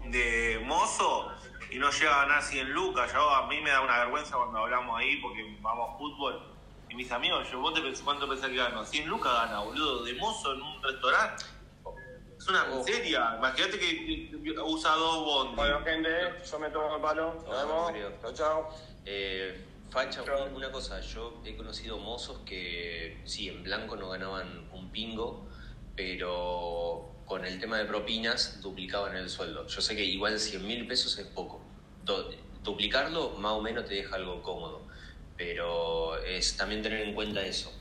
de 0.06 0.62
mozo 0.64 1.34
y 1.72 1.80
no 1.80 1.90
llega 1.90 2.14
a 2.14 2.26
ganar 2.28 2.44
100 2.44 2.72
lucas. 2.72 3.12
Yo, 3.12 3.32
a 3.32 3.48
mí 3.48 3.60
me 3.62 3.72
da 3.72 3.82
una 3.82 3.98
vergüenza 3.98 4.38
cuando 4.38 4.60
hablamos 4.60 5.00
ahí 5.00 5.18
porque 5.18 5.58
vamos 5.60 5.96
a 5.96 5.98
fútbol. 5.98 6.44
Y 6.88 6.94
mis 6.94 7.12
amigos, 7.12 7.50
yo, 7.50 7.62
¿vos 7.62 7.74
te 7.74 7.82
pensás, 7.82 8.04
cuánto 8.04 8.30
pensás 8.30 8.52
que 8.52 8.58
gano? 8.58 8.86
100 8.86 9.08
lucas 9.08 9.34
gana, 9.34 9.62
boludo, 9.62 10.04
de 10.04 10.14
mozo 10.14 10.54
en 10.54 10.62
un 10.62 10.84
restaurante. 10.84 11.46
Es 12.42 12.48
una 12.48 12.66
miseria. 12.66 13.36
Imagínate 13.38 13.78
que 13.80 14.32
usa 14.64 14.96
dos 14.96 15.26
bondes. 15.26 15.56
Bueno, 15.56 15.82
gente, 15.84 16.10
yo 16.50 16.60
me 16.60 16.70
tomo 16.72 16.96
el 16.96 17.02
palo. 17.02 17.36
Nos 17.36 17.68
vemos. 17.68 17.94
Chao, 18.22 18.34
chao. 18.34 18.70
Eh, 19.06 19.66
Facha, 19.92 20.24
un- 20.24 20.56
una 20.56 20.72
cosa, 20.72 21.02
yo 21.02 21.42
he 21.46 21.56
conocido 21.58 21.98
mozos 21.98 22.40
que 22.46 23.22
sí, 23.26 23.50
en 23.50 23.62
blanco 23.64 23.98
no 23.98 24.10
ganaban 24.10 24.70
un 24.72 24.90
pingo, 24.90 25.46
pero 25.96 27.12
con 27.26 27.46
el 27.46 27.60
tema 27.60 27.78
de 27.78 27.86
propinas 27.86 28.62
duplicaban 28.62 29.16
el 29.18 29.30
sueldo. 29.30 29.68
Yo 29.68 29.82
sé 29.82 29.96
que 29.96 30.04
igual 30.06 30.40
100 30.40 30.66
mil 30.66 30.88
pesos 30.88 31.18
es 31.20 31.28
poco. 31.28 31.62
Do- 32.04 32.32
duplicarlo 32.64 33.32
más 33.32 33.52
o 33.52 33.62
menos 33.62 33.86
te 33.86 33.96
deja 33.96 34.16
algo 34.16 34.42
cómodo, 34.42 34.82
pero 35.38 36.18
es 36.24 36.56
también 36.58 36.82
tener 36.82 37.02
en 37.02 37.14
cuenta 37.14 37.42
eso. 37.46 37.72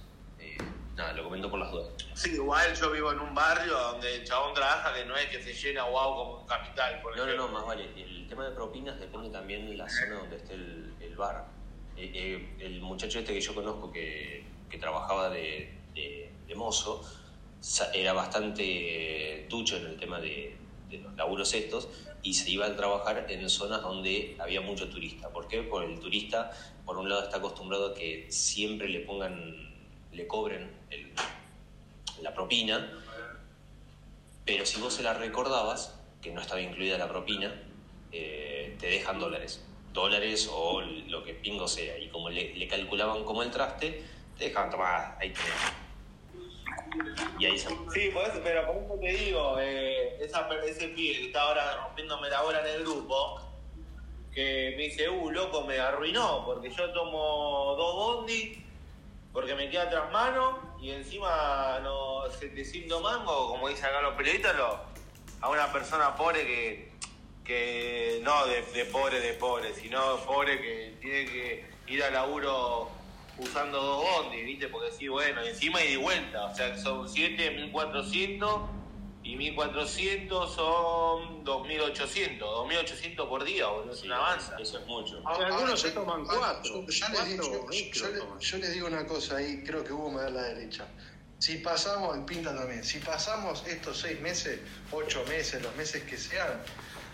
Eh, 0.41 0.59
nada, 0.97 1.13
lo 1.13 1.25
comento 1.25 1.49
por 1.51 1.61
las 1.61 1.71
dudas. 1.71 1.89
Sí, 2.23 2.33
igual 2.35 2.75
yo 2.75 2.91
vivo 2.91 3.13
en 3.13 3.21
un 3.21 3.35
barrio 3.35 3.73
donde 3.73 4.17
el 4.17 4.25
chabón 4.25 4.53
trabaja 4.53 4.93
que 4.93 5.07
no 5.07 5.17
es 5.17 5.27
que 5.29 5.43
se 5.43 5.55
llena 5.55 5.85
wow 5.85 6.15
como 6.15 6.41
en 6.43 6.47
capital, 6.47 7.01
por 7.01 7.17
No, 7.17 7.25
no, 7.25 7.33
ejemplo. 7.33 7.47
no, 7.49 7.53
más 7.55 7.67
vale. 7.67 7.85
El 7.97 8.27
tema 8.29 8.47
de 8.47 8.55
propinas 8.55 9.01
depende 9.01 9.31
también 9.31 9.67
de 9.67 9.75
la 9.75 9.89
zona 9.89 10.17
donde 10.17 10.37
esté 10.37 10.53
el, 10.53 10.97
el 11.01 11.17
bar. 11.17 11.51
Eh, 11.97 12.13
eh, 12.15 12.57
el 12.61 12.83
muchacho 12.83 13.21
este 13.21 13.33
que 13.33 13.41
yo 13.41 13.55
conozco 13.55 13.91
que, 13.91 14.67
que 14.69 14.77
trabajaba 14.77 15.31
de, 15.31 15.87
de- 15.95 16.45
de 16.47 16.55
mozo 16.55 17.03
era 17.95 18.13
bastante 18.13 19.47
ducho 19.49 19.79
en 19.79 19.87
el 19.87 19.97
tema 19.99 20.21
de, 20.21 20.59
de 20.91 20.99
los 20.99 21.15
laburos 21.17 21.55
estos 21.55 21.89
y 22.23 22.35
se 22.35 22.51
iba 22.51 22.67
a 22.67 22.77
trabajar 22.77 23.27
en 23.31 23.49
zonas 23.49 23.81
donde 23.81 24.37
había 24.41 24.61
mucho 24.61 24.91
turista. 24.91 25.31
¿Por 25.33 25.49
qué? 25.49 25.63
Porque 25.63 25.91
el 25.91 26.01
turista, 26.01 26.51
por 26.85 26.99
un 26.99 27.09
lado, 27.09 27.23
está 27.23 27.39
acostumbrado 27.39 27.93
a 27.93 27.95
que 27.95 28.27
siempre 28.31 28.89
le 28.91 29.01
pongan, 29.01 29.55
le 30.13 30.27
cobren 30.27 30.85
el- 30.91 31.15
la 32.23 32.35
propina, 32.35 33.01
pero 34.45 34.67
si 34.67 34.81
vos 34.81 34.95
se 34.95 35.03
la 35.03 35.15
recordabas, 35.15 35.97
que 36.23 36.31
no 36.31 36.41
estaba 36.41 36.61
incluida 36.61 36.99
la 36.99 37.09
propina, 37.09 37.55
eh, 38.13 38.77
te 38.79 38.89
dejan 38.89 39.19
dólares. 39.19 39.65
Dólares 39.93 40.49
o 40.53 40.81
lo 40.81 41.25
que 41.25 41.35
pingo 41.35 41.67
sea. 41.67 41.99
Y 41.99 42.09
como 42.09 42.31
le, 42.31 42.67
calculaban 42.69 43.25
como 43.25 43.43
el 43.43 43.51
traste, 43.51 44.05
te 44.39 44.45
dejaban 44.45 44.71
tomar, 44.71 45.17
ahí 45.21 45.33
tenés. 45.33 45.53
Y 47.39 47.47
ahí 47.47 47.59
se... 47.59 47.69
Sí, 47.69 48.11
pero 48.43 48.67
por 48.67 48.77
eso 48.77 48.99
te 49.01 49.09
digo, 49.09 49.57
eh, 49.61 50.17
esa, 50.21 50.49
ese 50.65 50.89
pibe 50.89 51.19
que 51.19 51.27
está 51.27 51.43
ahora 51.43 51.77
rompiéndome 51.85 52.29
la 52.29 52.43
hora 52.43 52.61
en 52.61 52.75
el 52.75 52.83
grupo, 52.83 53.41
que 54.33 54.75
me 54.77 54.85
dice, 54.85 55.09
uh, 55.09 55.31
loco, 55.31 55.63
me 55.63 55.79
arruinó, 55.79 56.45
porque 56.45 56.71
yo 56.71 56.93
tomo 56.93 57.75
dos 57.77 57.95
bondi, 57.95 58.65
porque 59.33 59.55
me 59.55 59.69
queda 59.71 59.89
tras 59.89 60.11
mano, 60.13 60.70
y 60.81 60.91
encima 60.91 61.81
no 61.83 62.23
700 62.31 63.03
mangos, 63.03 63.51
como 63.51 63.69
dicen 63.69 63.87
acá 63.87 64.01
los 64.03 64.15
periodistas, 64.15 64.55
a 65.41 65.49
una 65.49 65.73
persona 65.73 66.17
pobre 66.17 66.47
que, 66.47 66.93
que 67.45 68.21
no 68.23 68.47
de, 68.47 68.63
de 68.63 68.85
pobre 68.87 69.21
de 69.21 69.35
pobre, 69.35 69.75
sino 69.75 70.17
pobre 70.19 70.61
que 70.61 70.95
tiene 71.01 71.27
que 71.27 71.71
ir 71.87 72.03
al 72.03 72.15
laburo 72.15 72.91
usando 73.39 73.81
dos 73.81 74.05
bondi, 74.05 74.43
¿viste? 74.43 74.69
Porque 74.69 74.93
sí, 74.93 75.09
bueno, 75.09 75.45
y 75.45 75.49
encima 75.49 75.83
y 75.83 75.93
de 75.93 75.97
vuelta, 75.97 76.47
o 76.47 76.55
sea, 76.55 76.73
que 76.73 76.79
son 76.79 77.09
7, 77.09 77.51
1400 77.51 78.80
y 79.31 79.37
1400 79.37 80.55
son 80.55 81.45
2800, 81.45 82.41
2800 82.41 83.29
por 83.29 83.45
día, 83.45 83.67
boludo, 83.69 83.93
es 83.95 84.03
una 84.03 84.17
avanza. 84.17 84.57
Eso 84.61 84.79
es 84.79 84.87
mucho. 84.87 85.23
Ahora, 85.25 85.47
algunos 85.47 85.81
se 85.81 85.89
yo- 85.89 85.95
toman 85.95 86.25
cuatro. 86.25 86.63
Yo, 86.65 86.87
yo 86.89 87.09
les 87.25 87.37
yo- 87.93 88.39
yo 88.41 88.59
les 88.59 88.73
digo 88.73 88.87
una 88.89 89.07
cosa 89.07 89.37
ahí, 89.37 89.63
creo 89.65 89.85
que 89.85 89.93
Hugo 89.93 90.11
me 90.11 90.23
da 90.23 90.31
la 90.31 90.43
derecha. 90.43 90.87
Si 91.39 91.59
pasamos, 91.59 92.19
y 92.19 92.23
Pinta 92.23 92.55
también, 92.55 92.83
si 92.85 92.99
pasamos 92.99 93.65
estos 93.67 93.99
seis 94.01 94.21
meses, 94.21 94.59
ocho 94.91 95.25
meses, 95.29 95.63
los 95.63 95.75
meses 95.77 96.03
que 96.05 96.19
sean, 96.19 96.61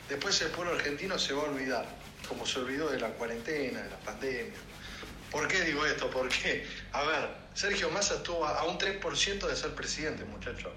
después 0.08 0.40
el 0.40 0.50
pueblo 0.52 0.72
argentino 0.74 1.18
se 1.18 1.34
va 1.34 1.42
a 1.42 1.50
olvidar, 1.50 1.86
como 2.28 2.46
se 2.46 2.60
olvidó 2.60 2.88
de 2.88 2.98
la 2.98 3.10
cuarentena, 3.10 3.82
de 3.82 3.90
la 3.90 3.98
pandemia. 3.98 4.54
¿Por 5.30 5.46
qué 5.48 5.60
digo 5.62 5.84
esto? 5.84 6.08
Porque, 6.10 6.66
a 6.92 7.02
ver, 7.02 7.28
Sergio 7.54 7.90
Massa 7.90 8.14
estuvo 8.14 8.44
a 8.46 8.60
a 8.60 8.64
un 8.64 8.78
3% 8.78 9.46
de 9.46 9.54
ser 9.54 9.74
presidente, 9.74 10.24
muchachos. 10.24 10.72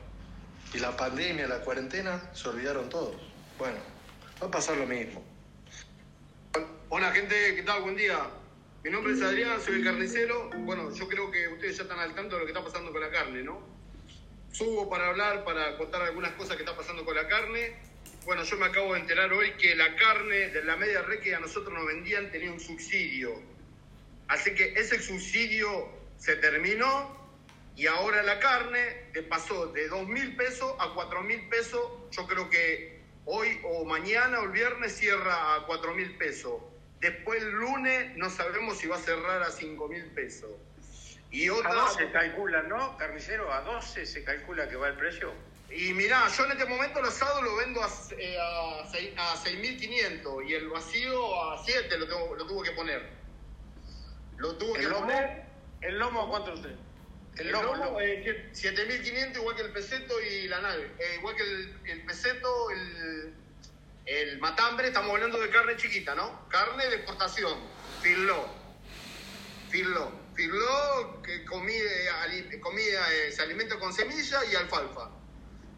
Y 0.73 0.77
la 0.77 0.95
pandemia, 0.95 1.47
la 1.47 1.61
cuarentena, 1.61 2.29
se 2.33 2.47
olvidaron 2.47 2.89
todos. 2.89 3.15
Bueno, 3.57 3.77
va 4.41 4.47
a 4.47 4.51
pasar 4.51 4.77
lo 4.77 4.85
mismo. 4.85 5.23
Hola 6.89 7.11
gente, 7.11 7.55
¿qué 7.55 7.63
tal? 7.63 7.81
Buen 7.81 7.95
día. 7.95 8.19
Mi 8.83 8.91
nombre 8.91 9.13
es 9.13 9.21
Adrián, 9.23 9.59
soy 9.59 9.75
el 9.75 9.83
carnicero. 9.83 10.51
Bueno, 10.59 10.93
yo 10.93 11.07
creo 11.07 11.31
que 11.31 11.47
ustedes 11.47 11.77
ya 11.77 11.83
están 11.83 11.99
al 11.99 12.13
tanto 12.13 12.35
de 12.35 12.41
lo 12.41 12.45
que 12.45 12.51
está 12.51 12.63
pasando 12.63 12.91
con 12.91 13.01
la 13.01 13.09
carne, 13.09 13.41
¿no? 13.41 13.61
Subo 14.51 14.87
para 14.89 15.09
hablar, 15.09 15.43
para 15.43 15.75
contar 15.75 16.03
algunas 16.03 16.33
cosas 16.33 16.55
que 16.55 16.61
está 16.61 16.77
pasando 16.77 17.03
con 17.03 17.15
la 17.15 17.27
carne. 17.27 17.75
Bueno, 18.25 18.43
yo 18.43 18.57
me 18.57 18.67
acabo 18.67 18.93
de 18.93 18.99
enterar 18.99 19.33
hoy 19.33 19.51
que 19.53 19.75
la 19.75 19.95
carne 19.95 20.49
de 20.49 20.63
la 20.63 20.77
media 20.77 21.01
red 21.01 21.19
que 21.19 21.33
a 21.33 21.39
nosotros 21.39 21.73
nos 21.73 21.87
vendían 21.87 22.31
tenía 22.31 22.51
un 22.51 22.59
subsidio. 22.59 23.41
Así 24.27 24.53
que 24.53 24.73
ese 24.73 25.01
subsidio 25.01 25.89
se 26.19 26.35
terminó 26.35 27.18
y 27.79 27.87
ahora 27.87 28.21
la 28.23 28.39
carne 28.39 29.09
pasó 29.29 29.67
de 29.67 29.87
2 29.87 30.05
mil 30.07 30.35
pesos 30.35 30.73
a 30.79 30.89
4 30.93 31.21
mil 31.23 31.47
pesos. 31.47 31.81
Yo 32.11 32.27
creo 32.27 32.49
que 32.49 33.01
hoy 33.25 33.57
o 33.63 33.85
mañana 33.85 34.41
o 34.41 34.43
el 34.43 34.49
viernes 34.51 34.97
cierra 34.97 35.55
a 35.55 35.65
4 35.65 35.93
mil 35.95 36.17
pesos. 36.17 36.61
Después 36.99 37.41
el 37.41 37.51
lunes 37.51 38.17
no 38.17 38.29
sabemos 38.29 38.77
si 38.79 38.87
va 38.87 38.97
a 38.97 38.99
cerrar 38.99 39.41
a 39.43 39.49
5 39.49 39.87
mil 39.87 40.03
pesos. 40.07 40.51
Y 41.31 41.47
otra... 41.47 41.71
A 41.71 41.75
12 41.75 42.11
calcula, 42.11 42.63
¿no? 42.63 42.97
Carnicero, 42.97 43.53
a 43.53 43.61
12 43.61 44.05
se 44.05 44.25
calcula 44.25 44.67
que 44.67 44.75
va 44.75 44.89
el 44.89 44.95
precio. 44.95 45.31
Y 45.71 45.93
mirá, 45.93 46.27
yo 46.35 46.43
en 46.45 46.51
este 46.51 46.65
momento 46.65 46.99
el 46.99 47.05
asado 47.05 47.41
lo 47.43 47.55
vendo 47.55 47.81
a, 47.81 47.87
eh, 48.17 48.37
a, 48.41 48.85
seis- 48.91 49.13
a 49.15 49.35
6.500 49.37 50.49
y 50.49 50.53
el 50.55 50.67
vacío 50.67 51.41
a 51.53 51.63
7 51.63 51.97
lo, 51.97 52.07
tengo, 52.09 52.35
lo 52.35 52.45
tuvo 52.45 52.61
que 52.61 52.71
poner. 52.71 53.07
Lo 54.37 54.55
tuvo 54.57 54.73
que 54.73 54.81
¿El 54.81 54.89
lomo? 54.89 55.05
poner. 55.05 55.43
¿El 55.79 55.97
lomo 55.99 56.27
cuánto 56.29 56.53
usted? 56.55 56.75
El 57.37 57.51
lomo, 57.51 57.99
eh, 58.01 58.49
7.500 58.53 59.35
igual 59.37 59.55
que 59.55 59.61
el 59.61 59.71
peseto 59.71 60.19
y 60.21 60.47
la 60.47 60.59
nave. 60.61 60.91
Eh, 60.99 61.15
igual 61.19 61.35
que 61.35 61.43
el, 61.43 61.79
el 61.85 62.05
peseto, 62.05 62.69
el, 62.71 63.33
el 64.05 64.39
matambre, 64.39 64.87
estamos 64.87 65.11
hablando 65.11 65.39
de 65.39 65.49
carne 65.49 65.75
chiquita, 65.77 66.15
¿no? 66.15 66.47
Carne 66.49 66.85
de 66.87 66.95
exportación, 66.97 67.57
filó. 68.01 68.45
Filó. 69.69 70.11
Filó 70.35 71.21
que 71.21 71.45
comida, 71.45 72.21
ali- 72.23 72.59
comida 72.59 73.13
eh, 73.13 73.31
se 73.31 73.41
alimenta 73.41 73.77
con 73.77 73.93
semilla 73.93 74.39
y 74.51 74.55
alfalfa. 74.55 75.09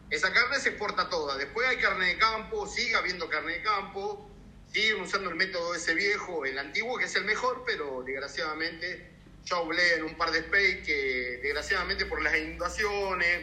Esa 0.10 0.32
carne 0.34 0.60
se 0.60 0.70
exporta 0.70 1.10
toda. 1.10 1.38
Después 1.38 1.68
hay 1.68 1.78
carne 1.78 2.08
de 2.08 2.18
campo, 2.18 2.68
sigue 2.68 2.96
habiendo 2.96 3.30
carne 3.30 3.54
de 3.54 3.62
campo, 3.64 4.30
siguen 4.72 5.02
usando 5.02 5.30
el 5.30 5.36
método 5.36 5.74
ese 5.76 5.94
viejo, 5.94 6.46
el 6.46 6.58
antiguo, 6.60 6.98
que 6.98 7.06
es 7.06 7.16
el 7.16 7.26
mejor, 7.26 7.64
pero 7.66 8.04
desgraciadamente 8.06 9.10
yo 9.46 9.58
hablé 9.58 9.96
en 9.96 10.04
un 10.04 10.16
par 10.16 10.32
de 10.32 10.40
space 10.40 10.84
que 10.84 11.40
desgraciadamente 11.44 12.06
por 12.06 12.22
las 12.22 12.36
inundaciones, 12.38 13.42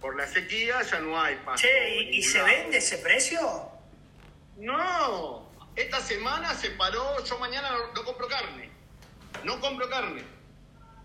por 0.00 0.16
la 0.16 0.26
sequía, 0.26 0.82
ya 0.82 1.00
no 1.00 1.20
hay 1.20 1.36
pasto. 1.44 1.66
Che, 1.66 1.94
¿y, 1.96 2.18
y 2.18 2.22
se 2.22 2.42
vende 2.42 2.78
ese 2.78 2.98
precio? 2.98 3.40
No, 4.56 5.50
esta 5.74 6.00
semana 6.00 6.54
se 6.54 6.70
paró, 6.70 7.22
yo 7.24 7.38
mañana 7.38 7.70
no, 7.70 7.92
no 7.92 8.04
compro 8.04 8.26
carne. 8.28 8.70
No 9.44 9.60
compro 9.60 9.88
carne. 9.90 10.22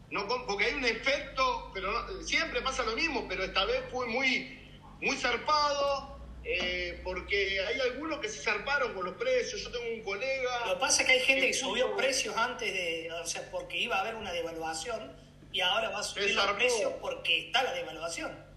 No 0.09 0.28
porque 0.45 0.65
hay 0.65 0.74
un 0.74 0.86
efecto, 0.86 1.72
pero 1.74 1.91
no- 1.91 2.22
siempre 2.24 2.61
pasa 2.61 2.84
lo 2.84 2.95
mismo, 2.95 3.28
pero 3.28 3.43
esta 3.43 3.65
vez 3.65 3.82
fue 3.91 4.07
muy, 4.07 4.69
muy 5.01 5.15
zarpado, 5.17 6.11
eh, 6.44 7.00
porque 7.04 7.60
hay 7.60 7.80
algunos 7.82 8.20
que 8.20 8.30
se 8.30 8.42
zarparon 8.42 8.94
con 8.94 9.06
los 9.06 9.16
precios. 9.16 9.62
Yo 9.62 9.72
tengo 9.72 9.86
un 9.94 10.04
colega. 10.04 10.68
Lo 10.68 10.74
que 10.76 10.80
pasa 10.80 11.02
es 11.02 11.08
que 11.08 11.14
hay 11.14 11.20
gente 11.22 11.48
que 11.48 11.54
subió 11.54 11.96
precios 11.96 12.36
antes 12.36 12.74
de, 12.74 13.12
o 13.12 13.26
sea, 13.26 13.50
porque 13.52 13.78
iba 13.78 13.98
a 13.98 14.02
haber 14.02 14.16
una 14.16 14.32
devaluación 14.32 15.16
y 15.52 15.62
ahora 15.62 15.89
va 15.89 16.00
a 16.00 16.04
subir 16.04 16.34
los 16.34 16.52
precios 16.54 16.94
porque 17.02 17.48
está 17.48 17.64
la 17.64 17.74
devaluación. 17.74 18.52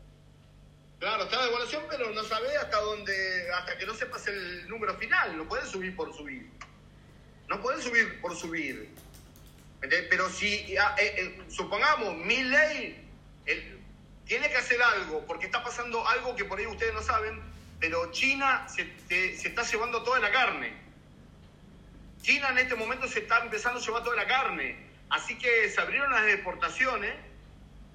Claro, 0.99 1.25
está 1.25 1.37
la 1.37 1.45
devaluación, 1.47 1.83
pero 1.91 2.11
no 2.11 2.25
sabés 2.25 2.57
hasta 2.57 2.81
dónde, 2.81 3.53
hasta 3.53 3.77
que 3.77 3.85
no 3.85 3.95
sepas 3.95 4.27
el 4.29 4.67
número 4.69 4.95
final. 4.97 5.37
No 5.37 5.47
puedes 5.47 5.69
subir 5.69 5.95
por 5.95 6.15
subir. 6.17 6.49
No 7.49 7.61
puedes 7.61 7.85
subir 7.85 8.21
por 8.23 8.35
subir. 8.35 8.95
¿Entendés? 9.83 10.07
Pero 10.09 10.31
si, 10.31 10.75
ah, 10.79 10.97
eh, 10.99 11.15
eh, 11.19 11.43
supongamos, 11.49 12.17
mi 12.17 12.43
ley 12.45 13.05
tiene 14.25 14.49
que 14.49 14.57
hacer 14.57 14.83
algo, 14.83 15.27
porque 15.27 15.47
está 15.47 15.63
pasando 15.63 16.07
algo 16.09 16.35
que 16.35 16.47
por 16.47 16.59
ahí 16.59 16.67
ustedes 16.67 16.95
no 16.95 17.03
saben, 17.03 17.43
pero 17.81 18.11
China 18.13 18.67
se, 18.69 18.85
te- 18.85 19.37
se 19.37 19.49
está 19.49 19.63
llevando 19.63 20.03
toda 20.03 20.19
la 20.21 20.31
carne. 20.31 20.73
China 22.23 22.49
en 22.51 22.59
este 22.59 22.75
momento 22.75 23.07
se 23.07 23.21
está 23.21 23.39
empezando 23.43 23.81
a 23.81 23.83
llevar 23.83 24.03
toda 24.03 24.17
la 24.17 24.27
carne. 24.27 24.77
Así 25.11 25.37
que 25.37 25.69
se 25.69 25.81
abrieron 25.81 26.11
las 26.11 26.27
exportaciones 26.29 27.15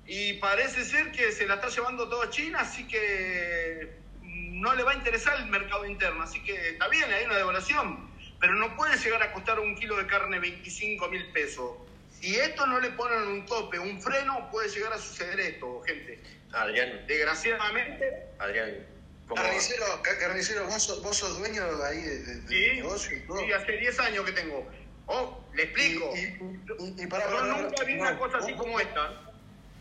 y 0.05 0.34
parece 0.34 0.86
ser 0.86 1.11
que 1.11 1.32
se 1.32 1.47
la 1.47 1.55
está 1.55 1.69
llevando 1.69 2.07
toda 2.07 2.30
China, 2.30 2.59
así 2.61 2.88
que 2.88 3.97
no 4.21 4.73
le 4.75 4.84
va 4.84 4.91
a 4.91 4.95
interesar 4.95 5.39
el 5.39 5.47
mercado 5.47 5.86
interno. 5.86 6.23
Así 6.23 6.41
que 6.43 6.69
está 6.69 6.88
bien, 6.88 7.11
hay 7.11 7.25
una 7.25 7.36
devaluación, 7.38 8.09
pero 8.39 8.53
no 8.55 8.75
puede 8.75 8.97
llegar 8.97 9.21
a 9.23 9.32
costar 9.34 9.59
un 9.59 9.75
kilo 9.75 9.97
de 9.97 10.05
carne 10.05 10.39
25 10.39 11.09
mil 11.09 11.32
pesos. 11.32 11.77
Si 12.19 12.36
esto 12.36 12.65
no 12.67 12.80
le 12.80 12.91
ponen 12.91 13.21
un 13.27 13.45
tope, 13.45 13.80
un 13.80 14.01
freno, 14.01 14.49
puede 14.51 14.69
llegar 14.69 14.93
a 14.93 14.97
suceder 14.97 15.39
esto, 15.39 15.82
gente. 15.86 16.21
Adrián, 16.51 17.05
Desgraciadamente, 17.07 18.27
Adrián, 18.39 18.86
¿cómo 19.30 19.41
Carnicero, 19.41 19.86
ca- 20.01 20.17
carnicero 20.17 20.65
¿vos, 20.65 20.84
sos, 20.84 21.01
vos 21.01 21.15
sos 21.17 21.39
dueño 21.39 21.63
ahí 21.86 22.01
de, 22.01 22.17
de- 22.23 22.47
sí, 22.47 22.75
negocio 22.77 23.17
y 23.17 23.21
todo. 23.21 23.39
sí, 23.39 23.53
hace 23.53 23.71
10 23.73 23.99
años 23.99 24.25
que 24.25 24.32
tengo. 24.34 24.67
Oh, 25.05 25.43
le 25.53 25.63
explico. 25.63 26.13
Y, 26.15 27.03
y 27.03 27.07
para, 27.07 27.30
Yo 27.30 27.38
para- 27.38 27.47
nunca 27.61 27.84
vi 27.86 27.95
no, 27.95 28.01
una 28.01 28.17
cosa 28.19 28.38
así 28.39 28.53
como 28.55 28.80
esta. 28.80 29.32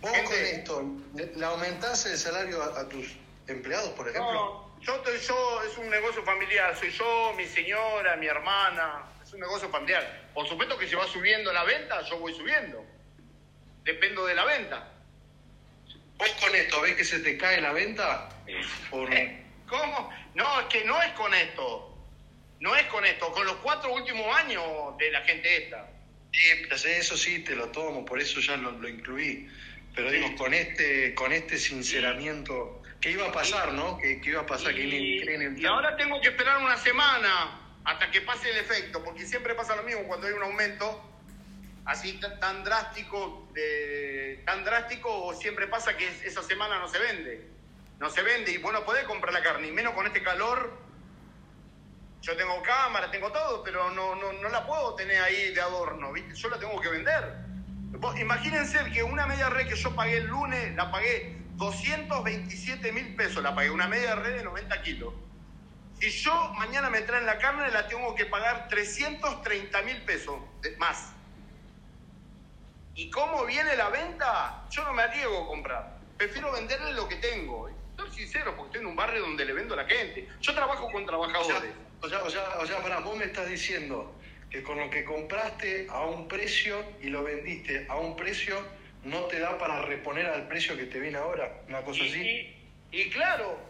Vos 0.01 0.13
Gente. 0.13 0.25
con 0.29 0.45
esto, 1.17 1.35
¿le, 1.37 1.45
aumentás 1.45 2.07
el 2.07 2.17
salario 2.17 2.63
a, 2.63 2.81
a 2.81 2.89
tus 2.89 3.17
empleados, 3.49 3.91
por 3.91 4.09
ejemplo? 4.09 4.33
No, 4.33 4.81
yo, 4.81 4.95
estoy- 4.95 5.19
yo, 5.19 5.63
es 5.65 5.77
un 5.77 5.91
negocio 5.91 6.23
familiar, 6.23 6.77
soy 6.79 6.91
yo, 6.91 7.33
mi 7.37 7.47
señora, 7.47 8.15
mi 8.17 8.27
hermana, 8.29 9.07
es 9.23 9.33
un 9.33 9.41
negocio 9.41 9.69
familiar. 9.71 10.29
Por 10.33 10.47
supuesto 10.49 10.79
que 10.79 10.87
se 10.87 10.95
va 10.95 11.07
subiendo 11.09 11.53
la 11.53 11.65
venta, 11.65 12.01
yo 12.03 12.19
voy 12.19 12.33
subiendo. 12.33 12.85
Dependo 13.83 14.25
de 14.27 14.35
la 14.35 14.45
venta. 14.45 14.93
¿Vos 16.19 16.31
con 16.41 16.55
esto 16.55 16.81
ves 16.81 16.97
que 16.97 17.05
se 17.05 17.21
te 17.21 17.39
cae 17.39 17.61
la 17.61 17.73
venta? 17.73 18.29
Por... 18.91 19.09
¿Cómo? 19.69 20.11
No, 20.35 20.61
es 20.61 20.67
que 20.67 20.85
no 20.85 21.01
es 21.03 21.13
con 21.13 21.33
esto. 21.35 21.85
No 22.61 22.75
es 22.75 22.87
con 22.87 23.05
esto, 23.07 23.31
con 23.33 23.47
los 23.47 23.57
cuatro 23.57 23.93
últimos 23.95 24.37
años 24.37 24.63
de 24.99 25.11
la 25.13 25.21
gente 25.23 25.65
esta. 25.65 25.89
Sí, 26.33 26.89
eso 26.89 27.17
sí, 27.17 27.39
te 27.45 27.55
lo 27.55 27.69
tomo, 27.69 28.05
por 28.05 28.21
eso 28.21 28.41
ya 28.41 28.57
lo, 28.57 28.73
lo 28.73 28.89
incluí. 28.89 29.49
Pero 29.95 30.11
digo, 30.11 30.35
con 30.37 30.53
este, 30.55 31.15
con 31.15 31.33
este 31.33 31.57
sinceramiento, 31.57 32.83
¿qué 33.01 33.13
iba 33.13 33.27
a 33.29 33.33
pasar, 33.33 33.73
no? 33.73 33.99
¿Qué, 33.99 34.21
qué 34.21 34.31
iba 34.31 34.41
a 34.43 34.47
pasar? 34.47 34.75
¿Qué 34.75 34.83
Y, 34.83 35.23
iba- 35.23 35.59
y 35.61 35.67
ahora 35.67 35.97
tengo 35.97 36.21
que 36.21 36.29
esperar 36.29 36.59
una 36.59 36.77
semana 36.77 37.61
hasta 37.85 38.11
que 38.11 38.21
pase 38.23 38.51
el 38.51 38.59
efecto, 38.59 39.03
porque 39.05 39.25
siempre 39.25 39.55
pasa 39.55 39.77
lo 39.77 39.83
mismo 39.85 40.03
cuando 40.09 40.27
hay 40.27 40.33
un 40.33 40.43
aumento 40.43 41.18
así 41.89 42.21
tan, 42.41 42.65
drástico, 42.65 43.49
tan 44.45 44.65
drástico, 44.65 45.35
siempre 45.35 45.67
pasa 45.67 45.97
que 45.97 46.07
es- 46.07 46.23
esa 46.23 46.43
semana 46.43 46.79
no 46.79 46.87
se 46.87 46.99
vende. 46.99 47.49
No 47.99 48.11
se 48.11 48.23
vende 48.23 48.53
y 48.53 48.59
vos 48.59 48.73
no 48.73 48.85
podés 48.85 49.05
comprar 49.05 49.33
la 49.33 49.43
carne, 49.43 49.69
y 49.69 49.73
menos 49.73 49.95
con 49.95 50.07
este 50.07 50.23
calor. 50.23 50.79
Yo 52.21 52.37
tengo 52.37 52.63
cámara, 52.63 53.11
tengo 53.11 53.33
todo, 53.33 53.65
pero 53.65 53.91
no, 53.91 54.15
no, 54.17 54.33
no 54.35 54.49
la 54.51 54.67
puedo 54.67 54.95
tener 54.97 55.23
ahí 55.23 55.55
de 55.55 55.61
adorno, 55.63 56.13
¿viste? 56.13 56.35
Yo 56.35 56.51
la 56.51 56.59
tengo 56.59 56.79
que 56.79 56.91
vender. 56.91 57.37
Imagínense 58.21 58.79
que 58.93 59.03
una 59.03 59.27
media 59.27 59.49
red 59.49 59.67
que 59.67 59.75
yo 59.75 59.97
pagué 59.97 60.19
el 60.19 60.27
lunes, 60.27 60.77
la 60.77 60.91
pagué 60.91 61.39
227 61.55 62.93
mil 62.93 63.17
pesos, 63.17 63.43
la 63.43 63.55
pagué, 63.55 63.71
una 63.71 63.89
media 63.89 64.15
red 64.15 64.37
de 64.37 64.45
90 64.45 64.83
kilos. 64.83 65.15
Si 65.99 66.11
yo 66.11 66.53
mañana 66.59 66.91
me 66.91 67.01
traen 67.01 67.25
la 67.25 67.39
carne, 67.39 67.71
la 67.71 67.89
tengo 67.89 68.15
que 68.15 68.27
pagar 68.27 68.69
330 68.69 69.83
mil 69.83 70.03
pesos 70.03 70.39
más. 70.77 71.15
¿Y 72.99 73.09
cómo 73.11 73.47
viene 73.47 73.77
la 73.77 73.91
venta? 73.91 74.67
Yo 74.73 74.83
no 74.83 74.93
me 74.93 75.05
arriesgo 75.05 75.45
a 75.45 75.47
comprar. 75.47 75.99
Prefiero 76.17 76.51
venderle 76.51 76.95
lo 76.95 77.09
que 77.09 77.15
tengo. 77.15 77.71
Soy 77.97 78.11
sincero, 78.11 78.57
porque 78.57 78.71
estoy 78.71 78.81
en 78.81 78.87
un 78.89 78.97
barrio 78.97 79.21
donde 79.21 79.45
le 79.45 79.53
vendo 79.53 79.75
a 79.75 79.77
la 79.77 79.85
gente. 79.85 80.29
Yo 80.41 80.53
trabajo 80.53 80.91
con 80.91 81.07
trabajadores. 81.07 81.71
O 82.01 82.09
sea, 82.09 82.25
o 82.25 82.29
sea, 82.29 82.59
o 82.59 82.67
sea, 82.67 82.83
pará, 82.83 82.99
vos 82.99 83.17
me 83.17 83.27
estás 83.27 83.49
diciendo 83.49 84.19
que 84.51 84.65
con 84.65 84.81
lo 84.81 84.91
que 84.91 85.05
compraste 85.05 85.87
a 85.89 86.07
un 86.07 86.27
precio 86.27 86.85
y 87.01 87.07
lo 87.07 87.23
vendiste 87.23 87.87
a 87.89 87.95
un 87.99 88.17
precio, 88.17 88.61
no 89.05 89.27
te 89.27 89.39
da 89.39 89.57
para 89.59 89.81
reponer 89.83 90.27
al 90.27 90.49
precio 90.49 90.77
que 90.77 90.87
te 90.87 90.99
viene 90.99 91.19
ahora, 91.19 91.63
una 91.69 91.83
cosa 91.85 92.03
Y, 92.03 92.09
así. 92.11 92.21
y- 92.91 93.01
y 93.03 93.11
claro, 93.11 93.61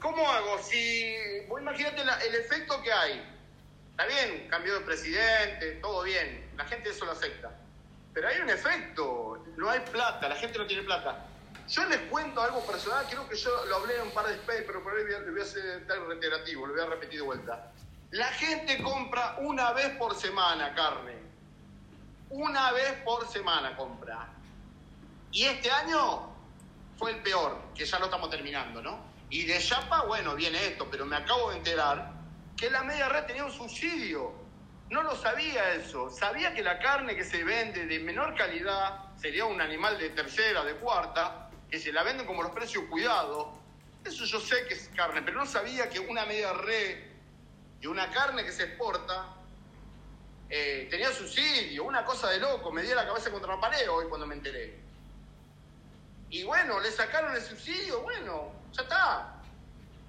¿cómo 0.00 0.26
hago? 0.32 0.62
Si 0.62 1.14
vos 1.46 1.60
imagínate 1.60 2.02
la- 2.06 2.18
el 2.24 2.34
efecto 2.36 2.80
que 2.82 2.90
hay. 2.90 3.22
Está 3.90 4.06
bien, 4.06 4.48
cambio 4.48 4.78
de 4.78 4.86
presidente, 4.86 5.72
todo 5.82 6.04
bien, 6.04 6.50
la 6.56 6.64
gente 6.64 6.88
eso 6.88 7.04
lo 7.04 7.12
acepta. 7.12 7.60
Pero 8.14 8.28
hay 8.28 8.40
un 8.40 8.48
efecto, 8.48 9.44
no 9.56 9.68
hay 9.68 9.80
plata, 9.80 10.28
la 10.28 10.36
gente 10.36 10.58
no 10.58 10.66
tiene 10.66 10.84
plata. 10.84 11.26
Yo 11.68 11.84
les 11.86 11.98
cuento 12.02 12.40
algo 12.40 12.64
personal, 12.64 13.04
creo 13.10 13.28
que 13.28 13.36
yo 13.36 13.50
lo 13.66 13.76
hablé 13.76 13.96
en 13.96 14.02
un 14.02 14.10
par 14.12 14.26
de 14.26 14.34
space, 14.34 14.62
pero 14.62 14.82
por 14.82 14.94
ahí 14.94 15.04
le 15.04 15.30
voy 15.30 15.40
a 15.40 15.42
hacer 15.42 15.86
tal 15.86 16.06
reiterativo, 16.06 16.66
lo 16.66 16.74
voy 16.74 16.82
a 16.82 16.86
repetir 16.86 17.20
de 17.20 17.24
vuelta. 17.24 17.72
La 18.10 18.28
gente 18.28 18.80
compra 18.82 19.36
una 19.40 19.72
vez 19.72 19.96
por 19.96 20.14
semana 20.14 20.72
carne. 20.74 21.16
Una 22.30 22.70
vez 22.72 22.92
por 23.04 23.26
semana 23.28 23.76
compra. 23.76 24.28
Y 25.32 25.44
este 25.44 25.70
año 25.70 26.32
fue 26.96 27.12
el 27.12 27.22
peor, 27.22 27.60
que 27.74 27.84
ya 27.84 27.98
lo 27.98 28.04
estamos 28.04 28.30
terminando, 28.30 28.80
¿no? 28.80 29.00
Y 29.30 29.44
de 29.44 29.58
Chapa, 29.58 30.04
bueno, 30.04 30.36
viene 30.36 30.64
esto, 30.64 30.86
pero 30.88 31.04
me 31.06 31.16
acabo 31.16 31.50
de 31.50 31.56
enterar 31.56 32.12
que 32.56 32.70
la 32.70 32.84
media 32.84 33.08
red 33.08 33.24
tenía 33.24 33.44
un 33.44 33.50
subsidio. 33.50 34.43
No 34.90 35.02
lo 35.02 35.16
sabía 35.16 35.74
eso. 35.74 36.10
Sabía 36.10 36.54
que 36.54 36.62
la 36.62 36.78
carne 36.78 37.16
que 37.16 37.24
se 37.24 37.42
vende 37.42 37.86
de 37.86 37.98
menor 38.00 38.34
calidad 38.34 39.14
sería 39.16 39.44
un 39.44 39.60
animal 39.60 39.98
de 39.98 40.10
tercera, 40.10 40.64
de 40.64 40.74
cuarta, 40.74 41.50
que 41.70 41.78
se 41.78 41.92
la 41.92 42.02
venden 42.02 42.26
como 42.26 42.42
los 42.42 42.52
precios 42.52 42.84
cuidados. 42.90 43.48
Eso 44.04 44.24
yo 44.24 44.38
sé 44.40 44.66
que 44.66 44.74
es 44.74 44.90
carne, 44.94 45.22
pero 45.22 45.38
no 45.38 45.46
sabía 45.46 45.88
que 45.88 45.98
una 45.98 46.26
media 46.26 46.52
re 46.52 47.12
y 47.80 47.86
una 47.86 48.10
carne 48.10 48.44
que 48.44 48.52
se 48.52 48.64
exporta 48.64 49.34
eh, 50.50 50.86
tenía 50.90 51.10
subsidio, 51.10 51.84
una 51.84 52.04
cosa 52.04 52.28
de 52.28 52.38
loco. 52.38 52.70
Me 52.70 52.82
di 52.82 52.88
la 52.88 53.06
cabeza 53.06 53.30
contra 53.30 53.54
el 53.54 53.60
pared 53.60 53.90
hoy 53.90 54.06
cuando 54.08 54.26
me 54.26 54.34
enteré. 54.34 54.78
Y 56.28 56.42
bueno, 56.44 56.80
le 56.80 56.90
sacaron 56.90 57.34
el 57.34 57.42
subsidio, 57.42 58.00
bueno, 58.02 58.52
ya 58.72 58.82
está. 58.82 59.42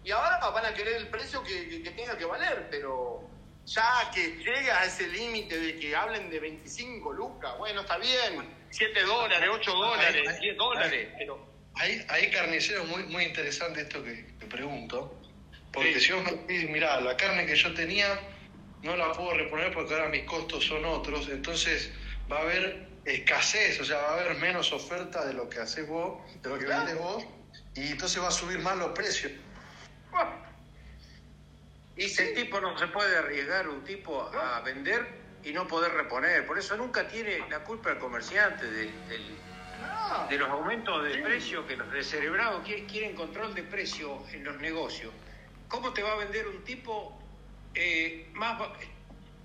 Y 0.04 0.12
ahora 0.12 0.38
van 0.50 0.66
a 0.66 0.74
querer 0.74 0.98
el 0.98 1.08
precio 1.08 1.42
que 1.44 1.82
tenga 1.96 2.18
que 2.18 2.26
valer, 2.26 2.68
pero 2.70 3.28
ya 3.66 4.12
que 4.14 4.38
llega 4.38 4.80
a 4.80 4.86
ese 4.86 5.08
límite 5.08 5.58
de 5.58 5.80
que 5.80 5.96
hablen 5.96 6.30
de 6.30 6.40
25 6.40 7.14
lucas, 7.14 7.58
bueno, 7.58 7.82
está 7.82 7.98
bien, 7.98 8.48
7 8.70 9.04
dólares, 9.04 9.50
8 9.52 9.72
dólares, 9.72 10.40
10 10.40 10.58
dólares, 10.58 11.10
pero... 11.18 11.56
Hay, 11.78 12.06
hay 12.08 12.32
carniceros 12.32 12.88
muy, 12.88 13.04
muy 13.04 13.26
interesante 13.26 13.82
esto 13.82 14.02
que, 14.02 14.34
que 14.40 14.46
pregunto, 14.46 15.20
porque 15.74 16.00
si 16.00 16.14
vos 16.14 16.24
me 16.24 16.32
decís, 16.32 16.70
mirá, 16.70 17.02
la 17.02 17.18
carne 17.18 17.46
que 17.46 17.56
yo 17.56 17.74
tenía 17.74 18.18
no 18.82 18.96
la 18.96 19.12
puedo 19.12 19.34
reponer 19.34 19.74
porque 19.74 19.94
ahora 19.94 20.08
mis 20.08 20.24
costos 20.24 20.66
son 20.66 20.86
otros, 20.86 21.28
entonces 21.28 21.92
va 22.32 22.38
a 22.38 22.42
haber 22.42 22.88
escasez, 23.04 23.80
o 23.82 23.86
sea, 23.86 23.98
va 23.98 24.10
a 24.10 24.14
haber 24.22 24.36
menos 24.38 24.72
oferta 24.72 25.26
de 25.26 25.34
lo 25.34 25.50
que 25.50 25.60
haces 25.60 25.88
vos, 25.88 26.20
de 26.42 26.50
lo 26.50 26.58
que 26.58 26.66
vendes 26.66 26.98
vos, 26.98 27.26
y 27.76 27.92
entonces 27.92 28.22
va 28.22 28.30
a 28.30 28.32
subir 28.32 28.60
más 28.60 28.78
los 28.78 28.92
precios. 28.92 29.32
Y 31.98 32.06
ese 32.06 32.34
tipo 32.34 32.60
no 32.60 32.78
se 32.78 32.88
puede 32.88 33.18
arriesgar 33.18 33.70
un 33.70 33.84
tipo 33.84 34.22
a 34.24 34.60
vender 34.62 35.08
y 35.44 35.54
no 35.54 35.68
poder 35.68 35.94
reponer. 35.94 36.46
Por 36.46 36.58
eso 36.58 36.76
nunca 36.76 37.08
tiene 37.08 37.48
la 37.50 37.64
culpa 37.64 37.92
el 37.92 38.00
comerciante 38.00 38.66
de 38.70 40.38
los 40.38 40.50
aumentos 40.50 41.04
de 41.04 41.18
precio 41.20 41.66
que 41.68 41.78
los 41.78 41.92
descerebrados 41.92 42.64
quieren, 42.66 43.16
control 43.16 43.54
de 43.54 43.64
precio 43.64 44.24
en 44.32 44.44
los 44.44 44.58
negocios. 44.58 45.14
¿Cómo 45.68 45.94
te 45.94 46.04
va 46.04 46.14
a 46.14 46.16
vender 46.18 46.48
un 46.48 46.64
tipo 46.64 47.18
eh, 47.74 48.30
más... 48.34 48.62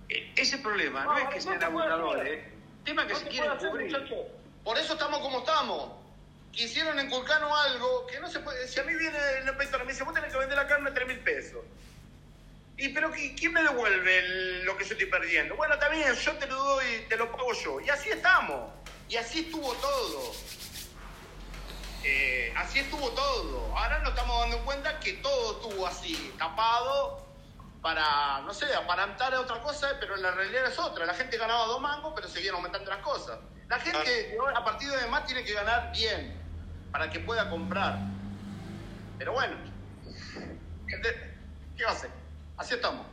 eh, 0.09 0.32
Ese 0.36 0.59
problema 0.59 1.05
no, 1.05 1.18
es 1.18 1.28
que 1.28 1.40
sean 1.40 1.62
abusadores, 1.62 2.44
el 2.78 2.85
tema 2.85 3.02
es 3.02 3.09
que 3.09 3.12
No 3.14 3.20
se 3.20 3.28
quieren 3.28 3.59
cubrir. 3.59 3.97
Por 4.64 4.78
eso 4.78 4.93
estamos 4.94 5.20
como 5.20 5.39
estamos. 5.39 5.93
Quisieron 6.52 6.98
inculcarnos 6.98 7.51
algo 7.66 8.06
que 8.06 8.18
no 8.20 8.28
se 8.28 8.40
puede. 8.40 8.66
Si 8.66 8.81
a 8.81 8.82
mí 8.82 8.94
viene 8.94 9.16
el 9.40 9.48
inspector 9.48 9.81
y 9.82 9.86
me 9.86 9.93
dice, 9.93 10.05
vos 10.05 10.14
tenés 10.14 10.32
que 10.32 10.39
vender 10.39 10.56
la 10.59 10.66
carne 10.66 10.90
a 10.90 10.94
3 10.94 11.06
mil 11.09 11.18
pesos. 11.20 11.64
¿Y 12.81 12.89
pero 12.89 13.12
qui- 13.12 13.36
quién 13.39 13.52
me 13.52 13.62
devuelve 13.62 14.19
el- 14.20 14.65
lo 14.65 14.77
que 14.77 14.85
yo 14.85 14.93
estoy 14.94 15.07
perdiendo? 15.07 15.55
Bueno, 15.55 15.78
también 15.78 16.15
yo 16.15 16.32
te 16.36 16.47
lo 16.47 16.57
doy, 16.57 17.05
te 17.09 17.16
lo 17.16 17.31
pago 17.31 17.52
yo. 17.52 17.81
Y 17.81 17.90
así 17.90 18.09
estamos. 18.09 18.73
Y 19.09 19.16
así 19.16 19.40
estuvo 19.40 19.74
todo. 19.74 20.32
Eh, 22.02 22.52
así 22.57 22.78
estuvo 22.78 23.11
todo. 23.11 23.77
Ahora 23.77 23.98
nos 23.98 24.11
estamos 24.11 24.40
dando 24.40 24.65
cuenta 24.65 24.98
que 25.01 25.15
todo 25.15 25.61
estuvo 25.61 25.86
así, 25.86 26.32
tapado 26.39 27.27
para, 27.82 28.40
no 28.43 28.55
sé, 28.55 28.73
aparentar 28.74 29.35
otra 29.35 29.61
cosa, 29.61 29.97
pero 30.01 30.16
la 30.16 30.31
realidad 30.31 30.66
es 30.66 30.78
otra. 30.78 31.05
La 31.05 31.12
gente 31.15 31.36
ganaba 31.36 31.66
dos 31.66 31.81
mangos, 31.82 32.12
pero 32.16 32.28
seguían 32.28 32.55
aumentando 32.55 32.90
las 32.90 33.01
cosas. 33.01 33.39
La 33.69 33.78
gente 33.78 34.36
a 34.55 34.65
partir 34.65 34.90
de 34.90 35.07
más 35.09 35.27
tiene 35.27 35.44
que 35.44 35.52
ganar 35.52 35.93
bien 35.93 36.35
para 36.90 37.11
que 37.11 37.20
pueda 37.20 37.51
comprar. 37.51 37.98
Pero 39.19 39.32
bueno, 39.35 39.55
¿qué 41.77 41.85
va 41.85 41.90
a 41.90 41.94
hacer? 41.94 42.19
Así 42.61 42.74
estamos. 42.74 43.07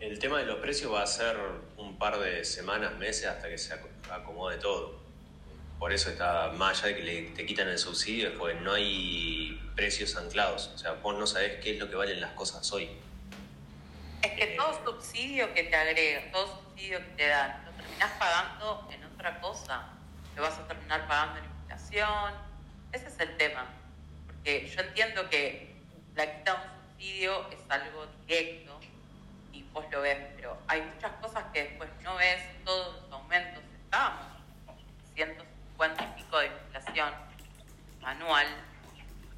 El 0.00 0.18
tema 0.18 0.38
de 0.38 0.46
los 0.46 0.56
precios 0.58 0.92
va 0.92 1.02
a 1.02 1.06
ser 1.06 1.36
un 1.76 1.96
par 1.96 2.18
de 2.18 2.44
semanas, 2.44 2.92
meses 2.96 3.26
hasta 3.26 3.48
que 3.48 3.56
se 3.56 3.72
aco- 3.72 3.88
acomode 4.10 4.56
todo. 4.58 4.98
Por 5.78 5.92
eso 5.92 6.10
está, 6.10 6.48
más 6.56 6.78
allá 6.82 6.88
de 6.88 6.96
que 6.96 7.02
le, 7.02 7.22
te 7.30 7.46
quitan 7.46 7.68
el 7.68 7.78
subsidio, 7.78 8.30
es 8.30 8.34
porque 8.36 8.58
no 8.60 8.72
hay 8.72 9.60
precios 9.76 10.16
anclados. 10.16 10.72
O 10.74 10.78
sea, 10.78 10.92
vos 10.94 11.16
no 11.16 11.24
sabés 11.26 11.62
qué 11.62 11.74
es 11.74 11.78
lo 11.78 11.88
que 11.88 11.94
valen 11.94 12.20
las 12.20 12.32
cosas 12.32 12.70
hoy. 12.72 12.90
Es 14.22 14.32
que 14.32 14.46
todo 14.56 14.78
subsidio 14.84 15.54
que 15.54 15.62
te 15.62 15.76
agregan, 15.76 16.32
todo 16.32 16.46
subsidio 16.48 16.98
que 16.98 17.12
te 17.16 17.28
dan, 17.28 17.64
lo 17.64 17.70
terminás 17.72 18.10
pagando 18.18 18.88
en 18.92 19.04
otra 19.04 19.40
cosa. 19.40 19.86
Lo 20.34 20.42
vas 20.42 20.58
a 20.58 20.66
terminar 20.66 21.06
pagando 21.06 21.38
en 21.38 21.44
inflación. 21.44 22.34
Ese 22.92 23.06
es 23.06 23.20
el 23.20 23.36
tema. 23.36 23.66
Porque 24.26 24.66
yo 24.68 24.80
entiendo 24.82 25.30
que 25.30 25.76
la 26.16 26.26
quita 26.38 26.52
de 26.54 26.58
un 26.58 26.90
subsidio 26.90 27.50
es 27.50 27.58
algo 27.70 28.06
lo 29.90 30.00
ves, 30.02 30.18
pero 30.36 30.56
hay 30.68 30.82
muchas 30.82 31.12
cosas 31.20 31.44
que 31.52 31.64
después 31.64 31.90
no 32.02 32.14
ves, 32.16 32.42
todos 32.64 33.02
los 33.02 33.12
aumentos 33.12 33.62
estamos. 33.84 34.26
150 35.14 36.04
y 36.04 36.22
pico 36.22 36.38
de 36.38 36.46
inflación 36.46 37.12
anual. 38.02 38.46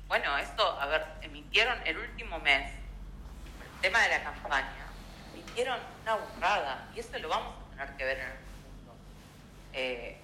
Bueno, 0.08 0.36
eso, 0.38 0.80
a 0.80 0.86
ver, 0.86 1.04
emitieron 1.22 1.78
el 1.86 1.98
último 1.98 2.38
mes 2.40 2.70
el 3.74 3.80
tema 3.80 4.00
de 4.02 4.08
la 4.10 4.22
campaña, 4.22 4.86
emitieron 5.34 5.78
una 6.02 6.14
burrada 6.16 6.88
y 6.94 7.00
eso 7.00 7.18
lo 7.18 7.28
vamos 7.28 7.54
a 7.56 7.70
tener 7.70 7.96
que 7.96 8.04
ver 8.04 8.18
en 8.18 8.26
el 8.26 8.32
futuro. 8.32 8.94
Eh, 9.72 10.18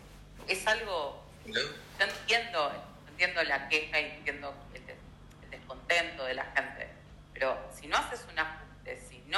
es 0.46 0.66
algo, 0.66 1.24
yo 1.46 1.60
entiendo, 1.98 2.72
entiendo 3.08 3.42
la 3.44 3.68
queja 3.68 3.98
y 4.00 4.04
entiendo 4.18 4.54
el, 4.74 4.86
des- 4.86 4.96
el 5.44 5.50
descontento 5.50 6.24
de 6.24 6.34
la 6.34 6.44
gente, 6.54 6.88
pero 7.32 7.58
si 7.74 7.88
no 7.88 7.96
haces 7.96 8.24
un 8.30 8.38
ajuste, 8.38 8.57
si 8.57 8.57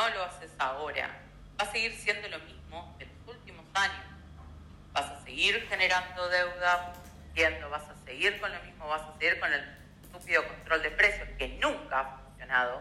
no 0.00 0.08
lo 0.14 0.24
haces 0.24 0.50
ahora, 0.58 1.10
va 1.60 1.64
a 1.64 1.72
seguir 1.72 1.94
siendo 1.94 2.26
lo 2.28 2.38
mismo 2.38 2.96
de 2.98 3.04
los 3.04 3.36
últimos 3.36 3.66
años. 3.74 4.06
Vas 4.92 5.04
a 5.04 5.22
seguir 5.22 5.66
generando 5.68 6.26
deuda, 6.28 6.94
entiendo, 7.28 7.68
vas 7.68 7.82
a 7.82 7.94
seguir 8.06 8.40
con 8.40 8.50
lo 8.50 8.62
mismo, 8.62 8.88
vas 8.88 9.02
a 9.02 9.12
seguir 9.18 9.38
con 9.38 9.52
el 9.52 9.62
estúpido 10.02 10.46
control 10.48 10.82
de 10.82 10.90
precios 10.92 11.28
que 11.36 11.48
nunca 11.60 12.00
ha 12.00 12.18
funcionado 12.18 12.80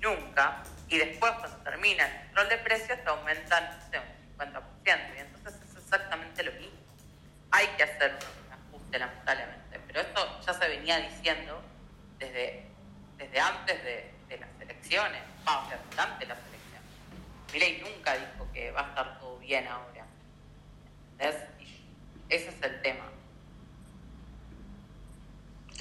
nunca, 0.00 0.62
y 0.88 0.98
después 0.98 1.32
cuando 1.38 1.56
termina 1.58 2.04
el 2.04 2.26
control 2.26 2.48
de 2.48 2.58
precios 2.58 2.98
te 3.00 3.08
aumentan 3.08 3.70
no 3.92 4.00
un 4.00 4.52
50%, 4.52 5.16
y 5.16 5.18
entonces 5.20 5.54
es 5.70 5.76
exactamente 5.76 6.42
lo 6.42 6.52
mismo. 6.52 6.80
Hay 7.52 7.66
que 7.76 7.84
hacer 7.84 8.18
un 8.46 8.52
ajuste 8.52 8.98
lamentablemente, 8.98 9.80
pero 9.86 10.00
esto 10.00 10.40
ya 10.40 10.54
se 10.54 10.68
venía 10.68 10.98
diciendo 10.98 11.62
desde, 12.18 12.66
desde 13.18 13.40
antes 13.40 13.84
de 13.84 14.36
las 14.36 14.48
elecciones, 14.60 15.29
o 15.46 15.68
sea, 15.68 15.80
durante 15.90 16.26
las 16.26 16.38
elecciones. 16.38 16.90
Milei 17.52 17.80
nunca 17.80 18.14
dijo 18.14 18.46
que 18.52 18.70
va 18.72 18.86
a 18.86 18.88
estar 18.88 19.18
todo 19.18 19.38
bien 19.38 19.66
ahora. 19.66 20.06
¿Entendés? 21.12 21.42
Y 21.60 22.34
ese 22.34 22.48
es 22.48 22.62
el 22.62 22.82
tema. 22.82 23.10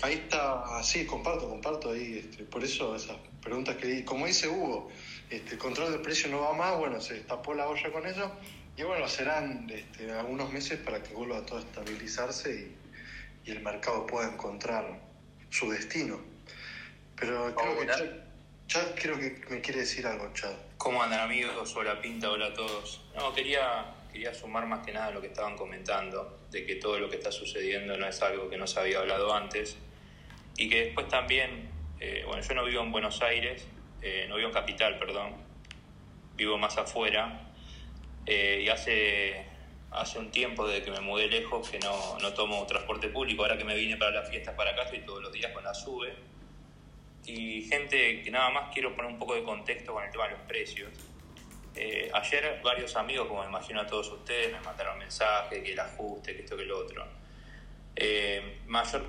Ahí 0.01 0.13
está, 0.13 0.81
sí, 0.81 1.05
comparto, 1.05 1.49
comparto 1.49 1.91
ahí, 1.91 2.19
este, 2.19 2.45
por 2.45 2.63
eso 2.63 2.95
esas 2.95 3.17
preguntas 3.41 3.75
que 3.75 3.85
di, 3.85 4.05
como 4.05 4.27
dice 4.27 4.47
Hugo, 4.47 4.89
este, 5.29 5.53
el 5.55 5.57
control 5.57 5.91
del 5.91 6.01
precio 6.01 6.29
no 6.29 6.39
va 6.39 6.53
más, 6.53 6.77
bueno, 6.77 7.01
se 7.01 7.15
destapó 7.15 7.53
la 7.53 7.67
olla 7.67 7.91
con 7.91 8.05
eso, 8.07 8.31
y 8.77 8.83
bueno, 8.83 9.09
serán 9.09 9.69
este, 9.69 10.09
algunos 10.13 10.53
meses 10.53 10.79
para 10.79 11.03
que 11.03 11.13
vuelva 11.13 11.45
todo 11.45 11.57
a 11.57 11.61
estabilizarse 11.61 12.49
y, 13.45 13.49
y 13.49 13.51
el 13.51 13.61
mercado 13.61 14.07
pueda 14.07 14.29
encontrar 14.31 15.01
su 15.49 15.69
destino. 15.69 16.21
Pero 17.17 17.53
creo 17.53 17.79
que 17.79 18.28
Chad, 18.69 18.93
creo 18.93 19.17
que 19.17 19.35
me 19.49 19.61
quiere 19.61 19.79
decir 19.79 20.05
algo, 20.05 20.31
Chad. 20.31 20.53
¿Cómo 20.77 21.01
andan 21.01 21.21
amigos? 21.21 21.75
Hola 21.75 21.99
Pinta, 21.99 22.29
hola 22.29 22.45
a 22.45 22.53
todos. 22.53 23.01
No, 23.15 23.33
quería, 23.33 23.95
quería 24.11 24.31
sumar 24.31 24.67
más 24.67 24.85
que 24.85 24.93
nada 24.93 25.07
a 25.07 25.11
lo 25.11 25.21
que 25.21 25.25
estaban 25.25 25.57
comentando, 25.57 26.37
de 26.51 26.67
que 26.67 26.75
todo 26.75 26.99
lo 26.99 27.09
que 27.09 27.15
está 27.15 27.31
sucediendo 27.31 27.97
no 27.97 28.05
es 28.05 28.21
algo 28.21 28.47
que 28.47 28.57
no 28.57 28.67
se 28.67 28.79
había 28.79 28.99
hablado 28.99 29.33
antes 29.33 29.75
y 30.55 30.69
que 30.69 30.85
después 30.85 31.07
también, 31.07 31.71
eh, 31.99 32.23
bueno, 32.27 32.43
yo 32.43 32.53
no 32.53 32.63
vivo 32.63 32.83
en 32.83 32.91
Buenos 32.91 33.23
Aires, 33.23 33.65
eh, 34.03 34.27
no 34.29 34.35
vivo 34.35 34.49
en 34.49 34.53
Capital, 34.53 34.99
perdón, 34.99 35.33
vivo 36.35 36.59
más 36.59 36.77
afuera 36.77 37.49
eh, 38.27 38.61
y 38.63 38.69
hace, 38.69 39.47
hace 39.89 40.19
un 40.19 40.29
tiempo 40.29 40.67
desde 40.67 40.85
que 40.85 40.91
me 40.91 40.99
mudé 40.99 41.25
lejos 41.25 41.67
que 41.67 41.79
no, 41.79 42.19
no 42.19 42.33
tomo 42.35 42.67
transporte 42.67 43.09
público, 43.09 43.41
ahora 43.41 43.57
que 43.57 43.65
me 43.65 43.73
vine 43.73 43.97
para 43.97 44.11
las 44.11 44.29
fiestas 44.29 44.53
para 44.53 44.69
acá 44.69 44.83
estoy 44.83 44.99
todos 44.99 45.23
los 45.23 45.33
días 45.33 45.51
con 45.53 45.63
la 45.63 45.73
SUBE 45.73 46.28
y 47.25 47.63
gente 47.63 48.21
que 48.23 48.31
nada 48.31 48.49
más 48.49 48.73
quiero 48.73 48.95
poner 48.95 49.11
un 49.11 49.19
poco 49.19 49.35
de 49.35 49.43
contexto 49.43 49.93
con 49.93 50.03
el 50.03 50.11
tema 50.11 50.25
de 50.25 50.31
los 50.31 50.41
precios. 50.41 50.89
Eh, 51.75 52.09
ayer 52.13 52.59
varios 52.63 52.95
amigos, 52.95 53.27
como 53.27 53.41
me 53.41 53.47
imagino 53.47 53.81
a 53.81 53.87
todos 53.87 54.09
ustedes, 54.11 54.51
me 54.51 54.59
mandaron 54.61 54.97
mensajes, 54.97 55.63
que 55.63 55.71
el 55.71 55.79
ajuste, 55.79 56.35
que 56.35 56.41
esto, 56.41 56.57
que 56.57 56.65
lo 56.65 56.79
otro. 56.79 57.05
Eh, 57.95 58.61
mayor, 58.67 59.03